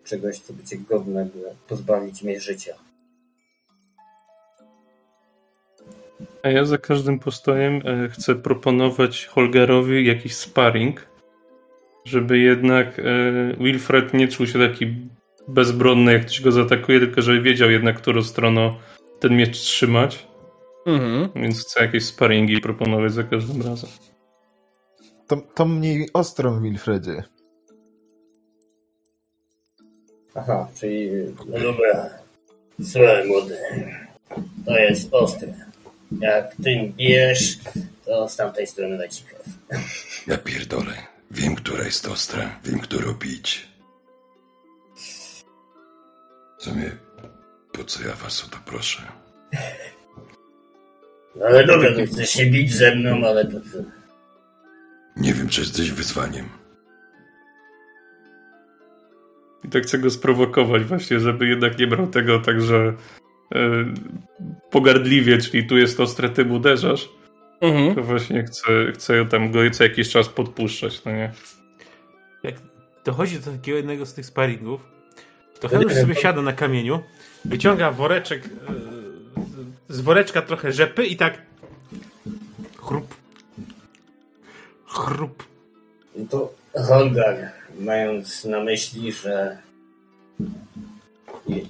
czegoś, 0.04 0.40
co 0.40 0.54
by 0.54 0.64
cię 0.64 0.78
godne 0.78 1.26
by 1.26 1.40
pozbawić 1.68 2.24
mnie 2.24 2.40
życia. 2.40 2.74
A 6.44 6.50
ja 6.50 6.66
za 6.66 6.78
każdym 6.78 7.20
postojem 7.20 7.82
e, 7.86 8.10
chcę 8.10 8.36
proponować 8.36 9.26
Holgerowi 9.26 10.08
jakiś 10.08 10.36
sparring, 10.36 11.08
żeby 12.06 12.40
jednak 12.40 13.00
e, 13.00 13.04
Wilfred 13.60 14.14
nie 14.14 14.28
czuł 14.28 14.48
się 14.48 14.60
taki 14.60 14.96
bezbronny, 15.48 16.14
jak 16.14 16.26
ktoś 16.26 16.42
go 16.42 16.52
zaatakuje, 16.52 17.00
tylko 17.00 17.22
żeby 17.22 17.42
wiedział 17.42 17.72
jednak, 17.72 17.98
którą 17.98 18.24
stroną 18.24 18.76
ten 19.20 19.38
miecz 19.38 19.58
trzymać. 19.58 20.28
Mhm. 20.86 21.30
Więc 21.36 21.62
chcę 21.62 21.82
jakieś 21.82 22.06
sparingi 22.06 22.62
proponować 22.62 23.14
za 23.14 23.24
każdym 23.24 23.62
razem. 23.62 23.90
To, 25.28 25.38
to 25.56 25.66
mniej 25.66 26.10
ostrą, 26.14 26.62
Wilfredzie. 26.62 27.24
Aha, 30.36 30.68
czyli 30.80 31.10
no 31.48 31.60
dobra. 31.60 32.10
Słuchaj 32.84 33.28
młody, 33.28 33.58
to 34.66 34.78
jest 34.78 35.14
ostre. 35.14 35.54
Jak 36.20 36.56
tym 36.64 36.94
bijesz, 36.94 37.58
to 38.06 38.30
z 38.30 38.36
tamtej 38.36 38.68
strony 38.68 38.98
leci 38.98 39.24
krew. 39.24 39.46
Ja 40.28 40.38
pierdolę. 40.38 40.94
Wiem, 41.32 41.56
która 41.56 41.84
jest 41.84 42.08
ostra. 42.08 42.60
Wiem, 42.64 42.80
którą 42.80 43.14
bić. 43.14 43.68
Co 46.58 46.76
mnie... 46.76 46.92
Po 47.72 47.84
co 47.84 48.08
ja 48.08 48.16
was 48.16 48.46
o 48.46 48.50
to 48.50 48.58
proszę? 48.66 49.02
No 51.36 51.46
ale 51.46 51.66
dobra, 51.66 51.90
no 51.98 52.06
chcesz 52.06 52.30
się 52.30 52.46
bić 52.46 52.74
ze 52.74 52.96
mną, 52.96 53.28
ale 53.28 53.46
to 53.46 53.60
co? 53.60 53.78
Nie 55.18 55.34
wiem, 55.34 55.50
czy 55.50 55.62
jesteś 55.62 55.92
wyzwaniem. 55.92 56.50
I 59.64 59.70
tak 59.70 59.84
chcę 59.84 60.00
go 60.00 60.10
sprowokować 60.10 60.84
właśnie, 60.84 61.20
żeby 61.20 61.48
jednak 61.48 61.80
nie 61.80 61.88
brał 61.88 62.08
tego 62.08 62.40
tak, 62.40 62.62
że 62.62 62.94
e, 63.56 63.86
pogardliwie, 64.72 65.38
czyli 65.38 65.68
tu 65.68 65.78
jest 65.78 66.00
ostre, 66.00 66.30
ty 66.30 66.44
uderzasz. 66.44 67.10
Mhm. 67.62 67.96
To 67.96 68.04
właśnie 68.04 68.44
chcę, 68.44 68.92
chcę 68.94 69.26
tam 69.26 69.52
go 69.52 69.70
co 69.70 69.84
jakiś 69.84 70.10
czas 70.10 70.30
podpuszczać, 70.30 71.06
no 71.06 71.12
nie? 71.12 71.32
Jak 72.44 72.56
dochodzi 73.06 73.40
do 73.40 73.52
takiego 73.52 73.78
jednego 73.78 74.06
z 74.06 74.14
tych 74.14 74.26
sparingów, 74.26 74.97
to 75.60 75.68
Henry 75.68 75.96
sobie 75.96 76.16
siada 76.16 76.42
na 76.42 76.54
kamieniu, 76.54 77.00
wyciąga 77.46 77.92
woreczek, 77.92 78.46
e, 78.46 78.50
z 79.94 80.02
woreczka 80.02 80.42
trochę 80.42 80.72
rzepy 80.72 81.06
i 81.06 81.18
tak 81.18 81.42
chrup, 82.78 83.16
chrup. 84.86 85.44
To 86.30 86.54
Holgar, 86.88 87.52
mając 87.80 88.46
na 88.46 88.64
myśli, 88.64 89.12
że 89.12 89.58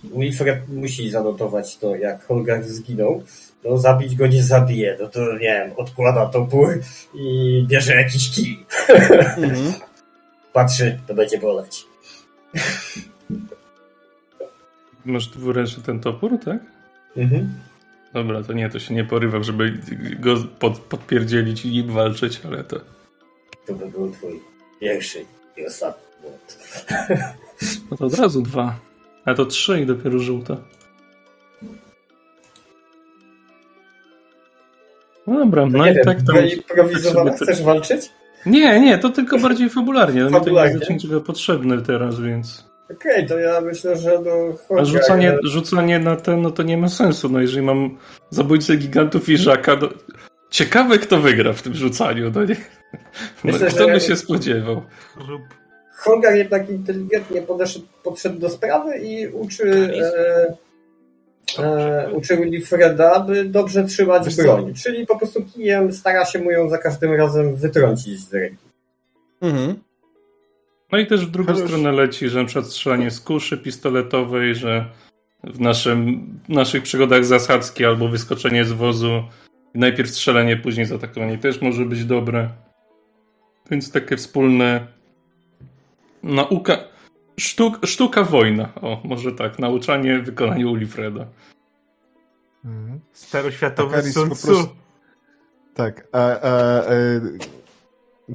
Wilfred 0.03 0.69
musi 0.69 1.09
zanotować 1.09 1.77
to, 1.77 1.95
jak 1.95 2.26
Holgar 2.26 2.64
zginął, 2.64 3.23
to 3.64 3.77
zabić 3.77 4.15
go 4.15 4.27
nie 4.27 4.43
zabije. 4.43 4.97
No 5.01 5.07
to 5.07 5.34
nie 5.34 5.39
wiem, 5.39 5.72
odkłada 5.77 6.26
topór 6.26 6.80
i 7.14 7.65
bierze 7.68 7.95
jakiś 7.95 8.31
kij. 8.31 8.65
Mhm. 9.38 9.73
Patrzy, 10.53 10.99
to 11.07 11.14
będzie 11.14 11.38
boleć. 11.38 11.85
Masz 15.08 15.28
dwuręczny 15.28 15.84
ten 15.84 16.00
topór, 16.00 16.38
tak? 16.46 16.58
Mhm. 17.18 17.50
Dobra, 18.14 18.44
to 18.44 18.54
nie, 18.54 18.70
to 18.70 18.80
się 18.80 18.94
nie 18.94 19.04
porywam, 19.04 19.44
żeby 19.44 19.78
go 20.20 20.36
pod, 20.60 20.80
podpierdzielić 20.80 21.66
i 21.66 21.70
nim 21.70 21.88
walczyć, 21.92 22.42
ale 22.46 22.64
to... 22.64 22.80
To 23.68 23.74
by 23.74 23.92
był 23.92 24.12
twój 24.12 24.40
pierwszy 24.80 25.26
I 25.58 25.66
ostatni 25.66 26.04
błąd. 26.22 26.58
No 27.92 27.98
to 27.98 28.06
od 28.06 28.14
razu 28.14 28.42
dwa. 28.42 28.80
A 29.26 29.34
to 29.34 29.46
trzy 29.46 29.82
i 29.82 29.86
dopiero 29.86 30.20
żółta. 30.20 30.58
No 35.28 35.40
dobra, 35.40 35.66
no 35.66 35.86
nie 35.86 35.92
i 35.92 35.96
wiem, 35.96 36.06
tak 36.06 36.22
tam... 36.22 36.48
improwizowana 36.48 37.32
tak 37.32 37.42
chcesz 37.42 37.64
walczyć? 37.64 38.10
Nie, 38.46 38.80
nie, 38.80 38.98
to 38.98 39.10
tylko 39.10 39.40
bardziej 39.40 39.70
fabularnie. 39.70 40.24
No 40.24 40.40
mi 40.40 40.46
to 40.46 40.52
nie 40.52 40.62
jest 40.62 40.88
do 40.88 40.94
niczego 40.94 41.22
potrzebne 41.22 41.82
teraz, 41.82 42.20
więc... 42.20 42.66
Okej, 42.91 43.27
to 43.27 43.39
ja 43.39 43.61
myślę, 43.61 43.97
że 43.97 44.23
do 44.23 44.55
A 44.80 44.85
rzucanie, 44.85 45.38
rzucanie 45.43 45.99
na 45.99 46.15
ten, 46.15 46.41
no 46.41 46.51
to 46.51 46.64
nie 46.64 46.77
ma 46.77 46.89
sensu. 46.89 47.30
No 47.30 47.41
jeżeli 47.41 47.61
mam 47.61 47.97
zabójcę 48.30 48.76
gigantów 48.76 49.30
i 49.30 49.38
żaka, 49.38 49.76
no... 49.81 49.89
Ciekawe 50.49 50.97
kto 50.97 51.22
wygra 51.22 51.53
w 51.53 51.61
tym 51.61 51.73
rzucaniu, 51.73 52.31
no 52.35 52.43
nie? 52.43 52.55
No, 52.93 52.99
Myślę, 53.51 53.68
kto 53.68 53.88
by 53.88 53.99
się 53.99 54.15
spodziewał? 54.15 54.81
Rób 55.27 55.41
Holgar 55.97 56.35
jednak 56.35 56.69
inteligentnie 56.69 57.41
podeszedł, 57.41 57.85
podszedł 58.03 58.39
do 58.39 58.49
sprawy 58.49 58.97
i 58.97 59.27
uczy, 59.27 59.91
e, 61.57 61.64
e, 61.64 62.11
uczy 62.11 62.38
Winifreda, 62.38 63.19
by 63.19 63.45
dobrze 63.45 63.84
trzymać 63.84 64.26
Wiesz 64.26 64.35
co? 64.35 64.43
broń. 64.43 64.73
Czyli 64.73 65.07
po 65.07 65.18
prostu 65.18 65.43
kijem 65.43 65.93
stara 65.93 66.26
się 66.26 66.39
mu 66.39 66.51
ją 66.51 66.69
za 66.69 66.77
każdym 66.77 67.14
razem 67.14 67.55
wytrącić 67.55 68.19
z 68.19 68.34
ręki. 68.34 68.65
Mhm. 69.41 69.76
No 70.91 70.97
i 70.97 71.07
też 71.07 71.26
w 71.26 71.31
drugą 71.31 71.55
stronę 71.55 71.91
leci, 71.91 72.30
że 72.30 72.39
na 72.39 72.45
przykład 72.45 72.65
strzelanie 72.65 73.11
z 73.11 73.19
kuszy 73.19 73.57
pistoletowej, 73.57 74.55
że 74.55 74.85
w 75.43 75.59
naszym, 75.59 76.27
naszych 76.49 76.84
przygodach 76.84 77.26
zasadzki 77.26 77.85
albo 77.85 78.07
wyskoczenie 78.07 78.65
z 78.65 78.72
wozu 78.72 79.23
najpierw 79.76 80.09
strzelanie, 80.09 80.57
później 80.57 80.85
zaatakowanie 80.85 81.38
też 81.38 81.61
może 81.61 81.85
być 81.85 82.05
dobre. 82.05 82.49
Więc 83.72 83.91
takie 83.91 84.18
wspólne 84.18 84.88
nauka, 86.23 86.77
sztuk, 87.39 87.85
sztuka 87.85 88.23
wojna, 88.23 88.69
o 88.81 89.01
może 89.03 89.31
tak, 89.31 89.59
nauczanie 89.59 90.19
wykonania 90.19 90.68
Ulifreda. 90.68 91.26
Mhm. 92.65 92.99
staroświatowy 93.11 93.95
Akaris 93.95 94.14
Sun 94.14 94.30
Tzu. 94.30 94.47
prostu- 94.47 94.76
Tak, 95.73 96.07
a, 96.11 96.19
a 96.19 96.81
e, 96.84 97.22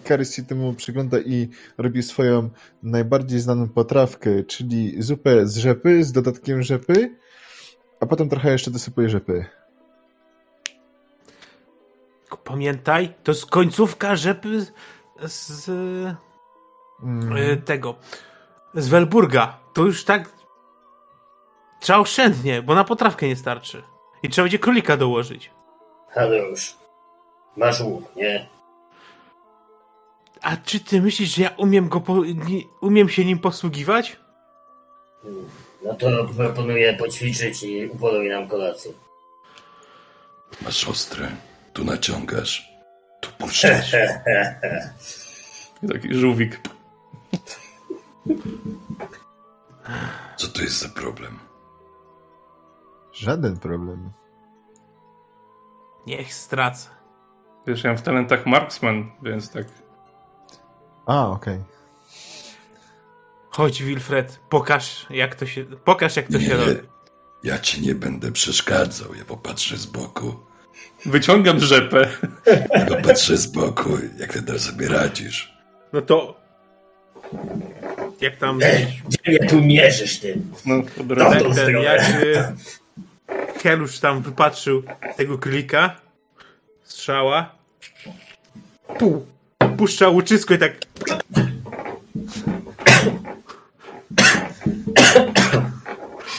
Karys 0.04 0.34
się 0.36 0.42
temu 0.42 0.74
przygląda 0.74 1.18
i 1.18 1.48
robi 1.78 2.02
swoją 2.02 2.50
najbardziej 2.82 3.40
znaną 3.40 3.68
potrawkę, 3.68 4.44
czyli 4.44 5.02
zupę 5.02 5.46
z 5.46 5.56
rzepy, 5.56 6.04
z 6.04 6.12
dodatkiem 6.12 6.62
rzepy, 6.62 7.16
a 8.00 8.06
potem 8.06 8.28
trochę 8.28 8.52
jeszcze 8.52 8.70
dosypuje 8.70 9.08
rzepy. 9.08 9.44
Pamiętaj, 12.44 13.14
to 13.22 13.32
jest 13.32 13.46
końcówka 13.46 14.16
rzepy 14.16 14.66
z, 15.22 15.70
Mm. 17.02 17.36
e, 17.36 17.56
tego, 17.56 17.94
z 18.74 18.88
Welburga. 18.88 19.58
To 19.72 19.82
już 19.82 20.04
tak 20.04 20.28
trzeba 21.80 21.98
oszczędnie, 21.98 22.62
bo 22.62 22.74
na 22.74 22.84
potrawkę 22.84 23.28
nie 23.28 23.36
starczy. 23.36 23.82
I 24.22 24.28
trzeba 24.28 24.44
będzie 24.44 24.58
królika 24.58 24.96
dołożyć. 24.96 25.50
Hadeusz, 26.08 26.76
masz 27.56 27.80
łuk, 27.80 28.16
nie? 28.16 28.48
A 30.42 30.56
czy 30.56 30.80
ty 30.80 31.02
myślisz, 31.02 31.34
że 31.34 31.42
ja 31.42 31.50
umiem 31.56 31.88
go 31.88 32.00
po, 32.00 32.24
nie, 32.24 32.62
umiem 32.80 33.08
się 33.08 33.24
nim 33.24 33.38
posługiwać? 33.38 34.16
No 35.84 35.94
to 35.94 36.28
proponuję 36.36 36.94
poćwiczyć 36.94 37.62
i 37.62 37.86
upoluj 37.86 38.28
nam 38.28 38.48
kolację. 38.48 38.92
Masz 40.62 40.88
ostre, 40.88 41.28
tu 41.72 41.84
naciągasz, 41.84 42.68
tu 43.20 43.30
puszczasz. 43.38 43.96
Taki 45.92 46.14
żółwik. 46.14 46.60
Co 50.36 50.48
to 50.48 50.62
jest 50.62 50.78
za 50.78 50.88
problem? 50.88 51.38
Żaden 53.12 53.58
problem. 53.58 54.10
Niech 56.06 56.34
stracę. 56.34 56.90
Wiesz, 57.66 57.84
ja 57.84 57.90
mam 57.90 57.98
w 57.98 58.02
talentach 58.02 58.46
marksman, 58.46 59.10
więc 59.22 59.50
tak 59.50 59.66
A, 61.06 61.28
okej. 61.30 61.58
Chodź, 63.50 63.82
Wilfred, 63.82 64.40
pokaż 64.48 65.06
jak 65.10 65.34
to 65.34 65.46
się, 65.46 65.64
pokaż 65.64 66.16
jak 66.16 66.26
to 66.28 66.40
się 66.40 66.48
Nie, 66.48 66.54
robi. 66.56 66.74
ja 67.44 67.58
ci 67.58 67.80
nie 67.82 67.94
będę 67.94 68.32
przeszkadzał, 68.32 69.14
ja 69.14 69.24
popatrzę 69.24 69.76
z 69.76 69.86
boku. 69.86 70.34
wyciągam 71.06 71.60
rzepę. 71.60 72.08
Ja 72.70 72.86
popatrzę 72.86 73.36
z 73.36 73.46
boku, 73.46 73.90
jak 74.18 74.32
ty 74.32 74.42
tam 74.42 74.58
sobie 74.58 74.88
radzisz. 74.88 75.52
No 75.92 76.02
to 76.02 76.40
jak 78.20 78.36
tam 78.36 78.58
Gdzie 78.58 79.18
mnie 79.26 79.48
tu 79.48 79.60
mierzysz 79.60 80.20
tym? 80.20 80.52
No. 80.66 80.82
Tamtą 81.16 81.54
ten, 81.54 81.66
ten 81.66 81.82
jak 81.82 82.10
y, 82.22 82.54
Helusz 83.62 83.98
tam 84.00 84.22
wypatrzył 84.22 84.82
tego 85.16 85.38
królika, 85.38 85.96
strzała, 86.82 87.54
pół, 88.98 89.26
puszcza 89.72 90.08
łuczysko 90.08 90.54
i 90.54 90.58
tak 90.58 90.72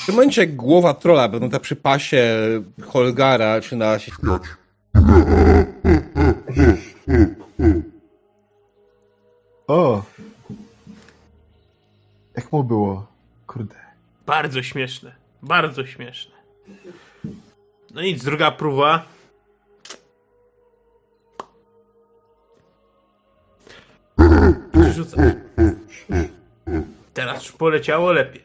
W 0.03 0.05
tym 0.05 0.15
momencie 0.15 0.41
jak 0.41 0.55
głowa 0.55 0.93
trola 0.93 1.29
będą 1.29 1.59
przy 1.59 1.75
pasie 1.75 2.37
Holgara 2.85 3.61
czy 3.61 3.75
na 3.75 3.99
się 3.99 4.11
Śmiać. 4.11 4.41
O! 9.67 10.03
Jak 12.35 12.51
mu 12.51 12.63
było? 12.63 13.07
Kurde. 13.47 13.75
bardzo 14.25 14.63
śmieszne, 14.63 15.15
bardzo 15.41 15.85
śmieszne. 15.85 16.33
No 17.93 18.01
nic, 18.01 18.23
druga 18.23 18.51
próba. 18.51 19.05
Rzucam. 24.93 25.31
Teraz 27.13 27.43
już 27.43 27.51
poleciało 27.51 28.11
lepiej. 28.11 28.43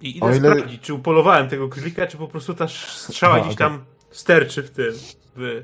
I 0.00 0.16
idę 0.16 0.26
O 0.26 0.30
ile- 0.34 0.50
sprawdzić, 0.52 0.82
czy 0.82 0.94
upolowałem 0.94 1.48
tego 1.48 1.68
królika, 1.68 2.06
czy 2.06 2.16
po 2.16 2.28
prostu 2.28 2.54
ta 2.54 2.68
strzała 2.68 3.34
Aha, 3.34 3.44
gdzieś 3.44 3.54
okej. 3.54 3.66
tam 3.68 3.84
sterczy 4.10 4.62
w 4.62 4.70
tym, 4.70 4.94
w 5.36 5.62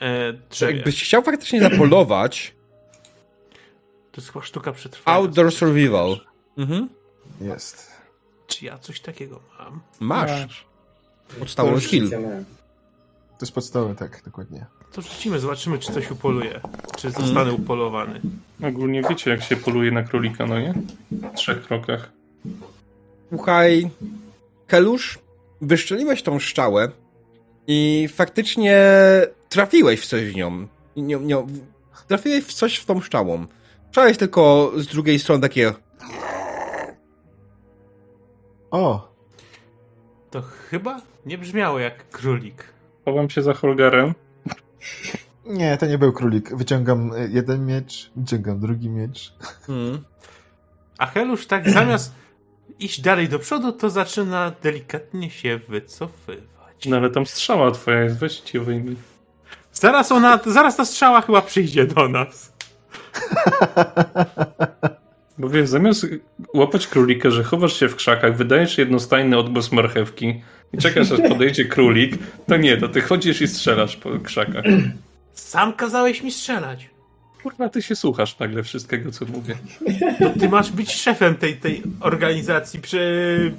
e, 0.00 0.32
drzewie. 0.50 0.76
Jakbyś 0.76 1.04
chciał 1.04 1.22
faktycznie 1.22 1.60
zapolować, 1.60 2.54
To 4.12 4.20
jest 4.20 4.32
chyba 4.32 4.44
sztuka 4.44 4.72
przetrwania. 4.72 5.16
outdoor 5.18 5.52
survival. 5.52 6.16
Mhm. 6.58 6.88
Jest. 7.40 7.92
Czy 8.46 8.64
ja 8.64 8.78
coś 8.78 9.00
takiego 9.00 9.40
mam? 9.58 9.80
Masz. 10.00 10.66
Podstawowy 11.38 11.80
skill. 11.80 12.10
To 12.10 12.16
jest 13.40 13.52
podstawowe, 13.54 13.94
tak, 13.94 14.22
dokładnie. 14.24 14.66
To 14.92 15.02
rzucimy, 15.02 15.38
zobaczymy, 15.38 15.78
czy 15.78 15.92
coś 15.92 16.10
upoluje. 16.10 16.60
Czy 16.96 17.10
zostanę 17.10 17.52
upolowany. 17.52 18.20
Ogólnie 18.68 19.02
wiecie, 19.02 19.30
jak 19.30 19.42
się 19.42 19.56
poluje 19.56 19.90
na 19.90 20.02
królika, 20.02 20.46
no 20.46 20.60
nie? 20.60 20.74
W 21.10 21.34
trzech 21.34 21.66
krokach. 21.66 22.12
Słuchaj, 23.28 23.90
Helusz, 24.68 25.18
wyszczeliłeś 25.60 26.22
tą 26.22 26.38
szczałę 26.38 26.90
i 27.66 28.08
faktycznie 28.14 28.80
trafiłeś 29.48 30.00
w 30.00 30.06
coś 30.06 30.24
w 30.24 30.34
nią. 30.34 30.66
Nie, 30.96 31.16
nie, 31.16 31.46
trafiłeś 32.08 32.44
w 32.44 32.52
coś 32.52 32.76
w 32.76 32.84
tą 32.84 33.00
szczałą. 33.00 33.46
Słyszałeś 33.84 34.18
tylko 34.18 34.72
z 34.76 34.86
drugiej 34.86 35.18
strony 35.18 35.42
takie 35.42 35.72
O! 38.70 39.12
To 40.30 40.42
chyba 40.42 41.00
nie 41.26 41.38
brzmiało 41.38 41.78
jak 41.78 42.10
królik. 42.10 42.64
Chowam 43.04 43.30
się 43.30 43.42
za 43.42 43.54
Holgarem. 43.54 44.14
Nie, 45.46 45.76
to 45.76 45.86
nie 45.86 45.98
był 45.98 46.12
królik. 46.12 46.56
Wyciągam 46.56 47.12
y, 47.12 47.28
jeden 47.32 47.66
miecz, 47.66 48.10
wyciągam 48.16 48.60
drugi 48.60 48.90
miecz. 48.90 49.32
hmm, 49.66 50.04
A 50.98 51.06
Helusz 51.06 51.46
tak 51.46 51.70
zamiast 51.80 52.14
iść 52.78 53.00
dalej 53.00 53.28
do 53.28 53.38
przodu, 53.38 53.72
to 53.72 53.90
zaczyna 53.90 54.52
delikatnie 54.62 55.30
się 55.30 55.60
wycofywać. 55.68 56.86
No 56.86 56.96
ale 56.96 57.10
tam 57.10 57.26
strzała 57.26 57.70
twoja 57.70 58.02
jest, 58.02 58.18
weź 58.18 58.54
ją 58.54 58.64
wyjmij. 58.64 58.96
Zaraz 59.72 60.12
ona, 60.12 60.40
zaraz 60.46 60.76
ta 60.76 60.84
strzała 60.84 61.20
chyba 61.20 61.42
przyjdzie 61.42 61.86
do 61.86 62.08
nas. 62.08 62.52
Bo 65.38 65.48
wiesz, 65.48 65.68
zamiast 65.68 66.06
łapać 66.54 66.86
królika, 66.86 67.30
że 67.30 67.44
chowasz 67.44 67.80
się 67.80 67.88
w 67.88 67.96
krzakach, 67.96 68.36
wydajesz 68.36 68.78
jednostajny 68.78 69.38
odgłos 69.38 69.72
marchewki 69.72 70.42
i 70.72 70.78
czekasz, 70.78 71.12
aż 71.12 71.20
podejdzie 71.28 71.64
królik, 71.64 72.18
to 72.46 72.56
nie, 72.56 72.76
to 72.76 72.88
ty 72.88 73.00
chodzisz 73.00 73.42
i 73.42 73.48
strzelasz 73.48 73.96
po 73.96 74.10
krzakach. 74.10 74.64
Sam 75.32 75.72
kazałeś 75.72 76.22
mi 76.22 76.32
strzelać. 76.32 76.90
Kurwa, 77.42 77.68
ty 77.68 77.82
się 77.82 77.96
słuchasz 77.96 78.38
nagle 78.38 78.62
wszystkiego, 78.62 79.10
co 79.10 79.24
mówię. 79.24 79.54
To 80.18 80.30
ty 80.40 80.48
masz 80.48 80.72
być 80.72 80.92
szefem 80.92 81.34
tej, 81.34 81.56
tej 81.56 81.82
organizacji 82.00 82.80
przy... 82.80 83.52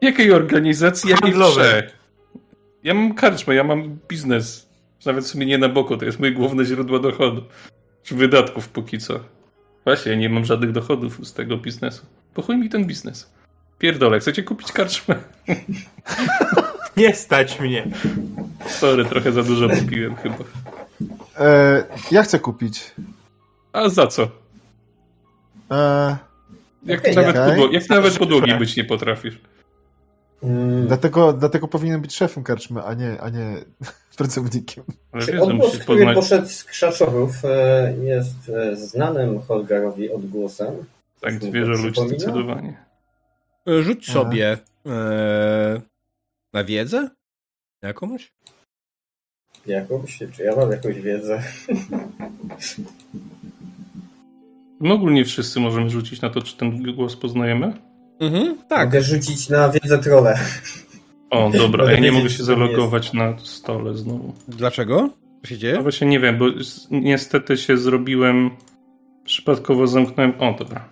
Jakiej 0.00 0.32
organizacji, 0.32 1.10
jakiej 1.10 1.32
trzech? 1.32 1.98
Ja 2.84 2.94
mam 2.94 3.14
karczmę, 3.14 3.54
ja 3.54 3.64
mam 3.64 3.98
biznes. 4.08 4.68
Nawet 5.06 5.24
w 5.24 5.28
sumie 5.28 5.46
nie 5.46 5.58
na 5.58 5.68
boku, 5.68 5.96
to 5.96 6.04
jest 6.04 6.20
moje 6.20 6.32
główne 6.32 6.64
źródło 6.64 6.98
dochodu. 6.98 7.42
wydatków 8.10 8.68
póki 8.68 8.98
co. 8.98 9.20
Właśnie, 9.86 10.12
ja 10.12 10.18
nie 10.18 10.28
mam 10.28 10.44
żadnych 10.44 10.72
dochodów 10.72 11.28
z 11.28 11.32
tego 11.32 11.56
biznesu. 11.56 12.06
Pochuj 12.34 12.56
mi 12.56 12.68
ten 12.68 12.86
biznes. 12.86 13.30
Pierdolę, 13.78 14.20
chcecie 14.20 14.42
kupić 14.42 14.72
karczmę? 14.72 15.14
Nie 16.96 17.14
stać 17.14 17.60
mnie. 17.60 17.86
Sorry, 18.68 19.04
trochę 19.04 19.32
za 19.32 19.42
dużo 19.42 19.68
kupiłem 19.68 20.16
chyba. 20.16 20.36
E, 21.38 21.84
ja 22.10 22.22
chcę 22.22 22.38
kupić. 22.38 22.94
A 23.72 23.88
za 23.88 24.06
co? 24.06 24.28
E, 25.70 26.16
Jak 26.86 27.00
Okej, 27.00 27.16
nawet, 27.16 27.36
okej. 27.36 27.52
podło- 27.58 27.72
jak 27.72 27.88
nawet 27.88 28.18
podłogi 28.18 28.54
być 28.54 28.76
nie 28.76 28.84
potrafisz. 28.84 29.38
Mm, 30.42 30.86
dlatego, 30.86 31.32
dlatego 31.32 31.68
powinien 31.68 32.00
być 32.00 32.14
szefem 32.16 32.44
karczmy, 32.44 32.82
a 32.82 32.94
nie, 32.94 33.20
a 33.20 33.28
nie 33.28 33.56
pracownikiem. 34.18 34.84
Ale 35.12 35.26
wiesz, 35.26 35.40
odgłos, 35.40 35.78
który 35.78 35.98
poznać... 35.98 36.14
poszedł 36.14 36.48
z 36.48 36.64
Krzaczorów, 36.64 37.44
e, 37.44 37.94
jest 38.02 38.48
e, 38.48 38.76
znanym 38.76 39.40
Holgarowi 39.40 40.10
odgłosem? 40.10 40.74
Tak, 41.20 41.42
zwierzę 41.42 41.72
ludzi 41.72 42.00
zdecydowanie. 42.06 42.76
E, 43.68 43.82
Rzuć 43.82 44.10
sobie 44.10 44.58
e, 44.86 45.80
na 46.52 46.64
wiedzę 46.64 47.08
jakąś. 47.82 48.32
Jakąś? 49.66 50.18
Czy 50.32 50.42
ja 50.42 50.56
mam 50.56 50.70
jakąś 50.70 51.00
wiedzę? 51.00 51.42
No 54.80 54.94
ogólnie 54.94 55.24
wszyscy 55.24 55.60
możemy 55.60 55.90
rzucić 55.90 56.20
na 56.20 56.30
to, 56.30 56.42
czy 56.42 56.56
ten 56.56 56.94
głos 56.94 57.16
poznajemy. 57.16 57.72
Mhm, 58.20 58.56
tak. 58.68 58.86
Mogę 58.88 59.02
rzucić 59.02 59.48
na 59.48 59.68
wiedzę 59.68 59.98
trole. 59.98 60.38
O, 61.30 61.50
dobra, 61.58 61.84
ja 61.84 61.90
nie 61.90 61.96
wiedzieć, 62.02 62.14
mogę 62.18 62.30
się 62.30 62.44
zalogować 62.44 63.12
na 63.12 63.38
stole 63.38 63.94
znowu. 63.94 64.32
Dlaczego? 64.48 65.08
Co 65.42 65.46
się 65.48 65.54
No 65.54 65.60
dzieje? 65.60 65.82
właśnie 65.82 66.06
nie 66.06 66.20
wiem, 66.20 66.38
bo 66.38 66.44
niestety 66.90 67.56
się 67.56 67.76
zrobiłem. 67.76 68.50
Przypadkowo 69.24 69.86
zamknąłem. 69.86 70.32
O, 70.38 70.54
dobra. 70.58 70.88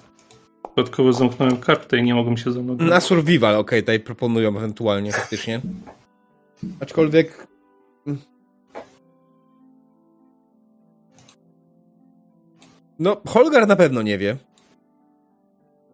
Przypadkowo 0.64 1.12
zamknąłem 1.12 1.56
kartę 1.56 1.98
i 1.98 2.02
nie 2.02 2.14
mogłem 2.14 2.36
się 2.36 2.52
zalogować. 2.52 2.88
Na 2.90 3.01
survival, 3.01 3.56
okej, 3.56 3.82
tutaj 3.82 4.01
proponują 4.01 4.56
ewentualnie 4.56 5.12
faktycznie. 5.12 5.60
Aczkolwiek... 6.80 7.46
mm. 8.06 8.18
No, 12.98 13.16
Holgar 13.26 13.66
na 13.68 13.76
pewno 13.76 14.02
nie 14.02 14.18
wie. 14.18 14.36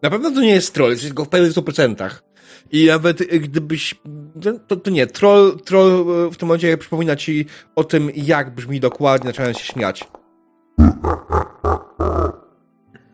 Na 0.01 0.09
pewno 0.09 0.31
to 0.31 0.41
nie 0.41 0.49
jest 0.49 0.73
troll, 0.73 0.91
jest 0.91 1.13
go 1.13 1.25
w 1.25 1.29
pełnych 1.29 1.51
100%. 1.51 2.09
I 2.71 2.85
nawet 2.85 3.17
gdybyś... 3.41 3.95
To, 4.67 4.75
to 4.75 4.89
nie, 4.89 5.07
troll, 5.07 5.59
troll 5.65 6.05
w 6.31 6.37
tym 6.37 6.47
momencie 6.47 6.77
przypomina 6.77 7.15
ci 7.15 7.45
o 7.75 7.83
tym, 7.83 8.11
jak 8.15 8.55
brzmi 8.55 8.79
dokładnie, 8.79 9.29
zaczynając 9.29 9.57
się 9.57 9.73
śmiać. 9.73 10.03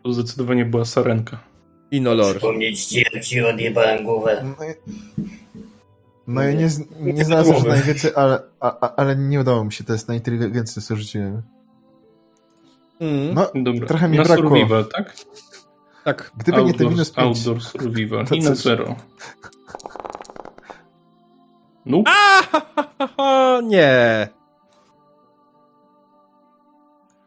To 0.03 0.13
zdecydowanie 0.13 0.65
była 0.65 0.85
sarenka. 0.85 1.39
Inolor. 1.91 2.31
Przypomnieć 2.35 2.85
ci, 2.85 3.05
jak 3.13 3.23
ci 3.23 3.41
odjebałem 3.41 4.03
głowę. 4.03 4.45
No, 4.59 4.65
i- 4.65 4.91
no 6.27 6.41
ja 6.43 6.51
nie, 6.51 6.67
nie 7.13 7.25
znalazłem 7.25 7.81
wiedzy, 7.83 8.15
ale, 8.15 8.39
a, 8.59 8.79
a, 8.87 8.95
ale 8.95 9.15
nie 9.15 9.39
udało 9.39 9.63
mi 9.65 9.71
się, 9.73 9.83
to 9.83 9.93
jest 9.93 10.07
na 10.07 10.15
inteligencję, 10.15 10.81
co 10.81 10.95
rzuciłem. 10.95 11.41
Mm, 12.99 13.33
No, 13.33 13.51
Dobra. 13.55 13.87
Trochę 13.87 14.09
mi 14.09 14.17
na 14.17 14.23
brakło. 14.23 14.49
survival, 14.49 14.85
tak? 14.85 15.15
Tak. 16.07 16.31
gdyby 16.37 16.63
nie 16.63 16.73
te 16.73 16.83
Outdoor- 16.83 16.91
minus 16.91 17.11
5. 17.11 17.27
Outdoor 17.27 17.61
survival. 17.63 18.25
I 18.31 18.39
na 18.39 18.55
zero. 18.55 18.95
Nope. 21.85 22.11
A, 23.17 23.59
nie. 23.63 24.27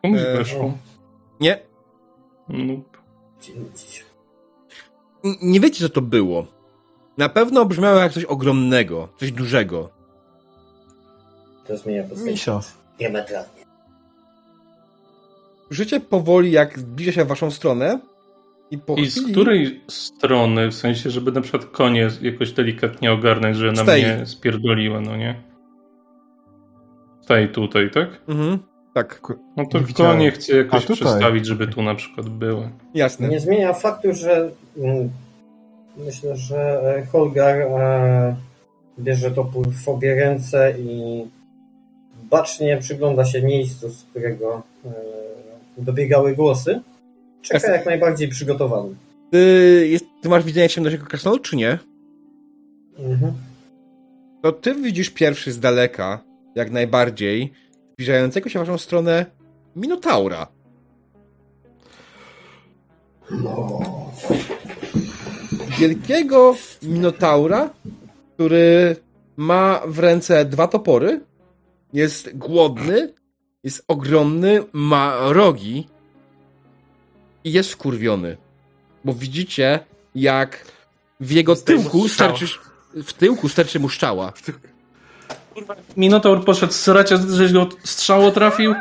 Komuś 0.02 0.20
e, 0.20 0.36
weszło. 0.36 0.72
Nie. 1.40 1.60
Nope. 2.48 2.98
Nie 5.42 5.60
wiecie, 5.60 5.80
co 5.80 5.88
to 5.88 6.02
było. 6.02 6.46
Na 7.18 7.28
pewno 7.28 7.64
brzmiało 7.64 7.98
jak 7.98 8.12
coś 8.12 8.24
ogromnego, 8.24 9.08
coś 9.16 9.32
dużego. 9.32 9.90
To 11.66 11.76
zmienia 11.76 12.02
postać. 12.02 12.26
Misio. 12.26 12.60
Diametralnie. 12.98 13.64
Życie 15.70 16.00
powoli, 16.00 16.52
jak 16.52 16.78
zbliża 16.78 17.12
się 17.12 17.24
w 17.24 17.28
waszą 17.28 17.50
stronę 17.50 18.00
i 18.70 18.78
po 18.78 18.94
I 18.94 19.06
z 19.06 19.30
której 19.30 19.80
strony, 19.88 20.68
w 20.68 20.74
sensie, 20.74 21.10
żeby 21.10 21.32
na 21.32 21.40
przykład 21.40 21.64
konie 21.64 22.08
jakoś 22.22 22.52
delikatnie 22.52 23.12
ogarnąć, 23.12 23.56
że 23.56 23.72
na 23.72 23.84
tej. 23.84 24.02
mnie 24.02 24.26
spierdoliła, 24.26 25.00
no 25.00 25.16
nie? 25.16 25.34
Z 27.22 27.26
tej 27.26 27.48
tutaj, 27.48 27.90
tak? 27.90 28.20
Mhm, 28.28 28.58
tak, 28.94 29.22
No 29.56 29.66
to 29.66 29.78
Nie 29.78 29.86
konie 29.94 30.30
chcę 30.30 30.56
jakoś 30.56 30.86
przestawić, 30.86 31.46
żeby 31.46 31.66
tu 31.66 31.82
na 31.82 31.94
przykład 31.94 32.28
były. 32.28 32.70
jasne. 32.94 33.28
Nie 33.28 33.40
zmienia 33.40 33.72
faktu, 33.72 34.14
że 34.14 34.50
mm, 34.78 35.10
myślę, 35.96 36.36
że 36.36 36.82
e, 36.96 37.06
Holgar 37.06 37.60
e, 37.60 38.36
bierze 38.98 39.30
topór 39.30 39.68
w 39.70 39.88
obie 39.88 40.14
ręce 40.14 40.74
i 40.78 41.24
bacznie 42.30 42.78
przygląda 42.78 43.24
się 43.24 43.42
miejscu, 43.42 43.88
z 43.88 44.02
którego 44.02 44.62
e, 44.84 44.90
dobiegały 45.78 46.34
głosy. 46.34 46.80
Czeka 47.42 47.72
jak 47.72 47.86
najbardziej 47.86 48.28
przygotowany. 48.28 48.94
Ty, 49.30 49.86
jest, 49.90 50.04
ty 50.22 50.28
masz 50.28 50.44
widzenie 50.44 50.68
ciemność 50.68 50.96
jako 50.96 51.06
krasnolud, 51.06 51.42
czy 51.42 51.56
nie? 51.56 51.78
Mhm. 52.98 53.32
To 54.42 54.52
ty 54.52 54.74
widzisz 54.74 55.10
pierwszy 55.10 55.52
z 55.52 55.60
daleka, 55.60 56.20
jak 56.54 56.70
najbardziej, 56.70 57.52
zbliżającego 57.92 58.50
się 58.50 58.58
w 58.58 58.62
waszą 58.62 58.78
stronę 58.78 59.26
Minotaura. 59.76 60.46
No. 63.30 63.80
Wielkiego 65.78 66.56
Minotaura, 66.82 67.70
który 68.34 68.96
ma 69.36 69.80
w 69.86 69.98
ręce 69.98 70.44
dwa 70.44 70.68
topory, 70.68 71.20
jest 71.92 72.36
głodny, 72.36 73.12
jest 73.64 73.84
ogromny, 73.88 74.64
ma 74.72 75.16
rogi 75.32 75.88
i 77.44 77.52
jest 77.52 77.72
wkurwiony. 77.72 78.36
Bo 79.04 79.14
widzicie, 79.14 79.80
jak 80.14 80.64
w 81.20 81.30
jego 81.30 81.56
tyłku 81.56 82.08
sterczy, 82.08 82.46
w 82.94 83.12
tyłku 83.12 83.48
sterczy 83.48 83.80
mu 83.80 83.88
szczała. 83.88 84.32
Minotaur 85.96 86.44
poszedł 86.44 86.72
z 86.72 86.80
sracia, 86.80 87.16
żeś 87.30 87.52
go 87.52 87.68
strzało 87.84 88.30
trafił? 88.30 88.74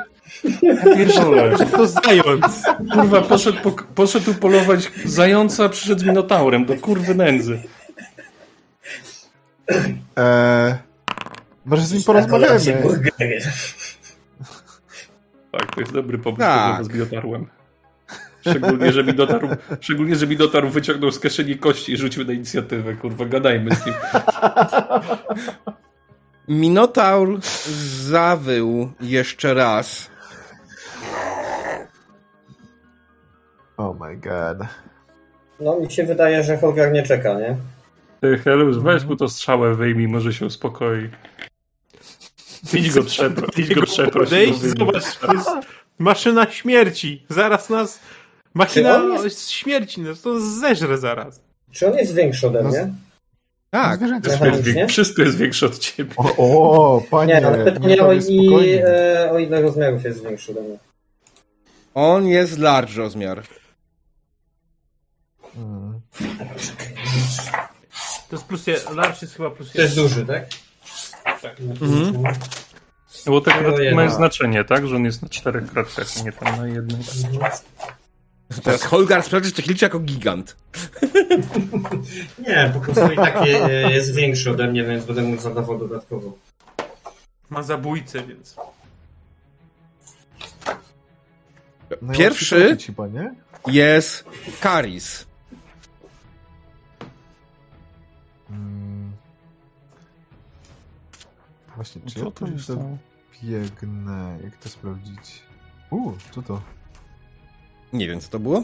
Pierdolę. 0.96 1.56
To 1.72 1.88
zając. 1.88 2.64
Kurwa, 2.94 3.22
poszedł, 3.22 3.58
po, 3.62 3.72
poszedł 3.96 4.34
polować 4.34 4.92
zająca, 5.06 5.70
przyszedł 5.70 6.02
z 6.02 6.04
Minotaurem, 6.04 6.66
do 6.66 6.76
kurwy 6.76 7.16
nędzy. 7.16 7.62
Eee, 10.16 10.74
może 11.66 11.86
z 11.86 11.94
nim 11.94 12.04
porozmawiamy. 12.04 12.60
Tak, 15.52 15.76
to 15.76 15.82
jest 15.82 15.94
dobry 15.94 16.18
pomysł, 16.18 16.40
tak. 16.40 16.86
z 16.86 16.90
Minotaurem. 16.90 17.59
Szczególnie, 18.50 18.92
że 18.92 19.04
mi 19.04 19.14
dotarł, 19.14 19.48
szczególnie, 19.82 20.16
że 20.16 20.28
mi 20.28 20.38
dotarł, 20.38 20.70
wyciągnął 20.70 21.12
z 21.12 21.20
kieszeni 21.20 21.58
kości 21.58 21.92
i 21.92 21.98
rzucił 21.98 22.26
na 22.26 22.34
inicjatywę, 22.34 22.94
kurwa, 22.94 23.26
gadajmy 23.26 23.76
z 23.76 23.86
nim. 23.86 23.96
Minotaur 26.48 27.40
zawył 28.02 28.92
jeszcze 29.02 29.54
raz. 29.54 30.10
Oh 33.78 34.06
my 34.06 34.18
god. 34.18 34.68
No 35.60 35.80
mi 35.80 35.92
się 35.92 36.04
wydaje, 36.04 36.44
że 36.44 36.58
Holgar 36.58 36.92
nie 36.92 37.04
czeka, 37.04 37.34
nie? 37.34 37.58
Ty, 38.22 38.38
Helus, 38.38 38.78
weź 38.78 39.04
mu 39.04 39.16
to 39.16 39.30
strzałę, 39.30 39.76
wyjmij, 39.76 40.08
może 40.08 40.34
się 40.34 40.46
uspokoi. 40.46 41.10
Idź 42.74 42.92
go 42.92 43.04
przeproś, 43.04 43.58
idź 43.58 43.74
go 43.74 43.82
zobacz, 44.78 45.04
jest 45.34 45.50
maszyna 46.00 46.52
śmierci. 46.52 47.26
Zaraz 47.30 47.70
nas... 47.70 48.00
Machina 48.54 48.96
on 48.96 49.30
śmierci, 49.30 50.02
nas 50.02 50.22
to 50.22 50.40
zeżre 50.40 50.98
zaraz. 50.98 51.42
Czy 51.72 51.88
on 51.88 51.98
jest 51.98 52.14
większy 52.14 52.48
ode 52.48 52.64
No, 52.64 52.70
mnie? 52.70 52.94
Tak. 53.70 54.00
Wszystko 54.24 54.46
jest, 54.46 54.92
wszystko 54.92 55.22
jest 55.22 55.38
większe 55.38 55.66
od 55.66 55.80
ciebie. 55.80 56.14
O, 56.18 56.36
o, 56.38 57.02
panie, 57.12 57.34
Nie, 57.34 57.48
ale 57.48 57.72
pytanie 57.72 58.04
o, 58.04 58.14
i, 58.14 58.80
e, 58.84 59.32
o 59.32 59.40
ile 59.40 59.62
rozmiarów 59.62 60.04
jest 60.04 60.24
większy 60.24 60.52
ode 60.52 60.62
mnie. 60.62 60.78
On 61.94 62.28
jest 62.28 62.58
large 62.58 62.94
rozmiar. 62.98 63.44
Mm. 65.56 66.02
To 68.30 68.36
jest 68.36 68.46
plus 68.46 68.68
jeden, 68.68 68.96
large 68.96 69.18
jest 69.22 69.36
chyba 69.36 69.50
plus 69.50 69.72
To 69.72 69.82
jest 69.82 69.96
duży, 69.96 70.26
tak? 70.26 70.46
Tak. 71.42 71.60
Mhm. 71.60 72.24
No 73.26 73.32
Bo 73.32 73.42
mają 73.96 74.10
no. 74.10 74.16
znaczenie, 74.16 74.64
tak? 74.64 74.88
Że 74.88 74.96
on 74.96 75.06
jest 75.06 75.22
na 75.22 75.30
czterech 75.30 75.72
kratkach, 75.72 76.08
a 76.20 76.24
nie 76.24 76.32
tam 76.32 76.58
na 76.58 76.68
jednej. 76.68 77.02
Teraz 78.64 78.84
Holgar 78.84 79.24
sprawdzi, 79.24 79.52
czy 79.54 79.62
liczy 79.62 79.86
jako 79.86 80.00
gigant. 80.00 80.56
Nie, 82.48 82.72
po 82.74 82.80
prostu 82.80 83.12
i 83.12 83.16
tak 83.16 83.46
je- 83.46 83.90
jest 83.90 84.16
większy 84.16 84.52
ode 84.52 84.68
mnie, 84.68 84.84
więc 84.84 85.06
będę 85.06 85.22
mógł 85.22 85.42
zadawał 85.42 85.78
dodatkowo. 85.80 86.34
Ma 87.50 87.64
zabójcę, 87.64 88.24
więc... 88.24 88.56
Najłatwiej 92.02 92.26
Pierwszy 92.26 92.78
jest 93.68 94.26
Karis. 94.62 95.26
Mm. 98.50 99.12
Właśnie, 101.76 102.02
czy 102.08 102.14
Co 102.20 102.20
ja 102.26 102.26
to 102.26 102.32
tam? 102.76 102.98
biegnę? 103.44 104.38
Jak 104.44 104.56
to 104.56 104.70
sprawdzić? 104.70 105.44
U, 105.90 106.12
co 106.32 106.42
to? 106.42 106.62
Nie 107.94 108.08
wiem, 108.08 108.20
co 108.20 108.30
to 108.30 108.40
było. 108.40 108.64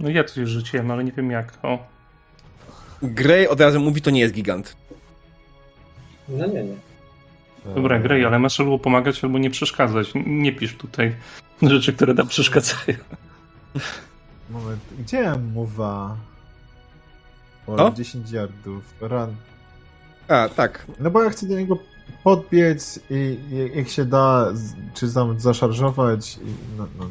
No 0.00 0.08
ja 0.08 0.24
coś 0.24 0.48
rzuciłem, 0.48 0.90
ale 0.90 1.04
nie 1.04 1.12
wiem 1.12 1.30
jak. 1.30 1.58
O, 1.62 1.78
Grey 3.02 3.48
od 3.48 3.60
razu 3.60 3.80
mówi, 3.80 4.02
to 4.02 4.10
nie 4.10 4.20
jest 4.20 4.34
gigant. 4.34 4.76
No 6.28 6.46
nie, 6.46 6.64
nie. 6.64 6.76
dobra, 7.74 7.98
Grey, 7.98 8.24
ale 8.24 8.38
masz 8.38 8.60
albo 8.60 8.78
pomagać, 8.78 9.24
albo 9.24 9.38
nie 9.38 9.50
przeszkadzać. 9.50 10.12
Nie 10.26 10.52
pisz 10.52 10.76
tutaj 10.76 11.14
rzeczy, 11.62 11.92
które 11.92 12.14
nam 12.14 12.28
przeszkadzają. 12.28 12.98
Moment, 14.50 14.80
gdzie 14.98 15.32
mowa? 15.54 16.16
O, 17.66 17.76
Co? 17.76 17.90
10 17.90 18.30
yardów, 18.30 18.94
run. 19.00 19.36
A, 20.28 20.48
tak. 20.48 20.86
No 20.98 21.10
bo 21.10 21.22
ja 21.22 21.30
chcę 21.30 21.46
do 21.46 21.58
niego 21.58 21.78
podbiec 22.24 23.00
i, 23.10 23.38
i 23.50 23.76
jak 23.78 23.88
się 23.88 24.04
da, 24.04 24.52
czy 24.94 25.14
tam 25.14 25.40
zaszarżować 25.40 26.36
i 26.36 26.76
no, 26.78 26.86
no. 26.98 27.08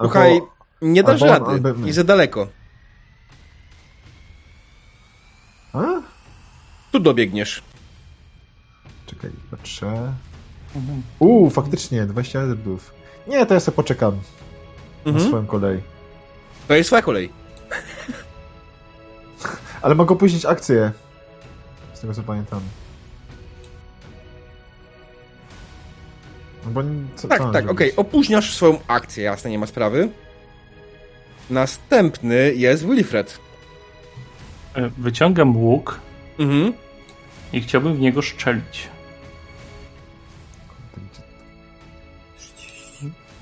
Albo- 0.00 0.12
Słuchaj, 0.12 0.40
nie 0.82 1.02
dasz 1.02 1.22
albo 1.22 1.46
rady. 1.52 1.68
albo. 1.68 1.86
I 1.86 1.92
za 1.92 2.04
daleko. 2.04 2.46
A? 5.72 5.82
Tu 6.92 7.00
dobiegniesz. 7.00 7.62
Czekaj, 9.06 9.30
patrzę. 9.50 10.12
Uuu, 11.18 11.50
faktycznie, 11.50 12.06
20 12.06 12.38
yardów. 12.40 12.94
Nie, 13.26 13.46
to 13.46 13.54
ja 13.54 13.60
sobie 13.60 13.76
poczekam 13.76 14.20
na 15.04 15.10
Mhm. 15.12 15.28
swoją 15.28 15.46
kolej. 15.46 15.82
To 16.68 16.74
jest 16.74 16.88
twoja 16.90 17.02
kolej. 17.02 17.32
Ale 19.82 19.94
mogę 19.94 20.14
opóźnić 20.14 20.44
akcję. 20.44 20.92
Z 21.94 22.00
tego 22.00 22.14
co 22.14 22.22
pamiętam. 22.22 22.60
Bo 26.66 26.82
nie- 26.82 27.04
co, 27.16 27.28
Tak, 27.28 27.38
tak, 27.38 27.50
zrobić? 27.52 27.70
okej. 27.70 27.96
Opóźniasz 27.96 28.54
swoją 28.54 28.78
akcję, 28.86 29.24
jasne, 29.24 29.50
nie 29.50 29.58
ma 29.58 29.66
sprawy. 29.66 30.08
Następny 31.50 32.54
jest 32.54 32.86
Wilfred. 32.86 33.38
E, 34.74 34.90
Wyciągam 34.98 35.56
łuk 35.56 36.00
Mhm. 36.38 36.72
i 37.52 37.60
chciałbym 37.60 37.94
w 37.94 38.00
niego 38.00 38.22
szczelić. 38.22 38.88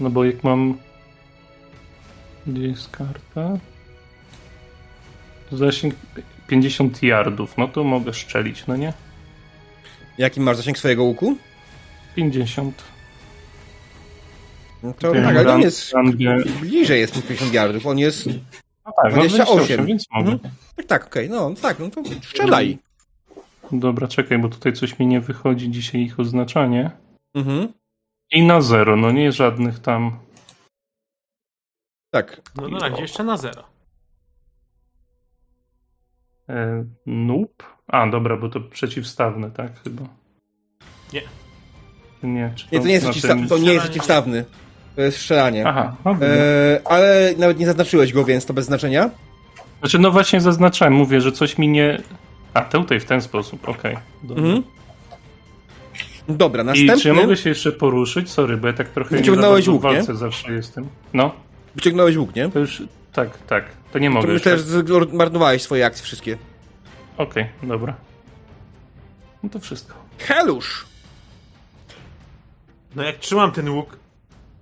No 0.00 0.10
bo 0.10 0.24
jak 0.24 0.44
mam. 0.44 0.78
Gdzie 2.46 2.62
jest 2.62 2.90
karta? 2.90 3.58
Zasięg 5.52 5.94
50 6.46 7.02
yardów, 7.02 7.56
no 7.58 7.68
to 7.68 7.84
mogę 7.84 8.14
szczelić, 8.14 8.66
no 8.66 8.76
nie? 8.76 8.92
Jaki 10.18 10.40
masz 10.40 10.56
zasięg 10.56 10.78
swojego 10.78 11.04
łuku? 11.04 11.36
50. 12.14 12.84
No 14.82 14.92
to 14.94 15.12
tak, 15.12 15.36
ale 15.36 15.60
jest 15.60 15.92
rangę- 15.92 16.60
bliżej 16.60 17.00
jest 17.00 17.16
niż 17.16 17.24
50 17.24 17.52
yardów. 17.54 17.86
On 17.86 17.98
jest... 17.98 18.26
No 18.86 18.92
tak, 19.02 19.12
28, 19.12 19.46
28, 19.46 19.86
więc 19.86 20.04
mogę. 20.10 20.32
Mhm. 20.32 20.54
Tak, 20.76 20.86
tak, 20.86 21.06
okej, 21.06 21.30
no 21.30 21.54
tak, 21.62 21.78
no 21.78 21.90
to 21.90 22.02
strzelaj. 22.22 22.78
Dobra, 23.72 24.08
czekaj, 24.08 24.38
bo 24.38 24.48
tutaj 24.48 24.72
coś 24.72 24.98
mi 24.98 25.06
nie 25.06 25.20
wychodzi 25.20 25.70
dzisiaj 25.70 26.00
ich 26.00 26.20
oznaczanie. 26.20 26.90
Mhm. 27.34 27.72
I 28.30 28.42
na 28.46 28.60
zero, 28.60 28.96
no 28.96 29.10
nie 29.10 29.32
żadnych 29.32 29.78
tam. 29.78 30.18
Tak. 32.10 32.40
No 32.56 32.68
na 32.68 32.78
razie 32.78 33.02
jeszcze 33.02 33.24
na 33.24 33.36
zero. 33.36 33.64
E, 36.48 36.84
noob? 37.06 37.62
A, 37.86 38.06
dobra, 38.06 38.36
bo 38.36 38.48
to 38.48 38.60
przeciwstawne, 38.60 39.50
tak? 39.50 39.82
Chyba. 39.84 40.02
Nie. 41.12 41.22
Nie, 42.22 42.52
czy 42.56 42.66
Nie, 42.72 42.80
to 42.80 42.86
nie 42.86 42.92
jest, 42.92 43.22
tym- 43.22 43.48
to 43.48 43.58
nie 43.58 43.72
jest 43.72 43.84
przeciwstawny. 43.84 44.44
To 44.98 45.02
jest 45.02 45.18
strzelanie. 45.18 45.66
Aha. 45.66 45.96
E, 46.22 46.80
ale 46.84 47.34
nawet 47.38 47.58
nie 47.58 47.66
zaznaczyłeś 47.66 48.12
go, 48.12 48.24
więc 48.24 48.46
to 48.46 48.54
bez 48.54 48.66
znaczenia. 48.66 49.10
Znaczy, 49.80 49.98
no 49.98 50.10
właśnie 50.10 50.40
zaznaczałem, 50.40 50.94
mówię, 50.94 51.20
że 51.20 51.32
coś 51.32 51.58
mi 51.58 51.68
nie. 51.68 52.02
A, 52.54 52.60
tutaj 52.62 53.00
w 53.00 53.04
ten 53.04 53.22
sposób, 53.22 53.68
okej. 53.68 53.96
Dobra. 54.22 54.44
Mhm. 54.44 54.62
Dobra, 56.28 56.62
I 56.62 56.66
następny... 56.66 57.00
czy 57.00 57.08
ja 57.08 57.14
mogę 57.14 57.36
się 57.36 57.48
jeszcze 57.48 57.72
poruszyć? 57.72 58.30
Sorry, 58.30 58.56
bo 58.56 58.66
ja 58.66 58.72
tak 58.72 58.88
trochę 58.88 59.14
nie 59.14 59.20
Wyciągnąłeś 59.20 59.68
łuk, 59.68 59.82
w 59.82 59.84
nie? 59.84 59.90
walce 59.90 60.16
zawsze 60.16 60.52
jestem. 60.52 60.88
No, 61.12 61.34
Wyciągnąłeś 61.74 62.16
łuk, 62.16 62.36
nie? 62.36 62.48
to 62.48 62.58
już. 62.58 62.82
Tak, 63.12 63.38
tak. 63.38 63.64
To 63.92 63.98
nie 63.98 64.08
To 64.08 64.14
mogę 64.14 64.32
myślę, 64.32 64.58
że 64.58 64.64
zmarnowałeś 65.10 65.62
swoje 65.62 65.86
akcje 65.86 66.04
wszystkie. 66.04 66.38
Okej, 67.16 67.46
dobra. 67.62 67.94
No 69.42 69.48
to 69.48 69.58
wszystko. 69.58 69.94
Helusz! 70.18 70.86
No 72.96 73.02
jak 73.02 73.16
trzymam 73.16 73.52
ten 73.52 73.68
łuk, 73.68 73.96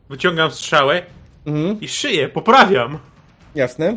wyciągam 0.08 0.50
strzałę 0.50 1.02
Mhm, 1.46 1.80
i 1.80 1.88
szyję, 1.88 2.28
poprawiam. 2.28 2.98
jasne. 3.54 3.96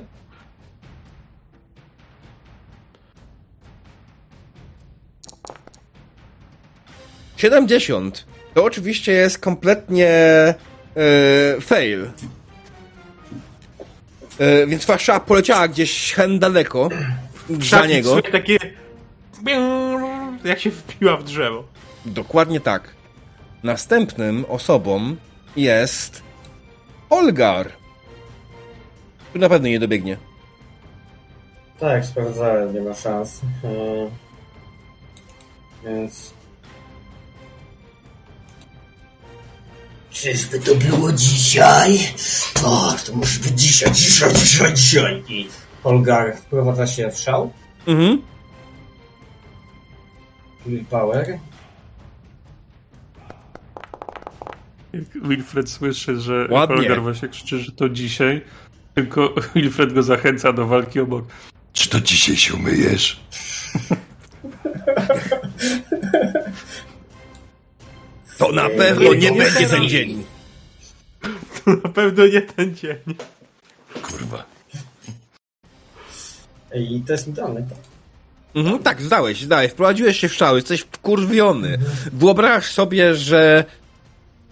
Siedemdziesiąt. 7.37 8.25
To 8.53 8.63
oczywiście 8.63 9.11
jest 9.11 9.39
kompletnie 9.39 10.07
e, 10.07 10.55
fail. 11.61 12.09
E, 14.39 14.67
więc 14.67 14.85
wasza 14.85 15.19
poleciała 15.19 15.67
gdzieś 15.67 16.13
hen 16.13 16.39
daleko 16.39 16.89
za 17.59 17.85
niego. 17.85 18.21
takie... 18.21 18.57
Jak 20.43 20.59
się 20.59 20.71
wpiła 20.71 21.17
w 21.17 21.23
drzewo. 21.23 21.63
Dokładnie 22.05 22.59
tak. 22.59 22.89
Następnym 23.63 24.45
osobą 24.49 25.15
jest 25.61 26.23
Olgar. 27.09 27.71
Tu 29.33 29.39
na 29.39 29.49
pewno 29.49 29.67
nie 29.67 29.79
dobiegnie. 29.79 30.17
Tak, 31.79 32.05
sprawdzałem, 32.05 32.73
nie 32.73 32.81
ma 32.81 32.93
szans. 32.93 33.41
Hmm. 33.61 34.09
Więc... 35.85 36.33
Czyżby 40.09 40.59
to 40.59 40.75
było 40.75 41.11
dzisiaj? 41.11 41.99
O, 42.63 42.95
to 43.05 43.13
może 43.13 43.39
być 43.39 43.61
dzisiaj, 43.61 43.91
dzisiaj, 43.91 44.33
dzisiaj, 44.33 44.73
dzisiaj. 44.73 45.23
I 45.29 45.49
Olgar 45.83 46.37
wprowadza 46.37 46.87
się 46.87 47.11
w 47.11 47.19
szał. 47.19 47.51
Mhm. 47.87 48.21
Willpower. 50.65 51.39
Jak 54.93 55.27
Wilfred 55.27 55.69
słyszy, 55.69 56.19
że. 56.19 56.47
Holger 56.47 57.01
właśnie 57.01 57.27
krzyczy, 57.29 57.59
że 57.59 57.71
to 57.71 57.89
dzisiaj, 57.89 58.41
tylko 58.95 59.33
Wilfred 59.55 59.93
go 59.93 60.03
zachęca 60.03 60.53
do 60.53 60.67
walki 60.67 60.99
obok. 60.99 61.25
Czy 61.73 61.89
to 61.89 62.01
dzisiaj 62.01 62.35
się 62.35 62.53
umyjesz? 62.53 63.19
To 68.37 68.51
na 68.51 68.69
pewno 68.69 69.13
nie 69.13 69.31
będzie 69.31 69.67
ten 69.67 69.89
dzień. 69.89 70.23
Na 71.83 71.89
pewno 71.89 72.27
nie 72.27 72.41
ten 72.41 72.75
dzień. 72.75 72.97
Kurwa. 74.01 74.45
I 76.75 77.01
to 77.07 77.11
jest 77.13 77.27
idealne. 77.27 77.61
tak. 77.61 77.77
Mhm, 78.55 78.79
tak, 78.79 79.01
zdałeś, 79.01 79.41
zdałeś. 79.41 79.71
Wprowadziłeś 79.71 80.19
się 80.19 80.29
w 80.29 80.33
szały, 80.33 80.57
jesteś 80.57 80.81
wkurwiony. 80.81 81.77
Wyobraź 82.13 82.65
sobie, 82.65 83.15
że 83.15 83.65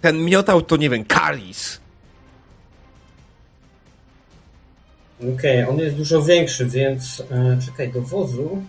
ten 0.00 0.24
miotał 0.24 0.62
to, 0.62 0.76
nie 0.76 0.90
wiem, 0.90 1.04
Karis. 1.04 1.80
Okej, 5.34 5.64
on 5.64 5.78
jest 5.78 5.96
dużo 5.96 6.22
większy, 6.22 6.66
więc... 6.66 7.22
E, 7.30 7.58
czekaj, 7.66 7.92
do 7.92 8.02
wozu... 8.02 8.62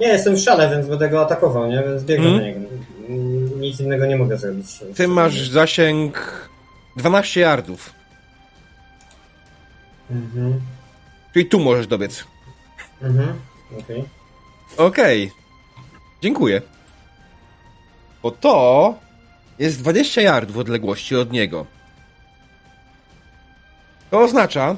Nie, 0.00 0.06
jestem 0.08 0.36
w 0.36 0.40
szale, 0.40 0.70
więc 0.70 0.86
będę 0.88 1.08
go 1.08 1.22
atakował, 1.22 1.66
nie? 1.70 1.82
Więc 1.82 2.04
biegnę 2.04 2.26
Mhm. 2.28 2.42
na 2.42 2.46
niego. 2.48 2.60
Mm, 3.08 3.60
Nic 3.60 3.80
innego 3.80 4.06
nie 4.06 4.16
mogę 4.16 4.38
zrobić. 4.38 4.66
Ty 4.96 5.08
masz 5.08 5.48
zasięg 5.48 6.48
12 6.96 7.40
yardów. 7.40 7.92
Mhm, 10.10 10.60
Czyli 11.32 11.46
tu 11.46 11.60
możesz 11.60 11.86
dobiec. 11.86 12.24
mhm, 13.02 13.34
okej. 13.80 14.04
Okej. 14.76 15.30
Dziękuję. 16.22 16.62
Bo 18.22 18.30
to 18.30 18.94
jest 19.58 19.78
20 19.78 20.20
yardów 20.20 20.56
odległości 20.56 21.16
od 21.16 21.32
niego. 21.32 21.66
To 24.10 24.20
oznacza, 24.20 24.76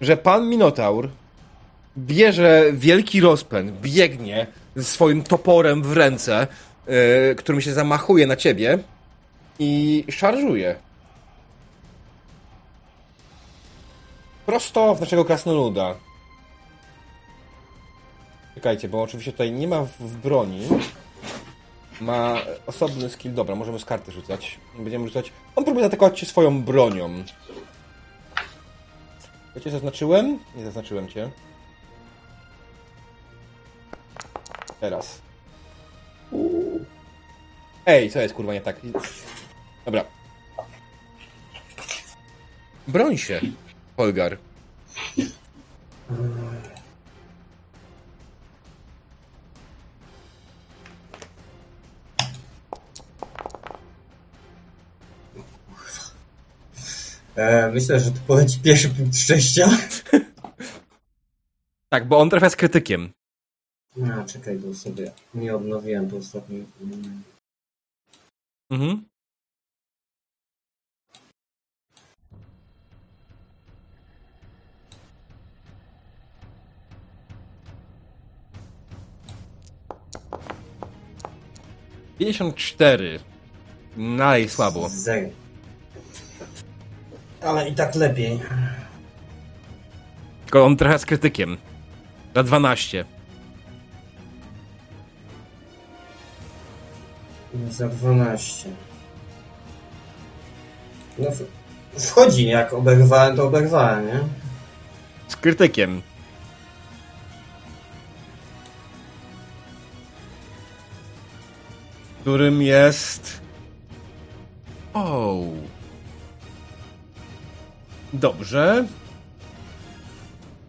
że 0.00 0.16
pan 0.16 0.48
Minotaur 0.48 1.08
bierze 1.98 2.64
wielki 2.72 3.20
rozpęd, 3.20 3.80
biegnie 3.80 4.46
ze 4.76 4.84
swoim 4.84 5.22
toporem 5.22 5.82
w 5.82 5.92
ręce, 5.92 6.46
yy, 6.86 7.34
którym 7.34 7.60
się 7.60 7.72
zamachuje 7.72 8.26
na 8.26 8.36
ciebie 8.36 8.78
i 9.58 10.04
szarżuje. 10.10 10.76
prosto 14.52 14.94
w 14.94 15.00
naszego 15.00 15.24
krasnoluda. 15.24 15.94
Czekajcie, 18.54 18.88
bo 18.88 19.02
oczywiście 19.02 19.32
tutaj 19.32 19.52
nie 19.52 19.68
ma 19.68 19.84
w, 19.84 19.88
w 19.98 20.16
broni. 20.16 20.68
Ma 22.02 22.38
osobny 22.66 23.10
skill. 23.10 23.34
Dobra, 23.34 23.54
możemy 23.54 23.78
z 23.78 23.84
karty 23.84 24.12
rzucać. 24.12 24.58
Będziemy 24.78 25.08
rzucać. 25.08 25.32
On 25.56 25.64
próbuje 25.64 25.86
atakować 25.86 26.20
cię 26.20 26.26
swoją 26.26 26.62
bronią. 26.62 27.24
Ja 29.54 29.60
cię 29.60 29.70
zaznaczyłem? 29.70 30.38
Nie 30.56 30.64
zaznaczyłem 30.64 31.08
cię. 31.08 31.30
Teraz. 34.80 35.20
Ej, 37.86 38.10
co 38.10 38.20
jest 38.20 38.34
kurwa 38.34 38.54
nie 38.54 38.60
tak? 38.60 38.76
Dobra. 39.84 40.04
Broń 42.88 43.18
się, 43.18 43.40
Holgar. 43.96 44.38
Myślę, 57.72 58.00
że 58.00 58.10
to 58.10 58.18
poleci 58.26 58.60
pierwszy 58.62 58.88
punkt 58.88 59.16
szczęścia. 59.16 59.68
Tak, 61.88 62.08
bo 62.08 62.18
on 62.18 62.30
trafia 62.30 62.50
z 62.50 62.56
krytykiem. 62.56 63.12
No, 63.96 64.24
czekaj, 64.24 64.58
bo 64.58 64.74
sobie 64.74 65.12
nie 65.34 65.56
odnowiłem 65.56 66.10
po 66.10 66.16
ostatnim. 66.16 66.66
Mhm. 68.70 69.04
Pięćdziesiąt 82.18 82.56
cztery. 82.56 83.20
Naj 83.96 84.48
słabo. 84.48 84.88
Zero. 84.88 85.41
Ale 87.44 87.68
i 87.68 87.74
tak 87.74 87.94
lepiej. 87.94 88.40
Tylko 90.44 90.64
on 90.66 90.76
trafia 90.76 90.98
z 90.98 91.06
krytykiem. 91.06 91.56
Na 92.34 92.42
12. 92.42 93.04
Za 97.70 97.88
12. 97.88 98.68
No, 101.18 101.28
wchodzi, 101.98 102.46
jak 102.46 102.72
oberwałem, 102.72 103.36
to 103.36 103.44
oberwałem, 103.46 104.06
nie? 104.06 104.20
Z 105.28 105.36
krytykiem. 105.36 106.02
Którym 112.20 112.62
jest. 112.62 113.40
O. 114.94 115.42
Dobrze. 118.12 118.84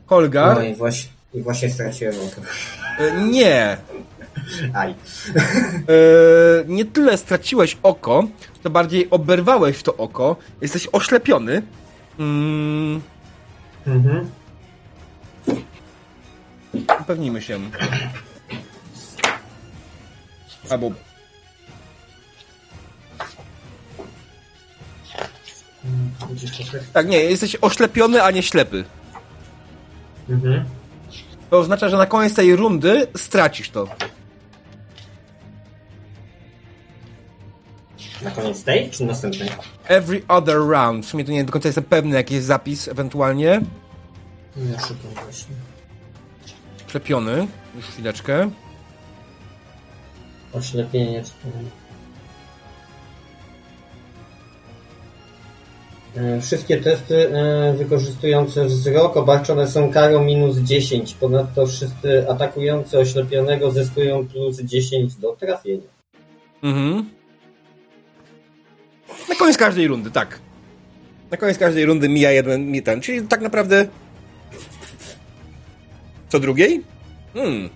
Holgar? 0.05 0.55
No 0.57 0.63
i 0.63 0.75
właśnie, 0.75 1.09
i 1.33 1.41
właśnie 1.41 1.69
straciłem 1.69 2.15
oko. 2.15 2.41
E, 2.99 3.21
Nie. 3.23 3.77
Aj. 4.73 4.91
E, 4.91 4.95
nie 6.67 6.85
tyle 6.85 7.17
straciłeś 7.17 7.77
oko, 7.83 8.23
to 8.63 8.69
bardziej 8.69 9.07
oberwałeś 9.09 9.83
to 9.83 9.95
oko. 9.97 10.35
Jesteś 10.61 10.87
oślepiony. 10.91 11.61
Mm, 12.19 13.01
Mhm. 13.87 14.29
upewnijmy 17.01 17.41
się. 17.41 17.59
Albo 20.69 20.91
tak. 26.71 26.81
Tak, 26.93 27.07
nie, 27.07 27.17
jesteś 27.17 27.57
oślepiony, 27.61 28.23
a 28.23 28.31
nie 28.31 28.43
ślepy. 28.43 28.83
Mhm. 30.29 30.65
To 31.49 31.59
oznacza, 31.59 31.89
że 31.89 31.97
na 31.97 32.05
koniec 32.05 32.35
tej 32.35 32.55
rundy 32.55 33.07
stracisz 33.17 33.69
to. 33.69 33.87
Na 38.21 38.31
koniec 38.31 38.63
tej, 38.63 38.89
czy 38.89 39.05
następnej? 39.05 39.49
Every 39.87 40.21
other 40.27 40.57
round. 40.57 41.05
W 41.05 41.09
sumie 41.09 41.25
to 41.25 41.31
nie 41.31 41.43
do 41.43 41.51
końca 41.51 41.67
jestem 41.67 41.83
pewny, 41.83 42.15
jaki 42.15 42.33
jest 42.33 42.47
zapis 42.47 42.87
ewentualnie. 42.87 43.61
Ja 44.55 44.79
szukam 44.79 45.23
właśnie. 45.23 45.55
Ślepiony. 46.87 47.47
Już 47.75 47.85
chwileczkę. 47.85 48.51
Oślepienie. 50.53 51.19
E, 51.19 51.23
Wszystkie 56.41 56.77
testy 56.77 57.29
e, 57.29 57.73
wykorzystujące 57.73 58.65
wzrok 58.65 59.17
obarczone 59.17 59.67
są 59.67 59.91
karą 59.91 60.23
minus 60.23 60.57
10. 60.57 61.13
Ponadto 61.13 61.67
wszyscy 61.67 62.29
atakujący 62.29 62.99
oślepionego 62.99 63.71
zyskują 63.71 64.27
plus 64.27 64.61
10 64.61 65.15
do 65.15 65.35
trafienia. 65.35 65.87
Mhm. 66.63 67.09
Na 69.29 69.35
koniec 69.35 69.57
każdej 69.57 69.87
rundy, 69.87 70.11
tak. 70.11 70.39
Na 71.31 71.37
koniec 71.37 71.57
każdej 71.57 71.85
rundy 71.85 72.09
mija 72.09 72.31
jeden, 72.31 72.71
mi 72.71 72.83
ten. 72.83 73.01
Czyli 73.01 73.27
tak 73.27 73.41
naprawdę. 73.41 73.85
Co 76.29 76.39
drugiej? 76.39 76.83
Hmm. 77.33 77.69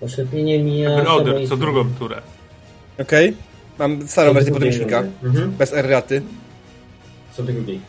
Oślepienie 0.00 0.58
mija... 0.58 1.04
Samej- 1.04 1.48
co 1.48 1.56
drugą 1.56 1.84
turę. 1.98 2.22
Okej. 2.98 3.36
Mam 3.78 4.08
starą 4.08 4.32
wersję 4.32 4.52
podręcznika. 4.52 5.04
Mhm. 5.24 5.50
Bez 5.50 5.72
erraty. 5.72 6.22
Co 7.36 7.42
drugiej. 7.42 7.80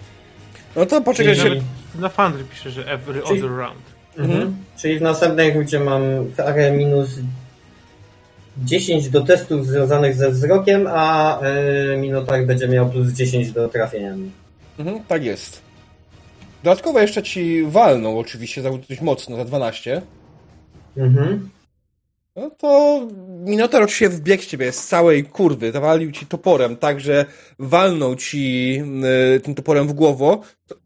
No 0.76 0.86
to 0.86 1.02
poczekaj 1.02 1.36
się. 1.36 1.62
Na 1.99 2.10
Foundry 2.10 2.44
pisze, 2.44 2.72
że 2.72 2.88
every 2.91 3.22
Czyli- 3.22 3.40
other 3.44 3.57
round. 3.57 3.82
Mhm. 4.18 4.56
Czyli 4.78 4.99
w 4.99 5.02
następnej 5.02 5.53
rundzie 5.53 5.80
mam 5.80 6.02
karę 6.38 6.72
minus 6.72 7.10
10 8.64 9.10
do 9.10 9.22
testów 9.22 9.68
związanych 9.68 10.16
ze 10.16 10.32
wzrokiem, 10.32 10.88
a 10.90 11.40
y, 11.94 11.98
Minotaur 11.98 12.45
będzie 12.45 12.68
miał 12.68 12.90
plus 12.90 13.07
10 13.14 13.52
do 13.52 13.68
trafienia. 13.70 14.14
Mhm, 14.80 14.99
tak 15.07 15.24
jest. 15.24 15.62
Dodatkowo 16.64 16.99
jeszcze 16.99 17.24
ci 17.24 17.64
walną, 17.68 18.20
oczywiście, 18.20 18.62
za 18.62 18.70
dość 18.72 19.02
mocno, 19.02 19.38
za 19.38 19.45
12. 19.45 20.02
Mhm. 20.98 21.49
No 22.36 22.49
to 22.49 23.02
Minotaur 23.28 23.84
oczywiście 23.84 24.10
wbiegł 24.10 24.44
z 24.44 24.48
ciebie 24.48 24.72
z 24.72 24.88
całej 24.88 25.24
kurwy, 25.24 25.72
zawalił 25.72 26.12
ci 26.12 26.26
toporem, 26.26 26.78
tak 26.78 26.99
że 26.99 27.26
walnął 27.60 28.16
ci 28.16 28.76
y, 29.36 29.40
tym 29.40 29.56
toporem 29.56 29.88
w 29.88 29.94
głowo, 29.94 30.41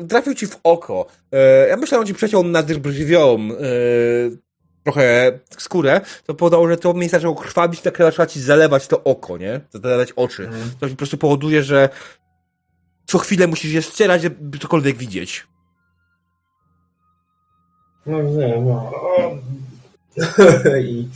trafił 0.09 0.33
ci 0.33 0.47
w 0.47 0.59
oko. 0.63 1.05
Y, 1.33 1.69
ja 1.69 1.77
myślałem, 1.77 2.07
że 2.07 2.13
ci 2.13 2.17
przeciął 2.17 2.43
brwią 2.79 3.49
y, 3.51 4.37
trochę 4.83 5.39
skórę, 5.57 6.01
to 6.25 6.33
powodowało, 6.33 6.69
że 6.69 6.77
to 6.77 6.93
miejsce 6.93 7.17
zaczęło 7.17 7.35
krwawić, 7.35 7.81
tak 7.81 7.97
zaczęła 7.97 8.25
ci 8.25 8.41
zalewać 8.41 8.87
to 8.87 9.03
oko, 9.03 9.37
nie? 9.37 9.61
Zalewać 9.73 10.11
oczy. 10.11 10.43
Mhm. 10.43 10.71
To 10.79 10.87
po 10.87 10.95
prostu 10.95 11.17
powoduje, 11.17 11.63
że 11.63 11.89
co 13.05 13.17
chwilę 13.17 13.47
musisz 13.47 13.73
je 13.73 13.81
ścierać, 13.81 14.21
żeby 14.21 14.59
cokolwiek 14.59 14.97
widzieć. 14.97 15.47
No 18.05 18.21
nie, 18.21 18.61
no. 18.61 18.91
I 20.81 21.09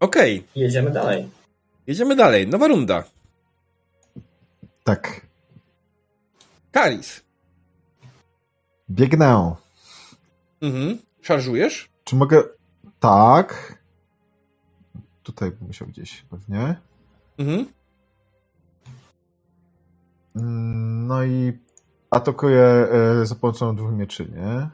Okej, 0.00 0.46
jedziemy 0.56 0.90
dalej. 0.90 1.30
jedziemy 1.86 2.16
dalej. 2.16 2.48
Nowa 2.48 2.68
runda. 2.68 3.04
Tak. 4.84 5.26
Karis. 6.72 7.22
Biegnę. 8.90 9.54
Mhm. 10.60 10.98
Szarżujesz? 11.22 11.90
Czy 12.04 12.16
mogę... 12.16 12.42
Tak. 13.00 13.78
Tutaj 15.22 15.50
bym 15.50 15.66
musiał 15.66 15.88
gdzieś 15.88 16.22
pewnie. 16.22 16.76
Mhm. 17.38 17.66
Mm, 20.36 21.06
No 21.06 21.24
i 21.24 21.58
atakuję 22.10 22.62
e, 22.62 23.26
za 23.26 23.34
pomocą 23.34 23.76
dwóch 23.76 23.92
mieczy, 23.92 24.28
nie? 24.36 24.68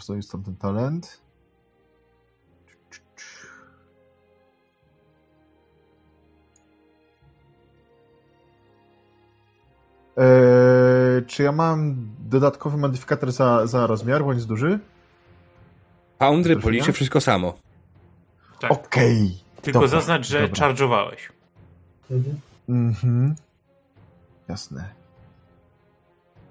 Wykorzystuję 0.00 0.22
stąd 0.22 0.44
ten 0.44 0.56
talent. 0.56 1.20
E, 10.18 11.22
czy 11.26 11.42
ja 11.42 11.52
mam 11.52 11.96
dodatkowy 12.18 12.76
modyfikator 12.76 13.32
za, 13.32 13.66
za 13.66 13.86
rozmiar, 13.86 14.22
bo 14.22 14.28
on 14.28 14.34
jest 14.34 14.46
duży? 14.48 14.78
Foundry 16.18 16.56
policzy 16.56 16.92
wszystko 16.92 17.20
samo. 17.20 17.58
Tak. 18.60 18.70
Okej. 18.70 19.38
Tylko 19.62 19.80
dobra, 19.80 19.88
zaznacz, 19.88 20.26
że 20.26 20.48
dobra. 20.48 20.68
charge'owałeś. 20.68 21.18
Mhm. 22.10 22.40
Mhm. 22.68 23.34
Jasne. 24.48 24.99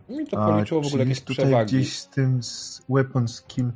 Mi 0.10 0.28
to 0.28 0.44
A 0.44 0.52
policzyło 0.52 0.82
w 0.82 0.88
ogóle 0.88 1.04
jakieś 1.04 1.22
tutaj 1.22 1.46
przewagi. 1.46 1.76
gdzieś 1.78 1.98
z 2.00 2.08
tym 2.10 2.44
z 2.44 2.82
weapon 2.90 3.28
skill? 3.28 3.72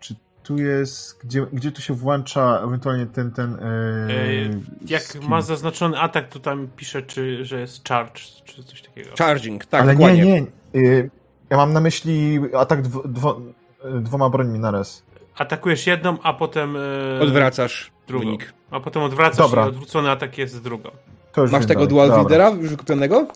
Czy 0.00 0.14
tu 0.42 0.58
jest, 0.58 1.18
gdzie, 1.24 1.46
gdzie 1.52 1.72
tu 1.72 1.82
się 1.82 1.94
włącza 1.94 2.60
ewentualnie 2.64 3.06
ten, 3.06 3.30
ten 3.30 3.54
e, 3.54 4.20
Ej, 4.20 4.50
Jak 4.86 5.02
skill? 5.02 5.28
ma 5.28 5.42
zaznaczony 5.42 5.98
atak, 6.00 6.28
to 6.28 6.38
tam 6.40 6.68
pisze, 6.76 7.02
czy, 7.02 7.44
że 7.44 7.60
jest 7.60 7.88
charge, 7.88 8.20
czy 8.44 8.64
coś 8.64 8.82
takiego. 8.82 9.10
Charging, 9.18 9.66
tak, 9.66 9.82
Ale 9.82 9.92
dokładnie. 9.94 10.24
nie, 10.24 10.40
nie. 10.40 10.80
y, 10.80 11.10
Ja 11.50 11.56
mam 11.56 11.72
na 11.72 11.80
myśli 11.80 12.40
atak 12.58 12.82
dwo, 12.82 13.02
dwo, 13.08 13.40
dwoma 14.00 14.30
brońmi 14.30 14.58
naraz. 14.58 15.02
Atakujesz 15.36 15.86
jedną, 15.86 16.16
a 16.22 16.32
potem 16.32 16.76
e, 16.76 17.20
Odwracasz 17.20 17.90
drugą. 18.06 18.24
wynik. 18.24 18.52
A 18.70 18.80
potem 18.80 19.02
odwracasz 19.02 19.36
Dobra. 19.38 19.64
i 19.64 19.68
odwrócony 19.68 20.10
atak 20.10 20.38
jest 20.38 20.54
z 20.54 20.60
drugą. 20.62 20.90
To 21.32 21.42
Masz 21.46 21.52
tego 21.66 21.74
dalej. 21.74 21.88
dual 21.88 22.08
Dobra. 22.08 22.22
wieldera 22.22 22.50
już 22.50 22.70
wykupionego? 22.70 23.26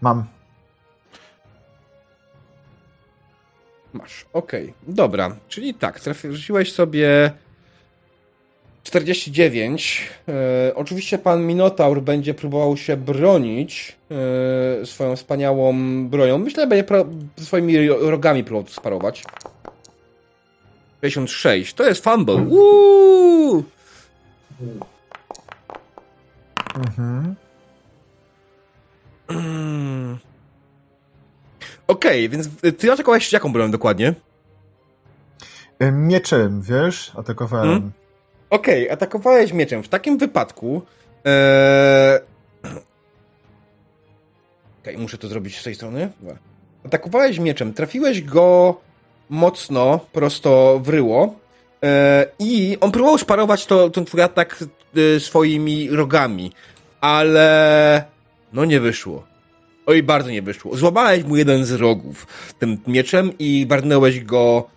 Mam. 0.00 0.24
Masz, 3.98 4.26
okej. 4.32 4.74
Dobra, 4.88 5.36
czyli 5.48 5.74
tak, 5.74 6.00
trafiłeś 6.00 6.72
sobie 6.72 7.30
49. 8.82 10.08
E, 10.28 10.74
oczywiście 10.74 11.18
pan 11.18 11.46
Minotaur 11.46 12.02
będzie 12.02 12.34
próbował 12.34 12.76
się 12.76 12.96
bronić 12.96 13.96
e, 14.10 14.86
swoją 14.86 15.16
wspaniałą 15.16 15.74
bronią. 16.08 16.38
Myślę, 16.38 16.62
że 16.62 16.66
będzie 16.66 16.84
pro, 16.84 17.06
swoimi 17.36 17.88
rogami 17.88 18.44
próbował 18.44 18.72
sparować. 18.72 19.24
56. 21.00 21.74
To 21.74 21.86
jest 21.86 22.04
fumble. 22.04 22.34
Uuu! 22.34 23.64
Mhm. 26.74 27.34
Okej, 31.88 32.28
więc 32.28 32.48
ty 32.78 32.92
atakowałeś 32.92 33.32
jaką 33.32 33.52
bronią 33.52 33.70
dokładnie? 33.70 34.14
Y, 35.82 35.92
Mieczem, 35.92 36.62
wiesz, 36.62 37.12
atakowałem. 37.16 37.68
Hmm? 37.68 37.92
Okej, 38.50 38.90
atakowałeś 38.90 39.52
mieczem. 39.52 39.82
W 39.82 39.88
takim 39.88 40.18
wypadku. 40.18 40.82
Eee... 41.24 42.20
Okej, 44.82 44.98
muszę 44.98 45.18
to 45.18 45.28
zrobić 45.28 45.60
z 45.60 45.64
tej 45.64 45.74
strony. 45.74 46.10
Atakowałeś 46.86 47.38
mieczem, 47.38 47.72
trafiłeś 47.72 48.22
go 48.22 48.80
mocno, 49.30 50.00
prosto 50.12 50.80
w 50.82 50.88
ryło. 50.88 51.34
Eee, 51.82 52.26
I 52.38 52.76
on 52.80 52.92
próbował 52.92 53.18
sparować 53.18 53.66
to, 53.66 53.90
ten 53.90 54.04
twój 54.04 54.22
atak 54.22 54.64
e, 55.16 55.20
swoimi 55.20 55.90
rogami, 55.90 56.52
ale 57.00 58.04
no 58.52 58.64
nie 58.64 58.80
wyszło. 58.80 59.27
Oj, 59.88 60.02
bardzo 60.02 60.30
nie 60.30 60.42
wyszło. 60.42 60.76
Złamałeś 60.76 61.24
mu 61.24 61.36
jeden 61.36 61.64
z 61.64 61.72
rogów 61.72 62.26
tym 62.58 62.78
mieczem 62.86 63.30
i 63.38 63.66
warnęłeś 63.68 64.24
go 64.24 64.68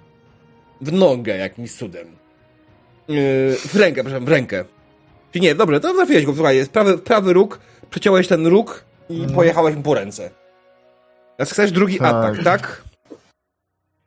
w 0.81 0.91
nogę 0.93 1.37
jakimś 1.37 1.73
cudem. 1.73 2.07
Yy, 3.07 3.55
w 3.57 3.75
rękę, 3.75 4.03
przepraszam, 4.03 4.25
w 4.25 4.29
rękę. 4.29 4.65
Czy 5.31 5.39
nie, 5.39 5.55
dobra, 5.55 5.79
to 5.79 5.93
trafiłeś 5.93 6.25
go, 6.25 6.33
słuchaj, 6.33 6.55
jest 6.55 6.71
prawy, 6.71 6.97
prawy 6.97 7.33
róg, 7.33 7.59
przeciąłeś 7.89 8.27
ten 8.27 8.47
róg 8.47 8.85
i 9.09 9.13
Mhm. 9.15 9.35
pojechałeś 9.35 9.75
mu 9.75 9.81
po 9.81 9.93
ręce. 9.93 10.29
Teraz 11.37 11.51
chcesz 11.51 11.71
drugi 11.71 11.97
Tak. 11.99 12.15
atak, 12.15 12.43
tak? 12.43 12.83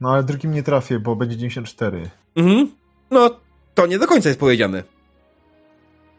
No 0.01 0.12
ale 0.12 0.22
drugim 0.22 0.52
nie 0.52 0.62
trafię, 0.62 0.98
bo 0.98 1.16
będzie 1.16 1.36
94. 1.36 2.10
Mhm. 2.36 2.70
No, 3.10 3.31
to 3.74 3.86
nie 3.86 3.98
do 3.98 4.06
końca 4.06 4.28
jest 4.28 4.40
powiedziane. 4.40 4.82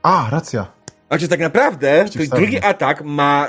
A, 0.03 0.27
racja. 0.31 0.67
Znaczy, 1.07 1.27
tak 1.27 1.39
naprawdę, 1.39 2.05
drugi 2.35 2.59
atak 2.61 3.03
ma 3.03 3.47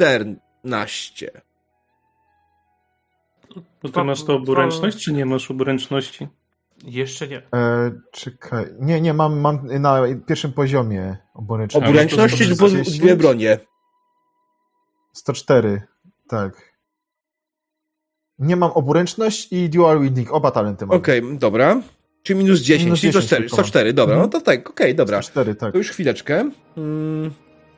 114. 0.00 1.30
Bo 3.82 3.88
ty 3.88 4.04
masz 4.04 4.24
to 4.24 4.34
oburęczność, 4.34 5.04
czy 5.04 5.12
nie 5.12 5.26
masz 5.26 5.50
oburęczności? 5.50 6.28
Jeszcze 6.84 7.28
nie. 7.28 7.36
E, 7.54 7.90
czekaj. 8.12 8.66
Nie, 8.80 9.00
nie, 9.00 9.14
mam, 9.14 9.40
mam 9.40 9.66
na 9.80 10.00
pierwszym 10.26 10.52
poziomie 10.52 11.16
oburęczność. 11.34 11.86
Oburęczności 11.86 12.44
to 12.44 12.50
lub 12.50 12.58
110? 12.58 12.98
dwie 12.98 13.16
bronie. 13.16 13.58
104, 15.12 15.82
tak. 16.28 16.70
Nie 18.38 18.56
mam 18.56 18.70
oburęczność 18.70 19.52
i 19.52 19.70
dual 19.70 20.00
wielding, 20.00 20.32
oba 20.32 20.50
talenty 20.50 20.86
mam. 20.86 20.96
Okej, 20.96 21.22
dobra. 21.38 21.82
Czyli 22.22 22.38
minus 22.38 22.60
10, 22.60 22.84
Minus 22.84 23.00
czyli 23.00 23.12
to 23.12 23.18
10 23.18 23.28
4, 23.28 23.42
tylko 23.42 23.56
mam. 23.56 23.64
104, 23.66 23.92
dobra, 23.92 24.14
Mhm. 24.14 24.30
no 24.32 24.38
to 24.38 24.44
tak, 24.46 24.70
okej, 24.70 24.94
dobra. 24.94 25.22
104, 25.22 25.54
tak. 25.54 25.72
To 25.72 25.78
już 25.78 25.90
chwileczkę. 25.90 26.50
Mm, 26.76 27.30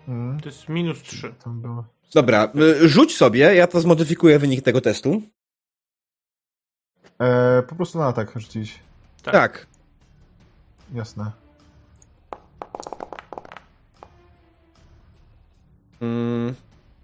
Mm, 0.08 0.40
To 0.40 0.48
jest 0.48 0.68
minus 0.68 1.02
3. 1.02 1.34
tam 1.44 1.60
było. 1.60 1.84
Dobra, 2.14 2.48
y, 2.82 2.88
rzuć 2.88 3.16
sobie, 3.16 3.54
ja 3.54 3.66
to 3.66 3.80
zmodyfikuję 3.80 4.38
wynik 4.38 4.64
tego 4.64 4.80
testu. 4.80 5.22
E, 7.20 7.62
po 7.62 7.74
prostu 7.74 7.98
na 7.98 8.06
atak 8.06 8.32
rzucić. 8.40 8.78
Tak. 9.22 9.32
Tak. 9.32 9.66
Jasne. 10.94 11.30
Mm, 16.00 16.54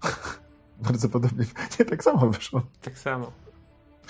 Bardzo 0.87 1.09
podobnie. 1.09 1.45
Nie, 1.79 1.85
tak 1.85 2.03
samo 2.03 2.29
wyszło. 2.29 2.61
Tak 2.81 2.97
samo. 2.99 3.31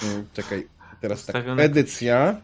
mm, 0.04 0.26
czekaj, 0.34 0.68
teraz 1.02 1.26
tak. 1.26 1.36
Edycja. 1.58 2.42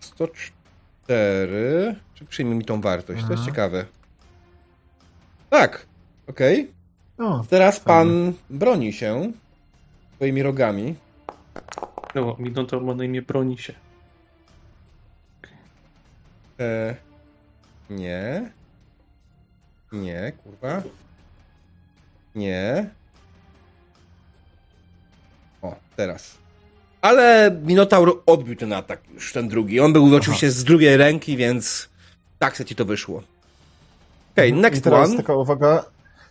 104. 0.00 1.96
Czy 2.14 2.24
przyjmie 2.24 2.54
mi 2.54 2.64
tą 2.64 2.80
wartość? 2.80 3.20
To 3.24 3.30
jest 3.30 3.40
Mhm. 3.40 3.46
ciekawe. 3.46 3.84
Tak, 5.50 5.86
okej. 6.28 6.70
No, 7.18 7.44
Teraz 7.50 7.80
pan 7.80 8.32
broni 8.50 8.92
się 8.92 9.32
swoimi 10.16 10.42
rogami. 10.42 10.94
No, 12.14 12.36
Minotaur 12.38 12.82
ma 12.84 12.94
na 12.94 13.04
imię 13.04 13.22
broni 13.22 13.58
się. 13.58 13.72
E, 16.60 16.94
nie. 17.90 18.50
Nie, 19.92 20.32
kurwa. 20.44 20.82
Nie. 22.34 22.90
O, 25.62 25.74
teraz. 25.96 26.38
Ale 27.00 27.50
Minotaur 27.64 28.22
odbił 28.26 28.56
ten 28.56 28.72
atak 28.72 29.00
już, 29.14 29.32
ten 29.32 29.48
drugi. 29.48 29.80
On 29.80 29.92
był 29.92 30.16
oczywiście 30.16 30.50
z 30.50 30.64
drugiej 30.64 30.96
ręki, 30.96 31.36
więc 31.36 31.88
tak 32.38 32.56
se 32.56 32.64
ci 32.64 32.74
to 32.74 32.84
wyszło. 32.84 33.22
Okej, 34.32 34.50
I 34.50 34.52
next 34.52 34.84
teraz 34.84 35.08
one. 35.08 35.16
taka 35.16 35.34
uwaga. 35.34 35.84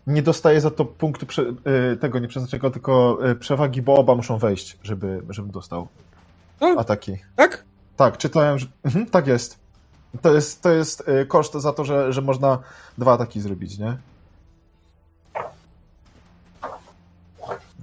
Nie 0.08 0.22
dostaję 0.22 0.62
za 0.62 0.72
to 0.72 0.86
punktu 0.86 1.26
prze, 1.26 1.42
y, 1.94 1.98
tego 1.98 2.20
nieprzeznaczonego, 2.20 2.72
tylko 2.72 3.20
y, 3.30 3.36
przewagi, 3.36 3.82
bo 3.82 3.96
oba 3.96 4.16
muszą 4.16 4.38
wejść, 4.38 4.78
żeby, 4.84 5.22
żebym 5.30 5.52
dostał 5.52 5.88
O. 6.60 6.80
ataki. 6.80 7.18
Tak? 7.36 7.64
Tak, 7.98 8.18
czytałem, 8.18 8.60
że... 8.60 8.68
Mhm, 8.84 9.06
tak 9.06 9.28
jest. 9.28 9.60
To 10.22 10.34
jest, 10.34 10.62
to 10.62 10.72
jest 10.72 11.10
y, 11.10 11.26
koszt 11.26 11.54
za 11.54 11.74
to, 11.74 11.86
że, 11.86 12.14
że 12.14 12.22
można 12.22 12.60
dwa 12.98 13.14
ataki 13.14 13.42
zrobić, 13.42 13.78
nie? 13.78 13.98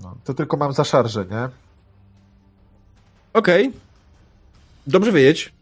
No, 0.02 0.16
to 0.24 0.34
tylko 0.34 0.56
mam 0.56 0.72
za 0.72 0.84
szarżę, 0.84 1.24
nie? 1.30 1.48
Okej. 3.32 3.72
Dobrze 4.86 5.12
wiedzieć. 5.12 5.52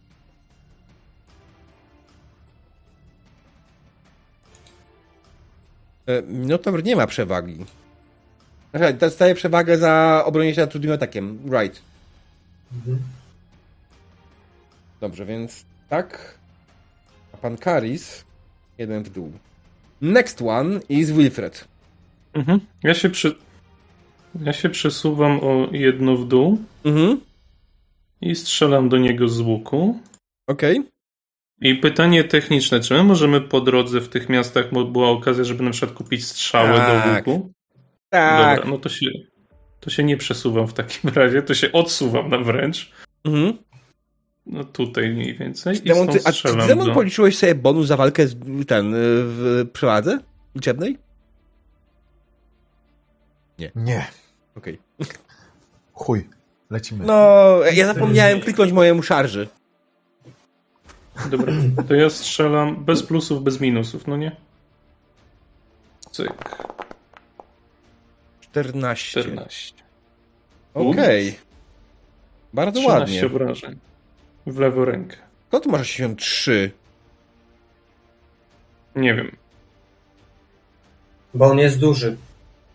Minotaur 6.28 6.84
nie 6.84 6.96
ma 6.96 7.06
przewagi. 7.06 7.64
Znaczy, 8.74 8.94
dostaje 8.94 9.34
przewagę 9.34 9.78
za 9.78 10.22
obronie 10.26 10.54
się 10.54 10.66
trudnym 10.66 10.92
atakiem. 10.92 11.38
Right. 11.60 11.82
Dobrze, 15.00 15.26
więc 15.26 15.64
tak. 15.88 16.38
A 17.34 17.36
pan 17.36 17.56
Karis 17.56 18.24
jeden 18.78 19.02
w 19.02 19.10
dół. 19.10 19.32
Next 20.00 20.42
one 20.42 20.80
is 20.88 21.10
Wilfred. 21.10 21.68
Mhm. 22.34 22.60
Ja 22.82 22.94
się 22.94 23.10
przy... 23.10 23.34
Ja 24.40 24.52
się 24.52 24.68
przesuwam 24.70 25.40
o 25.40 25.68
jedno 25.72 26.16
w 26.16 26.28
dół 26.28 26.58
Mhm. 26.84 27.20
i 28.20 28.34
strzelam 28.34 28.88
do 28.88 28.98
niego 28.98 29.28
z 29.28 29.40
łuku. 29.40 30.00
Okej. 30.46 30.91
I 31.62 31.74
pytanie 31.74 32.24
techniczne, 32.24 32.80
czy 32.80 32.94
my 32.94 33.02
możemy 33.04 33.40
po 33.40 33.60
drodze 33.60 34.00
w 34.00 34.08
tych 34.08 34.28
miastach, 34.28 34.72
bo 34.72 34.84
była 34.84 35.10
okazja, 35.10 35.44
żeby 35.44 35.64
na 35.64 35.70
przykład 35.70 35.96
kupić 35.96 36.26
strzały 36.26 36.76
Tak. 36.76 37.04
do 37.04 37.32
łuku? 37.32 37.52
Tak. 38.08 38.56
Dobra, 38.56 38.70
no 38.70 38.78
to 38.78 38.88
się, 38.88 39.06
to 39.80 39.90
się 39.90 40.04
nie 40.04 40.16
przesuwam 40.16 40.66
w 40.66 40.74
takim 40.74 41.10
razie, 41.14 41.42
to 41.42 41.54
się 41.54 41.72
odsuwam 41.72 42.28
na 42.28 42.38
wręcz. 42.38 42.92
Mhm. 43.24 43.58
No 44.46 44.64
tutaj 44.64 45.08
mniej 45.08 45.34
więcej. 45.34 45.76
I 45.76 45.80
Demon, 45.80 46.04
stąd 46.04 46.22
ty, 46.22 46.28
a 46.28 46.32
czy 46.32 46.66
Demon 46.68 46.86
do... 46.86 46.94
policzyłeś 46.94 47.38
sobie 47.38 47.54
bonus 47.54 47.86
za 47.86 47.96
walkę 47.96 48.26
z, 48.26 48.36
ten, 48.66 48.94
y, 48.94 48.98
w 48.98 49.66
przewadze 49.72 50.18
liczebnej? 50.54 50.98
Nie. 53.76 54.06
Okej. 54.56 54.78
Chuj. 55.92 56.28
Lecimy. 56.70 57.04
No, 57.04 57.56
ja 57.72 57.86
zapomniałem 57.86 58.40
kliknąć 58.40 58.72
mojemu 58.72 59.02
szarży. 59.02 59.48
Dobra, 61.30 61.52
to 61.88 61.94
ja 61.94 62.10
strzelam 62.10 62.84
bez 62.84 63.02
plusów, 63.02 63.42
bez 63.42 63.60
minusów, 63.60 64.06
no 64.06 64.16
nie? 64.16 64.36
Cyk, 66.10 66.56
14. 68.40 69.20
14. 69.20 69.74
Okej. 70.74 71.38
Bardzo 72.54 72.80
13 72.80 72.98
ładnie. 73.00 73.26
obrażeń. 73.26 73.78
W 74.46 74.58
lewą 74.58 74.84
rękę. 74.84 75.16
Skąd 75.48 75.66
masz 75.66 75.80
83? 75.80 76.70
Nie 78.96 79.14
wiem, 79.14 79.36
Bo 81.34 81.46
on 81.46 81.58
jest 81.58 81.78
duży. 81.78 82.16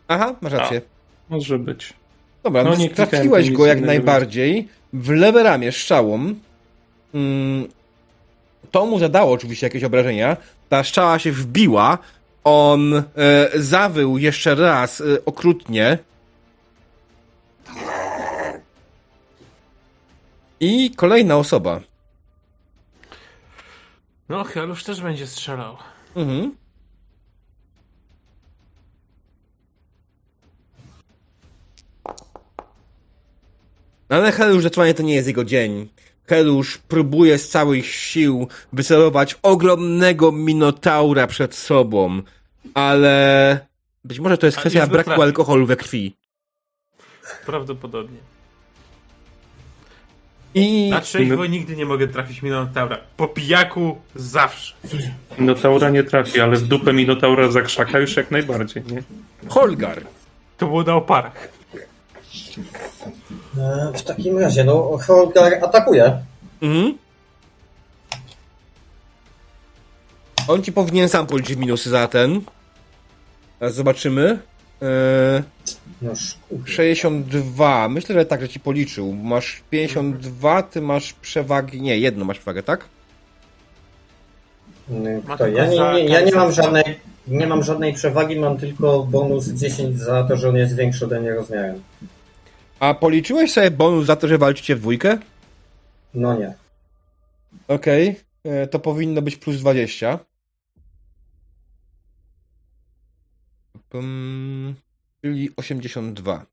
Aha, 0.08 0.36
masz 0.42 0.54
rację. 0.54 0.82
może 1.30 1.60
być. 1.60 1.94
Dobra, 2.44 2.64
No, 2.64 2.70
no, 2.70 2.76
nie 2.76 2.90
trafiłeś 2.90 3.52
go 3.52 3.66
jak 3.66 3.82
najbardziej 3.82 4.68
w 4.94 5.10
lewe 5.10 5.44
ramię 5.44 5.72
strzałą. 5.72 6.34
Mm, 7.14 7.68
to 8.72 8.86
mu 8.86 9.00
zadało 9.00 9.32
oczywiście 9.32 9.66
jakieś 9.66 9.84
obrażenia. 9.84 10.38
Ta 10.70 10.84
strzała 10.84 11.20
się 11.20 11.32
wbiła. 11.32 11.98
On 12.44 12.94
e, 12.96 13.04
zawył 13.56 14.18
jeszcze 14.18 14.56
raz 14.56 15.02
e, 15.02 15.26
okrutnie. 15.26 15.98
I 20.60 20.92
kolejna 20.96 21.38
osoba. 21.38 21.80
No, 24.30 24.44
Helusz 24.44 24.84
też 24.84 25.02
będzie 25.02 25.28
strzelał. 25.28 25.78
Mhm. 26.16 26.56
No 34.10 34.16
Ale 34.16 34.32
Helusz 34.32 34.62
zdecydowanie 34.62 34.94
to 34.94 35.04
nie 35.04 35.16
jest 35.16 35.28
jego 35.28 35.46
dzień. 35.46 35.90
Helusz 36.28 36.78
próbuje 36.78 37.38
z 37.38 37.50
całych 37.50 37.86
sił 37.86 38.48
wycelować 38.74 39.36
ogromnego 39.44 40.32
minotaura 40.32 41.28
przed 41.28 41.56
sobą, 41.56 42.22
ale 42.74 43.60
być 44.06 44.20
może 44.20 44.38
to 44.38 44.46
jest 44.46 44.58
kwestia 44.58 44.88
braku 44.88 45.22
alkoholu 45.22 45.66
we 45.66 45.76
krwi. 45.76 46.16
Prawdopodobnie. 47.46 48.18
I 50.54 50.90
Na 50.90 51.02
trzeźwo 51.02 51.46
nigdy 51.46 51.76
nie 51.76 51.86
mogę 51.86 52.08
trafić 52.08 52.42
Minotaura. 52.42 52.98
Po 53.18 53.28
pijaku 53.28 53.98
zawsze. 54.16 54.74
Minotaura 55.40 55.90
nie 55.90 56.04
trafi, 56.04 56.40
ale 56.40 56.58
w 56.58 56.68
dupę 56.68 56.94
Minotaura 56.94 57.52
za 57.52 57.62
krzaka 57.62 58.00
już 58.00 58.16
jak 58.16 58.32
najbardziej, 58.32 58.84
nie? 58.92 59.04
Holgar. 59.50 60.02
To 60.58 60.66
było 60.66 60.84
na 60.84 60.96
oparach. 60.96 61.57
E, 63.58 63.92
W 63.94 64.02
takim 64.04 64.38
razie, 64.40 64.64
no, 64.64 64.98
Holgar 65.08 65.54
atakuje. 65.64 66.18
Mhm. 66.62 66.98
On 70.48 70.64
ci 70.64 70.72
powinien 70.72 71.10
sam 71.10 71.28
policzyć 71.28 71.58
minusy 71.58 71.90
za 71.90 72.08
ten. 72.08 72.42
Teraz 73.60 73.76
zobaczymy. 73.76 74.40
Eee, 74.82 75.44
No 76.02 76.16
szkód. 76.16 76.60
62. 76.66 77.90
Myślę, 77.90 78.16
że 78.16 78.26
tak, 78.26 78.42
że 78.42 78.50
ci 78.50 78.60
policzył. 78.60 79.14
Masz 79.14 79.62
52, 79.70 80.64
ty 80.64 80.82
masz 80.82 81.14
przewagi. 81.14 81.82
Nie, 81.82 81.98
jedno 81.98 82.26
masz 82.26 82.38
przewagę, 82.40 82.64
tak? 82.64 82.86
Kto? 85.36 85.48
Ja 85.48 85.66
nie, 85.68 85.80
nie, 85.80 86.06
ja 86.06 86.22
nie 86.22 86.32
mam 86.36 86.52
żadnej 86.52 87.00
nie 87.28 87.48
mam 87.48 87.64
żadnej 87.64 87.94
przewagi, 87.94 88.40
mam 88.40 88.58
tylko 88.58 89.04
bonus 89.04 89.48
10 89.48 89.98
za 90.00 90.24
to, 90.24 90.36
że 90.38 90.50
on 90.50 90.56
jest 90.56 90.76
większy 90.76 91.06
ode 91.06 91.20
mnie 91.22 91.34
rozmiarem. 91.34 91.82
A 92.80 92.94
policzyłeś 92.94 93.54
sobie 93.54 93.72
bonus 93.72 94.06
za 94.06 94.16
to, 94.16 94.28
że 94.28 94.38
walczycie 94.38 94.76
w 94.76 94.80
dwójkę? 94.80 95.18
No 96.14 96.38
nie. 96.38 96.54
Okej. 97.68 98.16
E, 98.44 98.68
To 98.68 98.80
powinno 98.80 99.22
być 99.22 99.36
plus 99.36 99.58
20. 99.58 100.20
Pum, 103.90 104.76
czyli 105.22 105.50
82. 105.56 106.46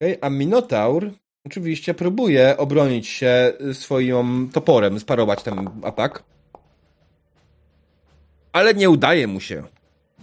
Okej, 0.00 0.18
a 0.20 0.30
Minotaur 0.30 1.10
oczywiście 1.46 1.94
próbuje 1.94 2.56
obronić 2.56 3.08
się 3.08 3.52
swoim 3.72 4.50
toporem, 4.52 5.00
sparować 5.00 5.42
ten 5.42 5.70
atak. 5.82 6.22
Ale 8.52 8.74
nie 8.74 8.90
udaje 8.90 9.26
mu 9.26 9.40
się. 9.40 9.62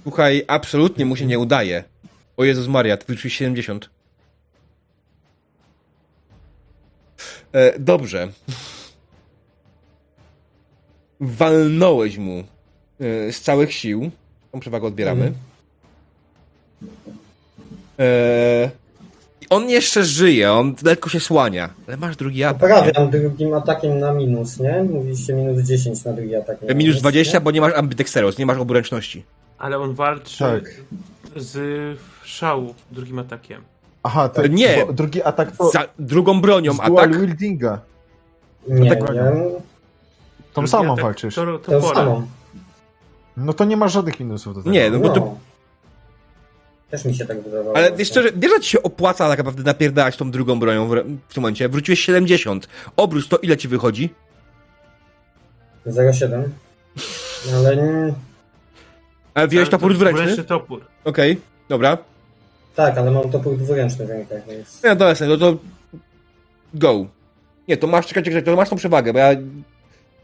Słuchaj, 0.03 0.43
absolutnie 0.47 1.05
mu 1.05 1.15
się 1.15 1.25
nie 1.25 1.39
udaje. 1.39 1.83
O 2.37 2.43
Jezus 2.43 2.67
Maria, 2.67 2.97
ty 2.97 3.05
wyczułeś 3.07 3.33
70. 3.33 3.89
E, 7.53 7.79
dobrze. 7.79 8.27
Walnąłeś 11.19 12.17
mu 12.17 12.43
e, 12.99 13.31
z 13.31 13.41
całych 13.41 13.73
sił. 13.73 14.11
Tą 14.51 14.59
przewagę 14.59 14.87
odbieramy. 14.87 15.31
E, 17.99 18.69
on 19.49 19.69
jeszcze 19.69 20.03
żyje, 20.03 20.51
on 20.51 20.75
lekko 20.83 21.09
się 21.09 21.19
słania. 21.19 21.69
Ale 21.87 21.97
masz 21.97 22.15
drugi 22.15 22.43
atak. 22.43 22.61
Poprawiam 22.61 23.09
drugim 23.09 23.53
atakiem 23.53 23.99
na 23.99 24.13
minus, 24.13 24.59
nie? 24.59 24.83
Mówiliście 24.83 25.33
minus 25.33 25.63
10 25.63 26.03
na 26.03 26.13
drugi 26.13 26.35
atak. 26.35 26.57
E, 26.67 26.75
Minus 26.75 26.97
20, 27.01 27.33
Nie? 27.33 27.41
bo 27.41 27.51
nie 27.51 27.61
masz 27.61 27.73
ambidexteros, 27.73 28.37
nie 28.37 28.45
masz 28.45 28.57
oburęczności. 28.57 29.23
Ale 29.57 29.80
on 29.80 29.94
walczy 29.94 30.40
Tak. 30.40 30.64
z 31.36 31.57
szału 32.23 32.76
drugim 32.91 33.19
atakiem. 33.19 33.61
Aha, 34.03 34.30
to 34.30 34.48
Nie. 34.48 34.86
drugi 34.94 35.23
atak 35.23 35.57
to 35.57 35.69
Za 35.72 35.88
drugą 35.99 36.41
bronią 36.41 36.73
z 36.73 36.77
dual 36.77 36.91
atak. 36.98 37.19
wieldinga. 37.22 37.80
Nie, 38.68 38.90
tak 38.95 38.99
nie. 39.14 39.22
Tą 40.53 40.61
Drugi 40.61 40.68
samą 40.69 40.94
atak 40.94 41.06
walczysz. 41.06 41.36
To, 41.36 41.60
to 41.60 41.72
To 41.82 41.94
samą. 41.95 42.27
No 43.38 43.53
to 43.53 43.65
nie 43.65 43.77
masz 43.77 43.94
żadnych 43.94 44.19
minusów 44.19 44.56
do 44.56 44.60
tego. 44.61 44.72
Nie, 44.72 44.90
no 44.91 44.99
bo 44.99 45.10
to 45.10 45.19
No. 45.19 45.38
Też 46.90 47.06
mi 47.06 47.15
się 47.15 47.26
tak 47.26 47.44
wydawało. 47.44 47.76
Ale 47.77 47.88
właśnie. 47.90 48.06
szczerze, 48.06 48.30
wiesz, 48.36 48.52
że 48.52 48.60
ci 48.60 48.69
się 48.69 48.84
opłaca 48.84 49.30
tak 49.30 49.38
naprawdę 49.38 49.64
napierdalać 49.64 50.18
tą 50.18 50.32
drugą 50.32 50.60
bronią 50.60 50.88
w, 50.88 50.91
w 51.30 51.34
tym 51.34 51.41
momencie. 51.44 51.69
Wróciłeś 51.69 51.99
70. 51.99 52.68
Obróć 52.98 53.27
to, 53.27 53.38
ile 53.38 53.57
ci 53.57 53.68
wychodzi? 53.68 54.14
0,7. 55.88 56.44
Ale 57.56 57.76
nie... 57.77 58.14
Ale 59.35 59.47
wziąłeś 59.47 59.67
Ale 59.67 59.71
topór 59.71 59.91
to 59.91 59.95
dwuręczny? 59.95 60.21
dwuręczny 60.21 60.43
topór. 60.43 60.85
Okej, 61.03 61.41
dobra. 61.69 61.97
tak, 62.75 62.97
ale 62.97 63.11
mam 63.11 63.31
topór 63.31 63.57
dwuręczny 63.57 64.05
w 64.05 64.09
rękach, 64.09 64.47
więc... 64.47 64.83
No 64.83 64.95
dobra, 64.95 65.27
no 65.27 65.37
to 65.37 65.57
go. 66.73 67.05
Nie, 67.67 67.77
to 67.77 67.87
masz, 67.87 68.07
czekaj, 68.07 68.23
czekaj, 68.23 68.43
to 68.43 68.55
masz 68.55 68.69
tą 68.69 68.75
przewagę, 68.75 69.13
bo 69.13 69.19
ja... 69.19 69.31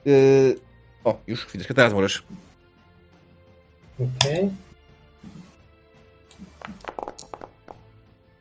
Yy... 0.06 0.56
O, 1.04 1.18
już 1.28 1.46
chwileczkę, 1.46 1.74
teraz 1.74 1.94
możesz. 1.94 2.24
Okej. 4.00 4.50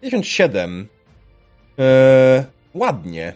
57. 0.01 0.89
Eee, 1.79 2.45
ładnie. 2.75 3.35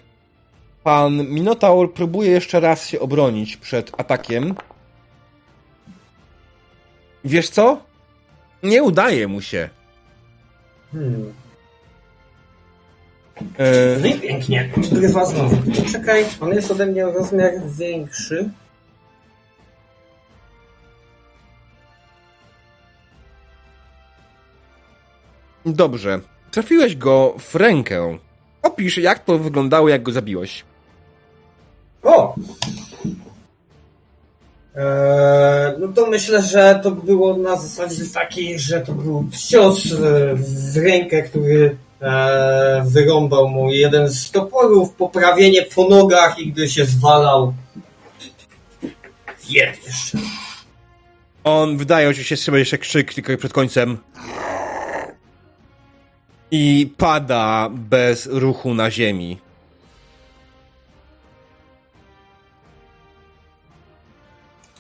Pan 0.85 1.29
Minotaur 1.29 1.93
próbuje 1.95 2.31
jeszcze 2.31 2.61
raz 2.61 2.89
się 2.89 3.01
obronić 3.01 3.57
przed 3.57 4.01
atakiem. 4.01 4.55
Wiesz 7.25 7.51
co? 7.51 7.83
Nie 8.63 8.83
udaje 8.83 9.29
mu 9.29 9.41
się. 9.41 9.69
Hmm. 10.93 11.33
Eee, 13.59 14.01
No 14.01 14.07
i 14.07 14.21
pięknie. 14.21 14.71
Grywa 14.93 15.27
znowu. 15.27 15.57
Czekaj, 15.93 16.25
on 16.41 16.55
jest 16.55 16.71
ode 16.71 16.87
mnie 16.87 17.05
rozmiar 17.05 17.51
większy. 17.79 18.51
dobrze. 25.67 26.21
Trafiłeś 26.51 26.97
go 26.97 27.35
w 27.39 27.55
rękę. 27.55 28.19
Opisz, 28.63 28.99
jak 28.99 29.25
to 29.25 29.39
wyglądało, 29.39 29.89
jak 29.89 30.03
go 30.03 30.13
zabiłeś. 30.13 30.65
O! 32.03 32.35
Eee, 34.77 35.73
no 35.79 35.89
to 35.89 36.07
myślę, 36.07 36.43
że 36.43 36.81
to 36.83 36.91
było 36.91 37.37
na 37.37 37.57
zasadzie 37.57 38.05
takiej, 38.15 38.59
że 38.59 38.81
to 38.81 38.93
był 38.93 39.29
cios 39.49 39.93
e, 39.93 39.97
w 40.35 40.77
rękę, 40.77 41.23
który 41.23 41.77
e, 42.01 42.85
wyrąbał 42.87 43.49
mu 43.49 43.73
jeden 43.73 44.09
z 44.09 44.31
toporów, 44.31 44.93
poprawienie 44.93 45.63
po 45.63 45.89
nogach 45.89 46.39
i 46.39 46.53
gdy 46.53 46.69
się 46.69 46.85
zwalał. 46.85 47.55
Jeszcze. 49.49 50.19
On 51.45 51.77
wydaje 51.77 52.09
oczywiście 52.09 52.37
z 52.37 52.43
siebie 52.43 52.59
jeszcze 52.59 52.79
krzyk 52.79 53.15
tylko 53.15 53.37
przed 53.37 53.53
końcem. 53.53 53.99
I 56.51 56.93
pada 56.97 57.69
bez 57.71 58.27
ruchu 58.27 58.75
na 58.75 58.91
ziemi. 58.91 59.44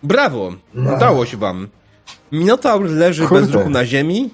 Brawo! 0.05 0.53
Udało 0.97 1.27
się 1.27 1.37
wam. 1.37 1.69
Minotaur 2.33 2.91
leży 2.91 3.27
Kurde. 3.27 3.41
bez 3.41 3.55
ruchu 3.55 3.71
na 3.71 3.87
ziemi, 3.87 4.31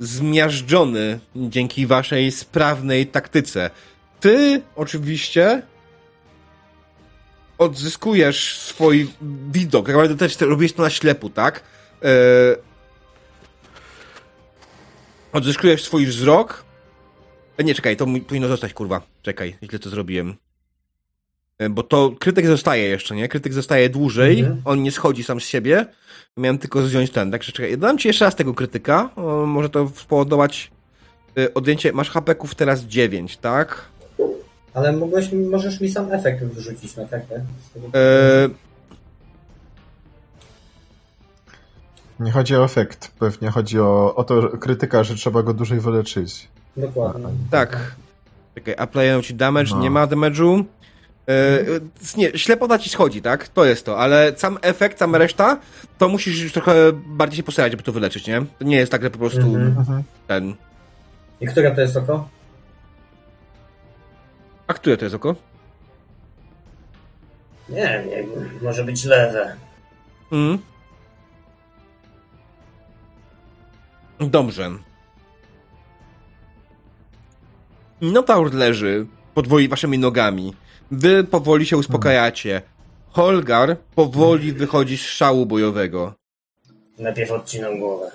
zmiażdżony 0.00 1.20
dzięki 1.36 1.86
waszej 1.86 2.32
sprawnej 2.32 3.06
taktyce. 3.06 3.70
Ty 4.20 4.62
oczywiście 4.76 5.62
odzyskujesz 7.58 8.58
swój 8.58 9.10
widok. 9.52 9.86
Tak 9.86 9.94
naprawdę 9.94 10.16
też 10.16 10.40
robisz 10.40 10.72
to 10.72 10.82
na 10.82 10.90
ślepu, 10.90 11.30
tak? 11.30 11.62
E, 12.02 12.10
odzyskujesz 15.32 15.84
swój 15.84 16.06
wzrok. 16.06 16.64
E, 17.58 17.64
nie, 17.64 17.74
czekaj, 17.74 17.96
to 17.96 18.06
powinno 18.28 18.48
zostać, 18.48 18.72
kurwa. 18.72 19.00
Czekaj, 19.22 19.56
źle 19.62 19.78
to 19.78 19.90
zrobiłem. 19.90 20.36
E, 21.58 21.70
Bo 21.70 21.82
to 21.82 22.12
krytyk 22.20 22.46
zostaje 22.46 22.82
jeszcze, 22.84 23.14
nie? 23.16 23.28
Krytyk 23.28 23.52
zostaje 23.52 23.88
dłużej, 23.90 24.38
Mhm. 24.40 24.62
on 24.64 24.82
nie 24.82 24.92
schodzi 24.92 25.24
sam 25.24 25.40
z 25.40 25.44
siebie. 25.44 25.86
Miałem 26.36 26.58
tylko 26.58 26.82
zdjąć 26.82 27.10
ten, 27.10 27.30
także 27.30 27.52
czekaj. 27.52 27.78
Dam 27.78 27.98
ci 27.98 28.08
jeszcze 28.08 28.24
raz 28.24 28.36
tego 28.36 28.54
krytyka. 28.54 29.10
O, 29.16 29.46
może 29.46 29.70
to 29.70 29.88
spowodować 29.96 30.70
y, 31.38 31.54
odjęcie. 31.54 31.92
Masz 31.92 32.10
hapeków 32.10 32.54
teraz 32.54 32.80
9, 32.80 33.36
tak? 33.36 33.84
Ale 34.74 34.92
mogłeś, 34.92 35.28
możesz 35.50 35.80
mi 35.80 35.90
sam 35.90 36.12
efekt 36.12 36.44
wrzucić 36.44 36.96
na 36.96 37.04
kartę. 37.04 37.44
E, 37.94 38.48
Nie 42.20 42.30
chodzi 42.32 42.56
o 42.56 42.64
efekt, 42.64 43.10
pewnie 43.18 43.50
chodzi 43.50 43.80
o, 43.80 44.14
o 44.16 44.24
to 44.24 44.48
krytyka, 44.48 45.04
że 45.04 45.14
trzeba 45.14 45.42
go 45.42 45.54
dłużej 45.54 45.80
wyleczyć. 45.80 46.48
Dokładnie. 46.76 47.26
tak. 47.50 47.94
Czekaj, 48.54 48.74
aplają 48.78 49.22
ci 49.22 49.34
damage, 49.34 49.70
No. 49.70 49.80
nie 49.80 49.90
ma 49.90 50.06
damage'u. 50.06 50.64
E, 51.28 51.64
nie, 52.16 52.38
ślepota 52.38 52.78
ci 52.78 52.90
schodzi, 52.90 53.22
tak? 53.22 53.48
To 53.48 53.64
jest 53.64 53.86
to, 53.86 53.98
ale 53.98 54.32
sam 54.36 54.58
efekt, 54.62 54.98
sama 54.98 55.18
reszta, 55.18 55.58
to 55.98 56.08
musisz 56.08 56.40
już 56.42 56.52
trochę 56.52 56.74
bardziej 56.92 57.36
się 57.36 57.42
postarać, 57.42 57.72
żeby 57.72 57.82
to 57.82 57.92
wyleczyć, 57.92 58.26
nie? 58.26 58.42
To 58.58 58.64
nie 58.64 58.76
jest 58.76 58.92
tak, 58.92 59.02
że 59.02 59.10
po 59.10 59.18
prostu 59.18 59.40
Mhm. 59.40 59.78
Mhm. 59.78 60.02
ten... 60.26 60.54
I 61.40 61.46
które 61.46 61.74
to 61.74 61.80
jest 61.80 61.96
oko? 61.96 62.28
A 64.66 64.74
które 64.74 64.96
to 64.96 65.04
jest 65.04 65.14
oko? 65.14 65.34
Nie 67.68 68.04
wiem, 68.10 68.26
może 68.62 68.84
być 68.84 69.04
lewe. 69.04 69.56
Mhm. 70.32 70.58
Dobrze. 74.20 74.70
Minotaur 78.02 78.54
leży 78.54 79.06
pod 79.34 79.46
waszymi 79.68 79.98
nogami. 79.98 80.54
Wy 80.90 81.24
powoli 81.24 81.66
się 81.66 81.76
uspokajacie. 81.76 82.62
Holgar 83.10 83.76
powoli 83.94 84.52
wychodzi 84.52 84.98
z 84.98 85.00
szału 85.00 85.46
bojowego. 85.46 86.14
Najpierw 86.98 87.30
odcinam 87.30 87.78
głowę. 87.78 88.10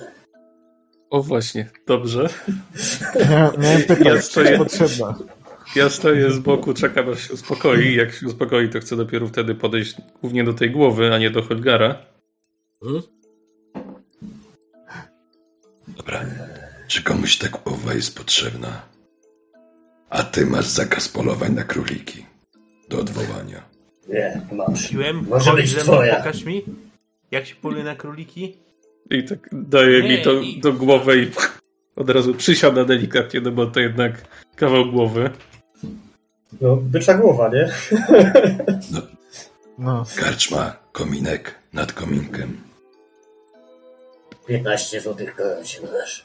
O 1.09 1.23
właśnie, 1.23 1.69
dobrze. 1.87 2.29
Miałem, 3.29 3.61
miałem 3.61 3.81
pytać, 3.81 4.05
Ja 4.05 4.21
stoję- 4.21 4.49
jest 4.51 4.63
potrzebna. 4.63 5.15
Ja 5.75 5.89
stoję 5.89 6.31
z 6.31 6.39
boku, 6.39 6.73
czekam 6.73 7.09
aż 7.09 7.27
się 7.27 7.33
uspokoi. 7.33 7.95
Jak 7.95 8.13
się 8.13 8.27
uspokoi, 8.27 8.69
to 8.69 8.79
chcę 8.79 8.95
dopiero 8.95 9.27
wtedy 9.27 9.55
podejść 9.55 9.95
głównie 10.21 10.43
do 10.43 10.53
tej 10.53 10.71
głowy, 10.71 11.13
a 11.13 11.17
nie 11.17 11.29
do 11.31 11.41
Holgara. 11.41 11.95
Dobra. 15.87 16.25
Czy 16.87 17.03
komuś 17.03 17.37
ta 17.37 17.47
głowa 17.49 17.93
jest 17.93 18.17
potrzebna? 18.17 18.81
A 20.09 20.23
ty 20.23 20.45
masz 20.45 20.65
zakaz 20.67 21.09
polowań 21.09 21.53
na 21.53 21.63
króliki. 21.63 22.25
Do 22.89 22.99
odwołania. 22.99 23.63
Nie, 24.07 24.41
masz. 24.51 24.87
Piłem, 24.89 25.25
Może 25.29 25.53
być 25.53 25.75
twoja. 25.75 26.15
pokaż 26.15 26.43
mi, 26.43 26.63
jak 27.31 27.45
się 27.45 27.55
poluje 27.55 27.83
na 27.83 27.95
króliki. 27.95 28.57
I 29.11 29.23
tak 29.23 29.49
daje 29.51 30.01
Nie, 30.03 30.09
mi 30.17 30.21
to 30.23 30.33
i- 30.33 30.59
do 30.61 30.73
głowy 30.73 31.23
i 31.23 31.31
od 31.95 32.09
razu 32.09 32.33
przysiada 32.35 32.85
delikatnie, 32.85 33.41
no 33.41 33.51
bo 33.51 33.65
to 33.67 33.79
jednak 33.79 34.21
kawał 34.55 34.91
głowy. 34.91 35.29
No, 36.61 36.75
bycza 36.75 37.13
głowa, 37.13 37.49
nie? 37.53 37.69
No, 39.81 40.05
Karczma, 40.15 40.75
kominek 40.91 41.55
nad 41.73 41.93
kominkiem. 41.93 42.57
15 44.47 45.01
złotych 45.01 45.35
koron 45.35 45.65
się 45.65 45.81
należy. 45.83 46.21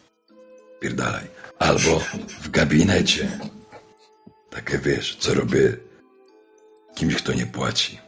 Pierdalaj. 0.80 1.24
Albo 1.58 2.00
w 2.42 2.50
gabinecie. 2.50 3.28
Takie 4.50 4.78
wiesz, 4.78 5.16
co 5.16 5.34
robię 5.34 5.76
kimś, 6.94 7.14
kto 7.14 7.32
nie 7.32 7.46
płaci. 7.46 7.98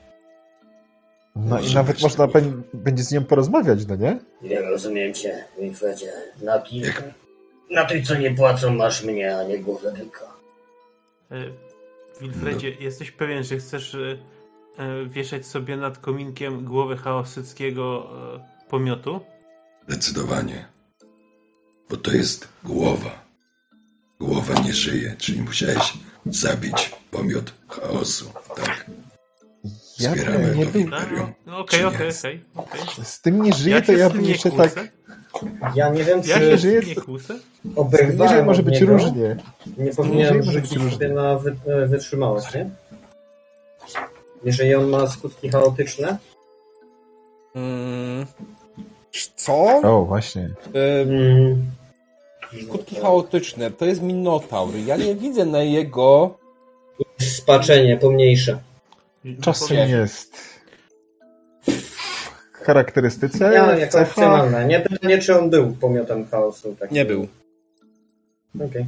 no 1.37 1.61
i 1.61 1.75
nawet 1.75 2.03
można 2.03 2.29
będzie 2.75 3.03
z 3.03 3.13
nią 3.13 3.25
porozmawiać, 3.25 3.87
no 3.87 3.97
nie? 3.97 4.19
Nie 4.43 4.61
rozumiem 4.61 5.15
cię, 5.15 5.45
Winfredzie. 5.61 6.13
Na 6.43 6.59
kim? 6.59 6.85
Na 7.71 7.85
tych, 7.85 8.07
co 8.07 8.15
nie 8.15 8.35
płacą, 8.35 8.71
masz 8.75 9.03
mnie, 9.05 9.37
a 9.39 9.45
nie 9.45 9.59
głowę 9.59 9.93
byka. 9.99 10.27
E, 11.31 11.37
Wilfredzie, 12.21 12.73
No. 12.79 12.85
jesteś 12.85 13.11
pewien, 13.11 13.45
że 13.45 13.57
chcesz 13.59 13.95
e, 13.95 14.19
e, 14.79 15.07
wieszać 15.07 15.47
sobie 15.47 15.77
nad 15.77 15.99
kominkiem 15.99 16.65
głowę 16.65 16.97
chaosyckiego 16.97 18.11
pomiotu? 18.69 19.21
Zdecydowanie. 19.89 20.67
Bo 21.91 21.97
to 21.97 22.13
jest 22.13 22.49
głowa. 22.65 23.27
Głowa 24.21 24.55
nie 24.65 24.73
żyje, 24.73 25.15
czyli 25.19 25.43
musiałeś 25.43 25.93
zabić 26.31 26.95
pomiot 27.11 27.53
chaosu. 27.69 28.25
Tak. 28.57 28.87
Ja 30.01 30.15
nie 30.15 30.23
Tak? 30.23 30.75
imperium. 30.75 31.33
No, 31.47 31.59
Okej, 31.59 31.81
Czy 31.81 31.87
okej, 31.87 32.09
okej. 32.19 32.41
okej. 32.57 32.81
z 33.05 33.21
tym 33.21 33.43
nie 33.43 33.53
żyje, 33.53 33.75
Ja 33.75 33.81
to 33.83 33.87
się 33.93 33.99
ja 33.99 34.11
bym 34.11 34.23
nie 34.23 34.29
jeszcze 34.31 34.51
kłócę. 34.51 34.71
tak... 34.71 34.89
Ja 35.75 35.89
nie 35.91 36.05
wiem, 36.05 36.21
Ja 36.27 36.35
się 36.39 36.41
czy 36.41 36.59
żyje, 36.59 36.79
z 36.79 36.81
tym 36.81 36.89
nie 36.89 36.95
to- 36.95 37.03
kłócę. 37.03 37.35
Oberwałem 37.77 38.45
może 38.47 38.61
od 38.61 38.65
być 38.67 38.81
niego. 38.81 38.93
różnie. 38.93 39.37
Nie 39.79 39.91
powinienem 39.95 40.37
może 40.37 40.53
rzucić 40.53 40.79
na 41.15 41.39
wy, 41.39 41.57
e, 41.67 41.87
wytrzymałość, 41.87 42.55
nie? 42.55 42.71
Jeżeli 44.45 44.75
on 44.75 44.89
ma 44.89 45.07
skutki 45.09 45.49
chaotyczne, 45.49 46.19
Mm, 47.55 48.27
co? 49.37 49.55
O, 49.83 50.05
właśnie. 50.05 50.51
Skutki 52.65 52.97
chaotyczne. 52.97 53.71
To 53.71 53.85
jest 53.87 54.03
Minotaur. 54.03 54.75
Ja 54.87 54.97
nie 54.97 55.15
widzę 55.15 55.45
na 55.47 55.63
jego... 55.63 56.39
spaczenie 57.19 57.97
pomniejsze. 57.97 58.59
Czasem 59.41 59.89
jest. 59.89 60.37
Charakterystyce, 62.53 63.53
Ja, 63.55 63.77
jako 63.77 63.93
cecha. 63.93 64.11
opcjonalne. 64.11 64.65
Nie 64.67 64.81
pytanie, 64.81 65.19
czy 65.19 65.39
on 65.39 65.51
był 65.51 65.73
pomiotem 65.73 66.27
chaosu. 66.27 66.77
Tak 66.81 66.91
Nie 66.91 67.05
był. 67.05 67.29
Okej. 68.67 68.87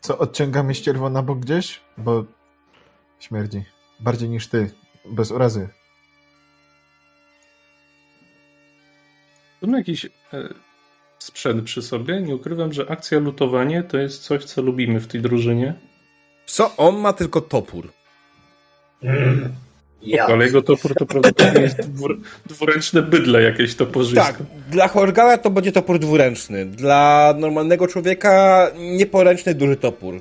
Co, 0.00 0.18
odciągamy 0.18 0.74
ścierwo 0.74 1.10
na 1.10 1.22
bok 1.22 1.38
gdzieś? 1.38 1.80
Bo 1.98 2.24
śmierdzi. 3.20 3.64
Bardziej 4.00 4.28
niż 4.28 4.48
ty. 4.48 4.70
Bez 5.04 5.30
urazy. 5.30 5.68
Mam 9.62 9.72
jakiś 9.78 10.04
e, 10.04 10.08
sprzęt 11.26 11.64
przy 11.64 11.82
sobie. 11.82 12.20
Nie 12.20 12.34
ukrywam, 12.34 12.72
że 12.72 12.90
akcja 12.90 13.18
lutowanie 13.18 13.82
to 13.82 13.98
jest 13.98 14.22
coś, 14.22 14.44
co 14.44 14.62
lubimy 14.62 15.00
w 15.00 15.06
tej 15.06 15.20
drużynie. 15.20 15.74
Co? 16.46 16.76
On 16.76 16.96
ma 16.96 17.12
tylko 17.12 17.40
topór. 17.40 17.92
Mm. 19.02 19.52
Ja. 20.02 20.26
Ale 20.26 20.44
jego 20.44 20.62
topór 20.62 20.94
to 20.94 21.06
prawdopodobnie 21.06 21.60
jest 21.60 21.80
dwur, 21.80 22.20
dwuręczne 22.46 23.02
bydle 23.02 23.42
jakieś 23.42 23.74
toporzyste. 23.74 24.20
Tak, 24.20 24.36
dla 24.70 24.88
Horgara 24.88 25.38
to 25.38 25.50
będzie 25.50 25.72
topór 25.72 25.98
dwuręczny. 25.98 26.66
Dla 26.66 27.34
normalnego 27.38 27.88
człowieka 27.88 28.66
nieporęczny 28.78 29.54
duży 29.54 29.76
topór. 29.76 30.20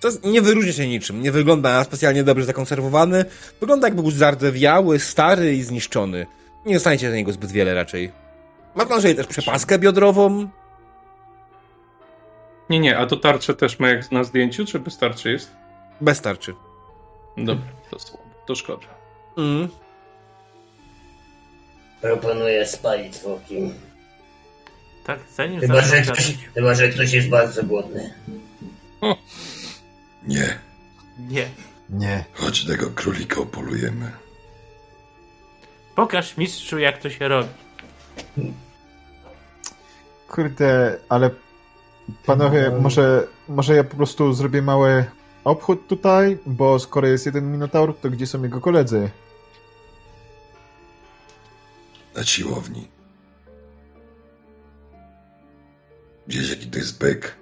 To 0.00 0.08
jest- 0.08 0.24
nie 0.24 0.42
wyróżnia 0.42 0.72
się 0.72 0.88
niczym. 0.88 1.22
Nie 1.22 1.32
wygląda 1.32 1.72
na 1.74 1.84
specjalnie 1.84 2.24
dobrze 2.24 2.44
zakonserwowany. 2.44 3.24
Wygląda 3.60 3.86
jakby 3.86 4.02
był 4.02 4.10
zardzewiały, 4.10 4.98
stary 4.98 5.56
i 5.56 5.62
zniszczony. 5.62 6.26
Nie 6.66 6.74
dostaniecie 6.74 7.10
za 7.10 7.16
niego 7.16 7.32
zbyt 7.32 7.52
wiele 7.52 7.74
raczej. 7.74 8.12
Ma 8.74 8.84
na 8.84 9.00
szyi 9.00 9.14
też 9.14 9.26
przepaskę 9.26 9.78
biodrową. 9.78 10.48
Nie, 12.70 12.80
nie, 12.80 12.98
a 12.98 13.06
to 13.06 13.16
tarczę 13.16 13.54
też 13.54 13.78
ma 13.78 13.88
jak 13.88 14.12
na 14.12 14.24
zdjęciu, 14.24 14.64
czy 14.64 14.78
bez 14.78 14.98
tarczy 14.98 15.32
jest? 15.32 15.50
Bez 16.00 16.20
tarczy. 16.20 16.54
Dobra, 17.36 17.66
to 17.90 17.98
słabo, 17.98 18.24
to 18.46 18.54
szkoda. 18.54 18.86
Mm. 19.38 19.68
Proponuję 22.00 22.66
spalić 22.66 23.14
zwłoki. 23.14 23.72
Tak, 25.04 25.20
zanim 25.34 25.60
Chyba 25.60 25.80
że, 25.80 26.02
ktoś, 26.02 26.34
chyba, 26.54 26.74
że 26.74 26.88
ktoś 26.88 27.12
jest 27.12 27.28
bardzo 27.28 27.64
głodny. 27.64 28.14
Nie. 30.26 30.58
Nie. 31.18 31.48
Nie. 31.90 32.24
Chodź 32.34 32.66
tego 32.66 32.90
królika 32.90 33.40
upolujemy. 33.40 34.10
Pokaż 35.94 36.36
mistrzu, 36.36 36.78
jak 36.78 36.98
to 36.98 37.10
się 37.10 37.28
robi. 37.28 37.48
Kurde, 40.28 40.98
ale 41.08 41.30
panowie, 42.26 42.70
może, 42.80 43.26
może 43.48 43.76
ja 43.76 43.84
po 43.84 43.96
prostu 43.96 44.32
zrobię 44.32 44.62
mały 44.62 45.04
obchód 45.44 45.86
tutaj, 45.88 46.38
bo 46.46 46.78
skoro 46.78 47.08
jest 47.08 47.26
jeden 47.26 47.52
Minotaur, 47.52 47.96
to 48.00 48.10
gdzie 48.10 48.26
są 48.26 48.42
jego 48.42 48.60
koledzy? 48.60 49.10
Na 52.14 52.24
siłowni. 52.24 52.88
Gdzieś 56.26 56.50
jaki 56.50 56.66
to 56.66 56.78
jest 56.78 56.98
byk. 57.00 57.36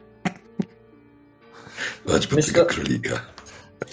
Chodź 2.07 2.27
po 2.27 2.37
Myślę- 2.37 2.53
tego 2.53 2.67
królika. 2.67 3.21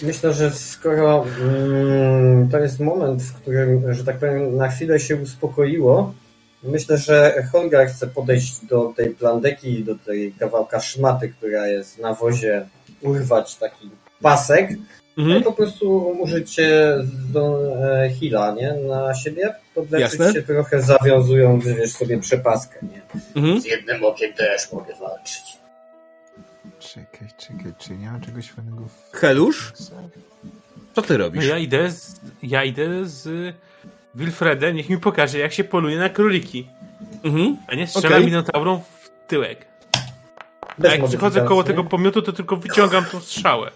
Myślę, 0.02 0.32
że 0.32 0.50
skoro 0.50 1.24
mm, 1.42 2.48
to 2.48 2.58
jest 2.58 2.80
moment, 2.80 3.22
w 3.22 3.34
którym, 3.34 3.94
że 3.94 4.04
tak 4.04 4.18
powiem, 4.18 4.56
na 4.56 4.68
chwilę 4.68 5.00
się 5.00 5.16
uspokoiło, 5.16 6.14
myślę, 6.62 6.98
że 6.98 7.44
Holgar 7.52 7.88
chce 7.88 8.06
podejść 8.06 8.64
do 8.64 8.92
tej 8.96 9.10
plandeki, 9.10 9.84
do 9.84 9.94
tej 9.94 10.32
kawałka 10.32 10.80
szmaty, 10.80 11.28
która 11.28 11.66
jest 11.66 11.98
na 11.98 12.14
wozie, 12.14 12.66
urwać 13.02 13.56
taki 13.56 13.90
pasek, 14.22 14.70
Mhm. 15.18 15.40
i 15.40 15.44
po 15.44 15.52
prostu 15.52 16.08
użyć 16.20 16.58
e, 16.58 16.98
do 17.32 17.72
e, 18.04 18.10
heala, 18.10 18.54
nie? 18.54 18.72
Na 18.72 19.14
siebie, 19.14 19.54
podleczyć 19.74 20.18
Jasne. 20.18 20.32
się 20.32 20.42
trochę, 20.42 20.82
zawiązując, 20.82 21.64
wiesz, 21.64 21.92
sobie 21.92 22.18
przepaskę, 22.18 22.78
nie? 22.82 23.02
Mhm. 23.36 23.60
Z 23.60 23.64
jednym 23.64 24.04
okiem 24.04 24.32
też 24.32 24.72
mogę 24.72 24.94
walczyć. 25.00 25.58
Czekaj, 26.94 27.28
czekaj, 27.38 27.72
czy 27.78 27.96
nie 27.96 28.10
mam 28.10 28.20
czegoś 28.20 28.50
fajnego 28.50 28.82
w... 28.88 29.16
Helusz, 29.16 29.72
co 30.94 31.02
ty 31.02 31.18
No 31.18 31.24
robisz? 31.24 31.46
ja 31.46 31.58
idę 31.58 31.90
z, 31.90 32.20
ja 32.42 32.64
idę 32.64 33.06
z 33.06 33.54
Wilfredem, 34.14 34.76
niech 34.76 34.88
mi 34.90 34.98
pokaże, 34.98 35.38
jak 35.38 35.52
się 35.52 35.64
poluje 35.64 35.98
na 35.98 36.08
króliki. 36.08 36.68
Mhm. 37.24 37.56
A 37.68 37.74
nie 37.74 37.86
strzelam 37.86 38.12
Okej. 38.12 38.26
minotaurą 38.26 38.82
w 39.00 39.10
tyłek. 39.28 39.66
A 40.62 40.74
Bez 40.78 40.92
jak 40.92 41.04
przychodzę 41.04 41.40
koło 41.40 41.64
tego 41.64 41.84
pomiotu, 41.84 42.22
to 42.22 42.32
tylko 42.32 42.56
wyciągam 42.56 43.04
tą 43.04 43.20
strzałę. 43.20 43.70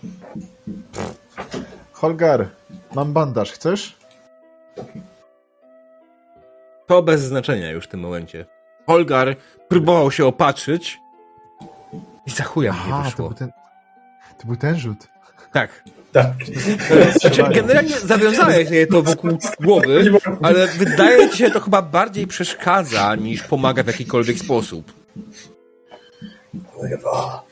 Holgar, 1.93 2.49
mam 2.95 3.12
bandaż, 3.12 3.53
chcesz? 3.53 3.97
To 6.87 7.03
bez 7.03 7.20
znaczenia 7.20 7.70
już 7.70 7.85
w 7.85 7.89
tym 7.89 8.01
momencie. 8.01 8.47
Holgar 8.87 9.37
próbował 9.69 10.11
się 10.11 10.27
opatrzyć 10.27 10.99
i 12.31 12.32
za 12.32 12.44
chuja 12.44 12.70
Aha, 12.70 12.98
to 12.98 13.05
wyszło. 13.05 13.28
był 13.28 13.39
ten... 13.39 13.51
To 14.39 14.47
był 14.47 14.57
ten 14.57 14.78
rzut. 14.78 15.09
Tak. 15.52 15.85
Tak. 16.12 16.31
Znaczy, 17.20 17.43
generalnie 17.55 18.01
zawiązałeś 18.01 18.65
sobie 18.65 18.86
to 18.86 19.02
wokół 19.02 19.39
głowy, 19.61 20.11
ale 20.43 20.69
wydaje 20.69 21.31
ci 21.31 21.39
się 21.39 21.51
to 21.51 21.61
chyba 21.61 21.82
bardziej 21.82 22.27
przeszkadza 22.27 23.15
niż 23.15 23.43
pomaga 23.43 23.82
w 23.82 23.86
jakikolwiek 23.86 24.39
sposób. 24.39 24.93
Kurwa. 26.74 27.44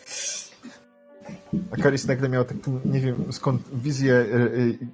A 1.73 1.77
Karis 1.83 2.07
nagle 2.07 2.29
miał 2.29 2.45
taką, 2.45 2.81
nie 2.85 3.01
wiem 3.01 3.33
skąd, 3.33 3.63
wizję 3.73 4.15
e, 4.15 4.37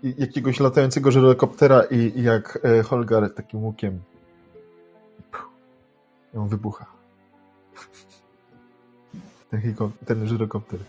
e, 0.08 0.12
jakiegoś 0.18 0.60
latającego 0.60 1.10
żyrokoptera 1.10 1.82
i, 1.82 1.96
i 1.96 2.22
jak 2.22 2.58
e, 2.62 2.82
Holgar 2.82 3.34
takim 3.34 3.64
łukiem 3.64 4.00
Puh. 5.30 5.50
i 6.34 6.36
on 6.36 6.48
wybucha. 6.48 6.86
Ten, 9.62 9.90
ten 10.06 10.28
żyrokopter. 10.28 10.80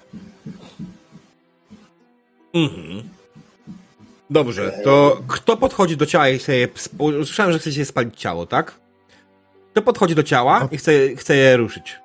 Mhm. 2.53 3.03
Dobrze, 4.29 4.71
to 4.83 5.21
kto 5.27 5.57
podchodzi 5.57 5.97
do 5.97 6.05
ciała 6.05 6.29
i 6.29 6.39
chce 6.39 6.55
je... 6.55 6.67
Słyszałem, 7.25 7.51
że 7.53 7.59
chcecie 7.59 7.85
spalić 7.85 8.19
ciało, 8.19 8.45
tak? 8.45 8.75
Kto 9.71 9.81
podchodzi 9.81 10.15
do 10.15 10.23
ciała 10.23 10.67
i 10.71 10.77
chce, 10.77 10.91
chce 11.15 11.35
je 11.35 11.57
ruszyć? 11.57 11.99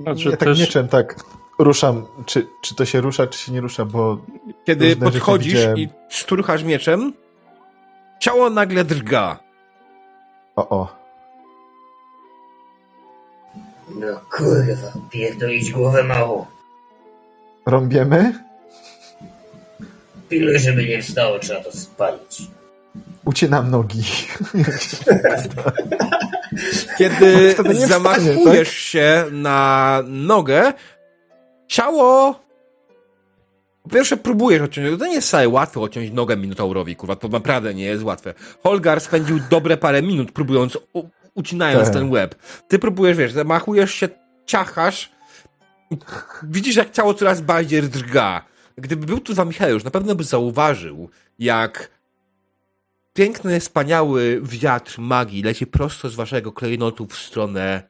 Znaczy 0.00 0.24
ja 0.24 0.30
tak 0.36 0.48
też- 0.48 0.60
mieczem 0.60 0.88
tak 0.88 1.16
ruszam, 1.58 2.06
czy, 2.26 2.46
czy 2.62 2.74
to 2.74 2.84
się 2.84 3.00
rusza, 3.00 3.26
czy 3.26 3.38
się 3.38 3.52
nie 3.52 3.60
rusza, 3.60 3.84
bo 3.84 4.18
Kiedy 4.64 4.96
podchodzisz 4.96 5.54
widziałem. 5.54 5.78
i 5.78 5.88
szturchasz 6.08 6.64
mieczem, 6.64 7.12
ciało 8.20 8.50
nagle 8.50 8.84
drga. 8.84 9.38
o 10.56 10.68
o. 10.68 11.03
No 13.88 14.20
kurwa, 14.30 14.92
pierdolić 15.10 15.72
głowę 15.72 16.04
mało. 16.04 16.46
Rąbiemy? 17.66 18.44
Piluj, 20.28 20.58
żeby 20.58 20.86
nie 20.86 21.02
wstało, 21.02 21.38
trzeba 21.38 21.64
to 21.64 21.72
spalić. 21.72 22.42
Ucinam 23.24 23.70
nogi. 23.70 24.02
Kiedy 26.98 27.50
Wtedy 27.54 27.74
nie 27.74 27.86
zamachujesz 27.86 28.68
wstanie, 28.68 29.24
się 29.24 29.24
na 29.32 30.02
nogę, 30.06 30.72
ciało. 31.68 32.40
Po 33.82 33.88
pierwsze, 33.90 34.16
próbujesz 34.16 34.62
odciąć. 34.62 34.98
To 34.98 35.06
nie 35.06 35.14
jest 35.14 35.28
wcale 35.28 35.48
łatwe 35.48 35.80
odciąć 35.80 36.10
nogę 36.12 36.36
Minotaurowi, 36.36 36.96
kurwa. 36.96 37.16
To 37.16 37.28
naprawdę 37.28 37.74
nie 37.74 37.84
jest 37.84 38.04
łatwe. 38.04 38.34
Holgar 38.62 39.00
spędził 39.00 39.40
dobre 39.50 39.76
parę 39.76 40.02
minut 40.02 40.32
próbując, 40.32 40.78
ucinając 41.34 41.84
Tak. 41.84 41.94
ten 41.94 42.10
łeb. 42.10 42.34
Ty 42.68 42.78
próbujesz, 42.78 43.16
wiesz, 43.16 43.32
zamachujesz 43.32 43.94
się, 43.94 44.08
ciachasz. 44.46 45.12
Widzisz, 46.42 46.76
jak 46.76 46.90
ciało 46.90 47.14
coraz 47.14 47.40
bardziej 47.40 47.82
drga. 47.82 48.44
Gdyby 48.78 49.06
był 49.06 49.20
tu 49.20 49.34
za 49.34 49.44
Micheusz, 49.44 49.84
na 49.84 49.90
pewno 49.90 50.14
by 50.14 50.24
zauważył, 50.24 51.08
jak 51.38 51.90
piękny, 53.14 53.60
wspaniały 53.60 54.40
wiatr 54.42 54.98
magii 55.00 55.42
leci 55.42 55.66
prosto 55.66 56.08
z 56.08 56.14
waszego 56.14 56.52
klejnotu 56.52 57.06
w 57.06 57.16
stronę 57.18 57.82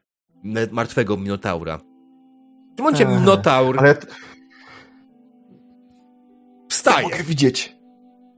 martwego 0.71 1.17
Minotaura. 1.17 1.79
W 1.79 2.77
tym 2.77 2.85
momencie 2.85 3.07
Minotaur 3.07 3.79
Ale 3.79 3.89
ja, 3.89 3.95
ja 3.95 4.07
wstaje. 6.69 7.03
mogę 7.03 7.23
widzieć. 7.23 7.77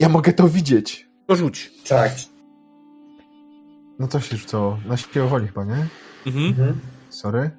Ja 0.00 0.08
mogę 0.08 0.32
to 0.32 0.48
widzieć. 0.48 1.08
To 1.26 1.36
rzuć. 1.36 1.70
Tak. 1.88 2.12
No 3.98 4.08
to 4.08 4.20
się 4.20 4.36
rzucało. 4.36 4.78
Na 4.86 4.96
siłę 4.96 5.26
woli 5.28 5.46
chyba, 5.46 5.64
nie? 5.64 5.86
Mhm. 6.26 6.46
Mhm. 6.46 6.80
Sorry. 7.10 7.50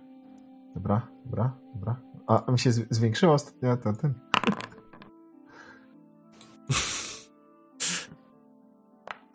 Dobra, 0.75 1.07
dobra, 1.25 1.51
dobra. 1.75 1.95
A 2.27 2.51
mi 2.51 2.59
się 2.59 2.71
z- 2.71 2.87
zwiększyła 2.89 3.33
ostatnio 3.33 3.77
ten, 3.77 3.95
ten. 3.95 4.13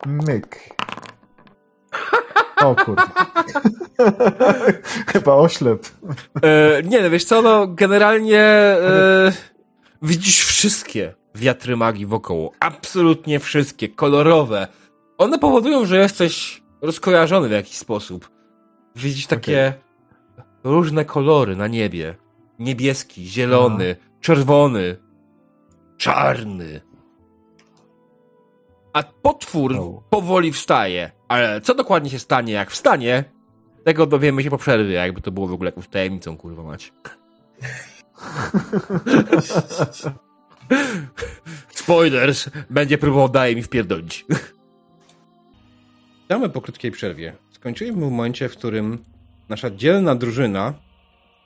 Myk. 0.05 0.57
O 2.61 2.75
kurde. 2.75 3.03
Chyba 5.07 5.33
oślep. 5.35 5.87
E, 6.43 6.83
nie, 6.83 7.01
no 7.01 7.09
wiesz 7.09 7.25
co, 7.25 7.41
no 7.41 7.67
generalnie 7.67 8.39
e, 8.41 9.31
widzisz 10.01 10.45
wszystkie 10.45 11.13
wiatry 11.35 11.77
magii 11.77 12.05
wokoło. 12.05 12.51
Absolutnie 12.59 13.39
wszystkie, 13.39 13.89
kolorowe. 13.89 14.67
One 15.17 15.39
powodują, 15.39 15.85
że 15.85 15.97
jesteś 15.97 16.62
rozkojarzony 16.83 17.47
w 17.47 17.51
jakiś 17.51 17.77
sposób. 17.77 18.29
Widzisz 18.95 19.27
takie 19.27 19.73
różne 20.63 21.05
kolory 21.05 21.55
na 21.55 21.67
niebie. 21.67 22.15
Niebieski, 22.59 23.25
zielony, 23.27 23.95
czerwony, 24.21 24.97
czarny. 25.97 26.81
A 28.93 29.03
potwór 29.03 29.75
powoli 30.09 30.51
wstaje. 30.51 31.11
Ale 31.27 31.61
co 31.61 31.75
dokładnie 31.75 32.09
się 32.09 32.19
stanie, 32.19 32.53
jak 32.53 32.71
wstanie, 32.71 33.23
tego 33.83 34.05
dowiemy 34.05 34.43
się 34.43 34.49
po 34.49 34.57
przerwie, 34.57 34.93
jakby 34.93 35.21
to 35.21 35.31
było 35.31 35.47
w 35.47 35.53
ogóle 35.53 35.67
jakąś 35.67 35.87
tajemnicą, 35.87 36.37
kurwa 36.37 36.63
mać. 36.63 36.93
Spoilers! 41.69 42.49
Będzie 42.69 42.97
próbował 42.97 43.29
daje 43.29 43.55
mi 43.55 43.63
wpierdolić. 43.63 44.25
Witamy 46.33 46.49
po 46.49 46.61
krótkiej 46.61 46.91
przerwie. 46.91 47.35
Skończyliśmy 47.51 48.01
w 48.01 48.11
momencie, 48.11 48.49
w 48.49 48.57
którym 48.57 49.05
nasza 49.49 49.69
dzielna 49.69 50.15
drużyna 50.15 50.73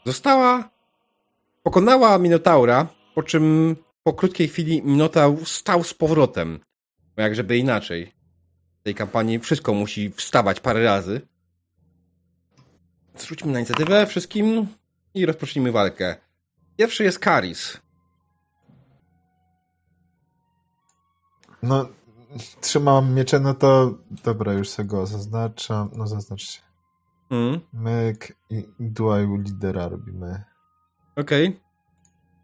została 0.05 0.69
pokonała 1.63 2.17
Minotaura, 2.17 2.87
po 3.15 3.23
czym 3.23 3.75
po 4.03 4.13
krótkiej 4.13 4.47
chwili 4.47 4.81
Minotaur 4.83 5.45
stał 5.45 5.83
z 5.83 5.93
powrotem. 5.93 6.59
Bo 7.15 7.21
jak 7.21 7.35
żeby 7.35 7.57
inaczej. 7.57 8.11
W 8.79 8.83
tej 8.83 8.95
kampanii 8.95 9.39
wszystko 9.39 9.73
musi 9.73 10.09
wstawać 10.09 10.59
parę 10.59 10.83
razy. 10.83 11.21
Zrzućmy 13.17 13.51
na 13.51 13.59
inicjatywę 13.59 14.05
wszystkim 14.05 14.67
i 15.13 15.25
rozpocznijmy 15.25 15.71
walkę. 15.71 16.15
Pierwszy 16.77 17.03
jest 17.03 17.19
Karis. 17.19 17.77
No, 21.63 21.89
trzymam 22.61 23.13
miecze, 23.13 23.39
no 23.39 23.53
to 23.53 23.93
dobra, 24.23 24.53
już 24.53 24.69
sobie 24.69 24.89
go 24.89 25.05
zaznaczam. 25.05 25.89
No 25.95 26.07
zaznaczcie. 26.07 26.61
Mm, 27.29 27.59
Myk 27.73 28.37
i 28.49 28.67
dual 28.79 29.27
lidera 29.43 29.87
robimy. 29.87 30.43
Okej. 31.15 31.59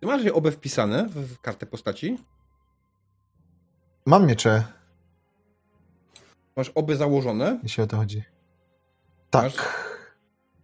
Ty 0.01 0.07
masz 0.07 0.23
je 0.23 0.33
obie 0.33 0.51
wpisane 0.51 1.07
w 1.09 1.15
w 1.35 1.39
kartę 1.41 1.65
postaci? 1.65 2.17
Mam 4.05 4.25
miecze, 4.27 4.63
Masz 6.55 6.69
obie 6.75 6.95
założone? 6.95 7.59
jeśli 7.63 7.83
o 7.83 7.87
to 7.87 7.97
chodzi. 7.97 8.23
Tak. 9.29 9.43
Masz? 9.43 9.55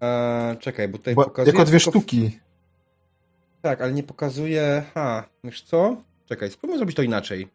Eee, 0.02 0.58
czekaj, 0.58 0.88
bo 0.88 0.98
tutaj 0.98 1.16
Bo, 1.16 1.24
pokazuje... 1.24 1.54
jako 1.58 1.66
dwie 1.66 1.80
sztuki. 1.80 2.40
Tak, 3.62 3.82
ale 3.82 3.91
nie 3.94 4.04
pokazuje... 4.04 4.84
Ha, 4.94 5.30
wiesz 5.44 5.62
co? 5.62 5.98
Czekaj, 6.26 6.52
spróbujmy 6.52 6.78
zrobić 6.78 6.96
to 6.96 7.02
inaczej. 7.02 7.52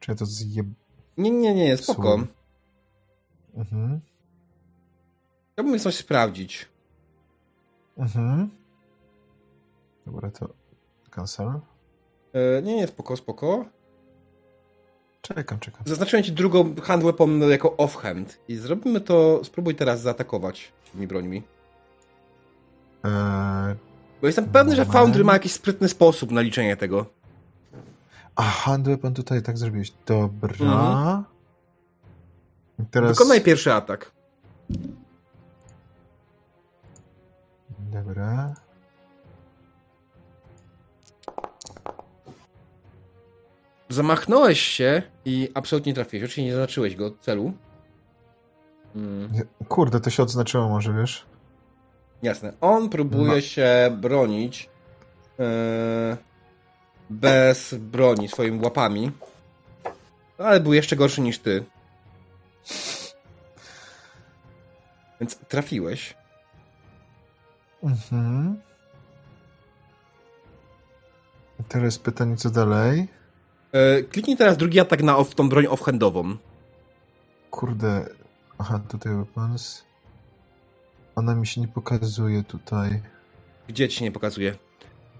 Czy 0.00 0.10
ja 0.10 0.14
to 0.14 0.26
zjeb... 0.26 0.66
Nie, 1.16 1.30
nie, 1.30 1.54
nie, 1.54 1.76
spoko. 1.76 2.20
Mhm. 3.54 4.00
Chciałbym 5.52 5.78
coś 5.78 5.96
sprawdzić. 5.96 6.68
Mhm. 7.98 8.50
Dobra, 10.06 10.30
to 10.30 10.48
cancel. 11.10 11.60
E, 12.32 12.62
nie, 12.62 12.76
nie, 12.76 12.86
spoko, 12.86 13.16
spoko. 13.16 13.64
Czekam, 15.22 15.60
czekam. 15.60 15.82
Zaznaczyłem 15.86 16.24
ci 16.24 16.32
drugą 16.32 16.74
hand 16.82 17.02
weapon 17.02 17.40
jako 17.50 17.76
offhand. 17.76 18.38
I 18.48 18.56
zrobimy 18.56 19.00
to, 19.00 19.44
spróbuj 19.44 19.74
teraz 19.74 20.00
zaatakować 20.00 20.72
tymi 20.92 21.06
brońmi. 21.06 21.42
Eee, 23.04 23.74
Bo 24.20 24.26
jestem 24.26 24.48
pewny, 24.48 24.76
że. 24.76 24.84
Foundry 24.84 25.24
ma 25.24 25.32
jakiś 25.32 25.52
sprytny 25.52 25.88
sposób 25.88 26.30
na 26.30 26.40
liczenie 26.40 26.76
tego. 26.76 27.06
A, 28.38 28.42
hand 28.42 28.86
weapon 28.86 29.14
tutaj 29.14 29.42
tak 29.42 29.58
zrobiłeś. 29.58 29.92
Dobra. 30.06 30.54
Mhm. 30.56 31.24
Teraz... 32.90 33.10
Wykonaj 33.18 33.40
pierwszy 33.40 33.72
atak. 33.72 34.12
Dobra. 37.78 38.54
Zamachnąłeś 43.88 44.60
się 44.60 45.02
i 45.24 45.48
absolutnie 45.54 45.94
trafiłeś. 45.94 46.22
Oczywiście 46.24 46.44
nie 46.44 46.52
zaznaczyłeś 46.52 46.96
go 46.96 47.10
celu. 47.20 47.52
Mm, 48.96 49.30
Kurde, 49.68 50.00
to 50.00 50.10
się 50.10 50.22
odznaczyło 50.22 50.68
może, 50.68 50.92
wiesz? 50.94 51.26
jasne. 52.22 52.52
On 52.60 52.88
próbuje 52.88 53.32
No. 53.34 53.40
się 53.40 53.96
bronić 54.00 54.70
e, 55.40 56.16
bez 57.10 57.74
broni, 57.74 58.28
swoimi 58.28 58.60
łapami. 58.64 59.12
Ale 60.38 60.60
był 60.60 60.72
jeszcze 60.72 60.96
gorszy 60.96 61.20
niż 61.20 61.38
ty. 61.38 61.64
Więc 65.20 65.36
trafiłeś. 65.36 66.14
Mhm. 67.82 68.60
I 71.60 71.64
Teraz 71.64 71.98
pytanie, 71.98 72.36
co 72.36 72.50
dalej? 72.50 73.08
E, 73.72 74.02
kliknij 74.02 74.36
teraz 74.36 74.56
drugi 74.56 74.80
atak 74.80 75.02
na 75.02 75.16
off, 75.16 75.34
tą 75.34 75.48
broń 75.48 75.66
offhandową. 75.66 76.36
Kurde. 77.50 78.08
Aha, 78.58 78.80
tutaj 78.88 79.14
weapons. 79.14 79.84
Ona 81.16 81.34
mi 81.34 81.46
się 81.46 81.60
nie 81.60 81.68
pokazuje 81.68 82.44
tutaj. 82.44 83.02
Gdzie 83.68 83.88
ci 83.88 83.96
się 83.96 84.04
nie 84.04 84.12
pokazuje? 84.12 84.54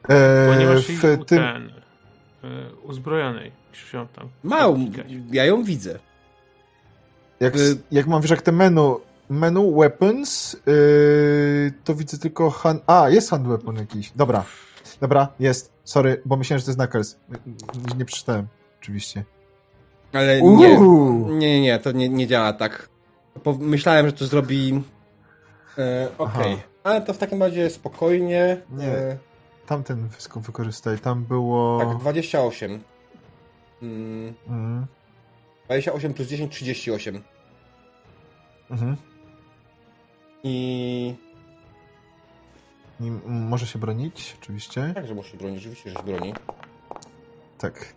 Ponieważ 0.02 0.88
jej 0.88 0.98
w 0.98 1.00
tym... 1.00 1.24
ten 1.24 1.72
y, 2.44 2.76
uzbrojonej. 2.82 3.52
Ją 3.92 4.06
tam. 4.08 4.28
Mał, 4.42 4.78
ja 5.32 5.44
ją 5.44 5.64
widzę. 5.64 5.98
Jak, 7.40 7.56
Y- 7.56 7.78
jak 7.90 8.06
mam, 8.06 8.22
wiesz, 8.22 8.30
jak 8.30 8.42
te 8.42 8.52
menu, 8.52 8.96
menu 9.30 9.74
weapons, 9.78 10.56
yy, 10.66 11.72
to 11.84 11.94
widzę 11.94 12.18
tylko 12.18 12.50
hand... 12.50 12.82
A, 12.86 13.08
jest 13.08 13.30
hand 13.30 13.46
weapon 13.48 13.76
jakiś. 13.76 14.12
Dobra, 14.16 14.44
dobra, 15.00 15.28
jest. 15.40 15.72
Sorry, 15.84 16.22
bo 16.24 16.36
myślałem, 16.36 16.58
że 16.58 16.64
to 16.64 16.70
jest 16.70 16.78
Knuckles. 16.78 17.18
Nie, 17.98 18.04
przeczytałem, 18.04 18.46
oczywiście. 18.80 19.24
Ale 20.12 20.42
nie, 20.42 20.78
nie, 20.78 21.38
nie, 21.38 21.60
nie, 21.60 21.78
to 21.78 21.92
nie, 21.92 22.08
nie 22.08 22.26
działa 22.26 22.52
tak. 22.52 22.88
Myślałem, 23.58 24.06
że 24.06 24.12
to 24.12 24.26
zrobi. 24.26 24.82
E, 25.78 26.08
Okej, 26.18 26.52
Aha. 26.52 26.62
ale 26.84 27.00
to 27.00 27.12
w 27.12 27.18
takim 27.18 27.42
razie 27.42 27.70
spokojnie. 27.70 28.60
Nie. 28.70 28.86
E, 28.86 29.16
Tamten 29.68 30.08
wykorzystaj. 30.36 30.98
Tam 30.98 31.24
było... 31.24 31.78
tak, 31.78 31.98
28. 31.98 32.80
Mm, 33.82 34.34
Mm, 34.48 34.86
28 35.66 36.14
plus 36.14 36.28
10, 36.28 36.52
38. 36.52 37.22
mhm. 38.70 38.96
I. 40.42 41.14
I 43.00 43.10
może 43.26 43.66
się 43.66 43.78
bronić, 43.78 44.36
oczywiście. 44.42 44.92
Tak, 44.94 45.06
że 45.06 45.14
musi 45.14 45.36
bronić, 45.36 45.58
oczywiście, 45.58 45.90
że 45.90 45.96
się 45.96 46.02
broni. 46.02 46.34
Tak. 47.58 47.94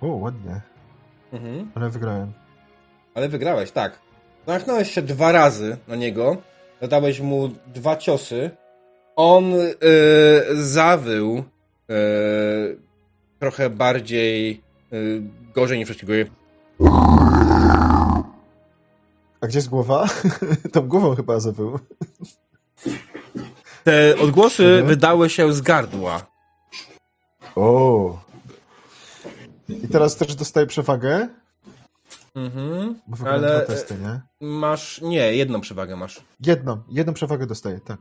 O, 0.00 0.06
ładnie. 0.06 0.60
Mhm. 1.32 1.70
Ale 1.74 1.90
wygrałem. 1.90 2.32
Ale 3.14 3.28
wygrałeś, 3.28 3.70
tak. 3.70 3.98
Zamachnąłeś 4.46 4.90
się 4.90 5.02
dwa 5.02 5.32
razy 5.32 5.78
na 5.88 5.96
niego, 5.96 6.36
zadałeś 6.80 7.20
mu 7.20 7.48
dwa 7.66 7.96
ciosy. 7.96 8.50
On 9.22 9.54
y, 9.54 9.66
zawył 10.52 11.38
y, 11.90 12.78
trochę 13.38 13.70
bardziej 13.70 14.62
y, 14.92 15.22
gorzej 15.54 15.78
niż 15.78 15.88
wszystkiego. 15.88 16.30
A 19.40 19.46
gdzie 19.46 19.58
jest 19.58 19.68
głowa? 19.68 20.06
Tą 20.72 20.88
głową 20.88 21.14
chyba 21.16 21.40
zawył. 21.40 21.78
Te 23.84 24.18
odgłosy 24.18 24.64
Mhm. 24.64 24.86
wydały 24.86 25.30
się 25.30 25.52
z 25.52 25.60
gardła. 25.60 26.26
O. 27.56 28.18
I 29.68 29.88
teraz 29.88 30.16
też 30.16 30.34
dostaję 30.34 30.66
przewagę, 30.66 31.28
Mhm. 32.34 32.94
Ale 33.26 33.48
dwa 33.48 33.60
testy, 33.60 33.94
nie? 33.94 34.20
masz. 34.48 35.00
Nie, 35.00 35.34
jedną 35.34 35.60
przewagę 35.60 35.96
masz. 35.96 36.20
Jedną, 36.46 36.82
jedną 36.88 37.14
przewagę 37.14 37.46
dostaję, 37.46 37.80
tak. 37.80 37.98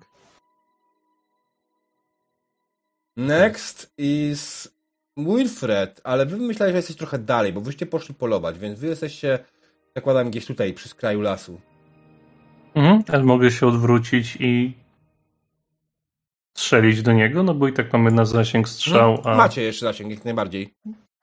Next 3.20 3.94
is 3.98 4.72
Wilfred, 5.18 6.02
ale 6.04 6.26
wy 6.26 6.38
myślałeś, 6.38 6.72
że 6.74 6.78
jesteś 6.78 6.96
trochę 6.96 7.20
dalej, 7.20 7.54
bo 7.54 7.62
wyście 7.62 7.86
poszli 7.86 8.16
polować, 8.16 8.60
więc 8.60 8.80
wy 8.80 8.88
jesteście, 8.88 9.40
zakładam, 9.96 10.30
gdzieś 10.30 10.46
tutaj, 10.46 10.74
przy 10.74 10.90
skraju 10.90 11.22
lasu. 11.22 11.62
Mhm. 12.76 13.04
Ale 13.08 13.24
mogę 13.24 13.52
się 13.52 13.68
odwrócić 13.68 14.38
i 14.40 14.74
strzelić 16.58 17.02
do 17.02 17.14
niego, 17.14 17.44
no 17.44 17.54
bo 17.54 17.68
i 17.68 17.74
tak 17.74 17.94
mamy 17.94 18.12
na 18.12 18.26
zasięg 18.26 18.70
strzał, 18.70 19.22
No, 19.26 19.32
a 19.32 19.36
Macie 19.38 19.62
jeszcze 19.62 19.86
zasięg, 19.86 20.12
jak 20.12 20.26
najbardziej. 20.26 20.74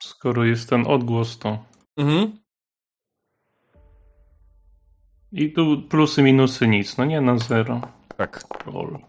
skoro 0.03 0.45
jest 0.45 0.69
ten 0.69 0.87
odgłos, 0.87 1.37
to 1.39 1.65
Mhm. 1.97 2.37
i 5.31 5.51
tu 5.53 5.81
plusy, 5.89 6.21
minusy 6.23 6.67
nic, 6.67 6.97
no 6.97 7.05
nie 7.05 7.21
na 7.21 7.37
zero. 7.37 7.81
Tak. 8.17 8.43
Lol. 8.73 8.99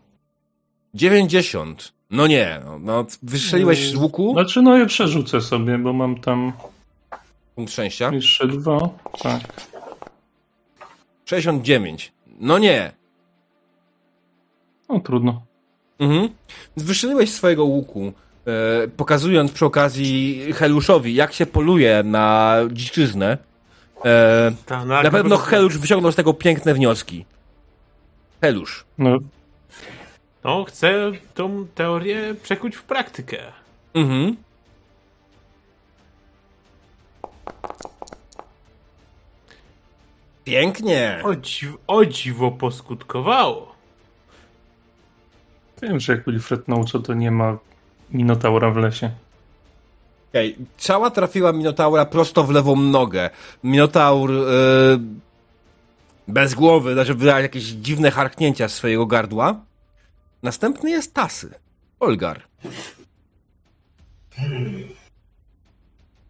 90. 0.95 1.98
No 2.11 2.27
nie, 2.27 2.61
no, 2.65 2.79
no 2.79 3.07
wystrzeliłeś 3.23 3.91
z 3.91 3.95
łuku, 3.95 4.33
Znaczy, 4.33 4.63
no 4.63 4.77
ja 4.79 4.87
przerzucę 4.87 5.41
sobie, 5.41 5.79
bo 5.79 5.93
mam 5.93 6.21
tam 6.21 6.53
punkt 7.55 7.73
szczęścia. 7.73 8.11
jeszcze 8.13 8.49
dwa. 8.49 8.79
Tak. 9.23 9.41
69. 11.25 12.13
No 12.41 12.59
nie. 12.59 12.93
No 14.89 15.01
trudno. 15.01 15.43
Mhm. 15.99 16.29
Wystrzeliłeś 16.77 17.33
swojego 17.33 17.65
łuku, 17.65 18.13
e, 18.47 18.89
pokazując 18.89 19.53
przy 19.53 19.65
okazji 19.67 20.41
Heluszowi, 20.53 21.15
jak 21.15 21.33
się 21.33 21.47
poluje 21.47 22.03
na 22.03 22.57
dziczyznę. 22.73 23.39
E, 24.05 24.53
Ta, 24.67 24.79
no, 24.79 24.85
na 24.85 24.99
ale 24.99 25.11
pewno 25.11 25.37
Helusz 25.37 25.79
wyciągnął 25.79 26.13
z 26.13 26.17
tego 26.17 26.35
piękne 26.35 26.75
wnioski. 26.75 27.25
Helusz. 28.41 28.85
No, 28.99 29.19
No, 30.45 30.65
chcę 30.65 31.13
tą 31.35 31.67
teorię 31.75 32.35
przekuć 32.43 32.77
w 32.77 32.83
praktykę. 32.83 33.39
Mhm. 33.95 34.37
Pięknie. 40.45 41.21
O, 41.25 41.37
dziw, 41.37 41.77
o 41.87 42.05
dziwo 42.05 42.51
poskutkowało. 42.51 43.75
wiem, 45.83 46.01
że 46.01 46.13
jak 46.13 46.27
Wilfred 46.27 46.69
nauczył, 46.69 47.03
to 47.03 47.15
nie 47.15 47.31
ma 47.31 47.59
Minotaura 48.11 48.71
w 48.71 48.77
lesie. 48.77 49.11
Okej, 50.31 50.57
Czała 50.79 51.11
trafiła 51.11 51.53
Minotaura 51.53 52.07
prosto 52.07 52.45
w 52.45 52.51
lewą 52.51 52.77
nogę. 52.77 53.31
Minotaur 53.65 54.31
e, 54.31 54.35
bez 56.29 56.55
głowy, 56.55 56.93
znaczy 56.93 57.15
wydał 57.15 57.43
jakieś 57.43 57.65
dziwne 57.65 58.11
harknięcia 58.11 58.69
z 58.69 58.75
swojego 58.75 59.07
gardła. 59.07 59.68
Następny 60.43 60.91
jest 60.91 61.15
Tasy. 61.15 61.55
Olgar. 62.01 62.43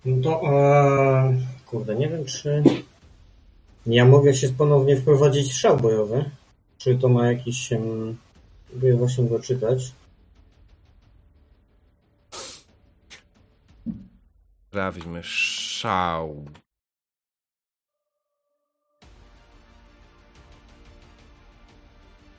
No 0.04 0.22
to, 0.22 0.42
e, 0.42 1.36
kurde, 1.66 1.96
nie 1.96 2.08
wiem, 2.08 2.24
czy 2.24 2.62
ja 3.86 4.04
mogę 4.04 4.34
się 4.34 4.48
ponownie 4.48 4.96
wprowadzić 4.96 5.52
w 5.52 5.56
szał 5.58 5.76
bojowy. 5.76 6.30
Czy 6.78 6.98
to 6.98 7.08
ma 7.08 7.32
jakiś, 7.32 7.70
próbuję 8.70 8.96
właśnie 8.96 9.24
go 9.24 9.40
czytać. 9.40 9.92
Sprawdźmy. 14.68 15.22
Szał. 15.22 16.44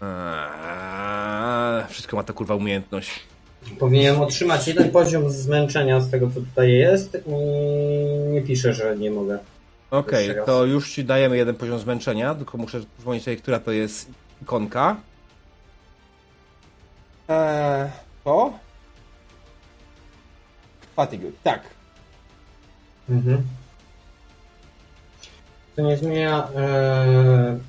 Eee, 0.01 1.87
wszystko 1.89 2.17
ma 2.17 2.23
ta 2.23 2.33
kurwa 2.33 2.55
umiejętność. 2.55 3.09
Powinienem 3.79 4.21
otrzymać 4.21 4.67
jeden 4.67 4.91
poziom 4.91 5.29
zmęczenia 5.31 5.99
z 5.99 6.11
tego, 6.11 6.27
co 6.27 6.33
tutaj 6.33 6.71
jest 6.71 7.17
i 7.27 7.31
nie 8.31 8.41
piszę, 8.41 8.73
że 8.73 8.97
nie 8.97 9.11
mogę. 9.11 9.39
Okej, 9.91 10.33
raz. 10.33 10.45
to 10.45 10.65
już 10.65 10.91
ci 10.91 11.05
dajemy 11.05 11.37
jeden 11.37 11.55
poziom 11.55 11.79
zmęczenia, 11.79 12.35
tylko 12.35 12.57
muszę 12.57 12.79
przypomnieć 12.97 13.23
sobie, 13.23 13.37
która 13.37 13.59
to 13.59 13.71
jest 13.71 14.11
ikonka. 14.41 14.95
Eee, 17.29 17.89
to? 18.23 18.53
Fatigue, 20.95 21.31
tak. 21.43 21.61
Mhm. 23.09 23.43
To 25.75 25.81
nie 25.81 25.97
zmienia, 25.97 26.47
e, 26.55 27.59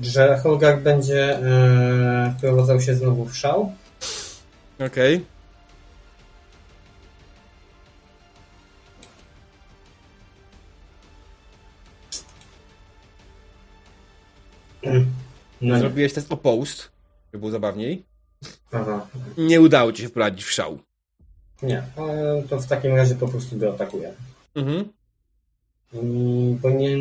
że 0.00 0.38
Holgar 0.42 0.80
będzie 0.80 1.38
e, 1.38 2.34
wprowadzał 2.38 2.80
się 2.80 2.94
znowu 2.94 3.24
w 3.24 3.36
szał. 3.36 3.72
Okej. 4.86 5.24
No 15.62 15.74
nie. 15.74 15.78
Zrobiłeś 15.78 16.12
test 16.12 16.32
opposed, 16.32 16.90
żeby 17.32 17.40
było 17.40 17.50
zabawniej. 17.50 18.04
Aha. 18.72 19.06
Nie 19.38 19.60
udało 19.60 19.92
ci 19.92 20.02
się 20.02 20.08
wprowadzić 20.08 20.44
w 20.44 20.50
szał. 20.50 20.78
Nie, 21.62 21.82
ale 21.96 22.42
to 22.48 22.60
w 22.60 22.66
takim 22.66 22.96
razie 22.96 23.14
po 23.14 23.28
prostu 23.28 23.58
go 23.58 23.74
atakuje. 23.74 24.12
Mhm. 24.54 24.92
I 25.92 26.58
powinien 26.62 27.00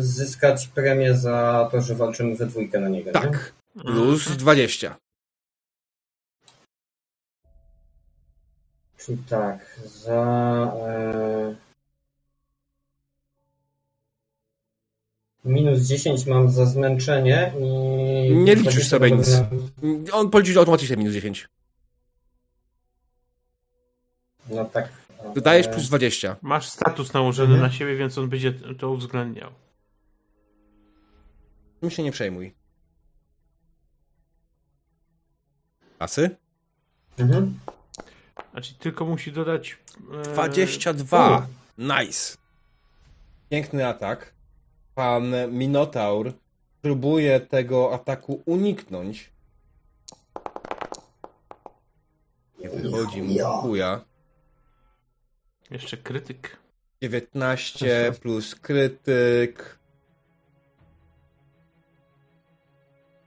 zyskać 0.00 0.68
premię 0.68 1.16
za 1.16 1.68
to, 1.72 1.80
że 1.82 1.94
walczymy 1.94 2.36
we 2.36 2.46
dwójkę 2.46 2.80
na 2.80 2.88
niego. 2.88 3.06
Nie? 3.06 3.12
Tak. 3.12 3.52
Plus 3.84 4.36
20. 4.36 4.96
Czyli 8.98 9.18
tak, 9.18 9.80
za. 9.86 10.22
E... 10.88 11.54
Minus 15.44 15.80
10 15.80 16.26
mam 16.26 16.50
za 16.50 16.66
zmęczenie 16.66 17.52
i. 17.60 17.62
Nie 18.36 18.54
liczysz 18.54 18.88
20 18.88 18.90
sobie 18.90 19.10
nic. 19.10 19.28
na- 19.30 20.12
On 20.12 20.30
policzył 20.30 20.58
automatycznie 20.58 20.96
minus 20.96 21.12
10. 21.14 21.48
No 24.48 24.64
tak. 24.64 24.88
Dodajesz 25.34 25.68
plus 25.68 25.88
20. 25.88 26.36
Masz 26.42 26.68
status 26.68 27.12
nałożony 27.12 27.54
Mhm. 27.54 27.70
na 27.72 27.78
siebie, 27.78 27.96
więc 27.96 28.18
on 28.18 28.28
będzie 28.28 28.52
to 28.52 28.90
uwzględniał. 28.90 29.50
Tym 31.80 31.90
się 31.90 32.02
nie 32.02 32.12
przejmuj. 32.12 32.54
Asy? 35.98 36.36
Mhm. 37.18 37.58
Znaczy 38.52 38.74
tylko 38.74 39.04
musi 39.04 39.32
dodać... 39.32 39.78
E... 40.14 40.22
22. 40.22 41.46
Nice. 41.78 42.36
Piękny 43.50 43.86
atak. 43.86 44.32
Pan 44.94 45.32
Minotaur 45.50 46.32
próbuje 46.82 47.40
tego 47.40 47.94
ataku 47.94 48.42
uniknąć. 48.46 49.30
Nie 52.58 52.68
wychodzi 52.70 53.22
mu 53.22 53.32
Ja. 53.34 53.48
chuja. 53.48 54.00
Jeszcze 55.72 55.96
krytyk. 55.96 56.56
19 57.02 58.12
plus 58.22 58.54
krytyk. 58.54 59.78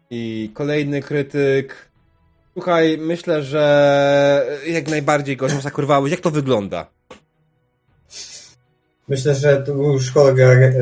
I 0.09 0.51
kolejny 0.53 1.01
krytyk. 1.01 1.90
Słuchaj, 2.53 2.98
myślę, 2.98 3.43
że 3.43 4.59
jak 4.67 4.88
najbardziej 4.88 5.38
go 5.38 5.49
zmasakrowałeś. 5.49 6.11
Jak 6.11 6.22
to 6.22 6.32
wygląda? 6.32 6.88
Myślę, 9.07 9.35
że 9.35 9.64
tu 9.64 9.93
już 9.93 10.11
Holger 10.11 10.57
e, 10.57 10.75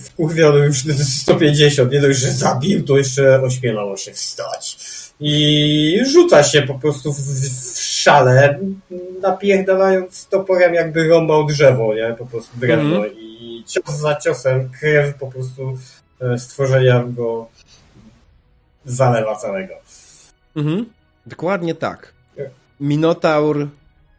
wkurwiony 0.00 0.66
już 0.66 0.84
150, 1.22 1.92
nie 1.92 2.00
dość, 2.00 2.18
że 2.18 2.32
zabił, 2.32 2.84
to 2.84 2.98
jeszcze 2.98 3.42
ośmielało 3.42 3.96
się 3.96 4.12
wstać. 4.12 4.78
I 5.20 6.00
rzuca 6.12 6.42
się 6.42 6.62
po 6.62 6.74
prostu 6.74 7.12
w, 7.12 7.18
w 7.18 7.77
szale, 8.08 8.58
napierdalając 9.22 10.28
toporem 10.28 10.74
jakby 10.74 11.08
rąbał 11.08 11.46
drzewo, 11.46 11.94
nie? 11.94 12.14
Po 12.18 12.26
prostu 12.26 12.58
drewno. 12.58 12.96
Mhm. 12.96 13.12
I 13.18 13.64
cios 13.66 13.94
za 13.94 14.16
ciosem 14.16 14.70
krew 14.80 15.14
po 15.14 15.26
prostu 15.26 15.78
e, 16.20 16.38
stworzenia 16.38 17.04
go 17.04 17.48
zalewa 18.84 19.36
całego. 19.36 19.74
Mhm. 20.56 20.86
Dokładnie 21.26 21.74
tak. 21.74 22.12
Minotaur 22.80 23.68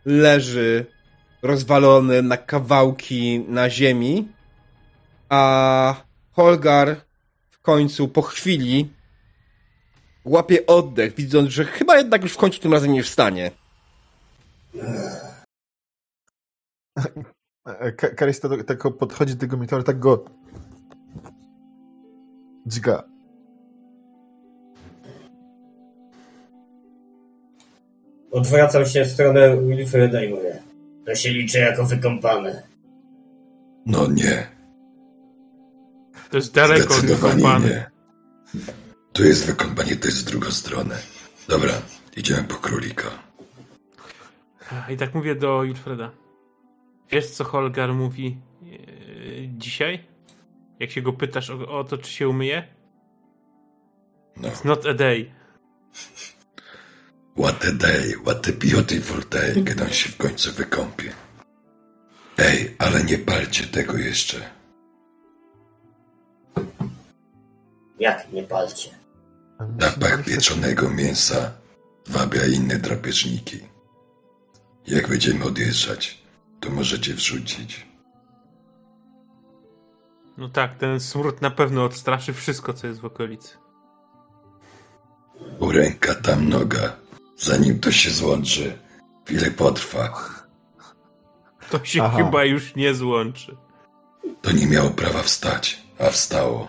leży 0.06 0.86
rozwalony 1.42 2.22
na 2.22 2.38
kawałki 2.38 3.40
na 3.48 3.70
ziemi, 3.70 4.28
a 5.30 5.96
Holgar 6.32 6.96
w 7.52 7.62
końcu 7.62 8.08
po 8.08 8.22
chwili 8.22 8.90
łapie 10.26 10.66
oddech, 10.66 11.16
widząc, 11.16 11.50
że 11.50 11.66
chyba 11.66 11.98
jednak 11.98 12.24
już 12.24 12.34
w 12.34 12.38
końcu 12.38 12.60
tym 12.60 12.74
razem 12.74 12.94
nie 12.94 13.04
wstanie. 13.04 13.52
E, 17.68 17.92
Ka- 17.92 18.10
Karis 18.16 18.40
tak 18.40 18.94
podchodzi 18.98 19.34
do 19.34 19.40
tego 19.40 19.58
mitora, 19.58 19.84
tak 19.84 20.00
go 20.00 20.26
dźga. 22.66 23.04
Odwracam 28.32 28.86
się 28.86 29.06
w 29.06 29.12
stronę 29.12 29.58
Wilfreda 29.62 30.24
i 30.24 30.30
mówię, 30.30 30.64
to 31.06 31.16
się 31.16 31.30
liczy 31.30 31.60
jako 31.60 31.86
wykąpane. 31.86 32.64
No 33.86 34.08
nie, 34.08 34.48
To 36.30 36.38
jest 36.38 36.54
daleko 36.54 36.94
od 36.96 37.38
nie. 37.38 37.92
Tu 39.14 39.26
jest 39.26 39.46
wykąpanie, 39.46 39.96
to 39.96 40.08
jest 40.08 40.22
w 40.22 40.26
drugą 40.26 40.52
stronę. 40.52 40.96
Dobra, 41.48 41.74
idziemy 42.18 42.44
po 42.44 42.56
królika. 42.56 43.08
I 44.90 44.98
tak 44.98 45.16
mówię 45.16 45.36
do 45.36 45.62
Wilfreda. 45.62 46.12
Wiesz, 47.12 47.30
co 47.30 47.44
Holgar 47.44 47.94
mówi 47.94 48.38
e, 48.64 48.68
dzisiaj? 49.48 50.04
Jak 50.80 50.92
się 50.92 51.02
go 51.02 51.14
pytasz 51.14 51.50
o, 51.50 51.80
o 51.80 51.84
to, 51.84 51.98
czy 51.98 52.12
się 52.12 52.30
umyje? 52.30 52.68
No, 54.38 54.50
It's 54.50 54.66
not 54.66 54.86
a 54.86 54.94
day. 54.94 55.32
what 57.38 57.66
a 57.66 57.72
day, 57.72 58.14
what 58.26 58.48
a 58.48 58.52
beautiful 58.52 59.22
day, 59.30 59.64
kiedy 59.66 59.84
on 59.84 59.90
się 59.90 60.10
w 60.10 60.18
końcu 60.18 60.52
wykąpie. 60.52 61.14
Ej, 62.38 62.76
ale 62.80 63.04
nie 63.04 63.18
palcie 63.18 63.68
tego 63.68 63.98
jeszcze. 63.98 64.50
Jak 68.00 68.32
nie 68.34 68.44
palcie? 68.44 68.90
Zapach 69.80 70.24
pieczonego 70.26 70.90
mięsa 70.90 71.52
wabia 72.08 72.46
inne 72.46 72.76
drapieżniki. 72.80 73.60
Jak 74.90 75.08
będziemy 75.08 75.46
odjeżdżać, 75.46 76.22
to 76.60 76.70
możecie 76.70 77.14
wrzucić. 77.14 77.88
No 80.38 80.50
tak, 80.50 80.78
ten 80.78 81.00
smród 81.00 81.42
na 81.42 81.52
pewno 81.52 81.84
odstraszy 81.84 82.34
wszystko, 82.34 82.74
co 82.74 82.88
jest 82.88 83.00
w 83.00 83.06
okolicy. 83.06 83.58
U 85.60 85.72
ręka 85.72 86.16
tam 86.16 86.50
noga. 86.50 86.96
Zanim 87.38 87.80
to 87.80 87.92
się 87.92 88.10
złączy, 88.10 88.78
chwilę 89.26 89.52
potrwa. 89.52 90.30
To 91.72 91.86
się 91.86 92.04
Aha. 92.04 92.18
chyba 92.18 92.46
już 92.46 92.76
nie 92.76 92.94
złączy. 92.94 93.58
To 94.42 94.52
nie 94.52 94.68
miało 94.68 94.90
prawa 94.90 95.24
wstać, 95.24 95.84
a 96.00 96.10
wstało. 96.10 96.68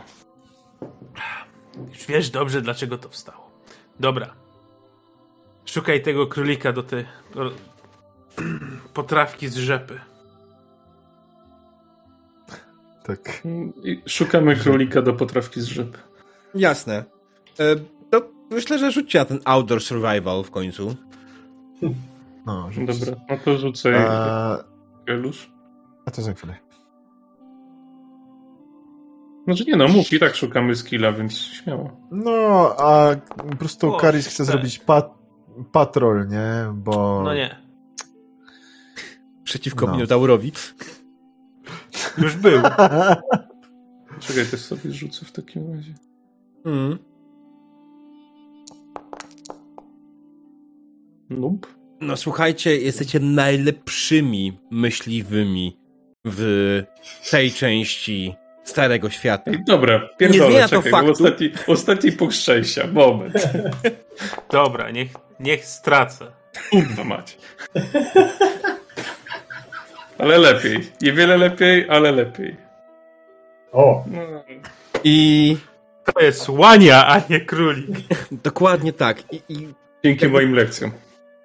Już 1.88 2.06
wiesz 2.06 2.30
dobrze, 2.30 2.62
dlaczego 2.62 2.98
to 2.98 3.08
wstało. 3.08 3.50
Dobra. 4.00 4.34
Szukaj 5.64 6.02
tego 6.02 6.26
królika 6.26 6.72
do 6.72 6.82
tej. 6.82 7.04
potrawki 8.94 9.48
z 9.48 9.56
rzepy. 9.56 10.00
Tak. 13.04 13.42
I 13.84 14.02
szukamy 14.06 14.56
królika 14.56 15.02
do 15.02 15.12
potrawki 15.12 15.60
z 15.60 15.64
rzepy. 15.64 15.98
Jasne. 16.54 17.04
E, 17.60 17.76
to 18.10 18.30
myślę, 18.50 18.78
że 18.78 18.92
rzućcie 18.92 19.18
na 19.18 19.24
ten 19.24 19.40
outdoor 19.44 19.82
survival 19.82 20.44
w 20.44 20.50
końcu. 20.50 20.96
No, 22.46 22.72
rzuć. 22.72 22.86
Dobra, 22.86 23.20
no 23.30 23.36
to 23.44 23.58
rzucaj 23.58 23.94
A, 23.94 24.58
Gelusz. 25.06 25.50
a 26.06 26.10
to 26.10 26.22
za 26.22 26.32
chwilę. 26.34 26.54
Znaczy 29.44 29.64
nie 29.64 29.76
no, 29.76 29.88
mów, 29.88 30.12
i 30.12 30.18
tak 30.18 30.34
szukamy 30.34 30.76
skilla, 30.76 31.12
więc 31.12 31.38
śmiało. 31.38 31.96
No, 32.10 32.74
a 32.78 33.16
po 33.50 33.56
prostu 33.56 33.94
O, 33.94 33.96
Karis 33.98 34.26
chce 34.26 34.44
tak. 34.44 34.46
zrobić 34.46 34.78
pat 34.78 35.14
patrol, 35.72 36.28
nie? 36.28 36.72
Bo... 36.74 37.22
No 37.24 37.34
nie. 37.34 37.56
Przeciwko 39.50 39.86
No. 39.86 39.92
Minotaurowi. 39.92 40.52
Już 42.18 42.36
był. 42.36 42.62
Czekaj, 44.26 44.46
też 44.50 44.60
sobie 44.60 44.92
rzucę 44.92 45.26
w 45.26 45.32
takim 45.32 45.74
razie. 45.74 45.94
Mm. 46.64 46.98
Nope. 51.30 51.68
No 52.00 52.16
słuchajcie, 52.16 52.76
jesteście 52.76 53.20
najlepszymi 53.20 54.58
myśliwymi 54.70 55.76
w 56.24 56.82
tej 57.30 57.52
części 57.52 58.34
Starego 58.64 59.10
Świata. 59.10 59.50
Dobra, 59.66 59.98
Nie 59.98 60.08
pierdolę, 60.18 60.50
zmienia 60.50 60.68
to 60.68 60.76
czekaj, 60.76 60.92
faktu. 60.92 61.10
ostatni, 61.10 61.50
ostatni 61.66 62.12
punkt 62.12 62.34
szczęścia, 62.34 62.86
moment. 62.86 63.34
Dobra, 64.52 64.90
niech, 64.90 65.08
niech 65.40 65.64
stracę. 65.66 66.26
Kurwa 66.70 67.04
mać. 67.04 67.38
Ale 70.20 70.38
lepiej. 70.38 70.78
Niewiele 71.02 71.36
lepiej, 71.36 71.86
ale 71.88 72.12
lepiej. 72.12 72.56
O, 73.72 74.04
No, 74.06 74.20
I 75.04 75.56
To 76.14 76.20
jest 76.20 76.48
łania, 76.48 77.06
a 77.06 77.22
nie 77.30 77.40
królik. 77.40 77.96
dokładnie 78.44 78.92
tak. 78.92 79.32
I, 79.32 79.42
i 79.48 79.68
dzięki 80.04 80.28
moim 80.28 80.52
lekcjom. 80.54 80.90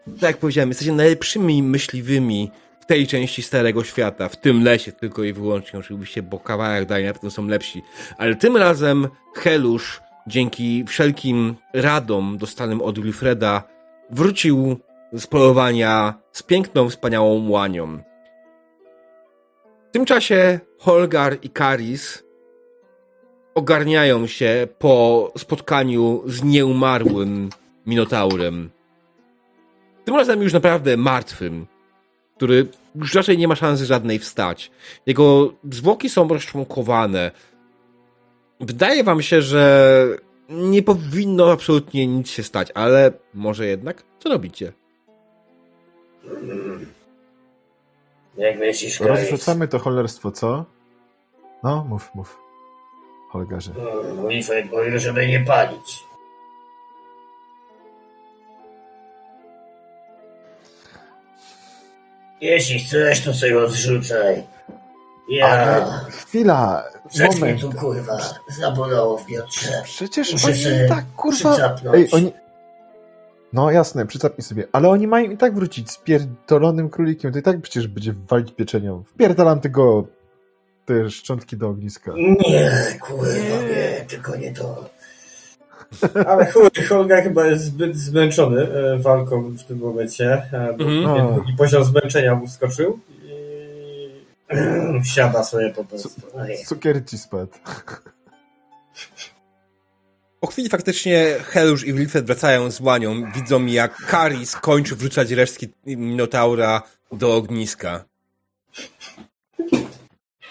tak 0.06 0.22
jak 0.22 0.38
powiedziałem, 0.38 0.70
jesteście 0.70 0.94
najlepszymi 0.94 1.64
myśliwymi 1.64 2.52
w 2.80 2.86
tej 2.86 3.08
części 3.08 3.42
Starego 3.44 3.84
Świata, 3.84 4.30
w 4.30 4.38
tym 4.38 4.64
lesie 4.64 4.92
tylko 4.92 5.24
i 5.24 5.34
wyłącznie, 5.34 5.80
oczywiście, 5.80 6.22
bo 6.22 6.40
kawałek 6.40 6.86
dalej 6.86 7.06
na 7.06 7.14
pewno 7.14 7.32
są 7.32 7.48
lepsi. 7.48 7.82
Ale 8.18 8.36
tym 8.36 8.58
razem 8.58 9.08
Helusz, 9.36 10.02
dzięki 10.28 10.84
wszelkim 10.88 11.56
radom 11.74 12.38
dostanym 12.38 12.82
od 12.82 13.00
Wilfreda, 13.00 13.64
wrócił 14.10 14.80
z 15.14 15.28
polowania 15.28 16.14
z 16.32 16.44
piękną, 16.44 16.90
wspaniałą 16.90 17.50
łanią. 17.50 18.00
Tym 19.96 20.06
czasie 20.06 20.60
Holgar 20.78 21.38
i 21.42 21.50
Karis 21.50 22.24
ogarniają 23.54 24.28
się 24.28 24.68
po 24.80 25.32
spotkaniu 25.38 26.24
z 26.26 26.44
nieumarłym 26.44 27.50
Minotaurem. 27.86 28.70
Tym 30.06 30.16
razem 30.16 30.42
już 30.42 30.54
naprawdę 30.54 30.98
martwym, 30.98 31.68
który 32.38 32.68
już 32.96 33.14
raczej 33.14 33.38
nie 33.38 33.48
ma 33.48 33.56
szansy 33.56 33.86
żadnej 33.86 34.20
wstać. 34.20 34.72
Jego 35.06 35.54
zwłoki 35.72 36.10
są 36.10 36.28
rozczłonkowane. 36.28 37.32
Wydaje 38.60 39.04
wam 39.04 39.22
się, 39.22 39.42
że 39.42 40.08
nie 40.50 40.84
powinno 40.84 41.52
absolutnie 41.52 42.08
nic 42.08 42.30
się 42.30 42.44
stać, 42.44 42.72
ale 42.74 43.12
może 43.34 43.66
jednak? 43.66 44.04
Co 44.20 44.30
robicie? 44.30 44.74
Jak 48.38 48.58
myślisz, 48.60 49.00
Karis? 49.00 49.20
Rozrzucamy 49.20 49.68
to 49.68 49.80
cholerstwo, 49.80 50.32
co? 50.32 50.66
No, 51.64 51.86
mów, 51.90 52.16
mów. 52.16 52.40
Holgarze. 53.30 53.72
Mm, 53.72 54.28
Wilfred 54.28 54.72
mówił, 54.72 55.00
żeby 55.00 55.28
nie 55.28 55.40
palić. 55.40 56.04
Jeśli 62.42 62.80
chcesz, 62.80 63.22
to 63.22 63.34
sobie 63.34 63.54
rozrzucaj. 63.54 64.44
Ja... 65.30 65.48
Ale 65.48 65.86
chwila, 66.10 66.84
Coś 67.10 67.30
mnie 67.30 67.40
moment. 67.40 67.62
tu 67.62 67.72
kurwa 67.72 68.18
zabolało 68.48 69.18
w 69.18 69.26
biodrze. 69.26 69.82
Przecież 69.84 70.32
Muszę 70.32 70.48
oni 70.48 70.90
tak, 70.90 71.06
kurwa... 71.16 71.58
Ej, 71.94 72.08
oni... 72.12 72.32
No 73.56 73.72
jasne, 73.72 74.06
przycapnij 74.06 74.44
sobie. 74.44 74.68
Ale 74.72 74.90
oni 74.90 75.08
mają 75.08 75.32
i 75.32 75.38
tak 75.38 75.56
wrócić 75.56 75.92
z 75.92 75.98
pierdolonym 75.98 76.90
królikiem. 76.90 77.32
To 77.34 77.40
i 77.40 77.42
tak 77.42 77.62
przecież 77.62 77.88
będzie 77.88 78.14
walić 78.30 78.52
pieczenią. 78.52 79.04
Wpierdalam 79.04 79.60
tego... 79.60 80.08
te 80.86 81.10
szczątki 81.10 81.58
do 81.58 81.70
ogniska. 81.70 82.12
Nie, 82.50 82.72
kurwa, 83.02 83.62
nie, 83.70 84.06
tylko 84.08 84.36
nie 84.36 84.52
to. 84.54 84.90
Ale 86.28 86.52
chuj, 86.52 86.70
Holga 86.90 87.22
chyba 87.22 87.46
jest 87.46 87.64
zbyt 87.64 87.96
zmęczony 87.98 88.62
e, 88.74 88.98
walką 88.98 89.44
w 89.52 89.64
tym 89.64 89.78
momencie. 89.80 90.34
e, 90.52 90.74
Bo 90.78 90.84
Mhm. 90.84 91.34
drugi 91.34 91.54
poziom 91.54 91.84
zmęczenia 91.84 92.36
mu 92.36 92.48
wskoczył 92.48 93.00
i 95.04 95.06
siada 95.14 95.44
sobie 95.44 95.70
po 95.70 95.84
prostu. 95.84 96.10
Ej. 96.40 96.58
Cukier 96.66 97.06
ci 97.06 97.18
spadł. 97.18 97.52
Po 100.46 100.52
chwili 100.52 100.70
faktycznie 100.70 101.36
Helusz 101.44 101.84
i 101.88 101.94
Wilfred 101.94 102.26
wracają 102.26 102.72
z 102.72 102.80
łanią, 102.82 103.32
widzą 103.36 103.66
jak 103.66 103.96
Karis 103.96 104.56
kończy 104.56 104.96
wrzucać 104.96 105.32
resztki 105.32 105.68
Minotaura 105.86 106.82
do 107.12 107.36
ogniska. 107.36 108.06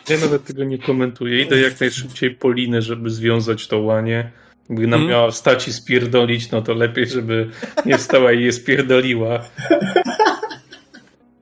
Ja 0.08 0.18
nawet 0.18 0.44
tego 0.44 0.64
nie 0.64 0.78
komentuję. 0.78 1.42
Idę 1.42 1.60
jak 1.60 1.80
najszybciej 1.80 2.30
po 2.30 2.52
linę, 2.52 2.82
żeby 2.82 3.10
związać 3.10 3.68
to 3.68 3.78
łanie. 3.78 4.30
Gdyby 4.70 4.86
nam 4.86 5.00
Mhm. 5.00 5.10
miała 5.10 5.30
wstać 5.30 5.68
i 5.68 5.72
spierdolić, 5.72 6.50
no 6.50 6.62
to 6.62 6.74
lepiej, 6.74 7.06
żeby 7.08 7.50
nie 7.86 7.98
wstała 7.98 8.32
i 8.32 8.42
je 8.44 8.52
spierdoliła. 8.52 9.44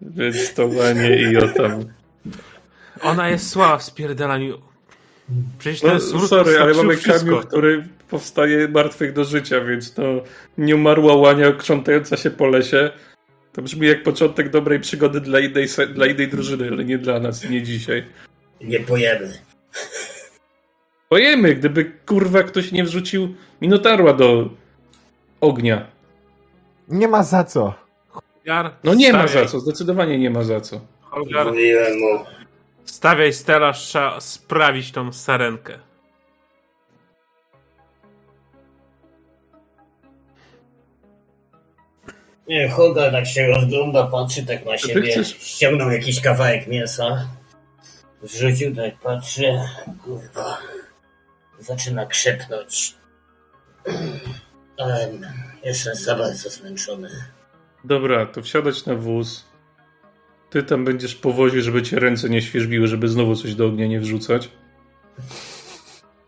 Więc 0.03 0.55
to 0.55 0.67
łanie 0.67 1.17
i 1.33 1.37
o 1.37 1.49
tam. 1.49 1.85
Ona 3.03 3.29
jest 3.29 3.49
słaba 3.51 3.79
w 3.79 3.83
spierdalaniu. 3.83 4.63
Przecież 5.59 5.83
No, 5.83 6.01
smród 6.01 6.29
sorry, 6.29 6.59
ale 6.61 6.75
mamy 6.75 6.97
wszystko. 6.97 7.31
kamień, 7.31 7.43
który 7.49 7.89
powstaje 8.17 8.69
martwych 8.69 9.13
do 9.13 9.25
życia, 9.25 9.61
więc 9.61 9.95
to 9.95 10.03
nie 10.59 10.75
umarła 10.77 11.15
łania 11.17 11.53
krzątająca 11.53 12.17
się 12.17 12.31
po 12.31 12.47
lesie. 12.47 12.91
To 13.53 13.63
brzmi 13.63 13.87
jak 13.89 14.03
początek 14.03 14.51
dobrej 14.51 14.81
przygody 14.81 15.21
dla 15.21 15.41
innej, 15.41 15.67
dla 15.95 16.07
innej 16.07 16.29
drużyny, 16.29 16.69
ale 16.69 16.85
nie 16.85 16.99
dla 16.99 17.21
nas, 17.21 17.51
nie 17.51 17.63
dzisiaj. 17.63 18.05
Nie 18.61 18.81
pojemy. 18.81 19.33
Pojemy, 21.09 21.55
gdyby 21.55 21.85
kurwa 22.07 22.43
ktoś 22.43 22.73
nie 22.73 22.85
wrzucił 22.85 23.35
minotarła 23.63 24.13
do 24.13 24.49
ognia. 25.41 25.87
Nie 26.89 27.09
ma 27.09 27.23
za 27.23 27.45
co. 27.45 27.75
No 28.85 28.95
nie 28.95 29.13
ma 29.13 29.23
za 29.23 29.29
stawiaj. 29.29 29.49
co, 29.49 29.61
zdecydowanie 29.61 30.19
nie 30.19 30.31
ma 30.31 30.43
za 30.43 30.61
co. 30.61 30.81
Holgar, 31.01 31.47
Mówiłem 31.47 31.99
mu. 31.99 32.25
stawiaj 32.85 33.33
stelaż, 33.33 33.81
trzeba 33.87 34.21
sprawić 34.21 34.93
tą 34.93 35.13
sarenkę. 35.13 35.79
Nie, 42.49 42.69
Holga 42.69 43.11
tak 43.11 43.27
się 43.27 43.47
rozgląda, 43.47 44.07
patrzy 44.07 44.47
tak 44.47 44.67
na 44.67 44.79
siebie. 44.79 45.13
chcesz- 45.13 45.37
Ściągnął 45.43 45.91
jakiś 45.91 46.21
kawałek 46.21 46.67
mięsa. 46.67 47.29
Zrzucił, 48.23 48.77
tak 48.77 48.99
patrzy. 49.01 49.53
Kurwa. 50.05 50.59
Zaczyna 51.59 52.07
krzepnąć. 52.07 52.95
Ale 54.79 55.09
jestem 55.65 55.95
za 55.95 56.15
bardzo 56.15 56.51
zmęczony. 56.51 57.09
Dobra, 57.85 58.27
to 58.27 58.43
wsiadać 58.43 58.87
na 58.87 58.95
wóz. 58.95 59.45
Ty 60.51 60.63
tam 60.63 60.85
będziesz 60.85 61.15
po 61.15 61.33
wozie, 61.33 61.61
żeby 61.63 61.83
cię 61.83 61.99
ręce 62.01 62.29
nie 62.29 62.43
świeżbiły, 62.43 62.87
żeby 62.87 63.09
znowu 63.09 63.37
coś 63.37 63.55
do 63.55 63.67
ognia 63.67 63.87
nie 63.87 64.01
wrzucać. 64.01 64.49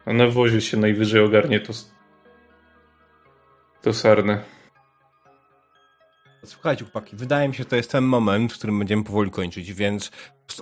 A 0.04 0.12
na 0.12 0.26
wozie 0.28 0.60
się 0.60 0.76
najwyżej 0.76 1.20
ogarnie 1.20 1.60
to... 1.60 1.72
To 3.82 3.92
sarnę. 3.92 4.42
Słuchajcie, 6.44 6.84
chłopaki, 6.84 7.16
wydaje 7.16 7.48
mi 7.48 7.54
się, 7.54 7.62
że 7.62 7.68
to 7.68 7.76
jest 7.76 7.90
ten 7.90 8.04
moment, 8.04 8.52
w 8.52 8.58
którym 8.58 8.78
będziemy 8.78 9.04
powoli 9.04 9.30
kończyć, 9.30 9.72
więc 9.72 10.10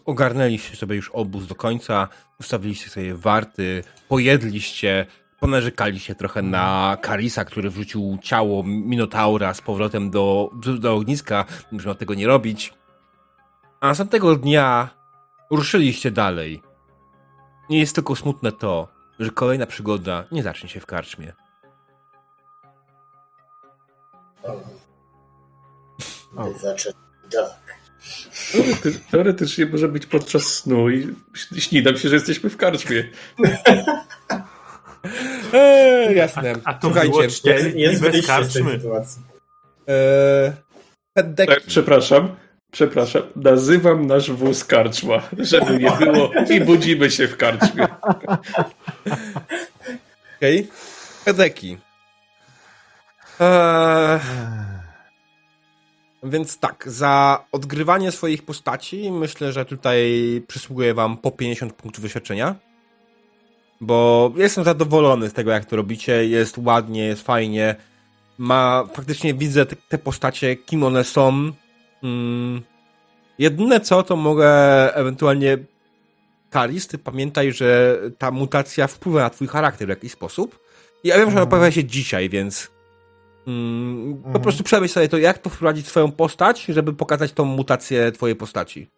ogarnęliście 0.05 0.77
sobie 0.77 0.97
już 0.97 1.11
obóz 1.11 1.47
do 1.47 1.55
końca, 1.55 2.09
ustawiliście 2.41 2.91
sobie 2.91 3.15
warty, 3.15 3.85
pojedliście, 4.09 5.07
ponarzekaliście 5.41 6.15
trochę 6.15 6.43
na 6.43 6.97
Karisa, 7.01 7.45
który 7.45 7.71
wrzucił 7.71 8.19
ciało 8.23 8.63
Minotaura 8.65 9.55
z 9.55 9.61
powrotem 9.61 10.11
do, 10.11 10.51
do, 10.55 10.79
do 10.79 10.95
ogniska, 10.95 11.45
można 11.73 11.95
tego 11.95 12.15
nie 12.15 12.27
robić. 12.27 12.75
A 13.81 13.87
następnego 13.87 14.37
dnia 14.37 14.91
ruszyliście 15.51 16.11
dalej. 16.11 16.63
Nie 17.71 17.79
jest 17.79 17.95
tylko 17.95 18.17
smutne 18.17 18.53
to, 18.53 18.89
że 19.19 19.31
kolejna 19.31 19.67
przygoda 19.67 20.25
nie 20.33 20.43
zacznie 20.43 20.69
się 20.69 20.81
w 20.81 20.87
karczmie. 20.87 21.33
Zaczął 26.61 26.93
tak. 27.33 27.75
Teorety- 28.53 28.99
Teoretycznie 29.11 29.67
może 29.67 29.89
być 29.89 30.07
podczas 30.07 30.43
snu 30.43 30.91
i 30.91 31.15
śni 31.59 31.83
nam 31.83 31.97
się, 31.99 32.09
że 32.09 32.15
jesteśmy 32.15 32.51
w 32.51 32.57
karczmie. 32.57 33.05
Eee, 35.53 36.17
jasne. 36.17 36.53
A 36.65 36.75
to 36.75 36.87
Słuchajcie, 36.87 37.23
Jest, 37.23 37.45
jest 37.75 38.03
bez 38.03 38.27
karczmy. 38.27 38.71
sytuacji. 38.73 39.23
Eee. 39.87 40.53
Tak, 41.47 41.61
przepraszam. 41.67 42.37
Przepraszam. 42.73 43.23
Nazywam 43.37 44.07
nasz 44.07 44.31
wóz 44.31 44.65
karczma, 44.65 45.23
żeby 45.39 45.79
nie 45.79 45.91
było 45.91 46.31
i 46.51 46.61
budzimy 46.61 47.11
się 47.11 47.29
w 47.29 47.37
karczmie. 47.37 47.87
Okej. 50.37 50.69
Pedeki. 51.25 51.79
Eee, 53.41 54.21
więc 56.23 56.59
tak, 56.59 56.85
za 56.87 57.45
odgrywanie 57.53 58.13
swoich 58.13 58.45
postaci 58.45 59.13
myślę, 59.13 59.53
że 59.53 59.65
tutaj 59.65 60.43
przysługuje 60.47 60.95
wam 60.95 61.17
po 61.17 61.31
50 61.31 61.73
punktów 61.73 62.03
doświadczenia. 62.03 62.55
Bo 63.81 64.33
jestem 64.37 64.65
zadowolony 64.65 65.29
z 65.29 65.33
tego, 65.33 65.51
jak 65.51 65.65
to 65.65 65.77
robicie. 65.77 66.29
Jest 66.29 66.59
ładnie, 66.59 67.05
jest 67.05 67.23
fajnie. 67.23 67.75
Ma, 68.39 68.85
faktycznie 68.95 69.35
widzę 69.35 69.67
te, 69.67 69.77
te 69.77 69.99
postacie, 69.99 70.57
kim 70.57 70.83
one 70.83 71.05
są. 71.05 71.53
Mm. 72.03 72.63
Jedyne 73.39 73.81
co, 73.81 74.03
to 74.03 74.17
mogę 74.17 74.49
ewentualnie 74.95 75.59
Karis, 76.51 76.87
ty 76.87 76.99
pamiętaj, 76.99 77.53
że 77.53 77.99
ta 78.19 78.31
mutacja 78.31 78.87
wpływa 78.87 79.21
na 79.21 79.31
twój 79.31 79.49
charakter 79.49 79.87
w 79.87 79.91
jakiś 79.91 80.13
sposób. 80.13 80.59
I 81.05 81.09
ja 81.09 81.19
wiem, 81.19 81.31
że 81.31 81.37
ona 81.37 81.47
pojawia 81.47 81.71
się 81.71 81.85
dzisiaj, 81.85 82.29
więc 82.29 82.71
Mm, 83.47 84.15
po 84.23 84.27
Mhm. 84.27 84.43
prostu 84.43 84.63
przemyśl 84.65 84.95
sobie 84.95 85.09
to, 85.09 85.19
jak 85.19 85.39
to 85.39 85.51
wprowadzić 85.51 85.87
swoją 85.87 86.13
postać, 86.13 86.65
żeby 86.65 86.93
pokazać 86.93 87.33
tą 87.33 87.45
mutację 87.45 88.13
twojej 88.13 88.37
postaci. 88.37 88.89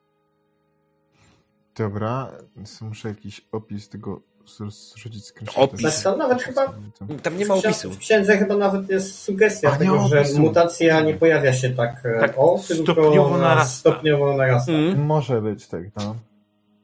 Dobra, 1.77 2.33
muszę 2.81 3.09
jakiś 3.09 3.41
opis 3.53 3.89
tego 3.89 4.21
z- 4.47 4.93
zrzucić 4.95 5.25
screenshota. 5.27 5.61
Opis? 5.61 6.03
To 6.03 6.17
nawet 6.17 6.43
chyba- 6.43 6.75
Tam 7.23 7.37
nie 7.39 7.47
ma 7.47 7.55
W 7.55 7.59
książ- 7.59 7.65
opisu. 7.67 7.91
W 7.91 7.99
księdze 7.99 8.39
chyba 8.39 8.57
nawet 8.57 8.91
jest 8.91 9.19
sugestia 9.23 9.71
A, 9.73 9.77
tego, 9.77 10.09
że 10.09 10.21
opisu. 10.21 10.41
mutacja 10.41 11.01
nie 11.01 11.15
pojawia 11.15 11.53
się 11.53 11.71
tak, 11.71 12.03
e, 12.05 12.21
Tak, 12.21 12.35
o, 12.37 12.61
tylko 12.69 12.93
stopniowo 12.93 13.39
narasta. 13.39 13.65
stopniowo 13.79 14.37
narasta. 14.37 14.73
Mm, 14.73 15.07
Może 15.07 15.41
być, 15.43 15.67
tak, 15.67 15.83
no. 15.97 16.17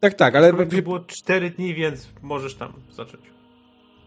tak, 0.01 0.15
tak, 0.15 0.35
ale 0.37 0.53
To 0.53 0.83
było 0.83 1.01
4 1.01 1.51
dni, 1.51 1.75
więc 1.75 2.09
możesz 2.23 2.55
tam 2.55 2.73
zacząć. 2.93 3.25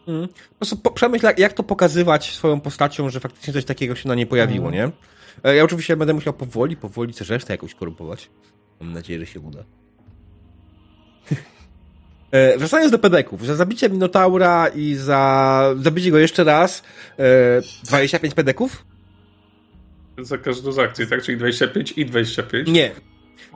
Mm. 0.08 0.28
Po 0.28 0.54
prostu 0.58 0.76
po, 0.76 0.90
przemyśl, 0.90 1.26
jak, 1.26 1.38
jak 1.38 1.52
to 1.52 1.62
pokazywać 1.62 2.32
swoją 2.34 2.60
postacią, 2.60 3.10
że 3.10 3.20
faktycznie 3.20 3.52
coś 3.52 3.64
takiego 3.64 3.94
się 3.94 4.08
na 4.08 4.14
niej 4.14 4.26
pojawiło, 4.26 4.66
Mhm. 4.68 4.92
nie? 5.44 5.50
E, 5.50 5.56
Ja 5.56 5.64
oczywiście 5.64 5.96
będę 5.96 6.14
musiał 6.14 6.32
powoli, 6.32 6.76
powoli 6.76 7.14
też 7.14 7.30
resztę 7.30 7.52
jakoś 7.54 7.74
korumpować. 7.74 8.30
Mam 8.80 8.92
nadzieję, 8.92 9.20
że 9.20 9.26
się 9.26 9.40
uda. 9.40 9.64
E, 12.30 12.58
Wracając 12.58 12.92
do 12.92 12.98
pedeków, 12.98 13.46
za 13.46 13.54
zabicie 13.56 13.88
Minotaura 13.88 14.68
i 14.68 14.94
za 14.94 15.74
zabicie 15.82 16.10
go 16.10 16.18
jeszcze 16.18 16.44
raz 16.44 16.82
e, 17.18 17.62
25 17.84 18.34
pedeków? 18.34 18.84
Za 20.18 20.38
każdą 20.38 20.72
z 20.72 20.78
akcji, 20.78 21.06
tak? 21.06 21.22
Czyli 21.22 21.38
25 21.38 21.92
i 21.96 22.06
25. 22.06 22.68
Nie. 22.68 22.90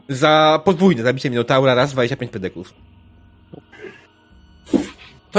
Za 0.09 0.61
podwójne 0.65 1.03
zabicie 1.03 1.31
Minotaura 1.31 1.75
raz 1.75 1.93
25 1.93 2.33
pedeków. 2.33 2.75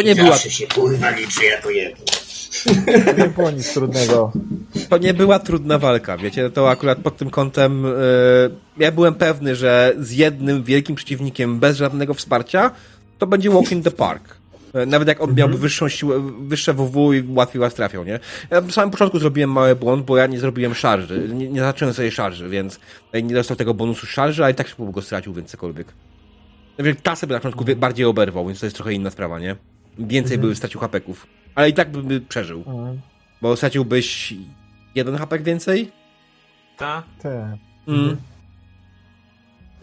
To 0.02 0.08
nie 0.08 0.16
była 0.16 0.38
się 0.38 0.68
kurwa 0.68 1.10
liczy 1.10 1.46
jako 1.46 1.70
jedno. 1.70 2.06
Nie 3.18 3.28
było 3.28 3.52
nic 3.52 3.74
trudnego. 3.74 4.32
To 4.90 4.98
nie 4.98 5.14
była 5.14 5.40
trudna 5.40 5.78
walka, 5.78 6.18
wiecie, 6.18 6.50
to 6.50 6.70
akurat 6.70 6.98
pod 6.98 7.18
tym 7.18 7.30
kątem 7.30 7.86
e, 7.86 7.90
ja 8.78 8.92
byłem 8.92 9.16
pewny, 9.16 9.56
że 9.56 9.94
z 10.00 10.12
jednym 10.12 10.64
wielkim 10.64 10.96
przeciwnikiem 10.96 11.60
bez 11.60 11.78
żadnego 11.78 12.14
wsparcia 12.14 12.72
to 13.18 13.28
będzie 13.28 13.50
walk 13.50 13.72
in 13.72 13.84
the 13.84 13.92
park. 13.92 14.36
E, 14.74 14.86
Nawet 14.86 15.08
jak 15.08 15.22
on 15.22 15.36
miałby 15.36 15.58
wyższą 15.58 15.90
siłę, 15.90 16.32
wyższe 16.40 16.74
WW 16.74 17.14
i 17.14 17.24
łatwiej 17.30 17.60
was 17.60 17.74
trafiał, 17.74 18.04
nie? 18.04 18.20
Ja 18.50 18.62
na 18.62 18.72
samym 18.72 18.92
początku 18.92 19.20
zrobiłem 19.20 19.52
mały 19.52 19.76
błąd, 19.76 20.06
bo 20.06 20.18
ja 20.18 20.28
nie 20.28 20.40
zrobiłem 20.40 20.76
szarży, 20.76 21.30
nie, 21.34 21.50
nie 21.50 21.60
zacząłem 21.60 21.94
sobie 21.94 22.12
szarży, 22.12 22.50
więc 22.50 22.80
nie 23.24 23.34
dostał 23.36 23.58
tego 23.58 23.74
bonusu 23.74 24.08
szarży, 24.08 24.46
a 24.46 24.50
i 24.50 24.56
tak 24.56 24.68
szybko 24.68 24.86
go 24.86 25.02
stracił, 25.02 25.34
więc 25.34 25.50
cokolwiek. 25.52 25.88
Nawet 26.78 27.04
ta 27.04 27.16
sobie 27.16 27.34
na 27.34 27.40
początku 27.40 27.66
bardziej 27.76 28.06
oberwał, 28.06 28.48
więc 28.48 28.60
to 28.60 28.66
jest 28.66 28.76
trochę 28.76 28.94
inna 28.94 29.10
sprawa, 29.10 29.40
nie? 29.40 29.56
Więcej 30.00 30.38
były 30.38 30.56
stracił 30.56 30.80
hapeków, 30.80 31.28
ale 31.56 31.70
i 31.70 31.74
tak 31.74 31.92
by, 31.92 32.04
by 32.04 32.22
przeżył. 32.22 32.64
Mm, 32.68 33.00
Bo 33.42 33.56
straciłbyś 33.56 34.34
jeden 34.96 35.16
hapek 35.16 35.44
więcej? 35.44 35.92
Ta? 36.78 37.04
Te. 37.22 37.58
Mm. 37.88 38.18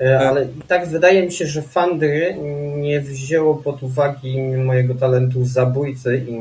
E, 0.00 0.28
Ale 0.28 0.44
i 0.44 0.62
tak 0.68 0.88
wydaje 0.88 1.26
mi 1.26 1.32
się, 1.32 1.46
że 1.46 1.62
Fandry 1.62 2.36
nie 2.76 3.00
wzięło 3.00 3.54
pod 3.54 3.82
uwagę 3.82 4.58
mojego 4.64 4.94
talentu 4.94 5.44
zabójcy 5.44 6.24
i 6.28 6.32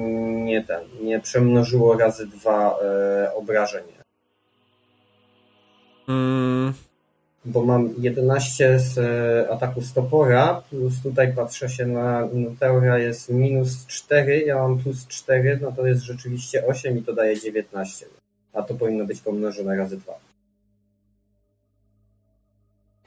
nie 0.44 0.64
ten, 0.64 0.82
nie 1.04 1.20
przemnożyło 1.20 1.98
razy 1.98 2.28
dwa 2.28 2.78
e, 2.82 3.34
obrażenia. 3.34 4.04
Mm. 6.08 6.74
Bo 7.46 7.66
mam 7.66 7.94
11 7.98 8.80
z 8.80 8.98
e, 8.98 9.50
ataku 9.52 9.82
stopora, 9.82 10.62
plus 10.70 10.94
tutaj 11.04 11.34
patrzę 11.34 11.70
się 11.70 11.86
na 11.86 12.28
Minotaura 12.34 13.00
jest 13.00 13.30
minus 13.30 13.86
4, 13.88 14.42
ja 14.42 14.56
mam 14.56 14.78
plus 14.80 15.08
4, 15.08 15.60
no 15.62 15.72
to 15.72 15.88
jest 15.88 16.02
rzeczywiście 16.02 16.68
8 16.68 16.98
i 16.98 17.02
to 17.02 17.14
daje 17.14 17.40
19. 17.42 18.06
A 18.54 18.62
to 18.62 18.74
powinno 18.74 19.06
być 19.06 19.22
pomnożone 19.22 19.76
razy 19.76 19.98
2. 19.98 20.14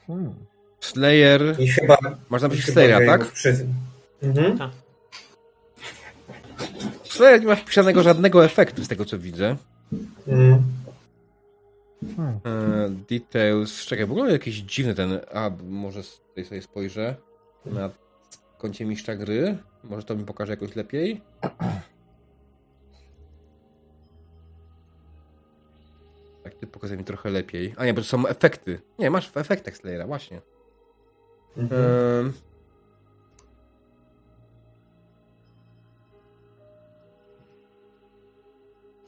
Hmm. 0.07 0.33
Slayer. 0.79 1.55
I 1.59 1.67
chyba. 1.67 1.97
Masz 2.29 2.41
na 2.41 2.47
myśli 2.47 2.73
Slayera, 2.73 3.05
tak? 3.05 3.31
Przy... 3.31 3.65
Mhm. 4.23 4.71
Slayer 7.03 7.41
nie 7.41 7.47
ma 7.47 7.55
wpisanego 7.55 8.03
żadnego 8.03 8.45
efektu 8.45 8.83
z 8.83 8.87
tego 8.87 9.05
co 9.05 9.19
widzę. 9.19 9.55
Mm. 10.27 10.63
Hmm. 12.01 12.39
E, 12.45 12.89
details. 12.89 13.85
Czekaj, 13.85 14.05
w 14.05 14.11
ogóle 14.11 14.31
jakiś 14.31 14.55
dziwny 14.55 14.95
ten. 14.95 15.19
A, 15.33 15.51
może 15.63 16.03
tutaj 16.03 16.45
sobie 16.45 16.61
spojrzę. 16.61 17.15
Na 17.65 17.89
koncie 18.57 18.85
mistrza 18.85 19.15
gry. 19.15 19.57
Może 19.83 20.03
to 20.03 20.15
mi 20.15 20.25
pokaże 20.25 20.53
jakoś 20.53 20.75
lepiej. 20.75 21.21
Tak, 26.43 26.53
ty 26.55 26.67
pokazuje 26.67 26.97
mi 26.97 27.05
trochę 27.05 27.29
lepiej. 27.29 27.73
A 27.77 27.85
nie, 27.85 27.93
bo 27.93 28.01
to 28.01 28.07
są 28.07 28.27
efekty. 28.27 28.81
Nie, 28.99 29.09
masz 29.09 29.31
w 29.31 29.37
efektach 29.37 29.77
Slayera, 29.77 30.07
właśnie. 30.07 30.41
Mhm. 31.57 32.33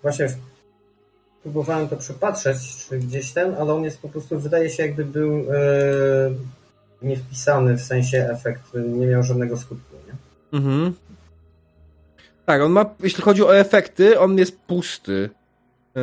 Właśnie 0.02 0.28
próbowałem 1.44 1.88
to 1.88 1.98
przepatrzeć, 1.98 2.58
czy 2.90 3.00
gdzieś 3.00 3.32
ten, 3.32 3.56
ale 3.56 3.74
on 3.74 3.84
jest 3.84 4.02
po 4.02 4.10
prostu, 4.10 4.40
wydaje 4.40 4.70
się, 4.70 4.84
jakby 4.84 5.06
był 5.06 5.36
e, 5.38 5.46
nie 7.02 7.18
wpisany, 7.18 7.78
w 7.78 7.82
sensie 7.82 8.30
efekt 8.32 8.62
nie 8.74 9.08
miał 9.08 9.24
żadnego 9.24 9.58
skutku. 9.58 9.96
Nie? 10.08 10.14
Mhm. 10.60 10.94
Tak, 12.46 12.62
on 12.62 12.72
ma, 12.72 12.86
jeśli 13.04 13.24
chodzi 13.24 13.44
o 13.44 13.58
efekty, 13.58 14.20
on 14.20 14.38
jest 14.38 14.60
pusty. 14.60 15.30
Eee, 15.96 16.02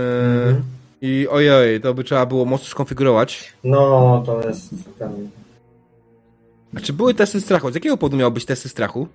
Mhm. 0.49 0.62
I 1.00 1.28
ojej, 1.31 1.81
to 1.81 1.94
by 1.94 2.05
trzeba 2.05 2.26
było 2.26 2.44
mocno 2.44 2.67
skonfigurować. 2.67 3.52
No, 3.65 4.23
to 4.26 4.49
jest 4.49 4.70
ten. 4.99 5.31
A 6.76 6.81
czy 6.81 6.92
były 6.92 7.15
testy 7.15 7.41
strachu? 7.41 7.70
Z 7.70 7.75
jakiego 7.75 7.97
powodu 7.97 8.17
miały 8.17 8.31
być 8.31 8.44
testy 8.44 8.68
strachu? 8.68 9.08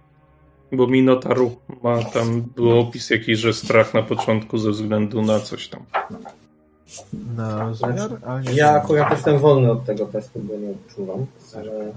Bo 0.73 0.87
Minotaru 0.87 1.55
ma 1.83 2.03
tam, 2.03 2.41
był 2.55 2.79
opis 2.79 3.09
jakiś, 3.09 3.39
że 3.39 3.53
strach 3.53 3.93
na 3.93 4.01
początku 4.03 4.57
ze 4.57 4.71
względu 4.71 5.21
na 5.21 5.39
coś 5.39 5.67
tam. 5.67 5.81
Na 7.35 7.71
nie 8.41 8.53
Ja 8.53 8.69
akurat 8.71 9.11
jestem 9.11 9.39
wolny 9.39 9.71
od 9.71 9.85
tego 9.85 10.05
testu, 10.05 10.39
bo 10.39 10.53
nie 10.57 10.69
odczuwam, 10.69 11.25
ale 11.55 11.91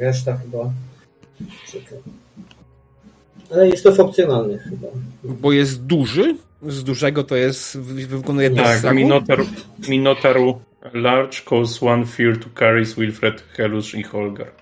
reszta 0.00 0.36
chyba. 0.36 0.70
Czekaj. 1.72 1.98
Ale 3.52 3.68
jest 3.68 3.84
to 3.84 3.92
funkcjonalny 3.94 4.58
chyba. 4.58 4.86
Bo 5.24 5.52
jest 5.52 5.84
duży, 5.84 6.36
z 6.62 6.84
dużego 6.84 7.24
to 7.24 7.36
jest, 7.36 7.78
wy- 7.78 8.06
wykonuje 8.06 8.50
test 8.50 8.82
Tak? 8.82 8.94
Minotaur, 8.96 9.44
Minotaru 9.88 10.60
Large 10.94 11.38
cause 11.48 11.86
one 11.86 12.06
fear 12.06 12.38
to 12.38 12.46
carries 12.58 12.94
Wilfred, 12.94 13.44
Helusz 13.52 13.94
i 13.94 14.02
Holgar. 14.02 14.52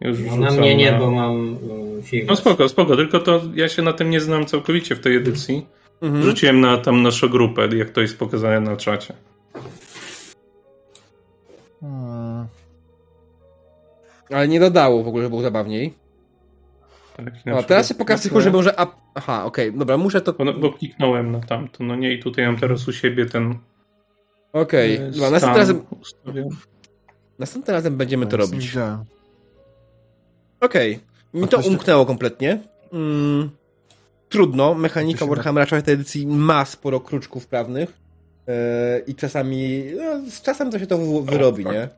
Już 0.00 0.18
No, 0.30 0.36
na 0.36 0.50
mnie 0.50 0.76
nie, 0.76 0.92
na- 0.92 0.98
bo 0.98 1.10
mam 1.10 1.56
firmę. 2.02 2.26
No 2.28 2.36
spoko, 2.36 2.68
spoko, 2.68 2.96
tylko 2.96 3.18
to 3.18 3.40
ja 3.54 3.68
się 3.68 3.82
na 3.82 3.92
tym 3.92 4.10
nie 4.10 4.20
znam 4.20 4.46
całkowicie 4.46 4.94
w 4.96 5.00
tej 5.00 5.16
edycji. 5.16 5.66
Mhm. 6.02 6.22
Wrzuciłem 6.22 6.60
na 6.60 6.76
tam 6.78 7.02
naszą 7.02 7.28
grupę, 7.28 7.68
jak 7.76 7.90
to 7.90 8.00
jest 8.00 8.18
pokazane 8.18 8.60
na 8.60 8.76
czacie. 8.76 9.14
Hmm. 11.80 12.46
Ale 14.30 14.48
nie 14.48 14.60
dodało 14.60 15.02
w 15.04 15.08
ogóle, 15.08 15.22
żeby 15.22 15.30
było 15.30 15.42
zabawniej. 15.42 15.94
Tak, 17.16 17.34
No, 17.46 17.62
teraz 17.62 17.88
się 17.88 17.94
tylko, 18.22 18.40
że 18.40 18.50
może... 18.50 18.70
Up... 18.70 18.86
Aha, 19.14 19.44
okej, 19.44 19.72
dobra, 19.72 19.96
muszę 19.96 20.20
to... 20.20 20.32
Bo, 20.32 20.52
bo 20.52 20.72
kliknąłem 20.72 21.32
na 21.32 21.40
tamto, 21.40 21.84
no 21.84 21.96
nie, 21.96 22.12
i 22.12 22.22
tutaj 22.22 22.46
mam 22.46 22.56
teraz 22.56 22.88
u 22.88 22.92
siebie 22.92 23.26
ten 23.26 23.58
Okej, 24.52 24.94
e, 24.96 25.12
stan 25.12 25.32
następnym 25.32 25.58
razem, 25.60 25.82
następnym 27.38 27.74
razem 27.74 27.96
będziemy 27.96 28.26
to 28.26 28.36
Nic 28.36 28.50
robić. 28.50 28.74
nie 28.74 28.80
Okej, 30.60 31.00
mi 31.34 31.44
A 31.44 31.46
to 31.46 31.58
umknęło 31.58 32.06
kompletnie. 32.06 32.58
Mm, 32.92 33.50
trudno, 34.28 34.74
mechanika 34.74 35.26
Warhammera 35.26 35.80
w 35.80 35.82
tej 35.82 35.94
edycji 35.94 36.26
ma 36.26 36.64
sporo 36.64 37.00
kruczków 37.00 37.46
prawnych 37.46 37.92
yy, 38.46 38.54
i 39.06 39.14
czasami, 39.14 39.84
no, 39.96 40.30
z 40.30 40.42
czasem 40.42 40.70
to 40.70 40.78
się 40.78 40.86
to 40.86 40.98
wy- 40.98 41.22
wyrobi, 41.22 41.64
tak. 41.64 41.72
nie? 41.72 41.88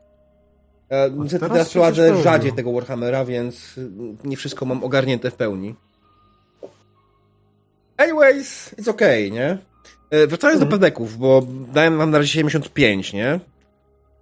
E, 0.91 1.11
niestety 1.11 1.39
teraz 1.41 1.53
teraz 1.53 1.71
prowadzę 1.73 2.23
rzadziej 2.23 2.53
tego 2.53 2.73
Warhammera, 2.73 3.25
więc 3.25 3.75
nie 4.25 4.37
wszystko 4.37 4.65
mam 4.67 4.85
ogarnięte 4.85 5.31
w 5.31 5.35
pełni. 5.35 5.75
Anyways, 7.97 8.75
it's 8.79 8.89
okay, 8.91 9.31
nie? 9.31 9.59
E, 10.11 10.27
wracając 10.27 10.61
do 10.61 10.65
Mhm. 10.67 10.81
pedeków, 10.81 11.19
bo 11.19 11.47
dałem 11.73 11.99
wam 11.99 12.11
na 12.11 12.19
razie 12.19 12.31
75, 12.33 13.13
nie? 13.13 13.27
E, 13.29 13.41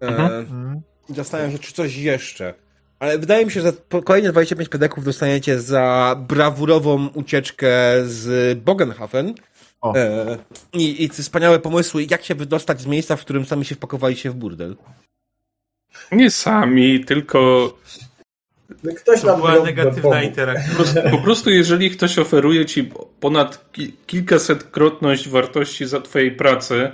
Mhm. 0.01 0.47
Hmm. 0.47 0.81
i 1.09 1.15
zastanawiam 1.15 1.53
się, 1.53 1.59
czy 1.59 1.73
coś 1.73 1.97
jeszcze. 1.97 2.55
Ale 2.99 3.19
wydaje 3.19 3.45
mi 3.45 3.51
się, 3.51 3.61
że 3.61 3.73
kolejne 4.05 4.33
25 4.33 4.69
pedeków 4.69 5.05
dostaniecie 5.05 5.61
za 5.61 6.17
brawurową 6.29 7.09
ucieczkę 7.09 7.71
z 8.05 8.59
Bogenhafen. 8.59 9.35
O. 9.81 9.95
E, 9.95 10.39
i, 10.73 11.05
I 11.05 11.11
te 11.11 11.23
wspaniałe 11.23 11.59
pomysły, 11.59 12.07
jak 12.11 12.25
się 12.25 12.35
wydostać 12.35 12.81
z 12.81 12.87
miejsca, 12.87 13.17
w 13.17 13.21
którym 13.21 13.47
sami 13.47 13.65
się 13.65 13.75
wpakowaliście 13.75 14.31
w 14.31 14.35
burdel. 14.35 14.77
Nie 16.13 16.31
sami, 16.31 17.05
tylko 17.05 17.73
Ktoś 18.97 19.21
To 19.21 19.37
była 19.37 19.61
negatywna 19.61 20.23
interakcja. 20.23 20.69
Po 20.69 20.77
prostu, 20.77 21.01
po 21.17 21.19
prostu 21.19 21.51
jeżeli 21.51 21.91
ktoś 21.91 22.19
oferuje 22.19 22.67
ci 22.67 22.91
ponad 23.21 23.73
ki- 23.73 23.93
kilkasetkrotność 24.07 25.29
wartości 25.29 25.87
za 25.87 26.01
twojej 26.01 26.33
pracy 26.33 26.93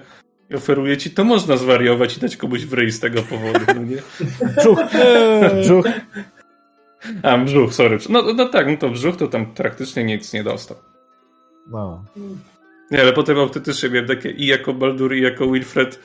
i 0.50 0.54
oferuje 0.54 0.96
ci, 0.96 1.10
to 1.10 1.24
można 1.24 1.56
zwariować 1.56 2.16
i 2.16 2.20
dać 2.20 2.36
komuś 2.36 2.64
w 2.64 2.72
ryj 2.72 2.90
z 2.90 3.00
tego 3.00 3.22
powodu, 3.22 3.64
no 3.66 3.82
nie? 3.82 3.96
Brzuch. 4.56 4.78
Brzuch. 5.60 5.86
A, 7.22 7.38
brzuch, 7.38 7.74
sorry. 7.74 7.98
No, 8.08 8.22
no 8.32 8.48
tak, 8.48 8.66
no 8.66 8.76
to 8.76 8.90
brzuch 8.90 9.16
to 9.16 9.28
tam 9.28 9.46
praktycznie 9.46 10.04
nic 10.04 10.32
nie 10.32 10.44
dostał. 10.44 10.76
No. 11.66 12.04
Nie, 12.90 13.00
ale 13.00 13.12
potem 13.12 13.38
autentycznie 13.38 13.90
miałem 13.90 14.08
takie 14.08 14.30
i 14.30 14.46
jako 14.46 14.74
Baldur, 14.74 15.14
i 15.14 15.22
jako 15.22 15.50
Wilfred. 15.50 16.00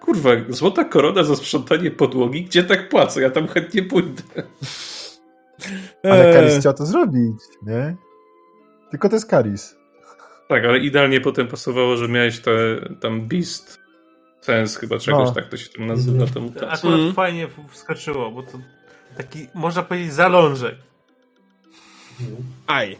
Kurwa, 0.00 0.30
złota 0.48 0.84
korona 0.84 1.24
za 1.24 1.36
sprzątanie 1.36 1.90
podłogi? 1.90 2.44
Gdzie 2.44 2.64
tak 2.64 2.88
płacę? 2.88 3.22
Ja 3.22 3.30
tam 3.30 3.48
chętnie 3.48 3.82
pójdę. 3.82 4.22
Ale 6.04 6.26
Eee, 6.28 6.34
Karis 6.34 6.58
chciał 6.58 6.74
to 6.74 6.86
zrobić, 6.86 7.38
nie? 7.66 7.96
Tylko 8.90 9.08
to 9.08 9.16
jest 9.16 9.26
Karis. 9.26 9.76
Tak, 10.48 10.64
ale 10.64 10.78
idealnie 10.78 11.20
potem 11.20 11.48
pasowało, 11.48 11.96
że 11.96 12.08
miałeś 12.08 12.40
te, 12.40 12.50
tam 13.00 13.20
Beast 13.20 13.81
Sens 14.42 14.76
chyba 14.76 14.98
czegoś, 14.98 15.28
No. 15.28 15.34
tak 15.34 15.48
to 15.48 15.56
się 15.56 15.68
tam 15.68 15.86
nazywa. 15.86 16.26
Tą 16.26 16.40
mutację. 16.40 16.68
Akurat 16.68 16.94
Mhm. 16.94 17.14
fajnie 17.14 17.48
wskoczyło, 17.70 18.30
bo 18.30 18.42
to 18.42 18.58
taki, 19.16 19.46
można 19.54 19.82
powiedzieć, 19.82 20.12
zalążek. 20.12 20.74
Aj. 22.66 22.98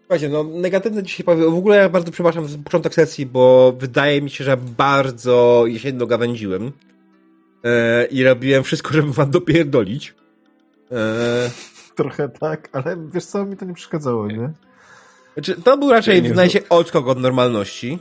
Słuchajcie, 0.00 0.28
no 0.28 0.44
negatywne 0.44 1.02
dzisiaj 1.02 1.24
powiem. 1.24 1.50
W 1.50 1.58
ogóle 1.58 1.76
ja 1.76 1.88
bardzo 1.88 2.12
przepraszam 2.12 2.48
za 2.48 2.58
początek 2.58 2.94
sesji, 2.94 3.26
bo 3.26 3.72
wydaje 3.78 4.22
mi 4.22 4.30
się, 4.30 4.44
że 4.44 4.56
bardzo 4.56 5.64
jesienno 5.66 6.06
gawędziłem. 6.06 6.72
E, 7.64 8.04
I 8.06 8.24
robiłem 8.24 8.64
wszystko, 8.64 8.94
żeby 8.94 9.12
wam 9.12 9.30
dopierdolić. 9.30 10.14
E, 10.92 11.50
Trochę 11.94 12.28
tak, 12.28 12.68
ale 12.72 12.96
wiesz 13.14 13.24
co, 13.24 13.44
mi 13.44 13.56
to 13.56 13.64
nie 13.64 13.74
przeszkadzało, 13.74 14.26
nie? 14.26 14.50
Znaczy, 15.34 15.62
to 15.62 15.76
był 15.78 15.90
raczej, 15.90 16.22
Nie 16.22 16.28
wydaje 16.28 16.50
się, 16.50 16.60
odskok 16.68 17.06
od 17.08 17.20
normalności. 17.20 17.98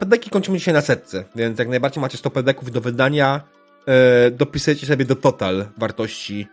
Pedeki 0.00 0.30
kończymy 0.30 0.58
dzisiaj 0.58 0.74
na 0.74 0.80
setce, 0.80 1.24
więc 1.36 1.58
jak 1.58 1.68
najbardziej 1.68 2.00
macie 2.00 2.18
100 2.18 2.30
pedeków 2.30 2.70
do 2.70 2.80
wydania, 2.80 3.40
e, 3.86 4.30
dopisujecie 4.30 4.86
sobie 4.86 5.04
do 5.04 5.16
total 5.16 5.66
wartości 5.78 6.46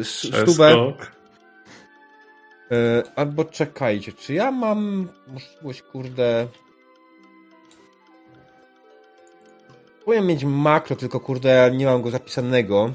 e, 0.00 0.04
stówę. 0.04 0.92
E, 2.70 3.02
albo 3.16 3.44
czekajcie, 3.44 4.12
czy 4.12 4.34
ja 4.34 4.50
mam 4.50 5.08
możliwość, 5.28 5.82
kurde... 5.82 6.46
Powinien 10.04 10.26
mieć 10.26 10.44
makro, 10.44 10.96
tylko 10.96 11.20
kurde, 11.20 11.70
nie 11.74 11.86
mam 11.86 12.02
go 12.02 12.10
zapisanego. 12.10 12.92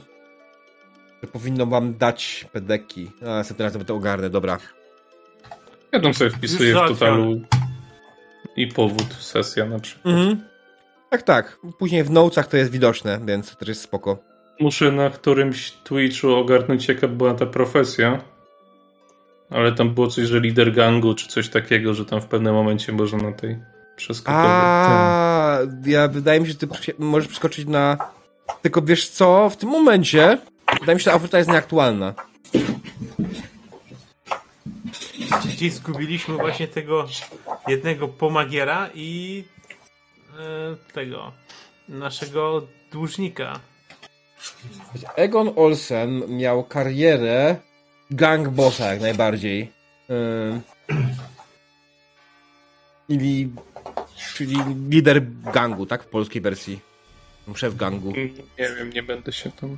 Że 1.23 1.27
powinno 1.27 1.65
wam 1.65 1.97
dać 1.97 2.47
pedeki. 2.51 3.11
A, 3.21 3.25
następnym 3.25 3.65
razem 3.65 3.85
to 3.85 3.95
ogarnę, 3.95 4.29
dobra. 4.29 4.57
Ja 5.91 5.99
tam 5.99 6.13
sobie 6.13 6.29
wpisuję 6.29 6.73
w 6.75 6.87
totalu 6.87 7.41
i 8.55 8.67
powód, 8.67 9.13
sesja 9.19 9.65
na 9.65 9.79
przykład. 9.79 10.15
Mhm. 10.15 10.41
Tak, 11.09 11.23
tak. 11.23 11.59
Później 11.79 12.03
w 12.03 12.11
notesach 12.11 12.47
to 12.47 12.57
jest 12.57 12.71
widoczne, 12.71 13.19
więc 13.25 13.49
to 13.49 13.55
też 13.55 13.67
jest 13.67 13.81
spoko. 13.81 14.17
Muszę 14.59 14.91
na 14.91 15.09
którymś 15.09 15.71
Twitchu 15.71 16.35
ogarnąć, 16.35 16.87
jaka 16.87 17.07
była 17.07 17.33
ta 17.33 17.45
profesja. 17.45 18.21
Ale 19.49 19.71
tam 19.71 19.93
było 19.93 20.07
coś, 20.07 20.25
że 20.25 20.39
lider 20.39 20.73
gangu, 20.73 21.13
czy 21.13 21.27
coś 21.27 21.49
takiego, 21.49 21.93
że 21.93 22.05
tam 22.05 22.21
w 22.21 22.25
pewnym 22.25 22.53
momencie 22.53 22.91
można 22.91 23.17
na 23.17 23.31
tej 23.31 23.57
przeskakować. 23.95 24.49
A, 24.49 25.57
ja 25.85 26.07
wydaje 26.07 26.39
mi 26.39 26.45
się, 26.45 26.51
że 26.51 26.57
ty 26.57 26.67
możesz 26.99 27.27
przeskoczyć 27.27 27.67
na. 27.67 27.97
Tylko 28.61 28.81
wiesz 28.81 29.09
co, 29.09 29.49
w 29.49 29.57
tym 29.57 29.69
momencie 29.69 30.37
wydaje 30.79 30.95
mi 30.95 31.01
się, 31.01 31.03
że 31.03 31.11
ta 31.11 31.17
oferta 31.17 31.37
jest 31.37 31.49
nieaktualna. 31.49 32.13
Gdzieś 35.39 35.73
zgubiliśmy 35.73 36.37
właśnie 36.37 36.67
tego 36.67 37.07
jednego 37.67 38.07
pomagiera 38.07 38.89
i 38.93 39.43
e, 40.39 40.93
tego 40.93 41.31
naszego 41.89 42.67
dłużnika. 42.91 43.59
Egon 45.15 45.53
Olsen 45.55 46.37
miał 46.37 46.63
karierę 46.63 47.55
gang 48.11 48.49
bossa 48.49 48.91
jak 48.91 49.01
najbardziej. 49.01 49.71
Ym. 50.09 50.61
Ili, 53.09 53.49
czyli 54.35 54.55
lider 54.89 55.21
gangu, 55.53 55.85
tak? 55.85 56.03
W 56.03 56.07
polskiej 56.07 56.41
wersji. 56.41 56.79
Szef 57.55 57.75
gangu. 57.75 58.11
Nie 58.11 58.69
wiem, 58.77 58.89
nie 58.89 59.03
będę 59.03 59.31
się 59.31 59.51
tam... 59.51 59.77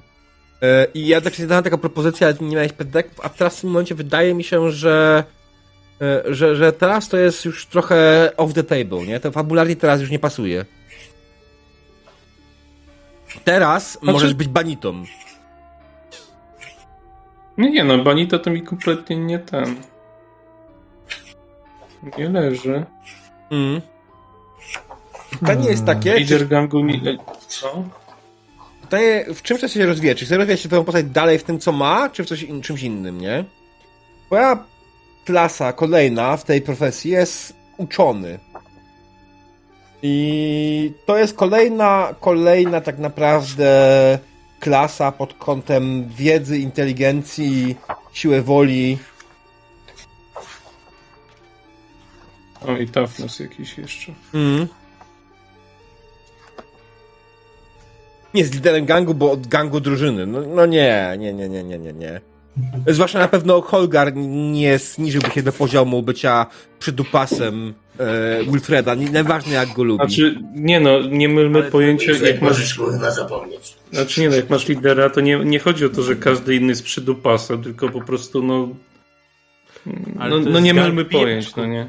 E, 0.61 0.88
I 0.93 1.08
ja 1.08 1.22
tak 1.22 1.34
się 1.34 1.48
dałem 1.48 1.64
taka 1.64 1.77
propozycja, 1.77 2.27
ale 2.27 2.38
nie 2.42 2.56
miałeś 2.56 2.74
pedeków, 2.74 3.25
a 3.25 3.30
teraz 3.30 3.58
w 3.58 3.61
tym 3.61 3.69
momencie 3.69 3.95
wydaje 3.95 4.34
mi 4.34 4.43
się, 4.43 4.72
że, 4.72 5.24
e, 5.30 5.35
że, 6.26 6.56
że 6.56 6.74
teraz 6.74 7.10
to 7.10 7.18
jest 7.18 7.46
już 7.46 7.66
trochę 7.66 8.32
off 8.38 8.54
the 8.54 8.64
table, 8.64 9.06
nie? 9.06 9.20
To 9.20 9.32
fabularnie 9.32 9.76
teraz 9.76 10.02
już 10.02 10.10
nie 10.10 10.20
pasuje. 10.20 10.66
Teraz 13.44 14.00
możesz 14.02 14.34
być 14.34 14.48
banitą. 14.48 15.04
Nie, 17.58 17.72
nie, 17.72 17.84
no 17.84 18.04
Banita 18.04 18.40
to 18.40 18.52
mi 18.52 18.62
kompletnie 18.62 19.18
nie 19.18 19.40
ten... 19.40 19.76
Nie 22.18 22.30
leży. 22.30 22.86
Mm. 23.52 23.82
Pytanie 25.40 25.70
jest 25.70 25.86
takie, 25.86 26.14
czy, 26.14 26.20
Lider 26.20 26.48
gangu 26.48 26.84
mi... 26.84 27.02
Co? 27.48 27.84
pytanie, 28.82 29.26
w 29.34 29.42
czym 29.42 29.58
chce 29.58 29.70
się 29.70 29.86
rozwijać? 29.86 30.18
Czy 30.18 30.26
chce 30.26 30.38
rozwijać 30.38 30.62
się 30.62 30.70
twoją 30.70 30.84
postać 30.84 31.06
dalej 31.06 31.40
w 31.40 31.44
tym, 31.44 31.60
co 31.60 31.72
ma, 31.72 32.10
czy 32.10 32.24
w 32.24 32.28
coś, 32.28 32.44
in- 32.44 32.62
czymś 32.62 32.84
innym, 32.84 33.22
nie? 33.22 33.46
Twoja 34.26 34.64
klasa 35.26 35.74
kolejna 35.74 36.38
w 36.38 36.44
tej 36.44 36.62
profesji 36.62 37.12
jest 37.12 37.54
uczony. 37.78 38.40
I 40.02 40.94
to 41.06 41.18
jest 41.18 41.36
kolejna, 41.36 42.16
kolejna 42.20 42.82
tak 42.82 43.00
naprawdę 43.00 43.70
klasa 44.60 45.12
pod 45.12 45.34
kątem 45.34 46.10
wiedzy, 46.10 46.58
inteligencji, 46.58 47.76
siły 48.14 48.42
woli. 48.42 48.98
O, 52.68 52.78
i 52.78 52.88
toughness 52.88 53.40
jakiś 53.40 53.78
jeszcze. 53.78 54.14
Mm. 54.34 54.68
Nie 58.34 58.42
jest 58.42 58.54
liderem 58.54 58.86
gangu, 58.86 59.14
bo 59.14 59.32
od 59.32 59.48
gangu 59.48 59.80
drużyny. 59.80 60.26
No, 60.26 60.42
no 60.42 60.66
nie, 60.66 61.16
nie, 61.20 61.34
nie, 61.34 61.50
nie, 61.50 61.64
nie, 61.64 61.80
nie, 61.80 61.94
nie. 61.94 62.22
Zwłaszcza 62.88 63.19
na 63.19 63.27
pewno 63.27 63.61
Holgar 63.61 64.16
nie 64.16 64.80
zniżyłby 64.80 65.32
się 65.32 65.43
do 65.43 65.51
poziomu 65.51 66.01
bycia 66.03 66.45
przydupasem 66.80 67.74
e, 68.00 68.43
Wilfreda. 68.43 68.95
Nie- 68.95 69.09
Nieważne 69.09 69.53
jak 69.53 69.74
go 69.74 69.84
lubi. 69.84 70.06
Znaczy, 70.06 70.40
nie 70.56 70.80
no, 70.80 71.01
nie 71.01 71.30
mylmy 71.30 71.59
Ale- 71.59 71.72
pojęcia, 71.72 72.11
jak 72.11 72.42
masz... 72.42 72.51
Możesz 72.51 72.75
kurwa 72.75 73.11
zapomnieć. 73.11 73.75
Znaczy 73.93 74.22
nie 74.22 74.30
no, 74.30 74.35
jak 74.35 74.50
masz 74.50 74.67
lidera, 74.67 75.09
to 75.09 75.22
nie, 75.22 75.40
nie 75.40 75.59
chodzi 75.59 75.85
o 75.85 75.90
to, 75.90 76.01
że 76.01 76.16
każdy 76.16 76.56
inny 76.56 76.67
jest 76.67 76.84
przydupasem, 76.84 77.64
tylko 77.64 77.90
po 77.90 78.01
prostu 78.01 78.43
no... 78.43 78.69
No, 80.16 80.40
no 80.40 80.59
nie 80.59 80.74
mylmy 80.74 81.06
pojęć, 81.06 81.56
no 81.56 81.66
nie. 81.66 81.88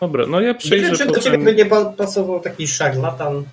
Dobra, 0.00 0.26
no 0.26 0.40
ja 0.40 0.46
Nie 0.46 0.52
wiem, 0.52 0.58
przejrzę 0.58 0.96
czy 0.96 1.06
do 1.06 1.20
ciebie 1.20 1.38
by 1.38 1.54
nie 1.54 1.66
pa- 1.66 1.84
pasował 1.84 2.40
taki 2.40 2.68
szarlatan. 2.68 3.44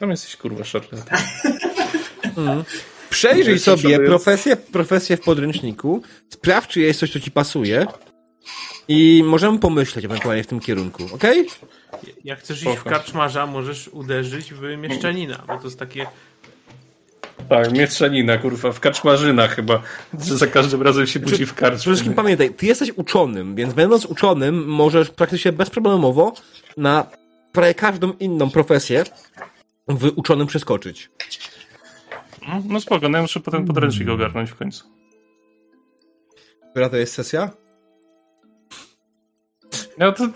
Tam 0.00 0.10
jesteś 0.10 0.36
kurwa 0.36 0.64
szarlatan. 0.64 1.18
Mm. 2.38 2.64
Przejrzyj 3.10 3.58
sobie 3.58 3.98
profesję, 3.98 4.56
profesję 4.56 5.16
w 5.16 5.20
podręczniku, 5.20 6.02
sprawdź, 6.28 6.70
czy 6.70 6.80
jest 6.80 7.00
coś, 7.00 7.12
co 7.12 7.20
ci 7.20 7.30
pasuje 7.30 7.86
i 8.88 9.22
możemy 9.26 9.58
pomyśleć 9.58 10.04
ewentualnie 10.04 10.44
w 10.44 10.46
tym 10.46 10.60
kierunku, 10.60 11.06
okej? 11.14 11.46
Jak 12.24 12.38
chcesz 12.38 12.62
iść 12.62 12.78
w 12.78 12.84
karczmarza, 12.84 13.46
możesz 13.46 13.88
uderzyć 13.88 14.54
w 14.54 14.62
mieszczanina, 14.76 15.42
bo 15.46 15.58
to 15.58 15.64
jest 15.64 15.78
takie 15.78 16.06
Tak, 17.48 17.72
mieszczanina, 17.72 18.38
kurwa, 18.38 18.72
w 18.72 18.80
kaczmarzyna 18.80 19.48
chyba, 19.48 19.82
że 20.26 20.36
za 20.36 20.46
każdym 20.46 20.82
razem 20.82 21.06
się 21.06 21.20
budzi 21.20 21.46
w 21.46 21.54
Przede 21.54 21.60
karczmie. 21.60 21.78
wszystkim 21.82 22.14
pamiętaj, 22.14 22.54
ty 22.54 22.66
jesteś 22.66 22.90
uczonym, 22.96 23.54
więc 23.54 23.74
będąc 23.74 24.06
uczonym 24.06 24.64
możesz 24.66 25.10
praktycznie 25.10 25.52
bezproblemowo 25.52 26.32
na 26.76 27.06
prawie 27.52 27.74
każdą 27.74 28.12
inną 28.12 28.50
profesję 28.50 29.04
w 29.88 30.12
uczonym 30.16 30.46
przeskoczyć. 30.46 31.10
No 32.68 32.80
spoko, 32.80 33.08
no 33.08 33.18
ja 33.18 33.22
muszę 33.22 33.40
potem 33.40 33.64
podręcznik 33.64 34.08
ogarnąć 34.08 34.50
w 34.50 34.54
końcu. 34.54 34.84
Która 36.70 36.88
to 36.88 36.96
jest 36.96 37.14
sesja? 37.14 37.50
No 39.98 40.12
to 40.12 40.24
Się 40.24 40.32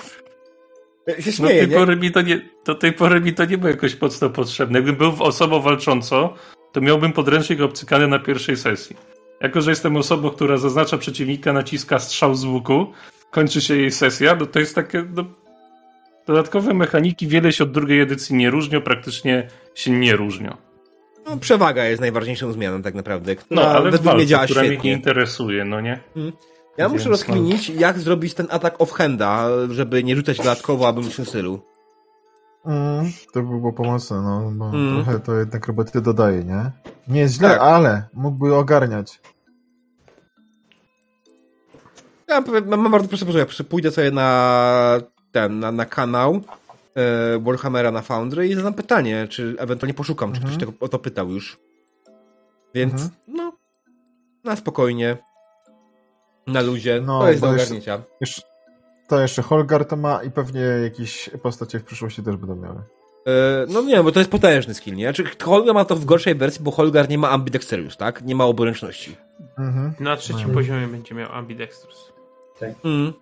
do 1.16 1.32
śmieję, 1.32 1.60
tej, 1.60 1.68
nie? 1.68 1.76
pory 1.76 1.97
mi 1.97 2.12
to 2.12 2.23
nie, 2.23 2.41
do 2.66 2.74
tej 2.74 2.92
pory 2.92 3.20
mi 3.20 3.34
to 3.34 3.44
nie 3.44 3.58
było 3.58 3.70
jakoś 3.70 4.00
mocno 4.00 4.31
potrzebne. 4.31 4.78
Jakbym 4.78 4.97
był 4.97 5.23
osobą 5.23 5.60
walczącą, 5.60 6.28
to 6.73 6.81
miałbym 6.81 7.12
podręcznik 7.12 7.60
obcykany 7.60 8.08
na 8.08 8.18
pierwszej 8.18 8.57
sesji. 8.57 8.97
Jako, 9.41 9.60
że 9.60 9.70
jestem 9.70 9.97
osobą, 9.97 10.31
która 10.31 10.57
zaznacza 10.57 10.99
przeciwnika, 10.99 11.52
naciska 11.52 11.99
strzał 11.99 12.34
z 12.34 12.44
łuku, 12.44 12.92
kończy 13.31 13.60
się 13.60 13.76
jej 13.76 13.91
sesja, 13.91 14.34
no 14.34 14.47
to 14.47 14.60
jest 14.60 14.74
takie... 14.74 15.05
No, 15.15 15.24
dodatkowe 16.26 16.74
mechaniki 16.74 17.26
wiele 17.26 17.52
się 17.52 17.65
od 17.65 17.73
drugiej 17.73 18.00
edycji 18.00 18.36
nie 18.36 18.50
różnią, 18.50 18.81
praktycznie 18.81 19.49
się 19.74 19.91
nie 19.91 20.16
różnią. 20.16 20.57
No, 21.33 21.36
No, 21.36 21.41
przewaga 21.41 21.85
jest 21.85 22.01
najważniejszą 22.01 22.52
zmianą 22.52 22.83
tak 22.83 22.94
naprawdę. 22.94 23.35
No, 23.51 23.62
ale 23.62 23.81
w 23.81 23.93
według 23.93 24.02
mnie 24.02 24.12
walce, 24.12 24.27
działa 24.27 24.44
która 24.44 24.62
mnie 24.62 24.77
nie 24.85 24.93
interesuje, 24.93 25.65
no 25.65 25.81
nie? 25.81 26.01
Ja 26.78 26.89
muszę 26.89 26.99
Więc 27.05 27.07
rozkminić, 27.11 27.69
jak 27.69 27.99
zrobić 27.99 28.35
ten 28.35 28.47
atak 28.51 28.78
off-handa, 28.78 29.49
żeby 29.70 30.05
nie 30.05 30.17
rzucać 30.17 30.36
dodatkowo, 30.39 30.89
aby 30.89 31.02
w 31.02 31.17
tym 31.17 31.25
stylu. 31.25 31.61
Mm, 32.67 33.12
to 33.33 33.43
by 33.43 33.49
było 33.59 33.73
pomocne, 33.73 34.17
no, 34.23 34.51
bo 34.55 34.69
Mm. 34.69 35.05
trochę 35.05 35.20
to 35.20 35.35
jednak 35.39 35.67
roboty 35.67 36.01
dodaje, 36.01 36.44
nie? 36.44 36.70
Nie 37.09 37.20
jest 37.20 37.35
źle, 37.35 37.49
Tak. 37.49 37.61
ale 37.61 38.02
mógłby 38.15 38.55
ogarniać. 38.55 39.20
Ja 42.28 42.44
mam 42.67 42.91
bardzo 42.93 43.09
proste 43.09 43.27
pomysł. 43.27 43.39
Ja 43.59 43.65
pójdę 43.65 43.91
sobie 43.91 44.11
na 44.11 45.01
ten, 45.33 45.61
na, 45.61 45.73
na 45.73 45.85
kanał 45.86 46.35
e, 46.35 46.41
Warhammera 47.41 47.91
na 47.91 48.03
Foundry 48.03 48.49
i 48.49 48.55
zadam 48.55 48.75
pytanie, 48.75 49.27
czy 49.31 49.55
ewentualnie 49.59 49.95
poszukam, 49.95 50.33
czy 50.33 50.37
Mhm. 50.41 50.51
ktoś 50.57 50.67
tego, 50.67 50.85
o 50.85 50.89
to 50.89 50.99
pytał 50.99 51.31
już. 51.31 51.59
Więc, 52.75 52.93
Mhm. 52.93 53.11
no, 53.29 53.53
na 54.45 54.57
spokojnie, 54.57 55.17
na 56.47 56.61
luzie, 56.61 57.01
No, 57.01 57.21
to 57.21 57.29
jest 57.29 57.41
do 57.41 57.47
bo 57.47 57.53
jeszcze- 57.53 57.65
ogarnięcia. 57.67 58.03
Jeszcze, 58.21 58.43
to 59.09 59.21
jeszcze 59.21 59.43
Holgar 59.43 59.85
to 59.85 59.97
ma 59.97 60.23
i 60.23 60.31
pewnie 60.31 60.61
jakieś 60.61 61.31
postacie 61.43 61.79
w 61.79 61.85
przyszłości 61.85 62.23
też 62.23 62.37
będą 62.37 62.57
miały. 62.57 62.79
E, 63.27 63.67
no 63.69 63.83
nie, 63.83 64.03
bo 64.03 64.12
to 64.12 64.19
jest 64.19 64.31
potężny 64.31 64.75
skill, 64.75 64.95
nie? 64.97 65.05
Znaczy, 65.05 65.25
Holgar 65.43 65.75
ma 65.75 65.85
to 65.85 65.97
w 65.97 66.05
gorszej 66.05 66.35
wersji, 66.35 66.65
bo 66.65 66.71
Holgar 66.71 67.09
nie 67.09 67.19
ma 67.19 67.31
ambidexterius, 67.31 67.97
tak? 67.97 68.23
Nie 68.23 68.35
ma 68.35 68.45
oburęczności. 68.45 69.17
Mhm. 69.59 69.95
Na 70.01 70.17
trzecim 70.17 70.49
No. 70.49 70.55
poziomie 70.55 70.87
będzie 70.87 71.15
miał 71.15 71.33
ambidextrus. 71.33 72.12
Mm. 72.85 73.12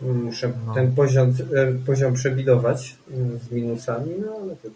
Muszę 0.00 0.52
No. 0.66 0.74
ten 0.74 0.94
poziom, 0.94 1.34
e, 1.54 1.72
poziom 1.86 2.14
przewidować 2.14 2.96
mm, 3.10 3.38
z 3.38 3.50
minusami, 3.50 4.14
no 4.26 4.32
ale 4.42 4.56
to... 4.56 4.68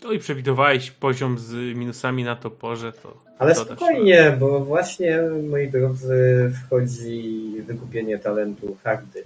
To 0.00 0.12
i 0.12 0.18
przewidowałeś 0.18 0.90
poziom 0.90 1.38
z 1.38 1.76
minusami 1.76 2.24
na 2.24 2.36
toporze, 2.36 2.92
to 2.92 3.16
Ale 3.38 3.54
dodasz. 3.54 3.76
spokojnie, 3.78 4.36
bo 4.40 4.60
właśnie, 4.64 5.20
moi 5.50 5.68
drodzy, 5.70 6.52
wchodzi 6.66 7.54
wykupienie 7.66 8.18
talentu 8.18 8.76
hardy. 8.84 9.24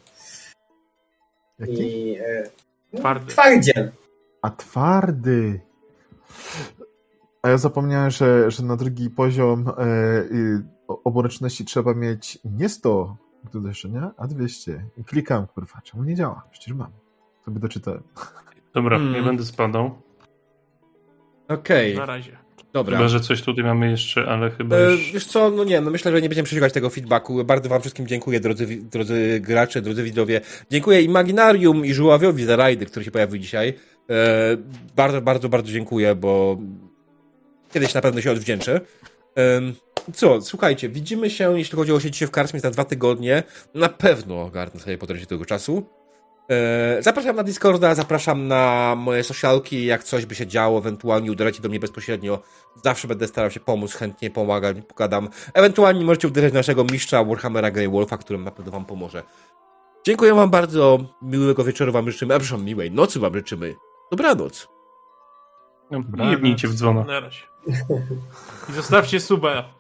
Jaki? 1.59 1.73
I 1.83 2.17
e, 2.19 2.49
no, 2.93 2.99
Twardy. 2.99 3.27
twardziel. 3.27 3.91
A 4.43 4.51
twardy. 4.51 5.61
A 7.43 7.49
ja 7.49 7.59
zapomniałem, 7.59 8.11
że, 8.11 8.51
że 8.51 8.63
na 8.63 8.77
drugi 8.77 9.11
poziom 9.11 9.69
e, 9.79 9.85
y, 11.61 11.65
trzeba 11.67 11.95
mieć 11.95 12.39
nie 12.45 12.69
100 12.69 13.17
do 13.52 13.60
doświadczenia, 13.60 14.10
a 14.16 14.26
200. 14.26 14.84
I 14.99 15.05
klikam, 15.05 15.47
kurwa, 15.47 15.81
czemu 15.84 16.05
nie 16.05 16.15
działa? 16.15 16.42
Przecież 16.50 16.75
mam. 16.75 16.91
Sobie 17.44 17.60
doczytałem. 17.60 18.02
Dobra, 18.75 18.97
Mm. 18.97 19.12
nie 19.12 19.23
będę 19.23 19.44
spadał. 19.44 20.02
Okej, 21.49 21.97
Na 21.97 22.07
razie. 22.07 22.36
dobra. 22.73 22.97
Chyba, 22.97 23.08
że 23.08 23.20
coś 23.20 23.42
tutaj 23.42 23.65
mamy 23.65 23.91
jeszcze, 23.91 24.26
ale 24.28 24.50
chyba 24.50 24.76
E, 24.76 24.92
już... 24.92 25.12
wiesz 25.12 25.26
co, 25.26 25.50
no 25.50 25.65
nie, 25.65 25.81
no 25.81 25.91
myślę, 25.91 26.12
że 26.12 26.23
nie 26.23 26.28
będziemy 26.28 26.44
przesłuchać 26.47 26.73
tego 26.73 26.91
feedbacku. 26.91 27.44
Bardzo 27.44 27.68
wam 27.68 27.81
wszystkim 27.81 28.07
dziękuję, 28.07 28.41
drodzy, 28.41 28.66
drodzy 28.83 29.41
gracze, 29.41 29.83
drodzy 29.83 30.02
widzowie. 30.02 30.41
Dziękuję 30.70 31.02
Imaginarium 31.02 31.86
i 31.86 31.94
Żuławiowi 31.94 32.44
za 32.44 32.57
rajdy, 32.57 32.86
który 32.86 33.05
się 33.05 33.10
pojawił 33.10 33.39
dzisiaj. 33.39 33.75
E, 34.10 34.57
bardzo, 34.97 35.23
bardzo, 35.23 35.49
bardzo 35.49 35.73
dziękuję, 35.73 36.15
bo 36.15 36.58
kiedyś 37.73 37.94
na 37.94 38.00
pewno 38.00 38.20
się 38.20 38.31
odwdzięczę. 38.33 38.81
Em, 39.34 39.75
co, 40.15 40.43
słuchajcie, 40.43 40.89
widzimy 40.89 41.31
się, 41.31 41.59
jeśli 41.59 41.76
chodzi 41.76 41.93
o 41.93 42.01
siedzenie 42.01 42.26
w 42.26 42.31
Karczmie 42.31 42.60
za 42.60 42.70
dwa 42.70 42.85
tygodnie. 42.85 43.43
Na 43.75 43.89
pewno 43.89 44.43
ogarnę 44.43 44.81
sobie 44.81 44.99
po 44.99 45.07
tego 45.07 45.44
czasu. 45.44 45.86
E, 46.51 47.02
zapraszam 47.02 47.36
na 47.36 47.43
Discorda, 47.43 47.94
zapraszam 47.94 48.49
na 48.49 48.94
moje 48.97 49.25
socialki, 49.25 49.86
jak 49.86 50.05
coś 50.05 50.26
by 50.26 50.35
się 50.35 50.47
działo, 50.47 50.78
ewentualnie 50.78 51.33
uderzycie 51.33 51.62
do 51.62 51.68
mnie 51.68 51.81
bezpośrednio. 51.81 52.43
Zawsze 52.85 53.09
będę 53.09 53.26
starał 53.26 53.51
się 53.51 53.60
pomóc, 53.60 53.94
chętnie 53.94 54.31
pomagać, 54.31 54.76
pogadam. 54.89 55.28
Ewentualnie 55.55 56.05
możecie 56.05 56.28
uderzyć 56.28 56.55
naszego 56.55 56.85
mistrza 56.85 57.25
Warhammera 57.25 57.70
Grey 57.70 57.89
Wolfa, 57.89 58.17
którym 58.17 58.44
na 58.44 58.51
pewno 58.51 58.73
wam 58.73 58.85
pomoże. 58.85 59.23
Dziękuję 60.07 60.35
wam 60.35 60.51
bardzo, 60.51 60.99
miłego 61.23 61.65
wieczoru 61.65 61.93
wam 61.93 62.10
życzymy, 62.10 62.35
a 62.35 62.39
przepraszam, 62.39 62.67
miłej 62.67 62.91
nocy 62.91 63.20
wam 63.20 63.35
życzymy. 63.35 63.75
Dobranoc. 64.10 64.76
No, 65.91 66.31
jebnijcie 66.31 66.69
w 66.69 66.75
dzwona. 66.75 67.05
Na 67.05 67.21
razie. 67.21 67.43
I 68.69 68.73
zostawcie 68.73 69.21
suba. 69.21 69.75